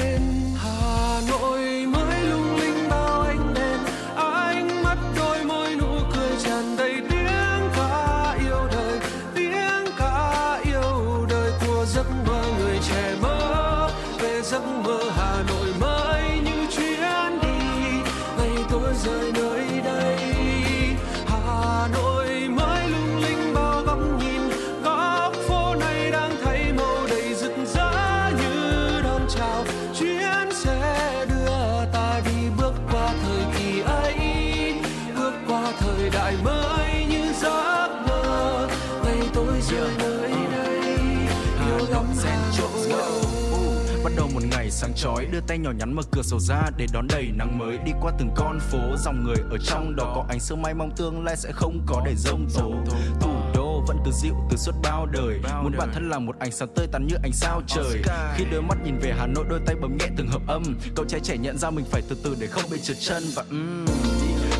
Sáng 44.79 44.95
chói 44.95 45.27
đưa 45.27 45.41
tay 45.41 45.59
nhỏ 45.59 45.71
nhắn 45.71 45.95
mở 45.95 46.03
cửa 46.13 46.23
sổ 46.23 46.39
ra 46.41 46.63
để 46.77 46.87
đón 46.93 47.07
đầy 47.09 47.31
nắng 47.35 47.59
mới. 47.59 47.79
Đi 47.79 47.93
qua 48.01 48.13
từng 48.19 48.31
con 48.37 48.59
phố 48.61 48.79
dòng 48.99 49.25
người 49.25 49.37
ở 49.51 49.59
trong 49.67 49.97
đó 49.97 50.13
có 50.15 50.25
ánh 50.29 50.41
sương 50.41 50.63
mai 50.63 50.75
mong 50.75 50.91
tương 50.97 51.25
lai 51.25 51.37
sẽ 51.37 51.53
không 51.53 51.81
có 51.87 52.03
để 52.07 52.15
rông 52.17 52.49
tố. 52.55 52.73
Thủ 53.21 53.31
đô 53.55 53.85
vẫn 53.89 53.97
từ 54.05 54.13
dịu 54.13 54.35
từ 54.51 54.57
suốt 54.57 54.73
bao 54.83 55.07
đời 55.07 55.41
muốn 55.63 55.73
bản 55.79 55.91
thân 55.95 56.11
là 56.11 56.19
một 56.19 56.37
ánh 56.39 56.53
sáng 56.53 56.69
tươi 56.75 56.87
tắn 56.93 57.07
như 57.07 57.15
ánh 57.23 57.33
sao 57.33 57.63
trời. 57.67 58.03
Khi 58.37 58.45
đôi 58.53 58.63
mắt 58.63 58.79
nhìn 58.85 58.99
về 58.99 59.15
hà 59.19 59.27
nội 59.27 59.45
đôi 59.49 59.61
tay 59.67 59.75
bấm 59.75 59.97
nhẹ 59.97 60.07
từng 60.17 60.29
hợp 60.29 60.43
âm. 60.47 60.63
Cậu 60.97 61.05
trai 61.05 61.21
trẻ 61.21 61.37
nhận 61.37 61.59
ra 61.59 61.71
mình 61.71 61.85
phải 61.91 62.03
từ 62.09 62.17
từ 62.25 62.37
để 62.41 62.47
không 62.47 62.71
bị 62.71 62.79
trượt 62.83 62.97
chân 63.01 63.23
và 63.35 63.45
um, 63.51 63.87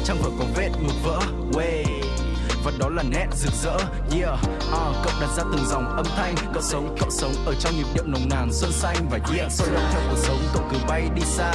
trang 0.05 0.17
vở 0.23 0.31
có 0.39 0.45
vết 0.57 0.71
ngược 0.83 0.95
vỡ 1.05 1.21
way 1.53 1.98
và 2.65 2.73
đó 2.79 2.89
là 2.89 3.03
nét 3.03 3.27
rực 3.35 3.53
rỡ 3.53 3.77
yeah 4.13 4.35
uh, 4.35 4.97
cậu 5.05 5.13
đặt 5.21 5.29
ra 5.37 5.45
từng 5.53 5.67
dòng 5.67 5.97
âm 5.97 6.07
thanh. 6.17 6.35
Cậu 6.55 6.63
sống 6.63 6.97
cậu 7.01 7.11
sống 7.11 7.33
ở 7.47 7.55
trong 7.61 7.77
nhịp 7.77 7.87
điệu 7.95 8.05
nồng 8.07 8.29
nàn 8.31 8.49
xuân 8.53 8.73
xanh 8.73 8.97
và 9.11 9.19
yeah 9.37 9.53
sôi 9.53 9.69
động 9.75 9.85
theo 9.93 10.03
cuộc 10.11 10.17
sống. 10.17 10.39
Cậu 10.55 10.63
cứ 10.71 10.79
bay 10.89 11.09
đi 11.15 11.23
xa 11.23 11.53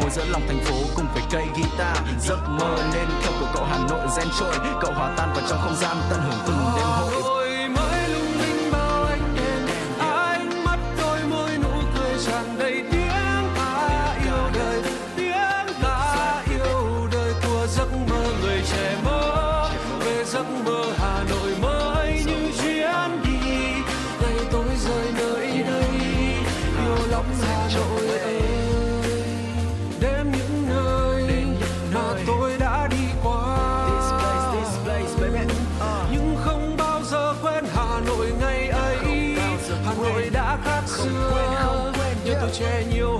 ngồi 0.00 0.10
giữa 0.10 0.24
lòng 0.24 0.42
thành 0.48 0.60
phố 0.64 0.76
cùng 0.96 1.06
với 1.14 1.22
cây 1.30 1.44
guitar. 1.56 1.96
Giấc 2.20 2.38
mơ 2.48 2.76
lên 2.94 3.08
theo 3.22 3.32
của 3.40 3.46
cậu 3.54 3.64
hà 3.64 3.78
nội 3.90 4.06
gen 4.16 4.28
trôi. 4.40 4.54
Cậu 4.80 4.92
hòa 4.92 5.14
tan 5.16 5.32
vào 5.34 5.44
trong 5.48 5.60
không 5.62 5.76
gian 5.76 5.96
tận 6.10 6.20
hưởng 6.20 6.38
từng 6.46 6.56
đêm 6.76 6.91
như 42.92 43.11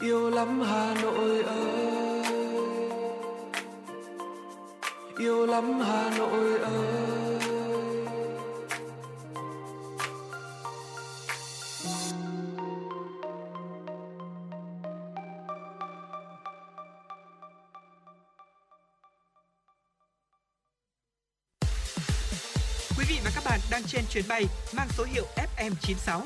yêu 0.00 0.30
lắm 0.30 0.60
hà 0.60 0.94
nội 1.02 1.42
ơi. 1.42 2.24
Yêu 5.18 5.46
lắm 5.46 5.80
hà 5.80 6.10
nội 6.18 6.58
ơi. 6.58 7.38
Quý 22.98 23.04
vị 23.08 23.20
và 23.24 23.30
các 23.34 23.44
bạn 23.44 23.60
đang 23.70 23.82
trên 23.86 24.04
chuyến 24.10 24.24
bay 24.28 24.44
mang 24.76 24.88
số 24.96 25.04
hiệu 25.04 25.24
FM96. 25.36 26.20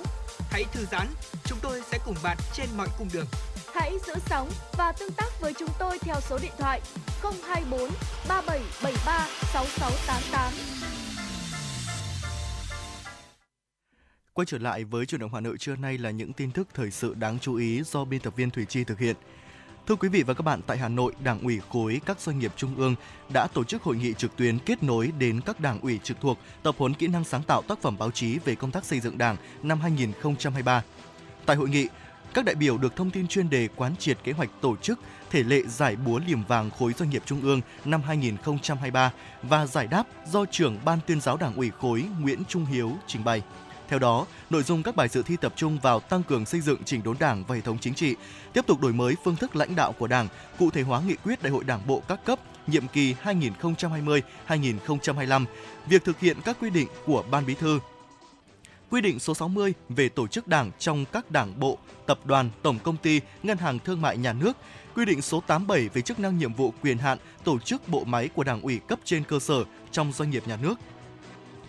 Hãy 0.50 0.64
thư 0.72 0.86
giãn, 0.92 1.06
chúng 1.44 1.58
tôi 1.62 1.82
sẽ 1.90 1.98
cùng 2.04 2.16
bạn 2.22 2.36
trên 2.54 2.66
mọi 2.76 2.88
cung 2.98 3.08
đường. 3.12 3.26
Hãy 3.74 3.98
giữ 4.06 4.14
sóng 4.26 4.48
và 4.72 4.92
tương 4.92 5.12
tác 5.12 5.40
với 5.40 5.52
chúng 5.58 5.68
tôi 5.78 5.98
theo 5.98 6.16
số 6.20 6.38
điện 6.42 6.52
thoại 6.58 6.80
024 7.22 7.90
3773 8.28 9.26
6688. 9.52 10.52
Quay 14.32 14.46
trở 14.46 14.58
lại 14.58 14.84
với 14.84 15.06
chuyển 15.06 15.20
động 15.20 15.30
Hà 15.34 15.40
Nội 15.40 15.58
trưa 15.58 15.76
nay 15.76 15.98
là 15.98 16.10
những 16.10 16.32
tin 16.32 16.50
tức 16.50 16.68
thời 16.74 16.90
sự 16.90 17.14
đáng 17.14 17.38
chú 17.38 17.56
ý 17.56 17.82
do 17.82 18.04
biên 18.04 18.20
tập 18.20 18.36
viên 18.36 18.50
Thủy 18.50 18.64
Chi 18.68 18.84
thực 18.84 18.98
hiện. 18.98 19.16
Thưa 19.86 19.96
quý 19.96 20.08
vị 20.08 20.22
và 20.22 20.34
các 20.34 20.42
bạn, 20.42 20.60
tại 20.66 20.78
Hà 20.78 20.88
Nội, 20.88 21.12
Đảng 21.24 21.40
ủy 21.40 21.60
khối 21.72 22.00
các 22.06 22.20
doanh 22.20 22.38
nghiệp 22.38 22.52
trung 22.56 22.76
ương 22.76 22.94
đã 23.32 23.46
tổ 23.46 23.64
chức 23.64 23.82
hội 23.82 23.96
nghị 23.96 24.14
trực 24.14 24.36
tuyến 24.36 24.58
kết 24.58 24.82
nối 24.82 25.12
đến 25.18 25.40
các 25.46 25.60
đảng 25.60 25.80
ủy 25.80 25.98
trực 26.02 26.20
thuộc 26.20 26.38
tập 26.62 26.74
huấn 26.78 26.94
kỹ 26.94 27.06
năng 27.06 27.24
sáng 27.24 27.42
tạo 27.42 27.62
tác 27.62 27.78
phẩm 27.82 27.96
báo 27.98 28.10
chí 28.10 28.38
về 28.38 28.54
công 28.54 28.70
tác 28.70 28.84
xây 28.84 29.00
dựng 29.00 29.18
Đảng 29.18 29.36
năm 29.62 29.80
2023. 29.80 30.82
Tại 31.46 31.56
hội 31.56 31.68
nghị, 31.68 31.88
các 32.34 32.44
đại 32.44 32.54
biểu 32.54 32.78
được 32.78 32.96
thông 32.96 33.10
tin 33.10 33.28
chuyên 33.28 33.50
đề 33.50 33.68
quán 33.76 33.96
triệt 33.96 34.18
kế 34.24 34.32
hoạch 34.32 34.50
tổ 34.60 34.76
chức 34.76 34.98
thể 35.30 35.42
lệ 35.42 35.62
giải 35.62 35.96
búa 35.96 36.20
liềm 36.26 36.44
vàng 36.44 36.70
khối 36.70 36.92
doanh 36.92 37.10
nghiệp 37.10 37.22
trung 37.26 37.42
ương 37.42 37.60
năm 37.84 38.02
2023 38.02 39.12
và 39.42 39.66
giải 39.66 39.86
đáp 39.86 40.04
do 40.26 40.44
trưởng 40.44 40.78
ban 40.84 40.98
tuyên 41.06 41.20
giáo 41.20 41.36
Đảng 41.36 41.54
ủy 41.54 41.70
khối 41.80 42.04
Nguyễn 42.20 42.42
Trung 42.48 42.64
Hiếu 42.64 42.92
trình 43.06 43.24
bày. 43.24 43.42
Theo 43.88 43.98
đó, 43.98 44.26
nội 44.50 44.62
dung 44.62 44.82
các 44.82 44.96
bài 44.96 45.08
dự 45.08 45.22
thi 45.22 45.36
tập 45.36 45.52
trung 45.56 45.78
vào 45.82 46.00
tăng 46.00 46.22
cường 46.22 46.46
xây 46.46 46.60
dựng 46.60 46.84
chỉnh 46.84 47.02
đốn 47.02 47.16
Đảng 47.20 47.44
và 47.48 47.54
hệ 47.54 47.60
thống 47.60 47.78
chính 47.80 47.94
trị, 47.94 48.16
tiếp 48.52 48.66
tục 48.66 48.80
đổi 48.80 48.92
mới 48.92 49.14
phương 49.24 49.36
thức 49.36 49.56
lãnh 49.56 49.76
đạo 49.76 49.92
của 49.92 50.06
Đảng, 50.06 50.28
cụ 50.58 50.70
thể 50.70 50.82
hóa 50.82 51.02
nghị 51.06 51.14
quyết 51.24 51.42
Đại 51.42 51.52
hội 51.52 51.64
Đảng 51.64 51.86
bộ 51.86 52.02
các 52.08 52.24
cấp 52.24 52.38
nhiệm 52.66 52.88
kỳ 52.88 53.14
2020-2025, 53.24 55.44
việc 55.86 56.04
thực 56.04 56.20
hiện 56.20 56.36
các 56.44 56.56
quy 56.60 56.70
định 56.70 56.88
của 57.06 57.24
Ban 57.30 57.46
Bí 57.46 57.54
thư, 57.54 57.78
quy 58.92 59.00
định 59.00 59.18
số 59.18 59.34
60 59.34 59.74
về 59.88 60.08
tổ 60.08 60.26
chức 60.26 60.48
đảng 60.48 60.70
trong 60.78 61.04
các 61.12 61.30
đảng 61.30 61.60
bộ, 61.60 61.78
tập 62.06 62.18
đoàn, 62.24 62.50
tổng 62.62 62.78
công 62.78 62.96
ty, 62.96 63.20
ngân 63.42 63.58
hàng 63.58 63.78
thương 63.78 64.00
mại 64.00 64.16
nhà 64.16 64.32
nước, 64.32 64.56
quy 64.94 65.04
định 65.04 65.22
số 65.22 65.40
87 65.40 65.88
về 65.88 66.02
chức 66.02 66.20
năng 66.20 66.38
nhiệm 66.38 66.54
vụ 66.54 66.72
quyền 66.82 66.98
hạn 66.98 67.18
tổ 67.44 67.58
chức 67.58 67.88
bộ 67.88 68.04
máy 68.04 68.28
của 68.28 68.44
đảng 68.44 68.62
ủy 68.62 68.80
cấp 68.88 68.98
trên 69.04 69.24
cơ 69.24 69.38
sở 69.38 69.64
trong 69.90 70.12
doanh 70.12 70.30
nghiệp 70.30 70.48
nhà 70.48 70.56
nước. 70.62 70.74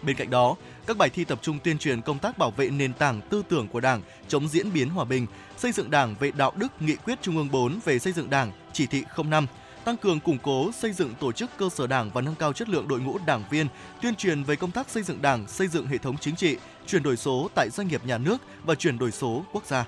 Bên 0.02 0.16
cạnh 0.16 0.30
đó, 0.30 0.56
các 0.86 0.98
bài 0.98 1.10
thi 1.10 1.26
tập 1.26 1.40
trung 1.42 1.60
tuyên 1.64 1.78
truyền 1.78 2.02
công 2.02 2.20
tác 2.20 2.38
bảo 2.38 2.52
vệ 2.52 2.70
nền 2.70 2.94
tảng 2.94 3.22
tư 3.30 3.44
tưởng 3.50 3.68
của 3.68 3.80
Đảng, 3.80 4.02
chống 4.28 4.48
diễn 4.48 4.74
biến 4.74 4.90
hòa 4.90 5.06
bình, 5.06 5.28
xây 5.58 5.72
dựng 5.72 5.92
Đảng 5.92 6.16
về 6.20 6.32
đạo 6.32 6.52
đức, 6.56 6.82
nghị 6.82 6.96
quyết 6.96 7.22
Trung 7.22 7.38
ương 7.38 7.52
4 7.52 7.80
về 7.86 8.00
xây 8.00 8.14
dựng 8.14 8.30
Đảng, 8.30 8.52
chỉ 8.74 8.88
thị 8.88 9.04
05, 9.24 9.48
tăng 9.86 9.98
cường 9.98 10.20
củng 10.20 10.38
cố 10.38 10.72
xây 10.72 10.92
dựng 10.94 11.14
tổ 11.20 11.32
chức 11.32 11.50
cơ 11.58 11.70
sở 11.70 11.88
Đảng 11.88 12.12
và 12.14 12.22
nâng 12.22 12.36
cao 12.36 12.54
chất 12.54 12.70
lượng 12.70 12.88
đội 12.88 13.00
ngũ 13.00 13.18
đảng 13.26 13.44
viên, 13.50 13.68
tuyên 14.02 14.16
truyền 14.16 14.44
về 14.44 14.56
công 14.56 14.72
tác 14.72 14.90
xây 14.90 15.04
dựng 15.04 15.22
Đảng, 15.22 15.48
xây 15.48 15.68
dựng 15.68 15.88
hệ 15.88 15.98
thống 15.98 16.18
chính 16.18 16.36
trị, 16.36 16.58
chuyển 16.88 17.04
đổi 17.04 17.18
số 17.18 17.50
tại 17.56 17.70
doanh 17.70 17.88
nghiệp 17.88 18.02
nhà 18.06 18.18
nước 18.18 18.38
và 18.64 18.76
chuyển 18.76 18.98
đổi 18.98 19.12
số 19.12 19.44
quốc 19.52 19.66
gia. 19.66 19.86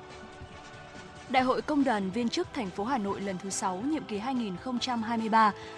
Đại 1.29 1.43
hội 1.43 1.61
Công 1.61 1.83
đoàn 1.83 2.11
viên 2.11 2.29
chức 2.29 2.47
thành 2.53 2.69
phố 2.69 2.83
Hà 2.83 2.97
Nội 2.97 3.21
lần 3.21 3.37
thứ 3.43 3.49
6 3.49 3.77
nhiệm 3.77 4.03
kỳ 4.03 4.19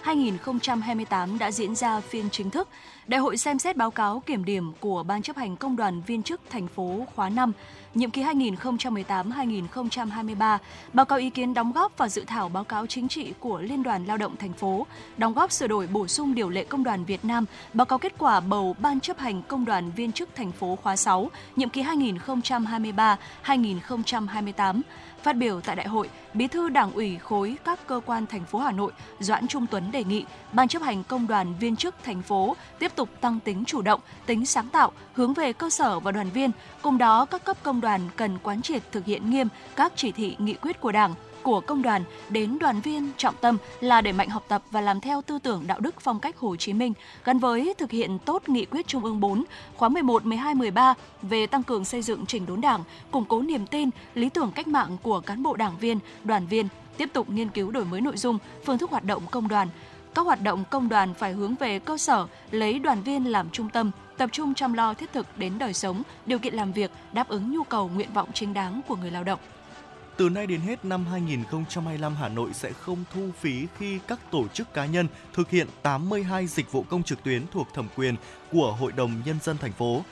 2023-2028 0.04 1.38
đã 1.38 1.52
diễn 1.52 1.76
ra 1.76 2.00
phiên 2.00 2.30
chính 2.30 2.50
thức. 2.50 2.68
Đại 3.08 3.20
hội 3.20 3.38
xem 3.38 3.60
xét 3.60 3.78
báo 3.78 3.92
cáo 3.92 4.24
kiểm 4.26 4.46
điểm 4.46 4.72
của 4.80 5.04
Ban 5.04 5.22
chấp 5.22 5.38
hành 5.38 5.58
Công 5.58 5.76
đoàn 5.76 6.02
viên 6.02 6.24
chức 6.24 6.42
thành 6.50 6.68
phố 6.68 7.06
khóa 7.16 7.30
5 7.30 7.54
nhiệm 7.98 8.12
kỳ 8.12 8.24
2018-2023, 8.24 10.58
báo 10.94 11.06
cáo 11.06 11.20
ý 11.20 11.30
kiến 11.30 11.54
đóng 11.54 11.72
góp 11.72 11.98
và 11.98 12.10
dự 12.10 12.24
thảo 12.28 12.50
báo 12.50 12.64
cáo 12.64 12.88
chính 12.88 13.08
trị 13.08 13.34
của 13.40 13.62
Liên 13.62 13.84
đoàn 13.84 14.06
Lao 14.06 14.18
động 14.18 14.36
thành 14.38 14.54
phố, 14.54 14.86
đóng 15.18 15.34
góp 15.34 15.52
sửa 15.52 15.68
đổi 15.68 15.88
bổ 15.88 16.08
sung 16.08 16.36
điều 16.36 16.50
lệ 16.50 16.64
Công 16.64 16.84
đoàn 16.84 17.06
Việt 17.06 17.26
Nam, 17.26 17.46
báo 17.74 17.86
cáo 17.86 18.00
kết 18.00 18.14
quả 18.18 18.40
bầu 18.40 18.76
Ban 18.80 19.00
chấp 19.00 19.20
hành 19.20 19.42
Công 19.42 19.66
đoàn 19.66 19.92
viên 19.96 20.12
chức 20.12 20.30
thành 20.36 20.52
phố 20.52 20.76
khóa 20.76 20.96
6, 20.96 21.32
nhiệm 21.56 21.70
kỳ 21.70 21.84
2023-2028. 21.84 24.82
Phát 25.24 25.34
biểu 25.34 25.62
tại 25.62 25.76
đại 25.76 25.88
hội, 25.88 26.10
Bí 26.34 26.48
thư 26.48 26.70
Đảng 26.70 26.92
ủy 26.92 27.18
khối 27.18 27.58
các 27.64 27.88
cơ 27.88 28.02
quan 28.06 28.26
thành 28.26 28.46
phố 28.46 28.60
Hà 28.60 28.72
Nội 28.72 28.92
Doãn 29.20 29.48
Trung 29.48 29.66
Tuấn 29.72 29.92
đề 29.92 30.04
nghị 30.04 30.26
Ban 30.54 30.68
chấp 30.68 30.82
hành 30.82 31.04
công 31.04 31.28
đoàn 31.28 31.54
viên 31.60 31.76
chức 31.76 31.96
thành 32.04 32.22
phố 32.22 32.56
tiếp 32.80 32.92
tục 32.96 33.10
tăng 33.22 33.40
tính 33.40 33.64
chủ 33.66 33.82
động, 33.82 34.02
tính 34.26 34.46
sáng 34.46 34.70
tạo, 34.70 34.92
hướng 35.14 35.34
về 35.34 35.54
cơ 35.54 35.70
sở 35.70 36.00
và 36.00 36.12
đoàn 36.12 36.30
viên. 36.30 36.52
Cùng 36.82 36.98
đó, 36.98 37.26
các 37.26 37.44
cấp 37.44 37.58
công 37.64 37.82
đoàn 37.82 38.02
cần 38.16 38.38
quán 38.44 38.62
triệt 38.62 38.84
thực 38.92 39.06
hiện 39.06 39.30
nghiêm 39.30 39.48
các 39.76 39.94
chỉ 39.96 40.12
thị 40.12 40.36
nghị 40.40 40.54
quyết 40.54 40.80
của 40.82 40.92
Đảng, 40.92 41.14
của 41.48 41.60
công 41.60 41.82
đoàn 41.82 42.04
đến 42.30 42.58
đoàn 42.60 42.82
viên 42.82 43.12
trọng 43.18 43.36
tâm 43.42 43.58
là 43.80 44.02
đẩy 44.02 44.14
mạnh 44.14 44.30
học 44.30 44.46
tập 44.48 44.64
và 44.72 44.82
làm 44.82 45.02
theo 45.02 45.22
tư 45.22 45.40
tưởng 45.40 45.64
đạo 45.68 45.80
đức 45.80 46.02
phong 46.02 46.20
cách 46.20 46.38
Hồ 46.38 46.56
Chí 46.56 46.74
Minh 46.74 46.94
gắn 47.24 47.40
với 47.40 47.74
thực 47.78 47.92
hiện 47.92 48.20
tốt 48.26 48.50
nghị 48.50 48.66
quyết 48.66 48.88
Trung 48.88 49.04
ương 49.04 49.20
4 49.20 49.44
khóa 49.76 49.90
11, 49.90 50.26
12, 50.26 50.56
13 50.56 50.94
về 51.22 51.48
tăng 51.48 51.64
cường 51.64 51.86
xây 51.86 52.02
dựng 52.02 52.26
chỉnh 52.26 52.46
đốn 52.46 52.62
Đảng, 52.62 52.84
củng 53.12 53.26
cố 53.26 53.42
niềm 53.42 53.68
tin, 53.68 53.90
lý 54.16 54.30
tưởng 54.30 54.52
cách 54.56 54.68
mạng 54.68 54.98
của 55.04 55.20
cán 55.20 55.44
bộ 55.44 55.56
đảng 55.56 55.78
viên, 55.78 56.00
đoàn 56.24 56.48
viên, 56.48 56.68
tiếp 56.98 57.10
tục 57.14 57.30
nghiên 57.30 57.50
cứu 57.50 57.72
đổi 57.72 57.86
mới 57.86 58.02
nội 58.02 58.18
dung, 58.18 58.38
phương 58.66 58.78
thức 58.78 58.92
hoạt 58.92 59.04
động 59.04 59.24
công 59.32 59.48
đoàn. 59.48 59.68
Các 60.16 60.22
hoạt 60.22 60.42
động 60.42 60.64
công 60.70 60.90
đoàn 60.90 61.14
phải 61.14 61.34
hướng 61.34 61.56
về 61.56 61.80
cơ 61.80 61.98
sở, 61.98 62.28
lấy 62.52 62.80
đoàn 62.80 63.04
viên 63.04 63.32
làm 63.32 63.50
trung 63.50 63.70
tâm, 63.70 63.92
tập 64.18 64.30
trung 64.32 64.54
chăm 64.54 64.74
lo 64.74 64.94
thiết 64.94 65.14
thực 65.14 65.38
đến 65.38 65.58
đời 65.58 65.74
sống, 65.74 66.04
điều 66.26 66.40
kiện 66.40 66.54
làm 66.54 66.72
việc, 66.72 66.92
đáp 67.14 67.30
ứng 67.30 67.52
nhu 67.52 67.64
cầu 67.64 67.90
nguyện 67.96 68.14
vọng 68.14 68.30
chính 68.34 68.54
đáng 68.54 68.82
của 68.88 68.96
người 68.96 69.12
lao 69.12 69.24
động. 69.24 69.40
Từ 70.18 70.30
nay 70.30 70.48
đến 70.48 70.62
hết 70.62 70.86
năm 70.86 71.06
2025, 71.06 72.16
Hà 72.16 72.30
Nội 72.30 72.50
sẽ 72.54 72.72
không 72.74 73.04
thu 73.14 73.30
phí 73.40 73.68
khi 73.78 74.00
các 74.08 74.20
tổ 74.32 74.48
chức 74.48 74.74
cá 74.74 74.86
nhân 74.86 75.08
thực 75.34 75.50
hiện 75.50 75.68
82 75.82 76.48
dịch 76.48 76.72
vụ 76.72 76.84
công 76.84 77.04
trực 77.04 77.24
tuyến 77.24 77.48
thuộc 77.52 77.68
thẩm 77.74 77.88
quyền 77.96 78.16
của 78.52 78.72
Hội 78.80 78.92
đồng 78.92 79.22
Nhân 79.26 79.38
dân 79.44 79.58
thành 79.58 79.72
phố. 79.72 80.04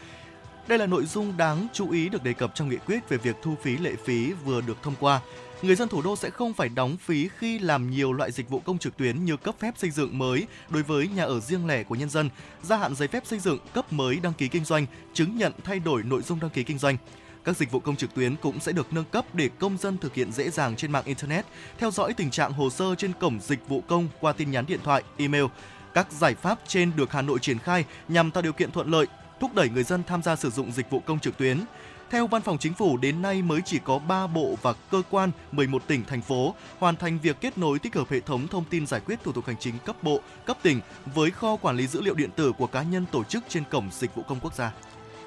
Đây 0.68 0.78
là 0.78 0.86
nội 0.86 1.06
dung 1.06 1.38
đáng 1.38 1.68
chú 1.74 1.92
ý 1.92 2.10
được 2.10 2.24
đề 2.24 2.34
cập 2.34 2.56
trong 2.56 2.70
nghị 2.70 2.78
quyết 2.78 3.10
về 3.10 3.18
việc 3.18 3.36
thu 3.44 3.56
phí 3.62 3.78
lệ 3.78 3.92
phí 4.06 4.34
vừa 4.34 4.62
được 4.62 4.78
thông 4.84 4.96
qua. 5.00 5.22
Người 5.62 5.76
dân 5.76 5.90
thủ 5.90 6.02
đô 6.02 6.16
sẽ 6.16 6.30
không 6.30 6.54
phải 6.54 6.70
đóng 6.70 6.98
phí 6.98 7.30
khi 7.38 7.60
làm 7.60 7.92
nhiều 7.92 8.14
loại 8.14 8.32
dịch 8.32 8.50
vụ 8.50 8.60
công 8.60 8.78
trực 8.78 8.98
tuyến 8.98 9.26
như 9.26 9.38
cấp 9.38 9.56
phép 9.60 9.74
xây 9.78 9.92
dựng 9.92 10.18
mới 10.18 10.48
đối 10.70 10.84
với 10.84 11.08
nhà 11.08 11.24
ở 11.24 11.40
riêng 11.40 11.68
lẻ 11.68 11.84
của 11.84 11.96
nhân 11.96 12.10
dân, 12.10 12.30
gia 12.64 12.78
hạn 12.78 12.96
giấy 12.96 13.08
phép 13.08 13.24
xây 13.26 13.40
dựng, 13.40 13.60
cấp 13.74 13.94
mới 13.94 14.20
đăng 14.24 14.34
ký 14.34 14.48
kinh 14.48 14.66
doanh, 14.66 14.86
chứng 15.14 15.38
nhận 15.38 15.54
thay 15.64 15.80
đổi 15.80 16.04
nội 16.04 16.22
dung 16.22 16.40
đăng 16.40 16.50
ký 16.50 16.64
kinh 16.64 16.78
doanh. 16.78 16.98
Các 17.46 17.58
dịch 17.58 17.72
vụ 17.72 17.80
công 17.80 17.96
trực 17.96 18.14
tuyến 18.14 18.36
cũng 18.36 18.60
sẽ 18.60 18.72
được 18.72 18.94
nâng 18.94 19.06
cấp 19.06 19.26
để 19.34 19.50
công 19.60 19.78
dân 19.78 19.98
thực 19.98 20.14
hiện 20.14 20.32
dễ 20.32 20.50
dàng 20.50 20.76
trên 20.76 20.92
mạng 20.92 21.06
Internet, 21.06 21.46
theo 21.78 21.92
dõi 21.92 22.14
tình 22.14 22.32
trạng 22.32 22.54
hồ 22.54 22.70
sơ 22.70 22.96
trên 22.96 23.14
cổng 23.20 23.40
dịch 23.40 23.68
vụ 23.68 23.82
công 23.88 24.08
qua 24.20 24.34
tin 24.34 24.52
nhắn 24.52 24.66
điện 24.66 24.80
thoại, 24.84 25.04
email. 25.18 25.46
Các 25.94 26.12
giải 26.12 26.36
pháp 26.36 26.60
trên 26.68 26.92
được 26.96 27.12
Hà 27.12 27.22
Nội 27.22 27.40
triển 27.40 27.60
khai 27.60 27.86
nhằm 28.08 28.32
tạo 28.32 28.42
điều 28.42 28.54
kiện 28.54 28.72
thuận 28.72 28.92
lợi, 28.92 29.06
thúc 29.40 29.56
đẩy 29.56 29.70
người 29.70 29.84
dân 29.84 30.04
tham 30.04 30.24
gia 30.24 30.36
sử 30.36 30.50
dụng 30.50 30.72
dịch 30.72 30.90
vụ 30.90 31.00
công 31.00 31.20
trực 31.20 31.38
tuyến. 31.38 31.60
Theo 32.10 32.28
Văn 32.28 32.42
phòng 32.42 32.58
Chính 32.58 32.74
phủ, 32.74 32.98
đến 32.98 33.22
nay 33.22 33.42
mới 33.42 33.62
chỉ 33.66 33.80
có 33.84 34.00
3 34.00 34.28
bộ 34.28 34.58
và 34.62 34.74
cơ 34.92 35.02
quan 35.10 35.32
11 35.52 35.88
tỉnh, 35.88 36.04
thành 36.04 36.22
phố 36.22 36.56
hoàn 36.80 36.96
thành 36.96 37.20
việc 37.20 37.42
kết 37.42 37.58
nối 37.58 37.80
tích 37.80 37.96
hợp 37.96 38.10
hệ 38.10 38.20
thống 38.20 38.48
thông 38.48 38.64
tin 38.70 38.88
giải 38.88 39.02
quyết 39.06 39.24
thủ 39.24 39.32
tục 39.32 39.46
hành 39.46 39.58
chính 39.60 39.74
cấp 39.86 40.04
bộ, 40.04 40.20
cấp 40.46 40.58
tỉnh 40.62 40.80
với 41.16 41.32
kho 41.32 41.56
quản 41.56 41.78
lý 41.78 41.88
dữ 41.88 42.02
liệu 42.02 42.16
điện 42.16 42.30
tử 42.36 42.52
của 42.58 42.68
cá 42.68 42.84
nhân 42.84 43.06
tổ 43.12 43.24
chức 43.24 43.44
trên 43.50 43.64
cổng 43.72 43.90
dịch 43.92 44.16
vụ 44.16 44.24
công 44.24 44.40
quốc 44.40 44.56
gia. 44.56 44.72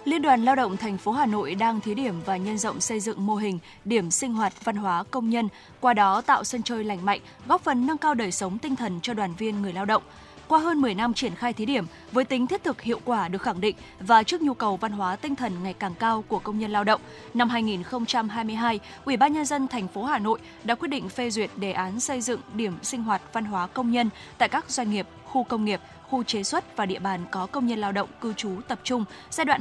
Liên 0.09 0.22
đoàn 0.22 0.44
Lao 0.44 0.55
động 0.55 0.76
thành 0.76 0.98
phố 0.98 1.12
Hà 1.12 1.26
Nội 1.26 1.55
đang 1.55 1.80
thí 1.80 1.94
điểm 1.94 2.14
và 2.24 2.36
nhân 2.36 2.59
rộng 2.59 2.80
xây 2.80 3.01
dựng 3.01 3.26
mô 3.26 3.36
hình 3.36 3.59
điểm 3.85 4.10
sinh 4.10 4.32
hoạt 4.32 4.64
văn 4.64 4.76
hóa 4.76 5.05
công 5.10 5.30
nhân, 5.30 5.48
qua 5.80 5.94
đó 5.94 6.20
tạo 6.20 6.44
sân 6.44 6.62
chơi 6.62 6.85
lành 6.85 7.05
mạnh, 7.05 7.20
góp 7.47 7.64
phần 7.64 7.86
nâng 7.86 7.98
cao 7.98 8.14
đời 8.14 8.32
sống 8.32 8.59
tinh 8.59 8.76
thần 8.76 9.01
cho 9.02 9.14
đoàn 9.14 9.35
viên 9.39 9.62
người 9.62 9.72
lao 9.72 9.85
động. 9.85 10.02
Qua 10.48 10.59
hơn 10.59 10.80
10 10.80 10.94
năm 10.94 11.14
triển 11.14 11.35
khai 11.35 11.52
thí 11.52 11.66
điểm, 11.66 11.86
với 12.12 12.24
tính 12.24 12.47
thiết 12.47 12.64
thực 12.64 12.82
hiệu 12.82 13.01
quả 13.05 13.28
được 13.28 13.43
khẳng 13.43 13.60
định 13.60 13.76
và 14.01 14.22
trước 14.22 14.43
nhu 14.43 14.55
cầu 14.55 14.76
văn 14.76 14.93
hóa 14.93 15.16
tinh 15.16 15.36
thần 15.36 15.62
ngày 15.62 15.74
càng 15.74 15.94
cao 15.94 16.24
của 16.28 16.39
công 16.39 16.59
nhân 16.59 16.70
lao 16.70 16.85
động, 16.85 17.01
năm 17.35 17.48
2022, 17.48 18.80
Ủy 19.05 19.16
ban 19.16 19.32
nhân 19.32 19.44
dân 19.44 19.68
thành 19.68 19.89
phố 19.89 20.05
Hà 20.05 20.18
Nội 20.18 20.39
đã 20.64 20.74
quyết 20.74 20.89
định 20.89 21.09
phê 21.09 21.30
duyệt 21.30 21.51
đề 21.56 21.72
án 21.72 22.01
xây 22.01 22.20
dựng 22.20 22.40
điểm 22.55 22.72
sinh 22.82 23.02
hoạt 23.02 23.22
văn 23.32 23.44
hóa 23.44 23.66
công 23.66 23.90
nhân 23.90 24.10
tại 24.39 24.48
các 24.48 24.70
doanh 24.70 24.90
nghiệp, 24.90 25.06
khu 25.24 25.44
công 25.44 25.64
nghiệp, 25.64 25.80
khu 26.10 26.22
chế 26.22 26.43
xuất 26.43 26.76
và 26.76 26.86
địa 26.86 26.98
bàn 26.98 27.24
có 27.30 27.47
công 27.47 27.66
nhân 27.66 27.78
lao 27.78 27.93
động 27.93 28.09
cư 28.20 28.32
trú 28.32 28.51
tập 28.68 28.80
trung 28.85 29.05
giai 29.30 29.44
đoạn 29.44 29.60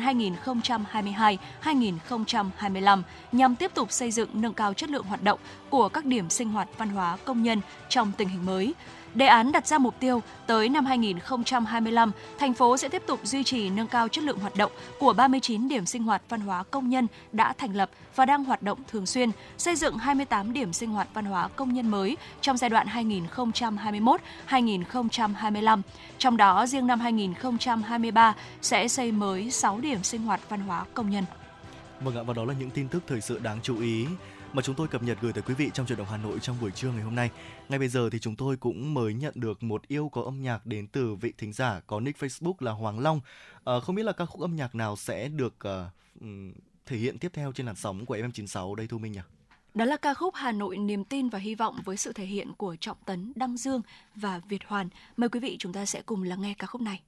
2022-2025 1.64 3.02
nhằm 3.32 3.56
tiếp 3.56 3.72
tục 3.74 3.92
xây 3.92 4.12
dựng, 4.12 4.30
nâng 4.34 4.54
cao 4.54 4.74
chất 4.74 4.90
lượng 4.90 5.06
hoạt 5.06 5.24
động 5.24 5.40
của 5.70 5.90
các 5.90 6.06
điểm 6.06 6.30
sinh 6.30 6.50
hoạt 6.50 6.70
văn 6.78 6.90
hóa 6.90 7.18
công 7.26 7.44
nhân 7.44 7.62
trong 7.90 8.12
tình 8.18 8.30
hình 8.30 8.46
mới. 8.46 8.74
Đề 9.18 9.26
án 9.26 9.52
đặt 9.52 9.68
ra 9.68 9.78
mục 9.78 10.00
tiêu 10.00 10.22
tới 10.48 10.70
năm 10.70 10.86
2025, 10.86 12.12
thành 12.40 12.54
phố 12.54 12.78
sẽ 12.78 12.90
tiếp 12.90 13.04
tục 13.08 13.20
duy 13.24 13.44
trì 13.44 13.70
nâng 13.70 13.88
cao 13.88 14.08
chất 14.08 14.24
lượng 14.24 14.40
hoạt 14.40 14.56
động 14.56 14.72
của 15.00 15.14
39 15.14 15.68
điểm 15.68 15.86
sinh 15.86 16.04
hoạt 16.04 16.22
văn 16.30 16.42
hóa 16.42 16.64
công 16.64 16.90
nhân 16.90 17.08
đã 17.32 17.54
thành 17.54 17.76
lập 17.76 17.90
và 18.16 18.26
đang 18.26 18.44
hoạt 18.44 18.62
động 18.62 18.80
thường 18.88 19.06
xuyên, 19.06 19.32
xây 19.58 19.76
dựng 19.76 19.98
28 19.98 20.54
điểm 20.54 20.74
sinh 20.74 20.90
hoạt 20.90 21.08
văn 21.14 21.26
hóa 21.26 21.48
công 21.48 21.74
nhân 21.74 21.88
mới 21.92 22.18
trong 22.42 22.58
giai 22.58 22.70
đoạn 22.70 22.88
2021-2025. 24.48 25.82
Trong 26.18 26.38
đó, 26.38 26.66
riêng 26.66 26.88
năm 26.88 27.00
2023 27.00 28.36
sẽ 28.62 28.88
xây 28.88 29.12
mới 29.12 29.52
6 29.52 29.80
điểm 29.80 30.04
sinh 30.04 30.24
hoạt 30.24 30.40
văn 30.50 30.60
hóa 30.60 30.86
công 30.94 31.10
nhân. 31.10 31.26
Vâng 32.02 32.18
ạ, 32.18 32.24
và 32.24 32.34
đó 32.34 32.46
là 32.46 32.54
những 32.60 32.70
tin 32.70 32.88
tức 32.88 33.04
thời 33.08 33.22
sự 33.22 33.40
đáng 33.40 33.60
chú 33.64 33.82
ý 33.82 34.06
mà 34.58 34.64
chúng 34.64 34.76
tôi 34.76 34.88
cập 34.88 35.04
nhật 35.04 35.18
gửi 35.22 35.34
tới 35.34 35.44
quý 35.48 35.54
vị 35.54 35.72
trong 35.74 35.86
chuyển 35.86 35.98
động 35.98 36.08
Hà 36.10 36.18
Nội 36.18 36.40
trong 36.40 36.58
buổi 36.62 36.72
trưa 36.72 36.92
ngày 36.92 37.02
hôm 37.02 37.16
nay. 37.16 37.30
Ngay 37.70 37.80
bây 37.80 37.88
giờ 37.88 38.10
thì 38.10 38.20
chúng 38.20 38.36
tôi 38.36 38.58
cũng 38.58 38.94
mới 38.94 39.14
nhận 39.14 39.34
được 39.36 39.64
một 39.64 39.88
yêu 39.88 40.10
có 40.10 40.22
âm 40.22 40.42
nhạc 40.42 40.66
đến 40.66 40.88
từ 40.88 41.16
vị 41.16 41.34
thính 41.38 41.54
giả 41.54 41.80
có 41.88 42.00
nick 42.00 42.20
Facebook 42.20 42.54
là 42.60 42.72
Hoàng 42.72 43.00
Long. 43.00 43.22
À, 43.66 43.80
không 43.80 43.96
biết 43.96 44.04
là 44.04 44.12
ca 44.12 44.26
khúc 44.26 44.42
âm 44.42 44.56
nhạc 44.56 44.76
nào 44.76 44.96
sẽ 44.96 45.28
được 45.30 45.56
uh, 45.68 46.26
thể 46.86 46.98
hiện 46.98 47.18
tiếp 47.20 47.32
theo 47.34 47.52
trên 47.52 47.66
làn 47.66 47.76
sóng 47.76 48.06
của 48.06 48.18
FM96 48.18 48.76
đây 48.76 48.88
Thu 48.88 48.98
Minh 48.98 49.12
nhỉ? 49.12 49.20
Đó 49.74 49.86
là 49.86 49.98
ca 49.98 50.14
khúc 50.14 50.36
Hà 50.36 50.52
Nội 50.52 50.78
niềm 50.78 51.04
tin 51.04 51.30
và 51.30 51.40
hy 51.40 51.56
vọng 51.56 51.80
với 51.86 51.98
sự 51.98 52.14
thể 52.14 52.26
hiện 52.26 52.54
của 52.54 52.76
Trọng 52.80 52.98
Tấn, 53.06 53.34
Đăng 53.36 53.58
Dương 53.58 53.82
và 54.16 54.42
Việt 54.50 54.62
Hoàn. 54.68 54.90
Mời 55.18 55.30
quý 55.30 55.40
vị 55.40 55.56
chúng 55.60 55.74
ta 55.74 55.86
sẽ 55.86 56.02
cùng 56.02 56.24
lắng 56.24 56.42
nghe 56.42 56.54
ca 56.58 56.68
khúc 56.68 56.82
này. 56.82 57.02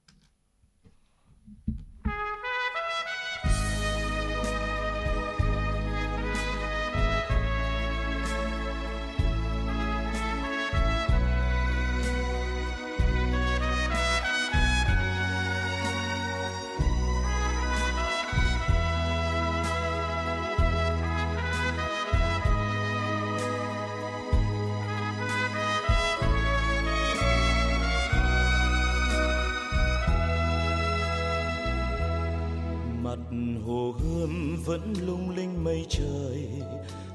Vẫn 34.70 34.94
lung 35.06 35.30
linh 35.36 35.64
mây 35.64 35.86
trời, 35.88 36.48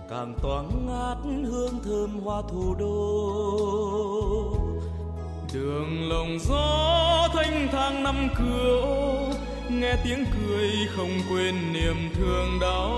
càng 0.09 0.35
toáng 0.41 0.87
ngát 0.87 1.17
hương 1.23 1.79
thơm 1.83 2.19
hoa 2.19 2.41
thủ 2.51 2.75
đô. 2.79 2.95
Đường 5.53 6.09
lồng 6.09 6.39
gió 6.39 7.27
thanh 7.33 7.67
thang 7.71 8.03
năm 8.03 8.29
cửa, 8.37 9.33
nghe 9.69 9.95
tiếng 10.03 10.25
cười 10.35 10.69
không 10.95 11.19
quên 11.29 11.73
niềm 11.73 12.09
thương 12.15 12.59
đau. 12.61 12.91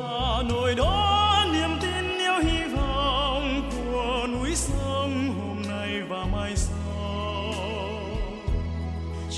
Hà 0.00 0.42
nội 0.48 0.74
đó 0.74 1.01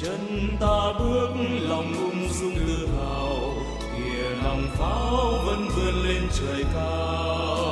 chân 0.03 0.57
ta 0.61 0.93
bước, 0.99 1.29
lòng 1.61 1.95
ung 1.95 2.29
dung 2.29 2.55
tự 2.67 2.89
hào, 2.99 3.55
kìa 3.97 4.43
nòng 4.45 4.67
pháo 4.79 5.33
vẫn 5.47 5.69
vươn 5.77 5.95
lên 6.05 6.23
trời 6.33 6.65
cao. 6.75 7.64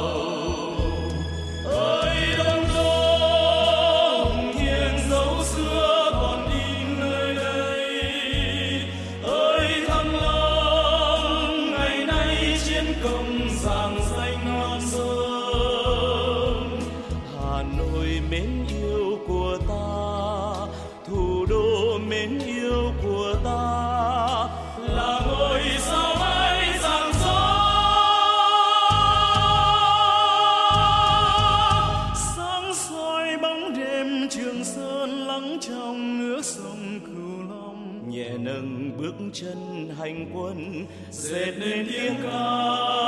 Dệt 41.23 41.53
nên 41.59 41.87
tiếng 41.87 42.15
ca. 42.23 43.02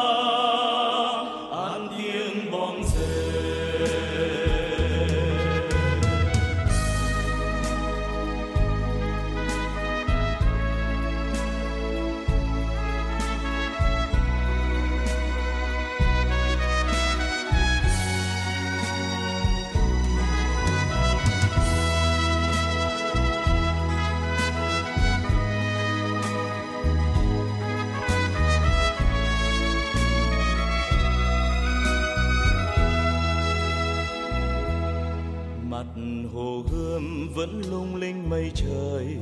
mây 38.31 38.53
trời 38.55 39.19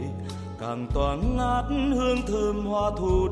càng 0.60 0.86
toáng 0.94 1.36
ngát 1.36 1.64
hương 1.94 2.22
thơm 2.26 2.66
hoa 2.66 2.90
thu. 2.98 3.28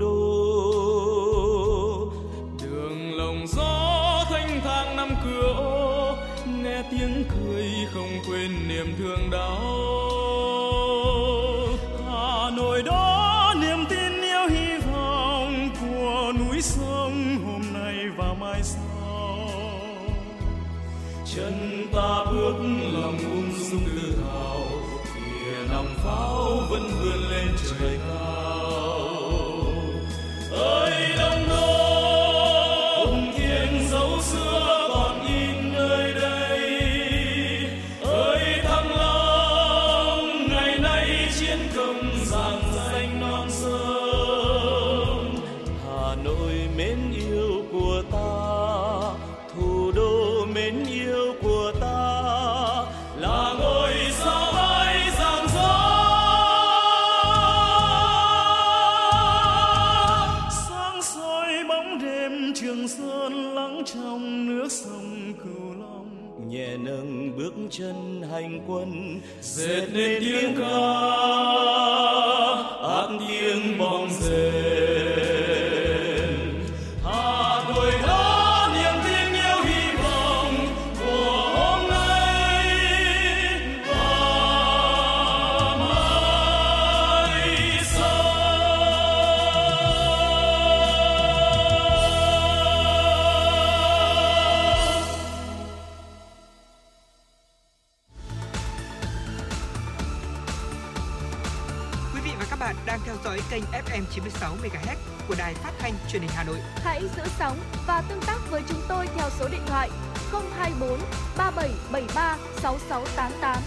FM 103.90 104.02
96 104.10 104.56
MHz 104.62 104.96
của 105.28 105.34
đài 105.38 105.54
phát 105.54 105.72
thanh 105.78 105.92
truyền 106.12 106.22
hình 106.22 106.30
Hà 106.34 106.44
Nội. 106.44 106.56
Hãy 106.74 107.02
giữ 107.16 107.22
sóng 107.38 107.58
và 107.86 108.02
tương 108.08 108.20
tác 108.20 108.38
với 108.50 108.62
chúng 108.68 108.80
tôi 108.88 109.06
theo 109.16 109.30
số 109.38 109.48
điện 109.48 109.60
thoại 109.66 109.90
024 110.32 111.00
3773 111.36 112.38
6688. 112.62 113.62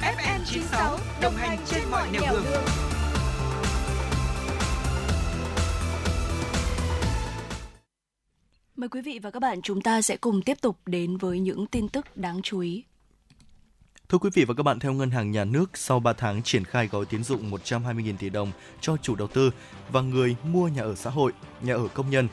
FM 0.00 0.40
96 0.44 0.98
đồng 1.22 1.34
hành 1.34 1.58
trên 1.66 1.82
mọi 1.90 2.08
nẻo 2.12 2.22
đường. 2.32 2.44
Mời 8.76 8.88
quý 8.88 9.00
vị 9.02 9.18
và 9.22 9.30
các 9.30 9.40
bạn 9.40 9.62
chúng 9.62 9.80
ta 9.80 10.02
sẽ 10.02 10.16
cùng 10.16 10.42
tiếp 10.42 10.60
tục 10.60 10.76
đến 10.86 11.16
với 11.16 11.40
những 11.40 11.66
tin 11.66 11.88
tức 11.88 12.16
đáng 12.16 12.42
chú 12.42 12.60
ý. 12.60 12.84
Thưa 14.08 14.18
quý 14.18 14.30
vị 14.34 14.44
và 14.44 14.54
các 14.54 14.62
bạn, 14.62 14.78
theo 14.78 14.92
Ngân 14.92 15.10
hàng 15.10 15.30
Nhà 15.30 15.44
nước, 15.44 15.70
sau 15.74 16.00
3 16.00 16.12
tháng 16.12 16.42
triển 16.42 16.64
khai 16.64 16.88
gói 16.88 17.06
tín 17.06 17.24
dụng 17.24 17.50
120.000 17.50 18.16
tỷ 18.16 18.30
đồng 18.30 18.52
cho 18.80 18.96
chủ 18.96 19.14
đầu 19.14 19.28
tư 19.28 19.50
và 19.92 20.00
người 20.00 20.36
mua 20.44 20.68
nhà 20.68 20.82
ở 20.82 20.94
xã 20.94 21.10
hội, 21.10 21.32
nhà 21.62 21.74
ở 21.74 21.88
công 21.94 22.10
nhân, 22.10 22.28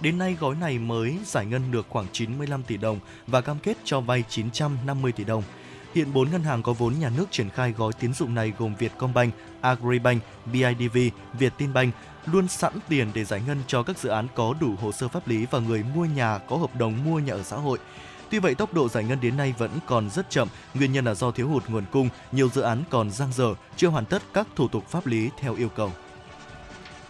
Đến 0.00 0.18
nay, 0.18 0.36
gói 0.40 0.54
này 0.54 0.78
mới 0.78 1.18
giải 1.26 1.46
ngân 1.46 1.70
được 1.70 1.86
khoảng 1.88 2.06
95 2.12 2.62
tỷ 2.62 2.76
đồng 2.76 2.98
và 3.26 3.40
cam 3.40 3.58
kết 3.58 3.76
cho 3.84 4.00
vay 4.00 4.24
950 4.28 5.12
tỷ 5.12 5.24
đồng. 5.24 5.42
Hiện 5.94 6.12
4 6.12 6.30
ngân 6.30 6.42
hàng 6.42 6.62
có 6.62 6.72
vốn 6.72 6.94
nhà 7.00 7.10
nước 7.16 7.26
triển 7.30 7.50
khai 7.50 7.72
gói 7.72 7.92
tín 8.00 8.14
dụng 8.14 8.34
này 8.34 8.52
gồm 8.58 8.74
Vietcombank, 8.74 9.34
Agribank, 9.60 10.22
BIDV, 10.52 10.98
Vietinbank 11.38 11.94
luôn 12.26 12.48
sẵn 12.48 12.72
tiền 12.88 13.10
để 13.14 13.24
giải 13.24 13.42
ngân 13.46 13.58
cho 13.66 13.82
các 13.82 13.98
dự 13.98 14.08
án 14.08 14.26
có 14.34 14.54
đủ 14.60 14.74
hồ 14.80 14.92
sơ 14.92 15.08
pháp 15.08 15.28
lý 15.28 15.46
và 15.50 15.58
người 15.58 15.84
mua 15.94 16.04
nhà 16.04 16.38
có 16.38 16.56
hợp 16.56 16.76
đồng 16.76 17.04
mua 17.04 17.18
nhà 17.18 17.32
ở 17.32 17.42
xã 17.42 17.56
hội. 17.56 17.78
Tuy 18.30 18.38
vậy, 18.38 18.54
tốc 18.54 18.74
độ 18.74 18.88
giải 18.88 19.04
ngân 19.04 19.20
đến 19.20 19.36
nay 19.36 19.54
vẫn 19.58 19.70
còn 19.86 20.10
rất 20.10 20.30
chậm, 20.30 20.48
nguyên 20.74 20.92
nhân 20.92 21.04
là 21.04 21.14
do 21.14 21.30
thiếu 21.30 21.48
hụt 21.48 21.68
nguồn 21.68 21.84
cung, 21.92 22.08
nhiều 22.32 22.48
dự 22.48 22.62
án 22.62 22.82
còn 22.90 23.10
dang 23.10 23.32
dở, 23.32 23.54
chưa 23.76 23.88
hoàn 23.88 24.04
tất 24.04 24.22
các 24.32 24.46
thủ 24.56 24.68
tục 24.68 24.88
pháp 24.88 25.06
lý 25.06 25.30
theo 25.38 25.54
yêu 25.54 25.68
cầu. 25.68 25.92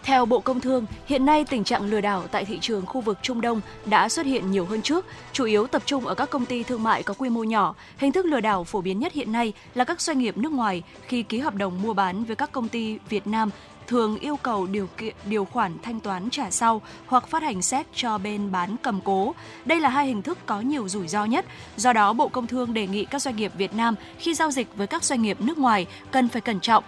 Theo 0.03 0.27
Bộ 0.27 0.41
Công 0.41 0.61
Thương, 0.61 0.87
hiện 1.07 1.25
nay 1.25 1.45
tình 1.45 1.65
trạng 1.65 1.85
lừa 1.85 2.01
đảo 2.01 2.25
tại 2.31 2.45
thị 2.45 2.59
trường 2.61 2.87
khu 2.87 3.01
vực 3.01 3.19
Trung 3.23 3.41
Đông 3.41 3.61
đã 3.87 4.09
xuất 4.09 4.27
hiện 4.27 4.51
nhiều 4.51 4.65
hơn 4.65 4.83
trước, 4.83 5.07
chủ 5.33 5.45
yếu 5.45 5.67
tập 5.67 5.83
trung 5.87 6.07
ở 6.07 6.15
các 6.15 6.31
công 6.31 6.47
ty 6.47 6.63
thương 6.63 6.83
mại 6.83 7.03
có 7.03 7.15
quy 7.15 7.31
mô 7.31 7.45
nhỏ. 7.45 7.75
Hình 7.99 8.13
thức 8.13 8.27
lừa 8.27 8.41
đảo 8.41 8.65
phổ 8.65 8.81
biến 8.81 8.99
nhất 8.99 9.13
hiện 9.13 9.33
nay 9.33 9.53
là 9.75 9.85
các 9.85 10.01
doanh 10.01 10.19
nghiệp 10.19 10.37
nước 10.37 10.53
ngoài 10.53 10.83
khi 11.07 11.23
ký 11.23 11.39
hợp 11.39 11.55
đồng 11.55 11.83
mua 11.83 11.95
bán 11.95 12.25
với 12.25 12.37
các 12.37 12.53
công 12.53 12.69
ty 12.69 12.99
Việt 13.09 13.27
Nam 13.27 13.51
thường 13.91 14.19
yêu 14.19 14.37
cầu 14.37 14.67
điều 14.67 14.87
kiện 14.87 15.15
điều 15.25 15.45
khoản 15.45 15.73
thanh 15.83 16.01
toán 16.01 16.31
trả 16.31 16.51
sau 16.51 16.83
hoặc 17.07 17.29
phát 17.29 17.43
hành 17.43 17.62
xét 17.62 17.87
cho 17.95 18.19
bên 18.19 18.53
bán 18.53 18.77
cầm 18.83 19.01
cố. 19.05 19.35
Đây 19.65 19.81
là 19.81 19.89
hai 19.89 20.07
hình 20.07 20.23
thức 20.23 20.39
có 20.47 20.61
nhiều 20.61 20.89
rủi 20.89 21.09
ro 21.09 21.25
nhất. 21.25 21.45
Do 21.77 21.93
đó, 21.93 22.12
Bộ 22.12 22.29
Công 22.29 22.47
Thương 22.47 22.75
đề 22.75 22.87
nghị 22.87 23.05
các 23.05 23.23
doanh 23.23 23.37
nghiệp 23.37 23.53
Việt 23.57 23.75
Nam 23.75 23.95
khi 24.19 24.35
giao 24.35 24.51
dịch 24.51 24.69
với 24.77 24.87
các 24.87 25.05
doanh 25.05 25.23
nghiệp 25.23 25.41
nước 25.41 25.59
ngoài 25.59 25.87
cần 26.11 26.29
phải 26.29 26.41
cẩn 26.41 26.61
trọng, 26.61 26.85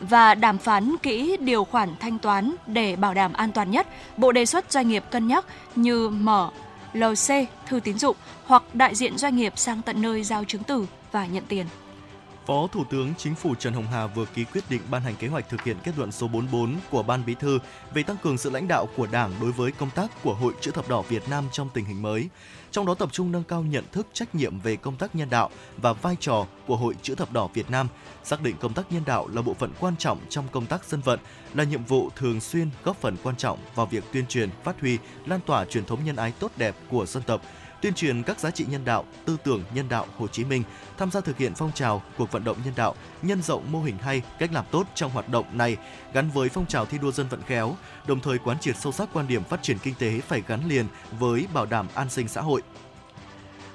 và 0.00 0.34
đàm 0.34 0.58
phán 0.58 0.96
kỹ 1.02 1.36
điều 1.40 1.64
khoản 1.64 1.94
thanh 2.00 2.18
toán 2.18 2.54
để 2.66 2.96
bảo 2.96 3.14
đảm 3.14 3.32
an 3.32 3.52
toàn 3.52 3.70
nhất. 3.70 3.86
Bộ 4.16 4.32
đề 4.32 4.46
xuất 4.46 4.72
doanh 4.72 4.88
nghiệp 4.88 5.04
cân 5.10 5.28
nhắc 5.28 5.44
như 5.76 6.08
mở 6.08 6.50
LC 6.92 7.32
thư 7.66 7.80
tín 7.80 7.98
dụng 7.98 8.16
hoặc 8.44 8.62
đại 8.74 8.94
diện 8.94 9.18
doanh 9.18 9.36
nghiệp 9.36 9.52
sang 9.56 9.82
tận 9.82 10.02
nơi 10.02 10.24
giao 10.24 10.44
chứng 10.44 10.62
từ 10.62 10.86
và 11.12 11.26
nhận 11.26 11.44
tiền. 11.48 11.66
Phó 12.46 12.66
Thủ 12.66 12.84
tướng 12.90 13.14
Chính 13.18 13.34
phủ 13.34 13.54
Trần 13.54 13.72
Hồng 13.72 13.86
Hà 13.92 14.06
vừa 14.06 14.24
ký 14.26 14.44
quyết 14.44 14.64
định 14.70 14.80
ban 14.90 15.02
hành 15.02 15.16
kế 15.16 15.28
hoạch 15.28 15.48
thực 15.48 15.64
hiện 15.64 15.76
kết 15.84 15.92
luận 15.96 16.12
số 16.12 16.28
44 16.28 16.76
của 16.90 17.02
Ban 17.02 17.24
Bí 17.26 17.34
thư 17.34 17.58
về 17.94 18.02
tăng 18.02 18.16
cường 18.22 18.38
sự 18.38 18.50
lãnh 18.50 18.68
đạo 18.68 18.88
của 18.96 19.06
Đảng 19.06 19.32
đối 19.40 19.52
với 19.52 19.72
công 19.72 19.90
tác 19.90 20.22
của 20.22 20.34
Hội 20.34 20.52
Chữ 20.60 20.70
thập 20.70 20.88
đỏ 20.88 21.02
Việt 21.02 21.28
Nam 21.28 21.44
trong 21.52 21.68
tình 21.74 21.84
hình 21.84 22.02
mới 22.02 22.28
trong 22.74 22.86
đó 22.86 22.94
tập 22.94 23.08
trung 23.12 23.32
nâng 23.32 23.44
cao 23.44 23.62
nhận 23.62 23.84
thức 23.92 24.06
trách 24.12 24.34
nhiệm 24.34 24.58
về 24.60 24.76
công 24.76 24.96
tác 24.96 25.14
nhân 25.14 25.30
đạo 25.30 25.50
và 25.76 25.92
vai 25.92 26.16
trò 26.20 26.46
của 26.66 26.76
Hội 26.76 26.94
Chữ 27.02 27.14
thập 27.14 27.32
đỏ 27.32 27.48
Việt 27.54 27.70
Nam, 27.70 27.88
xác 28.24 28.42
định 28.42 28.56
công 28.60 28.74
tác 28.74 28.92
nhân 28.92 29.02
đạo 29.06 29.28
là 29.28 29.42
bộ 29.42 29.54
phận 29.54 29.70
quan 29.80 29.96
trọng 29.96 30.18
trong 30.28 30.48
công 30.52 30.66
tác 30.66 30.84
dân 30.84 31.00
vận, 31.00 31.20
là 31.54 31.64
nhiệm 31.64 31.84
vụ 31.84 32.10
thường 32.16 32.40
xuyên 32.40 32.70
góp 32.84 32.96
phần 32.96 33.16
quan 33.22 33.36
trọng 33.36 33.58
vào 33.74 33.86
việc 33.86 34.04
tuyên 34.12 34.26
truyền, 34.26 34.50
phát 34.64 34.80
huy, 34.80 34.98
lan 35.26 35.40
tỏa 35.46 35.64
truyền 35.64 35.84
thống 35.84 36.04
nhân 36.04 36.16
ái 36.16 36.32
tốt 36.38 36.52
đẹp 36.56 36.74
của 36.90 37.06
dân 37.06 37.22
tộc, 37.22 37.40
tuyên 37.84 37.94
truyền 37.94 38.22
các 38.22 38.40
giá 38.40 38.50
trị 38.50 38.64
nhân 38.68 38.84
đạo, 38.84 39.04
tư 39.24 39.36
tưởng 39.44 39.62
nhân 39.74 39.88
đạo 39.88 40.06
Hồ 40.18 40.28
Chí 40.28 40.44
Minh, 40.44 40.62
tham 40.98 41.10
gia 41.10 41.20
thực 41.20 41.38
hiện 41.38 41.52
phong 41.54 41.72
trào, 41.72 42.02
cuộc 42.18 42.32
vận 42.32 42.44
động 42.44 42.56
nhân 42.64 42.74
đạo, 42.76 42.94
nhân 43.22 43.42
rộng 43.42 43.72
mô 43.72 43.82
hình 43.82 43.98
hay, 43.98 44.22
cách 44.38 44.52
làm 44.52 44.64
tốt 44.70 44.86
trong 44.94 45.10
hoạt 45.10 45.28
động 45.28 45.46
này 45.52 45.76
gắn 46.12 46.30
với 46.30 46.48
phong 46.48 46.66
trào 46.66 46.86
thi 46.86 46.98
đua 46.98 47.12
dân 47.12 47.28
vận 47.28 47.42
khéo, 47.42 47.76
đồng 48.06 48.20
thời 48.20 48.38
quán 48.38 48.58
triệt 48.58 48.76
sâu 48.76 48.92
sắc 48.92 49.08
quan 49.12 49.28
điểm 49.28 49.44
phát 49.44 49.62
triển 49.62 49.78
kinh 49.78 49.94
tế 49.98 50.20
phải 50.20 50.42
gắn 50.46 50.68
liền 50.68 50.86
với 51.18 51.46
bảo 51.54 51.66
đảm 51.66 51.86
an 51.94 52.10
sinh 52.10 52.28
xã 52.28 52.40
hội. 52.40 52.62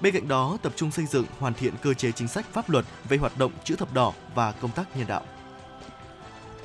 Bên 0.02 0.14
cạnh 0.14 0.27
đó, 0.27 0.57
tập 0.61 0.73
trung 0.76 0.91
xây 0.91 1.06
dựng, 1.06 1.26
hoàn 1.40 1.53
thiện 1.53 1.73
cơ 1.81 1.94
chế 1.94 2.11
chính 2.11 2.27
sách 2.27 2.45
pháp 2.53 2.69
luật 2.69 2.86
về 3.10 3.18
hoạt 3.18 3.38
động 3.38 3.52
chữ 3.64 3.76
thập 3.76 3.94
đỏ 3.94 4.14
và 4.36 4.52
công 4.52 4.72
tác 4.72 4.98
nhân 4.98 5.07
đạo. 5.07 5.23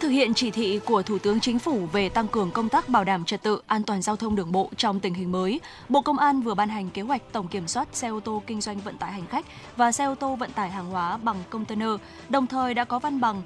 Thực 0.01 0.09
hiện 0.09 0.35
chỉ 0.35 0.51
thị 0.51 0.81
của 0.85 1.03
Thủ 1.03 1.19
tướng 1.19 1.41
Chính 1.41 1.59
phủ 1.59 1.87
về 1.93 2.09
tăng 2.09 2.29
cường 2.29 2.51
công 2.51 2.69
tác 2.69 2.89
bảo 2.89 3.05
đảm 3.05 3.25
trật 3.25 3.43
tự 3.43 3.63
an 3.67 3.83
toàn 3.83 4.03
giao 4.03 4.17
thông 4.17 4.37
đường 4.37 4.53
bộ 4.53 4.71
trong 4.77 5.01
tình 5.01 5.15
hình 5.15 5.33
mới, 5.33 5.61
Bộ 5.89 6.03
Công 6.03 6.19
an 6.19 6.41
vừa 6.41 6.55
ban 6.55 6.69
hành 6.69 6.91
kế 6.91 7.03
hoạch 7.03 7.33
tổng 7.33 7.49
kiểm 7.49 7.69
soát 7.69 7.89
xe 7.93 8.09
ô 8.09 8.21
tô 8.21 8.43
kinh 8.47 8.61
doanh 8.61 8.81
vận 8.81 8.99
tải 8.99 9.13
hành 9.13 9.27
khách 9.27 9.47
và 9.77 9.93
xe 9.93 10.05
ô 10.05 10.15
tô 10.15 10.37
vận 10.37 10.53
tải 10.53 10.71
hàng 10.71 10.91
hóa 10.91 11.17
bằng 11.17 11.37
container, 11.51 11.91
đồng 12.29 12.47
thời 12.47 12.75
đã 12.75 12.85
có 12.85 12.99
văn 12.99 13.21
bằng 13.21 13.43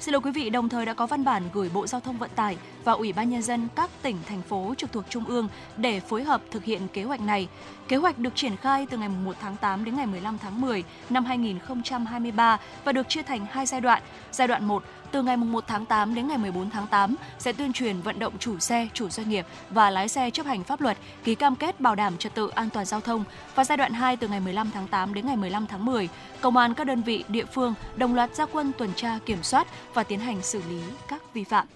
Xin 0.00 0.12
lỗi 0.12 0.20
quý 0.20 0.30
vị, 0.30 0.50
đồng 0.50 0.68
thời 0.68 0.86
đã 0.86 0.94
có 0.94 1.06
văn 1.06 1.24
bản 1.24 1.42
gửi 1.52 1.70
Bộ 1.74 1.86
Giao 1.86 2.00
thông 2.00 2.18
Vận 2.18 2.30
tải 2.34 2.56
và 2.84 2.92
Ủy 2.92 3.12
ban 3.12 3.30
Nhân 3.30 3.42
dân 3.42 3.68
các 3.76 3.90
tỉnh, 4.02 4.16
thành 4.26 4.42
phố 4.42 4.74
trực 4.78 4.92
thuộc 4.92 5.04
Trung 5.08 5.24
ương 5.24 5.48
để 5.76 6.00
phối 6.00 6.22
hợp 6.22 6.42
thực 6.50 6.64
hiện 6.64 6.88
kế 6.92 7.04
hoạch 7.04 7.20
này. 7.20 7.48
Kế 7.90 7.96
hoạch 7.96 8.18
được 8.18 8.34
triển 8.34 8.56
khai 8.56 8.86
từ 8.90 8.96
ngày 8.98 9.08
1 9.08 9.36
tháng 9.40 9.56
8 9.56 9.84
đến 9.84 9.96
ngày 9.96 10.06
15 10.06 10.38
tháng 10.38 10.60
10 10.60 10.84
năm 11.10 11.24
2023 11.24 12.58
và 12.84 12.92
được 12.92 13.08
chia 13.08 13.22
thành 13.22 13.46
hai 13.50 13.66
giai 13.66 13.80
đoạn. 13.80 14.02
Giai 14.32 14.48
đoạn 14.48 14.64
1 14.64 14.82
từ 15.10 15.22
ngày 15.22 15.36
1 15.36 15.64
tháng 15.66 15.86
8 15.86 16.14
đến 16.14 16.28
ngày 16.28 16.38
14 16.38 16.70
tháng 16.70 16.86
8 16.86 17.14
sẽ 17.38 17.52
tuyên 17.52 17.72
truyền 17.72 18.00
vận 18.00 18.18
động 18.18 18.38
chủ 18.38 18.58
xe, 18.58 18.88
chủ 18.94 19.08
doanh 19.08 19.28
nghiệp 19.28 19.46
và 19.70 19.90
lái 19.90 20.08
xe 20.08 20.30
chấp 20.30 20.46
hành 20.46 20.64
pháp 20.64 20.80
luật, 20.80 20.98
ký 21.24 21.34
cam 21.34 21.56
kết 21.56 21.80
bảo 21.80 21.94
đảm 21.94 22.16
trật 22.18 22.34
tự 22.34 22.48
an 22.48 22.70
toàn 22.70 22.86
giao 22.86 23.00
thông. 23.00 23.24
Và 23.54 23.64
giai 23.64 23.76
đoạn 23.76 23.92
2 23.92 24.16
từ 24.16 24.28
ngày 24.28 24.40
15 24.40 24.70
tháng 24.74 24.88
8 24.88 25.14
đến 25.14 25.26
ngày 25.26 25.36
15 25.36 25.66
tháng 25.66 25.84
10, 25.84 26.08
công 26.40 26.56
an 26.56 26.74
các 26.74 26.84
đơn 26.86 27.02
vị 27.02 27.24
địa 27.28 27.44
phương 27.44 27.74
đồng 27.96 28.14
loạt 28.14 28.34
gia 28.34 28.46
quân 28.46 28.72
tuần 28.78 28.90
tra 28.96 29.18
kiểm 29.26 29.42
soát 29.42 29.66
và 29.94 30.02
tiến 30.02 30.20
hành 30.20 30.42
xử 30.42 30.62
lý 30.70 30.80
các 31.08 31.34
vi 31.34 31.44
phạm. 31.44 31.66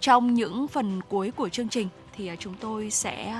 Trong 0.00 0.34
những 0.34 0.68
phần 0.68 1.00
cuối 1.08 1.30
của 1.30 1.48
chương 1.48 1.68
trình 1.68 1.88
thì 2.16 2.26
à, 2.26 2.36
chúng 2.38 2.54
tôi 2.60 2.90
sẽ 2.90 3.34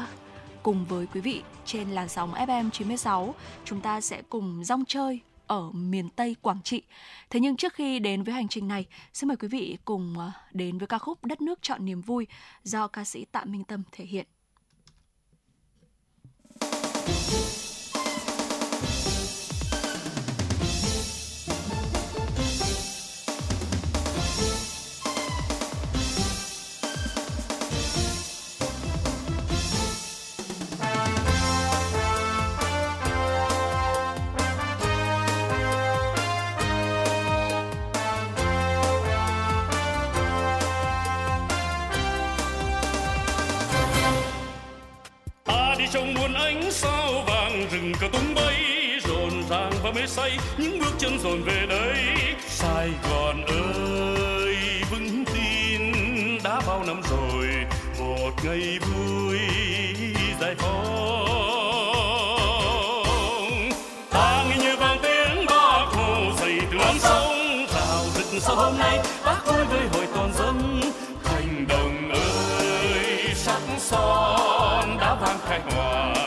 cùng 0.62 0.85
với 0.85 1.07
quý 1.07 1.20
vị 1.20 1.43
trên 1.65 1.91
làn 1.91 2.09
sóng 2.09 2.32
FM 2.32 2.70
96 2.70 3.35
chúng 3.65 3.81
ta 3.81 4.01
sẽ 4.01 4.23
cùng 4.28 4.65
rong 4.65 4.85
chơi 4.85 5.20
ở 5.47 5.70
miền 5.73 6.09
Tây 6.09 6.37
Quảng 6.43 6.62
Trị. 6.65 6.82
Thế 7.31 7.41
nhưng 7.41 7.57
trước 7.57 7.74
khi 7.74 7.99
đến 7.99 8.23
với 8.23 8.35
hành 8.35 8.49
trình 8.49 8.69
này, 8.69 8.87
xin 9.12 9.28
mời 9.28 9.37
quý 9.37 9.49
vị 9.49 9.78
cùng 9.85 10.15
ờ, 10.19 10.31
đến 10.53 10.78
với 10.78 10.87
ca 10.87 10.99
khúc 10.99 11.24
Đất 11.24 11.41
nước 11.41 11.59
chọn 11.62 11.85
niềm 11.85 12.01
vui 12.01 12.27
do 12.62 12.89
ca 12.89 13.05
sĩ 13.05 13.24
Tạ 13.24 13.45
Minh 13.45 13.65
Tâm 13.65 13.82
thể 13.93 14.05
hiện. 14.05 14.27
Và 49.91 50.01
mê 50.01 50.07
say, 50.07 50.39
những 50.59 50.79
bước 50.79 50.93
chân 50.99 51.19
dồn 51.19 51.43
về 51.43 51.67
đây. 51.69 51.97
Sài 52.49 52.91
Gòn 53.11 53.45
ơi, 53.45 54.57
vững 54.91 55.25
tin, 55.25 55.93
đã 56.45 56.61
bao 56.67 56.85
năm 56.87 57.01
rồi, 57.11 57.49
một 57.99 58.31
ngày 58.45 58.79
vui, 58.79 59.39
giải 60.41 60.55
phóng. 60.59 60.91
Ta 64.11 64.45
nghe 64.49 64.57
như 64.57 64.77
vang 64.77 64.99
tiếng 65.03 65.47
bác 65.47 65.87
hồ 65.93 66.33
dậy 66.41 66.61
từ 66.71 66.77
non 66.79 66.99
sông 66.99 67.67
rào 67.75 68.05
rực 68.15 68.43
sau 68.43 68.57
hôm 68.57 68.79
nay, 68.79 68.99
bác 69.25 69.47
vui 69.47 69.65
với 69.65 69.89
hội 69.93 70.07
toàn 70.15 70.33
dân. 70.39 70.81
Thành 71.25 71.67
đồng 71.69 72.11
ơi, 72.11 73.35
sắc 73.35 73.61
son 73.79 74.99
đã 75.01 75.15
vang 75.15 75.39
khai 75.49 75.61
hoàn 75.61 76.19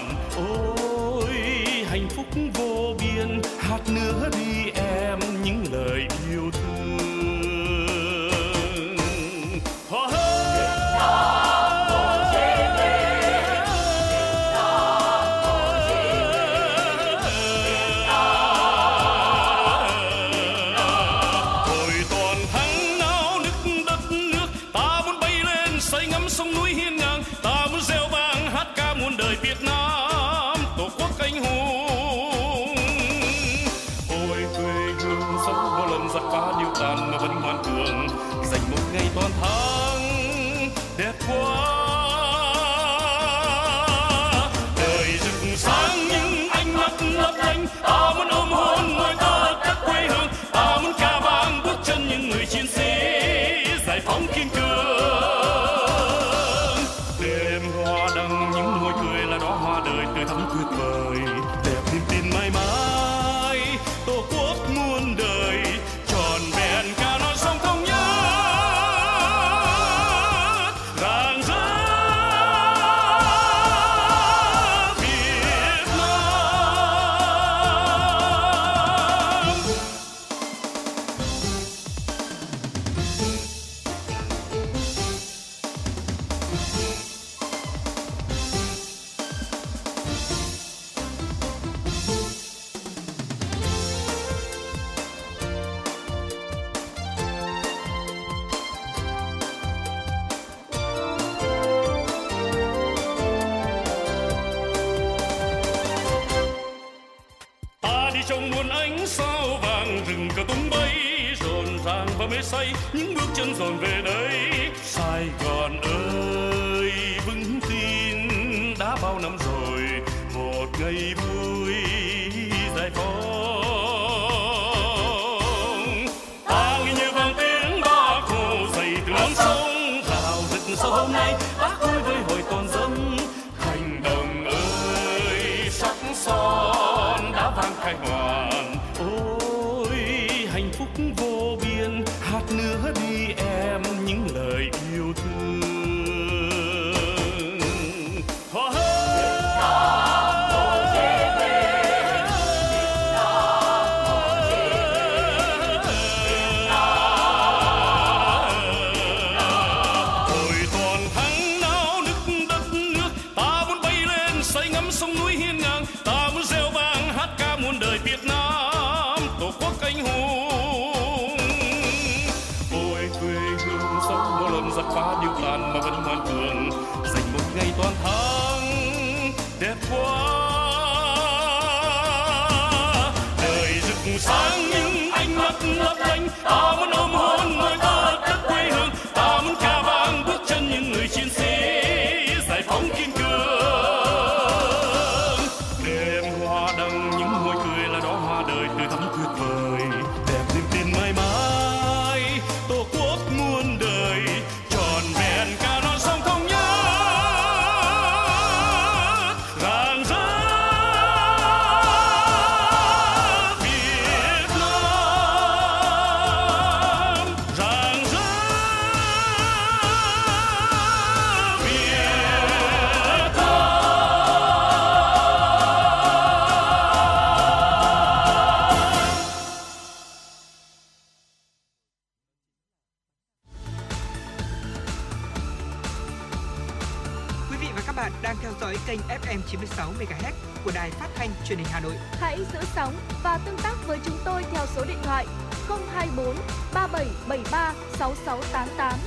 truyền 241.46 241.58
hình 241.58 241.68
Hà 241.72 241.80
Nội. 241.80 241.94
Hãy 242.12 242.38
giữ 242.54 242.60
sóng 242.76 242.94
và 243.24 243.38
tương 243.46 243.58
tác 243.58 243.76
với 243.88 244.00
chúng 244.06 244.18
tôi 244.26 244.44
theo 244.52 244.66
số 244.76 244.86
điện 244.88 244.98
thoại 245.04 245.26
024 245.68 246.36
3773 246.74 247.74
6688. 247.98 249.00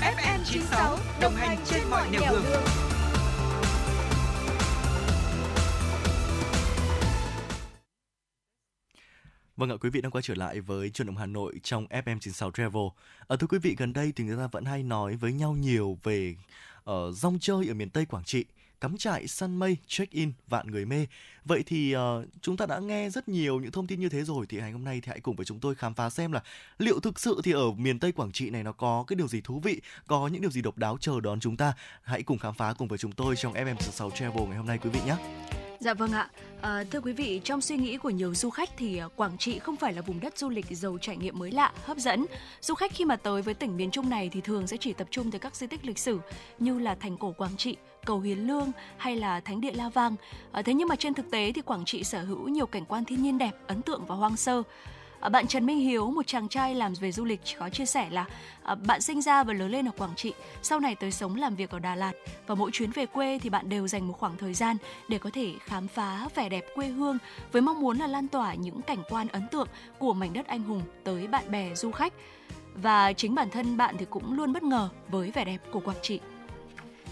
FM 0.00 0.38
96 0.44 0.98
đồng 1.20 1.34
hành 1.34 1.58
trên 1.64 1.82
mọi 1.90 2.10
nẻo 2.10 2.32
đường. 2.32 2.62
Vâng 9.56 9.70
ạ, 9.70 9.76
quý 9.80 9.90
vị 9.90 10.00
đang 10.00 10.10
quay 10.10 10.22
trở 10.22 10.34
lại 10.34 10.60
với 10.60 10.90
truyền 10.90 11.06
động 11.06 11.16
Hà 11.16 11.26
Nội 11.26 11.60
trong 11.62 11.86
FM96 11.86 12.50
Travel. 12.50 12.82
Ở 13.26 13.36
thưa 13.36 13.46
quý 13.46 13.58
vị, 13.58 13.74
gần 13.78 13.92
đây 13.92 14.12
thì 14.16 14.24
người 14.24 14.36
ta 14.36 14.46
vẫn 14.46 14.64
hay 14.64 14.82
nói 14.82 15.16
với 15.16 15.32
nhau 15.32 15.52
nhiều 15.52 15.98
về 16.02 16.34
uh, 16.90 17.14
rong 17.14 17.38
chơi 17.40 17.68
ở 17.68 17.74
miền 17.74 17.90
Tây 17.90 18.04
Quảng 18.04 18.24
Trị, 18.24 18.44
cắm 18.80 18.96
trại, 18.96 19.26
săn 19.26 19.56
mây, 19.56 19.76
check-in, 19.86 20.32
vạn 20.48 20.70
người 20.70 20.84
mê. 20.84 21.06
Vậy 21.44 21.62
thì 21.66 21.96
uh, 21.96 22.00
chúng 22.40 22.56
ta 22.56 22.66
đã 22.66 22.78
nghe 22.78 23.10
rất 23.10 23.28
nhiều 23.28 23.60
những 23.60 23.70
thông 23.70 23.86
tin 23.86 24.00
như 24.00 24.08
thế 24.08 24.24
rồi 24.24 24.46
thì 24.48 24.58
ngày 24.58 24.72
hôm 24.72 24.84
nay 24.84 25.00
thì 25.00 25.08
hãy 25.10 25.20
cùng 25.20 25.36
với 25.36 25.46
chúng 25.46 25.60
tôi 25.60 25.74
khám 25.74 25.94
phá 25.94 26.10
xem 26.10 26.32
là 26.32 26.42
liệu 26.78 27.00
thực 27.00 27.20
sự 27.20 27.40
thì 27.44 27.52
ở 27.52 27.72
miền 27.72 27.98
Tây 27.98 28.12
Quảng 28.12 28.32
Trị 28.32 28.50
này 28.50 28.62
nó 28.62 28.72
có 28.72 29.04
cái 29.06 29.16
điều 29.16 29.28
gì 29.28 29.40
thú 29.40 29.60
vị, 29.60 29.80
có 30.06 30.28
những 30.28 30.42
điều 30.42 30.50
gì 30.50 30.62
độc 30.62 30.78
đáo 30.78 30.96
chờ 31.00 31.20
đón 31.20 31.40
chúng 31.40 31.56
ta. 31.56 31.72
Hãy 32.02 32.22
cùng 32.22 32.38
khám 32.38 32.54
phá 32.54 32.74
cùng 32.78 32.88
với 32.88 32.98
chúng 32.98 33.12
tôi 33.12 33.36
trong 33.36 33.52
FM66 33.52 34.10
Travel 34.10 34.44
ngày 34.48 34.56
hôm 34.56 34.66
nay 34.66 34.78
quý 34.78 34.90
vị 34.90 35.00
nhé. 35.06 35.16
Dạ 35.80 35.94
vâng 35.94 36.12
ạ. 36.12 36.28
À, 36.60 36.84
thưa 36.90 37.00
quý 37.00 37.12
vị, 37.12 37.40
trong 37.44 37.60
suy 37.60 37.76
nghĩ 37.76 37.96
của 37.96 38.10
nhiều 38.10 38.34
du 38.34 38.50
khách 38.50 38.70
thì 38.76 38.98
ờ, 38.98 39.08
Quảng 39.16 39.38
Trị 39.38 39.58
không 39.58 39.76
phải 39.76 39.92
là 39.92 40.02
vùng 40.02 40.20
đất 40.20 40.38
du 40.38 40.48
lịch 40.48 40.66
giàu 40.70 40.98
trải 41.00 41.16
nghiệm 41.16 41.38
mới 41.38 41.50
lạ, 41.50 41.72
hấp 41.84 41.96
dẫn. 41.96 42.26
Du 42.60 42.74
khách 42.74 42.92
khi 42.94 43.04
mà 43.04 43.16
tới 43.16 43.42
với 43.42 43.54
tỉnh 43.54 43.76
miền 43.76 43.90
Trung 43.90 44.10
này 44.10 44.30
thì 44.32 44.40
thường 44.40 44.66
sẽ 44.66 44.76
chỉ 44.76 44.92
tập 44.92 45.08
trung 45.10 45.30
tới 45.30 45.38
các 45.38 45.56
di 45.56 45.66
tích 45.66 45.84
lịch 45.84 45.98
sử 45.98 46.18
như 46.58 46.78
là 46.78 46.94
thành 46.94 47.16
cổ 47.16 47.32
Quảng 47.32 47.56
Trị, 47.56 47.76
cầu 48.04 48.20
Hiến 48.20 48.38
Lương 48.38 48.72
hay 48.96 49.16
là 49.16 49.40
thánh 49.40 49.60
địa 49.60 49.72
La 49.72 49.88
Vang. 49.88 50.16
À, 50.52 50.62
thế 50.62 50.74
nhưng 50.74 50.88
mà 50.88 50.96
trên 50.96 51.14
thực 51.14 51.30
tế 51.30 51.52
thì 51.52 51.62
Quảng 51.62 51.84
Trị 51.84 52.04
sở 52.04 52.22
hữu 52.22 52.48
nhiều 52.48 52.66
cảnh 52.66 52.84
quan 52.84 53.04
thiên 53.04 53.22
nhiên 53.22 53.38
đẹp, 53.38 53.52
ấn 53.66 53.82
tượng 53.82 54.06
và 54.06 54.14
hoang 54.14 54.36
sơ. 54.36 54.62
Ờ, 55.20 55.28
bạn 55.28 55.46
Trần 55.46 55.66
Minh 55.66 55.78
Hiếu, 55.78 56.10
một 56.10 56.26
chàng 56.26 56.48
trai 56.48 56.74
làm 56.74 56.92
về 57.00 57.12
du 57.12 57.24
lịch 57.24 57.40
có 57.58 57.68
chia 57.68 57.86
sẻ 57.86 58.10
là 58.10 58.24
ờ, 58.62 58.74
bạn 58.74 59.00
sinh 59.00 59.22
ra 59.22 59.44
và 59.44 59.52
lớn 59.52 59.70
lên 59.70 59.88
ở 59.88 59.92
Quảng 59.98 60.14
Trị, 60.16 60.32
sau 60.62 60.80
này 60.80 60.94
tới 60.94 61.10
sống 61.10 61.36
làm 61.36 61.56
việc 61.56 61.70
ở 61.70 61.78
Đà 61.78 61.94
Lạt 61.94 62.12
và 62.46 62.54
mỗi 62.54 62.70
chuyến 62.70 62.90
về 62.90 63.06
quê 63.06 63.38
thì 63.38 63.50
bạn 63.50 63.68
đều 63.68 63.88
dành 63.88 64.08
một 64.08 64.14
khoảng 64.18 64.36
thời 64.36 64.54
gian 64.54 64.76
để 65.08 65.18
có 65.18 65.30
thể 65.32 65.52
khám 65.64 65.88
phá 65.88 66.28
vẻ 66.34 66.48
đẹp 66.48 66.64
quê 66.74 66.86
hương 66.86 67.18
với 67.52 67.62
mong 67.62 67.80
muốn 67.80 67.98
là 67.98 68.06
lan 68.06 68.28
tỏa 68.28 68.54
những 68.54 68.82
cảnh 68.82 69.02
quan 69.10 69.28
ấn 69.28 69.48
tượng 69.48 69.68
của 69.98 70.14
mảnh 70.14 70.32
đất 70.32 70.46
anh 70.46 70.62
hùng 70.62 70.82
tới 71.04 71.26
bạn 71.26 71.50
bè 71.50 71.74
du 71.74 71.90
khách. 71.90 72.12
Và 72.74 73.12
chính 73.12 73.34
bản 73.34 73.50
thân 73.50 73.76
bạn 73.76 73.96
thì 73.98 74.06
cũng 74.10 74.32
luôn 74.32 74.52
bất 74.52 74.62
ngờ 74.62 74.88
với 75.08 75.30
vẻ 75.30 75.44
đẹp 75.44 75.58
của 75.72 75.80
Quảng 75.80 75.96
Trị. 76.02 76.20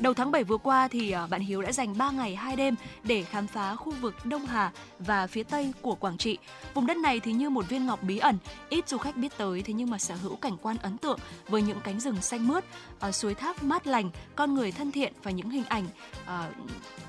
Đầu 0.01 0.15
tháng 0.15 0.31
7 0.31 0.45
vừa 0.45 0.57
qua 0.57 0.89
thì 0.89 1.11
à, 1.11 1.27
bạn 1.27 1.41
Hiếu 1.41 1.63
đã 1.63 1.73
dành 1.73 1.99
3 1.99 2.11
ngày 2.11 2.37
2 2.37 2.57
đêm 2.57 2.75
để 3.03 3.23
khám 3.23 3.47
phá 3.47 3.75
khu 3.75 3.93
vực 3.93 4.15
Đông 4.25 4.47
Hà 4.47 4.73
và 4.99 5.27
phía 5.27 5.43
Tây 5.43 5.73
của 5.83 5.95
Quảng 5.95 6.19
Trị. 6.19 6.39
Vùng 6.75 6.87
đất 6.87 6.97
này 6.97 7.21
thì 7.21 7.33
như 7.33 7.51
một 7.51 7.69
viên 7.69 7.87
ngọc 7.87 8.03
bí 8.03 8.19
ẩn, 8.19 8.39
ít 8.69 8.89
du 8.89 8.99
khách 8.99 9.17
biết 9.17 9.33
tới 9.37 9.63
thế 9.63 9.73
nhưng 9.73 9.91
mà 9.91 9.99
sở 9.99 10.15
hữu 10.15 10.37
cảnh 10.37 10.57
quan 10.63 10.77
ấn 10.83 10.99
tượng 10.99 11.19
với 11.49 11.63
những 11.63 11.81
cánh 11.85 12.01
rừng 12.01 12.23
xanh 12.23 12.49
mướt, 12.49 12.65
à, 13.01 13.13
suối 13.13 13.35
thác 13.35 13.63
mát 13.63 13.87
lành, 13.87 14.11
con 14.37 14.55
người 14.55 14.73
thân 14.73 14.93
thiện 14.93 15.13
và 15.23 15.31
những 15.31 15.51
hình 15.51 15.65
ảnh 15.69 15.87
à, 16.27 16.51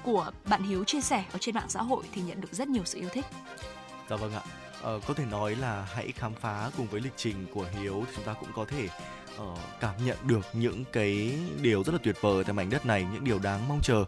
của 0.04 0.32
bạn 0.50 0.64
Hiếu 0.64 0.84
chia 0.84 1.02
sẻ 1.02 1.24
ở 1.34 1.38
trên 1.40 1.56
mạng 1.56 1.70
xã 1.70 1.82
hội 1.82 2.04
thì 2.12 2.22
nhận 2.22 2.42
được 2.42 2.54
rất 2.54 2.68
nhiều 2.68 2.84
sự 2.86 3.00
yêu 3.00 3.10
thích. 3.10 3.26
Dạ 4.10 4.16
vâng 4.16 4.34
ạ. 4.34 4.42
Ờ, 4.82 5.00
có 5.08 5.14
thể 5.14 5.26
nói 5.26 5.56
là 5.56 5.88
hãy 5.94 6.12
khám 6.16 6.34
phá 6.34 6.72
cùng 6.78 6.88
với 6.88 7.02
lịch 7.02 7.14
trình 7.18 7.46
của 7.54 7.66
Hiếu 7.80 8.06
chúng 8.16 8.26
ta 8.26 8.34
cũng 8.34 8.50
có 8.56 8.66
thể 8.66 8.88
uh, 9.42 9.58
cảm 9.80 10.06
nhận 10.06 10.18
được 10.24 10.48
những 10.54 10.84
cái 10.94 11.32
điều 11.62 11.84
rất 11.84 11.94
là 11.94 12.00
tuyệt 12.04 12.16
vời 12.22 12.44
tại 12.44 12.54
mảnh 12.54 12.70
đất 12.70 12.86
này, 12.86 13.06
những 13.14 13.24
điều 13.24 13.40
đáng 13.40 13.68
mong 13.68 13.80
chờ. 13.82 14.06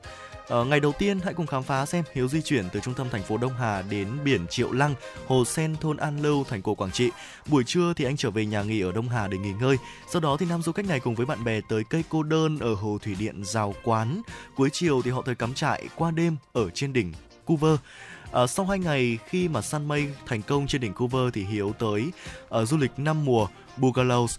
Uh, 0.59 0.67
ngày 0.67 0.79
đầu 0.79 0.91
tiên 0.99 1.19
hãy 1.23 1.33
cùng 1.33 1.47
khám 1.47 1.63
phá 1.63 1.85
xem 1.85 2.03
Hiếu 2.13 2.27
di 2.27 2.41
chuyển 2.41 2.69
từ 2.73 2.79
trung 2.79 2.93
tâm 2.93 3.09
thành 3.09 3.23
phố 3.23 3.37
Đông 3.37 3.53
Hà 3.53 3.81
đến 3.81 4.07
biển 4.23 4.47
Triệu 4.47 4.71
Lăng, 4.71 4.95
Hồ 5.27 5.45
Sen, 5.45 5.75
thôn 5.75 5.97
An 5.97 6.21
Lưu, 6.21 6.43
thành 6.43 6.61
phố 6.61 6.75
Quảng 6.75 6.91
Trị. 6.91 7.09
Buổi 7.47 7.63
trưa 7.63 7.93
thì 7.93 8.05
anh 8.05 8.17
trở 8.17 8.31
về 8.31 8.45
nhà 8.45 8.63
nghỉ 8.63 8.81
ở 8.81 8.91
Đông 8.91 9.09
Hà 9.09 9.27
để 9.27 9.37
nghỉ 9.37 9.53
ngơi. 9.53 9.77
Sau 10.11 10.21
đó 10.21 10.37
thì 10.37 10.45
nam 10.45 10.61
du 10.61 10.71
khách 10.71 10.85
này 10.85 10.99
cùng 10.99 11.15
với 11.15 11.25
bạn 11.25 11.43
bè 11.43 11.61
tới 11.69 11.83
cây 11.89 12.03
cô 12.09 12.23
đơn 12.23 12.59
ở 12.59 12.73
hồ 12.73 12.97
thủy 13.03 13.15
điện 13.19 13.43
Rào 13.43 13.75
Quán. 13.83 14.21
Cuối 14.55 14.69
chiều 14.73 15.01
thì 15.01 15.11
họ 15.11 15.21
tới 15.21 15.35
cắm 15.35 15.53
trại 15.53 15.87
qua 15.95 16.11
đêm 16.11 16.37
ở 16.53 16.69
trên 16.69 16.93
đỉnh 16.93 17.13
Cuver. 17.45 17.75
À, 18.31 18.47
sau 18.47 18.65
hai 18.65 18.79
ngày 18.79 19.17
khi 19.27 19.47
mà 19.47 19.61
săn 19.61 19.87
mây 19.87 20.07
thành 20.25 20.41
công 20.41 20.67
trên 20.67 20.81
đỉnh 20.81 20.93
Cuver 20.93 21.33
thì 21.33 21.43
Hiếu 21.43 21.73
tới 21.79 22.11
uh, 22.61 22.67
du 22.67 22.77
lịch 22.77 22.91
năm 22.97 23.25
mùa 23.25 23.47
Bugalows 23.77 24.37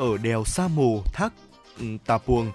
ở 0.00 0.18
đèo 0.18 0.44
Sa 0.44 0.68
Mù, 0.68 1.02
thác 1.12 1.32
ừ, 1.78 1.84
Tà 2.06 2.18
Puồng. 2.18 2.52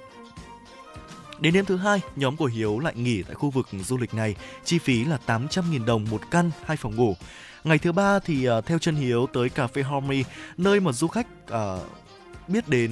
Đến 1.40 1.54
đêm 1.54 1.66
thứ 1.66 1.78
hai, 1.78 2.02
nhóm 2.16 2.36
của 2.36 2.46
Hiếu 2.46 2.80
lại 2.80 2.94
nghỉ 2.96 3.24
tại 3.24 3.36
khu 3.36 3.50
vực 3.50 3.68
du 3.72 3.98
lịch 3.98 4.14
này, 4.14 4.36
chi 4.64 4.80
phí 4.80 5.06
là 5.06 5.20
800.000 5.28 5.86
đồng 5.86 6.06
một 6.12 6.22
căn, 6.32 6.52
hai 6.66 6.78
phòng 6.78 6.96
ngủ. 6.96 7.16
Ngày 7.64 7.78
thứ 7.78 7.92
ba 7.92 8.20
thì 8.20 8.50
uh, 8.50 8.66
theo 8.66 8.80
chân 8.80 8.96
Hiếu 8.96 9.28
tới 9.34 9.50
cà 9.50 9.68
phê 9.68 9.84
Harmony, 9.84 10.24
nơi 10.58 10.80
mà 10.80 10.92
du 10.92 11.08
khách 11.08 11.28
uh, 11.52 11.82
biết 12.48 12.68
đến 12.68 12.92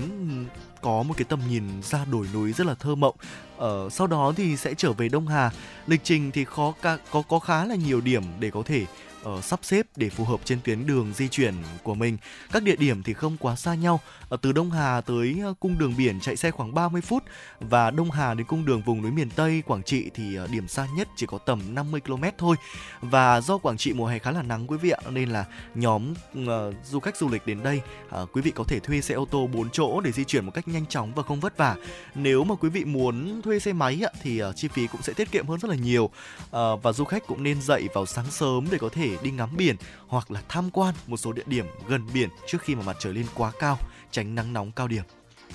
có 0.81 1.03
một 1.03 1.13
cái 1.17 1.25
tầm 1.29 1.39
nhìn 1.49 1.63
ra 1.83 2.05
đồi 2.11 2.27
núi 2.33 2.53
rất 2.53 2.67
là 2.67 2.73
thơ 2.73 2.95
mộng. 2.95 3.15
Ờ, 3.57 3.89
sau 3.89 4.07
đó 4.07 4.33
thì 4.35 4.57
sẽ 4.57 4.73
trở 4.73 4.93
về 4.93 5.09
Đông 5.09 5.27
Hà. 5.27 5.51
Lịch 5.87 6.03
trình 6.03 6.31
thì 6.31 6.45
khó 6.45 6.73
ca, 6.81 6.97
có 7.11 7.21
có 7.21 7.39
khá 7.39 7.65
là 7.65 7.75
nhiều 7.75 8.01
điểm 8.01 8.23
để 8.39 8.51
có 8.51 8.63
thể 8.65 8.85
uh, 9.29 9.43
sắp 9.43 9.59
xếp 9.63 9.87
để 9.95 10.09
phù 10.09 10.23
hợp 10.23 10.39
trên 10.45 10.59
tuyến 10.63 10.87
đường 10.87 11.13
di 11.13 11.27
chuyển 11.27 11.53
của 11.83 11.95
mình. 11.95 12.17
Các 12.51 12.63
địa 12.63 12.75
điểm 12.75 13.03
thì 13.03 13.13
không 13.13 13.37
quá 13.39 13.55
xa 13.55 13.75
nhau. 13.75 13.99
Uh, 14.33 14.41
từ 14.41 14.51
Đông 14.51 14.71
Hà 14.71 15.01
tới 15.01 15.39
ờ, 15.43 15.53
cung 15.59 15.77
đường 15.77 15.93
biển 15.97 16.19
chạy 16.19 16.35
xe 16.35 16.51
khoảng 16.51 16.73
30 16.73 17.01
phút 17.01 17.23
và 17.59 17.91
Đông 17.91 18.11
Hà 18.11 18.33
đến 18.33 18.47
cung 18.47 18.65
đường 18.65 18.81
vùng 18.81 19.01
núi 19.01 19.11
miền 19.11 19.29
Tây 19.29 19.63
Quảng 19.65 19.83
Trị 19.83 20.09
thì 20.13 20.39
uh, 20.39 20.49
điểm 20.49 20.67
xa 20.67 20.87
nhất 20.97 21.07
chỉ 21.15 21.25
có 21.25 21.37
tầm 21.37 21.75
50 21.75 22.01
km 22.01 22.23
thôi. 22.37 22.55
Và 23.01 23.41
do 23.41 23.57
Quảng 23.57 23.77
Trị 23.77 23.93
mùa 23.93 24.07
hè 24.07 24.19
khá 24.19 24.31
là 24.31 24.41
nắng 24.41 24.67
quý 24.67 24.77
vị 24.77 24.89
ạ 24.89 24.99
nên 25.09 25.29
là 25.29 25.45
nhóm 25.75 26.11
uh, 26.11 26.47
du 26.85 26.99
khách 26.99 27.17
du 27.17 27.29
lịch 27.29 27.45
đến 27.45 27.63
đây 27.63 27.81
uh, 28.21 28.29
quý 28.33 28.41
vị 28.41 28.51
có 28.51 28.63
thể 28.63 28.79
thuê 28.79 29.01
xe 29.01 29.15
ô 29.15 29.25
tô 29.25 29.47
4 29.53 29.69
chỗ 29.69 30.01
để 30.01 30.11
di 30.11 30.23
chuyển 30.23 30.45
một 30.45 30.51
cách 30.53 30.67
nhanh 30.67 30.85
chóng 30.85 31.13
và 31.13 31.23
không 31.23 31.39
vất 31.39 31.57
vả. 31.57 31.75
Nếu 32.15 32.43
mà 32.43 32.55
quý 32.55 32.69
vị 32.69 32.85
muốn 32.85 33.41
thuê 33.41 33.59
xe 33.59 33.73
máy 33.73 34.05
ạ 34.05 34.11
thì 34.21 34.43
uh, 34.43 34.55
chi 34.55 34.67
phí 34.67 34.87
cũng 34.87 35.01
sẽ 35.01 35.13
tiết 35.13 35.31
kiệm 35.31 35.47
hơn 35.47 35.59
rất 35.59 35.69
là 35.69 35.75
nhiều. 35.75 36.03
Uh, 36.03 36.49
và 36.83 36.93
du 36.93 37.05
khách 37.05 37.27
cũng 37.27 37.43
nên 37.43 37.61
dậy 37.61 37.89
vào 37.93 38.05
sáng 38.05 38.31
sớm 38.31 38.67
để 38.71 38.77
có 38.77 38.89
thể 38.89 39.12
đi 39.21 39.31
ngắm 39.31 39.49
biển 39.57 39.75
hoặc 40.07 40.31
là 40.31 40.41
tham 40.49 40.69
quan 40.71 40.95
một 41.07 41.17
số 41.17 41.33
địa 41.33 41.43
điểm 41.45 41.65
gần 41.87 42.01
biển 42.13 42.29
trước 42.47 42.61
khi 42.61 42.75
mà 42.75 42.83
mặt 42.85 42.95
trời 42.99 43.13
lên 43.13 43.25
quá 43.35 43.51
cao, 43.59 43.77
tránh 44.11 44.35
nắng 44.35 44.53
nóng 44.53 44.71
cao 44.71 44.87
điểm. 44.87 45.03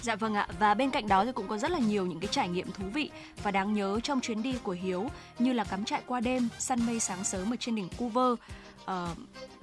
Dạ 0.03 0.17
vâng 0.17 0.35
ạ, 0.35 0.49
và 0.59 0.75
bên 0.75 0.91
cạnh 0.91 1.09
đó 1.09 1.25
thì 1.25 1.33
cũng 1.33 1.49
có 1.49 1.59
rất 1.59 1.71
là 1.71 1.79
nhiều 1.79 2.07
những 2.07 2.21
cái 2.21 2.29
trải 2.33 2.49
nghiệm 2.49 2.73
thú 2.73 2.85
vị 2.95 3.11
và 3.43 3.51
đáng 3.51 3.75
nhớ 3.75 4.01
trong 4.03 4.21
chuyến 4.21 4.43
đi 4.43 4.55
của 4.63 4.77
Hiếu 4.83 5.09
như 5.39 5.53
là 5.53 5.65
cắm 5.65 5.85
trại 5.85 6.03
qua 6.07 6.21
đêm, 6.21 6.49
săn 6.59 6.87
mây 6.87 7.01
sáng 7.01 7.25
sớm 7.25 7.53
ở 7.53 7.57
trên 7.61 7.75
đỉnh 7.75 7.89
Cuver. 7.97 8.33
Uh, 8.33 8.39
ờ, 8.85 9.15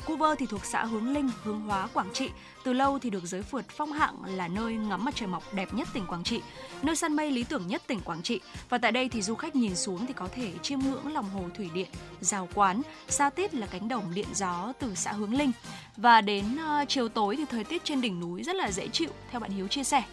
Cuver 0.05 0.37
thì 0.39 0.45
thuộc 0.45 0.65
xã 0.65 0.85
Hướng 0.85 1.13
Linh, 1.13 1.29
Hướng 1.43 1.61
Hóa, 1.61 1.87
Quảng 1.93 2.09
Trị. 2.13 2.29
Từ 2.63 2.73
lâu 2.73 2.99
thì 2.99 3.09
được 3.09 3.25
giới 3.25 3.41
phượt 3.41 3.65
phong 3.69 3.91
hạng 3.91 4.15
là 4.25 4.47
nơi 4.47 4.73
ngắm 4.73 5.05
mặt 5.05 5.15
trời 5.15 5.27
mọc 5.27 5.53
đẹp 5.53 5.73
nhất 5.73 5.87
tỉnh 5.93 6.05
Quảng 6.05 6.23
Trị, 6.23 6.41
nơi 6.81 6.95
săn 6.95 7.15
mây 7.15 7.31
lý 7.31 7.43
tưởng 7.43 7.67
nhất 7.67 7.81
tỉnh 7.87 7.99
Quảng 7.99 8.21
Trị. 8.21 8.39
Và 8.69 8.77
tại 8.77 8.91
đây 8.91 9.09
thì 9.09 9.21
du 9.21 9.35
khách 9.35 9.55
nhìn 9.55 9.75
xuống 9.75 10.05
thì 10.05 10.13
có 10.13 10.27
thể 10.35 10.53
chiêm 10.61 10.79
ngưỡng 10.79 11.13
lòng 11.13 11.29
hồ 11.29 11.43
thủy 11.57 11.69
điện, 11.73 11.89
rào 12.21 12.47
quán, 12.53 12.81
xa 13.07 13.29
tít 13.29 13.53
là 13.53 13.67
cánh 13.67 13.87
đồng 13.87 14.13
điện 14.13 14.27
gió 14.33 14.73
từ 14.79 14.95
xã 14.95 15.11
Hướng 15.11 15.33
Linh. 15.33 15.51
Và 15.97 16.21
đến 16.21 16.45
uh, 16.55 16.89
chiều 16.89 17.09
tối 17.09 17.35
thì 17.35 17.45
thời 17.49 17.63
tiết 17.63 17.83
trên 17.83 18.01
đỉnh 18.01 18.19
núi 18.19 18.43
rất 18.43 18.55
là 18.55 18.71
dễ 18.71 18.87
chịu, 18.87 19.09
theo 19.31 19.39
bạn 19.39 19.51
Hiếu 19.51 19.67
chia 19.67 19.83
sẻ. 19.83 20.03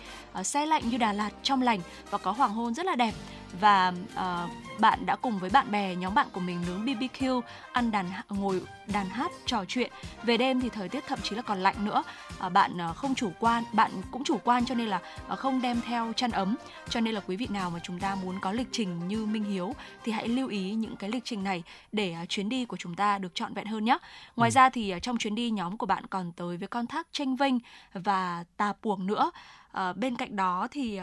Uh, 0.41 0.47
xe 0.47 0.67
lạnh 0.67 0.83
như 0.89 0.99
Đà 0.99 1.13
Lạt 1.13 1.31
trong 1.43 1.63
lành 1.63 1.81
và 2.11 2.19
có 2.19 2.33
hoàng 2.33 2.53
hôn 2.53 2.75
rất 2.75 2.87
là 2.87 2.97
đẹp. 2.97 3.15
Và 3.61 3.93
uh, 4.15 4.51
bạn 4.81 5.07
đã 5.07 5.17
cùng 5.17 5.39
với 5.39 5.51
bạn 5.51 5.71
bè 5.71 5.95
nhóm 5.95 6.15
bạn 6.15 6.27
của 6.33 6.41
mình 6.41 6.59
nướng 6.67 6.87
BBQ 6.87 7.41
ăn 7.73 7.91
đàn 7.91 8.07
ngồi 8.29 8.63
đàn 8.93 9.09
hát 9.09 9.33
trò 9.47 9.65
chuyện. 9.69 9.93
Về 10.23 10.37
đêm 10.37 10.61
thì 10.61 10.69
thời 10.69 10.89
tiết 10.89 11.05
thậm 11.07 11.19
chí 11.23 11.37
là 11.37 11.43
còn 11.43 11.59
lạnh 11.59 11.85
nữa. 11.85 12.03
À, 12.39 12.49
bạn 12.49 12.81
à, 12.81 12.93
không 12.93 13.15
chủ 13.15 13.33
quan 13.41 13.65
bạn 13.73 13.91
cũng 14.11 14.25
chủ 14.25 14.39
quan 14.45 14.65
cho 14.65 14.75
nên 14.75 14.89
là 14.89 15.01
à, 15.29 15.37
không 15.37 15.63
đem 15.63 15.81
theo 15.87 16.13
chăn 16.17 16.31
ấm. 16.31 16.57
Cho 16.89 17.01
nên 17.01 17.15
là 17.15 17.21
quý 17.27 17.37
vị 17.37 17.47
nào 17.51 17.71
mà 17.71 17.79
chúng 17.83 18.01
ta 18.01 18.15
muốn 18.15 18.41
có 18.41 18.53
lịch 18.53 18.69
trình 18.73 19.09
như 19.09 19.27
Minh 19.27 19.45
Hiếu 19.45 19.75
thì 20.05 20.13
hãy 20.13 20.29
lưu 20.29 20.49
ý 20.49 20.75
những 20.75 20.97
cái 20.97 21.11
lịch 21.11 21.25
trình 21.25 21.45
này 21.45 21.63
để 21.93 22.13
à, 22.13 22.25
chuyến 22.27 22.49
đi 22.49 22.65
của 22.65 22.77
chúng 22.77 22.95
ta 22.95 23.19
được 23.19 23.35
trọn 23.35 23.55
vẹn 23.55 23.67
hơn 23.67 23.85
nhé. 23.85 23.99
Ngoài 24.37 24.51
ừ. 24.51 24.53
ra 24.53 24.69
thì 24.71 24.91
à, 24.91 24.99
trong 24.99 25.19
chuyến 25.19 25.35
đi 25.35 25.51
nhóm 25.51 25.77
của 25.77 25.87
bạn 25.87 26.07
còn 26.07 26.33
tới 26.33 26.57
với 26.57 26.69
con 26.69 26.87
thác 26.87 27.07
tranh 27.13 27.37
vinh 27.37 27.59
và 27.93 28.45
tà 28.57 28.73
puồng 28.83 29.07
nữa 29.07 29.31
à, 29.73 29.93
bên 29.93 30.17
cạnh 30.17 30.37
đó 30.37 30.69
thì 30.71 31.01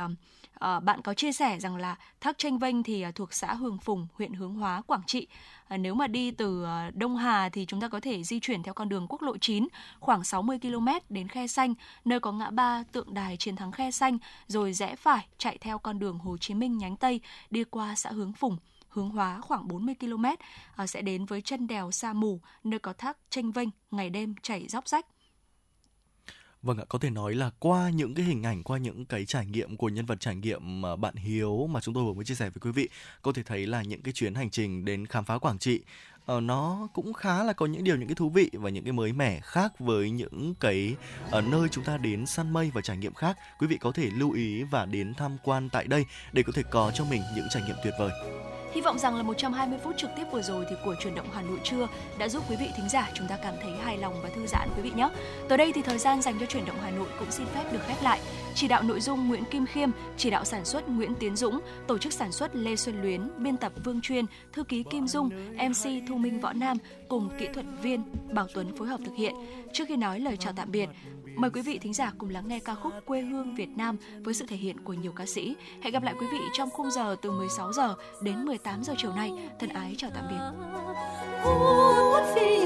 à, 0.59 0.79
bạn 0.79 1.01
có 1.01 1.13
chia 1.13 1.31
sẻ 1.31 1.59
rằng 1.59 1.75
là 1.75 1.95
thác 2.21 2.37
tranh 2.37 2.59
vinh 2.59 2.83
thì 2.83 3.01
à, 3.01 3.11
thuộc 3.11 3.33
xã 3.33 3.53
Hường 3.53 3.77
Phùng, 3.77 4.07
huyện 4.13 4.33
Hướng 4.33 4.53
Hóa, 4.53 4.81
Quảng 4.81 5.01
Trị. 5.07 5.27
À, 5.67 5.77
nếu 5.77 5.95
mà 5.95 6.07
đi 6.07 6.31
từ 6.31 6.65
à, 6.65 6.91
Đông 6.93 7.15
Hà 7.15 7.49
thì 7.49 7.65
chúng 7.65 7.81
ta 7.81 7.87
có 7.87 7.99
thể 7.99 8.23
di 8.23 8.39
chuyển 8.39 8.63
theo 8.63 8.73
con 8.73 8.89
đường 8.89 9.07
quốc 9.09 9.21
lộ 9.21 9.37
9 9.37 9.67
khoảng 9.99 10.23
60 10.23 10.59
km 10.61 10.87
đến 11.09 11.27
Khe 11.27 11.47
Xanh, 11.47 11.73
nơi 12.05 12.19
có 12.19 12.31
ngã 12.31 12.49
ba 12.49 12.83
tượng 12.91 13.13
đài 13.13 13.37
chiến 13.37 13.55
thắng 13.55 13.71
Khe 13.71 13.91
Xanh, 13.91 14.17
rồi 14.47 14.73
rẽ 14.73 14.95
phải 14.95 15.27
chạy 15.37 15.57
theo 15.57 15.79
con 15.79 15.99
đường 15.99 16.19
Hồ 16.19 16.37
Chí 16.37 16.53
Minh 16.53 16.77
nhánh 16.77 16.97
Tây 16.97 17.21
đi 17.49 17.63
qua 17.63 17.95
xã 17.95 18.11
Hướng 18.11 18.33
Phùng 18.33 18.57
hướng 18.89 19.09
hóa 19.09 19.41
khoảng 19.41 19.67
40 19.67 19.95
km 19.99 20.25
à, 20.75 20.87
sẽ 20.87 21.01
đến 21.01 21.25
với 21.25 21.41
chân 21.41 21.67
đèo 21.67 21.91
Sa 21.91 22.13
Mù, 22.13 22.39
nơi 22.63 22.79
có 22.79 22.93
thác 22.93 23.17
tranh 23.29 23.51
vinh 23.51 23.69
ngày 23.91 24.09
đêm 24.09 24.35
chảy 24.41 24.67
róc 24.67 24.87
rách. 24.87 25.05
Vâng 26.63 26.77
ạ, 26.77 26.85
có 26.89 26.99
thể 26.99 27.09
nói 27.09 27.35
là 27.35 27.51
qua 27.59 27.89
những 27.89 28.15
cái 28.15 28.25
hình 28.25 28.43
ảnh, 28.43 28.63
qua 28.63 28.77
những 28.77 29.05
cái 29.05 29.25
trải 29.25 29.45
nghiệm 29.45 29.77
của 29.77 29.89
nhân 29.89 30.05
vật 30.05 30.19
trải 30.19 30.35
nghiệm 30.35 30.81
bạn 30.99 31.15
Hiếu 31.15 31.67
mà 31.67 31.81
chúng 31.81 31.95
tôi 31.95 32.03
vừa 32.03 32.13
mới 32.13 32.25
chia 32.25 32.35
sẻ 32.35 32.49
với 32.49 32.59
quý 32.61 32.71
vị, 32.71 32.89
có 33.21 33.31
thể 33.31 33.43
thấy 33.43 33.67
là 33.67 33.81
những 33.81 34.01
cái 34.01 34.13
chuyến 34.13 34.33
hành 34.33 34.49
trình 34.49 34.85
đến 34.85 35.05
khám 35.05 35.25
phá 35.25 35.37
Quảng 35.37 35.59
Trị 35.59 35.81
uh, 36.37 36.43
nó 36.43 36.87
cũng 36.93 37.13
khá 37.13 37.43
là 37.43 37.53
có 37.53 37.65
những 37.65 37.83
điều 37.83 37.95
những 37.95 38.07
cái 38.07 38.15
thú 38.15 38.29
vị 38.29 38.49
và 38.53 38.69
những 38.69 38.83
cái 38.83 38.93
mới 38.93 39.13
mẻ 39.13 39.39
khác 39.39 39.79
với 39.79 40.11
những 40.11 40.53
cái 40.59 40.95
uh, 41.37 41.43
nơi 41.43 41.69
chúng 41.71 41.83
ta 41.83 41.97
đến 41.97 42.25
săn 42.25 42.53
mây 42.53 42.71
và 42.73 42.81
trải 42.81 42.97
nghiệm 42.97 43.13
khác. 43.13 43.37
Quý 43.59 43.67
vị 43.67 43.77
có 43.77 43.91
thể 43.91 44.09
lưu 44.15 44.31
ý 44.31 44.63
và 44.63 44.85
đến 44.85 45.13
tham 45.13 45.37
quan 45.43 45.69
tại 45.69 45.87
đây 45.87 46.05
để 46.33 46.43
có 46.43 46.51
thể 46.55 46.63
có 46.63 46.91
cho 46.95 47.05
mình 47.05 47.21
những 47.35 47.47
trải 47.49 47.63
nghiệm 47.63 47.75
tuyệt 47.83 47.93
vời. 47.99 48.11
Hy 48.73 48.81
vọng 48.81 48.99
rằng 48.99 49.15
là 49.15 49.23
120 49.23 49.79
phút 49.83 49.97
trực 49.97 50.09
tiếp 50.15 50.23
vừa 50.31 50.41
rồi 50.41 50.65
thì 50.69 50.75
của 50.83 50.95
chuyển 50.99 51.15
động 51.15 51.27
Hà 51.33 51.41
Nội 51.41 51.59
trưa 51.63 51.87
đã 52.17 52.29
giúp 52.29 52.43
quý 52.49 52.55
vị 52.59 52.67
thính 52.77 52.89
giả 52.89 53.09
chúng 53.13 53.27
ta 53.27 53.37
cảm 53.43 53.53
thấy 53.61 53.71
hài 53.83 53.97
lòng 53.97 54.13
và 54.23 54.29
thư 54.29 54.47
giãn 54.47 54.69
quý 54.75 54.81
vị 54.81 54.91
nhé. 54.95 55.09
Tới 55.49 55.57
đây 55.57 55.71
thì 55.73 55.81
thời 55.81 55.97
gian 55.97 56.21
dành 56.21 56.39
cho 56.39 56.45
chuyển 56.45 56.65
động 56.65 56.75
Hà 56.81 56.91
Nội 56.91 57.07
cũng 57.19 57.31
xin 57.31 57.45
phép 57.45 57.63
được 57.73 57.79
khép 57.87 57.97
lại. 58.03 58.19
Chỉ 58.55 58.67
đạo 58.67 58.83
nội 58.83 59.01
dung 59.01 59.27
Nguyễn 59.27 59.43
Kim 59.51 59.65
Khiêm, 59.65 59.89
chỉ 60.17 60.29
đạo 60.29 60.45
sản 60.45 60.65
xuất 60.65 60.89
Nguyễn 60.89 61.15
Tiến 61.15 61.35
Dũng, 61.35 61.59
tổ 61.87 61.97
chức 61.97 62.13
sản 62.13 62.31
xuất 62.31 62.55
Lê 62.55 62.75
Xuân 62.75 63.01
Luyến, 63.01 63.29
biên 63.37 63.57
tập 63.57 63.71
Vương 63.83 64.01
Chuyên, 64.01 64.25
thư 64.53 64.63
ký 64.63 64.83
Kim 64.91 65.07
Dung, 65.07 65.29
MC 65.69 66.07
Thu 66.09 66.15
Minh 66.15 66.39
Võ 66.39 66.53
Nam 66.53 66.77
cùng 67.09 67.29
kỹ 67.39 67.47
thuật 67.53 67.65
viên 67.81 68.03
Bảo 68.33 68.47
Tuấn 68.53 68.75
phối 68.77 68.87
hợp 68.87 68.99
thực 69.05 69.15
hiện. 69.15 69.35
Trước 69.73 69.83
khi 69.87 69.95
nói 69.95 70.19
lời 70.19 70.37
chào 70.37 70.53
tạm 70.55 70.71
biệt, 70.71 70.89
Mời 71.35 71.51
quý 71.51 71.61
vị 71.61 71.79
thính 71.79 71.93
giả 71.93 72.11
cùng 72.17 72.29
lắng 72.29 72.47
nghe 72.47 72.59
ca 72.59 72.75
khúc 72.75 72.93
Quê 73.05 73.21
hương 73.21 73.55
Việt 73.55 73.69
Nam 73.77 73.97
với 74.23 74.33
sự 74.33 74.45
thể 74.47 74.55
hiện 74.55 74.79
của 74.83 74.93
nhiều 74.93 75.11
ca 75.11 75.25
sĩ. 75.25 75.55
Hẹn 75.81 75.93
gặp 75.93 76.03
lại 76.03 76.13
quý 76.19 76.27
vị 76.31 76.39
trong 76.53 76.69
khung 76.69 76.91
giờ 76.91 77.15
từ 77.21 77.31
16 77.31 77.73
giờ 77.73 77.95
đến 78.21 78.45
18 78.45 78.83
giờ 78.83 78.93
chiều 78.97 79.13
nay. 79.13 79.31
Thân 79.59 79.69
ái 79.69 79.95
chào 79.97 80.11
tạm 80.13 80.23
biệt. 80.29 80.35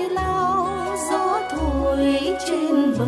Lao 0.09 0.97
gió 1.11 1.39
thổi 1.49 2.37
trên 2.47 2.93
bờ 2.99 3.05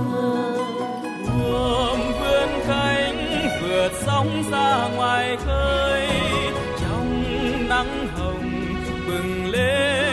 Buồm 1.27 1.99
vươn 2.19 2.49
cánh 2.67 3.47
vượt 3.61 3.91
sóng 4.05 4.43
ra 4.51 4.89
ngoài 4.95 5.37
khơi 5.37 6.09
trong 6.81 7.33
nắng 7.69 8.07
hồng 8.15 8.73
bừng 9.07 9.45
lên 9.45 10.04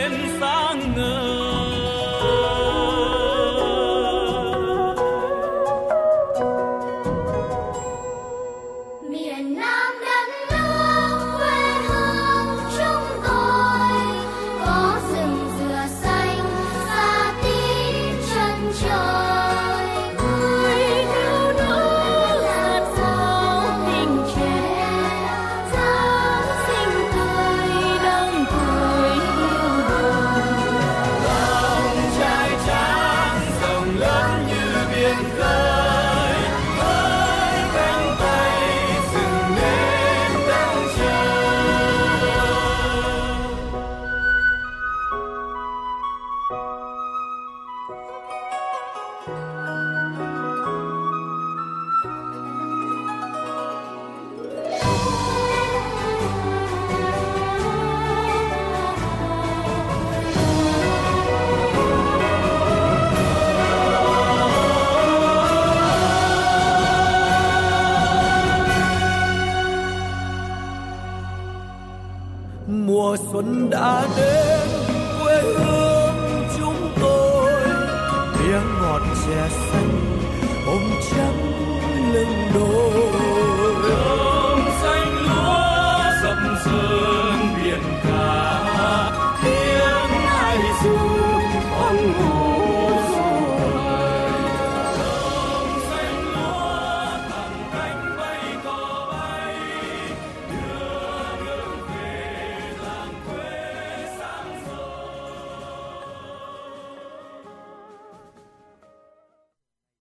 mùa 73.45 73.67
đã 73.69 74.07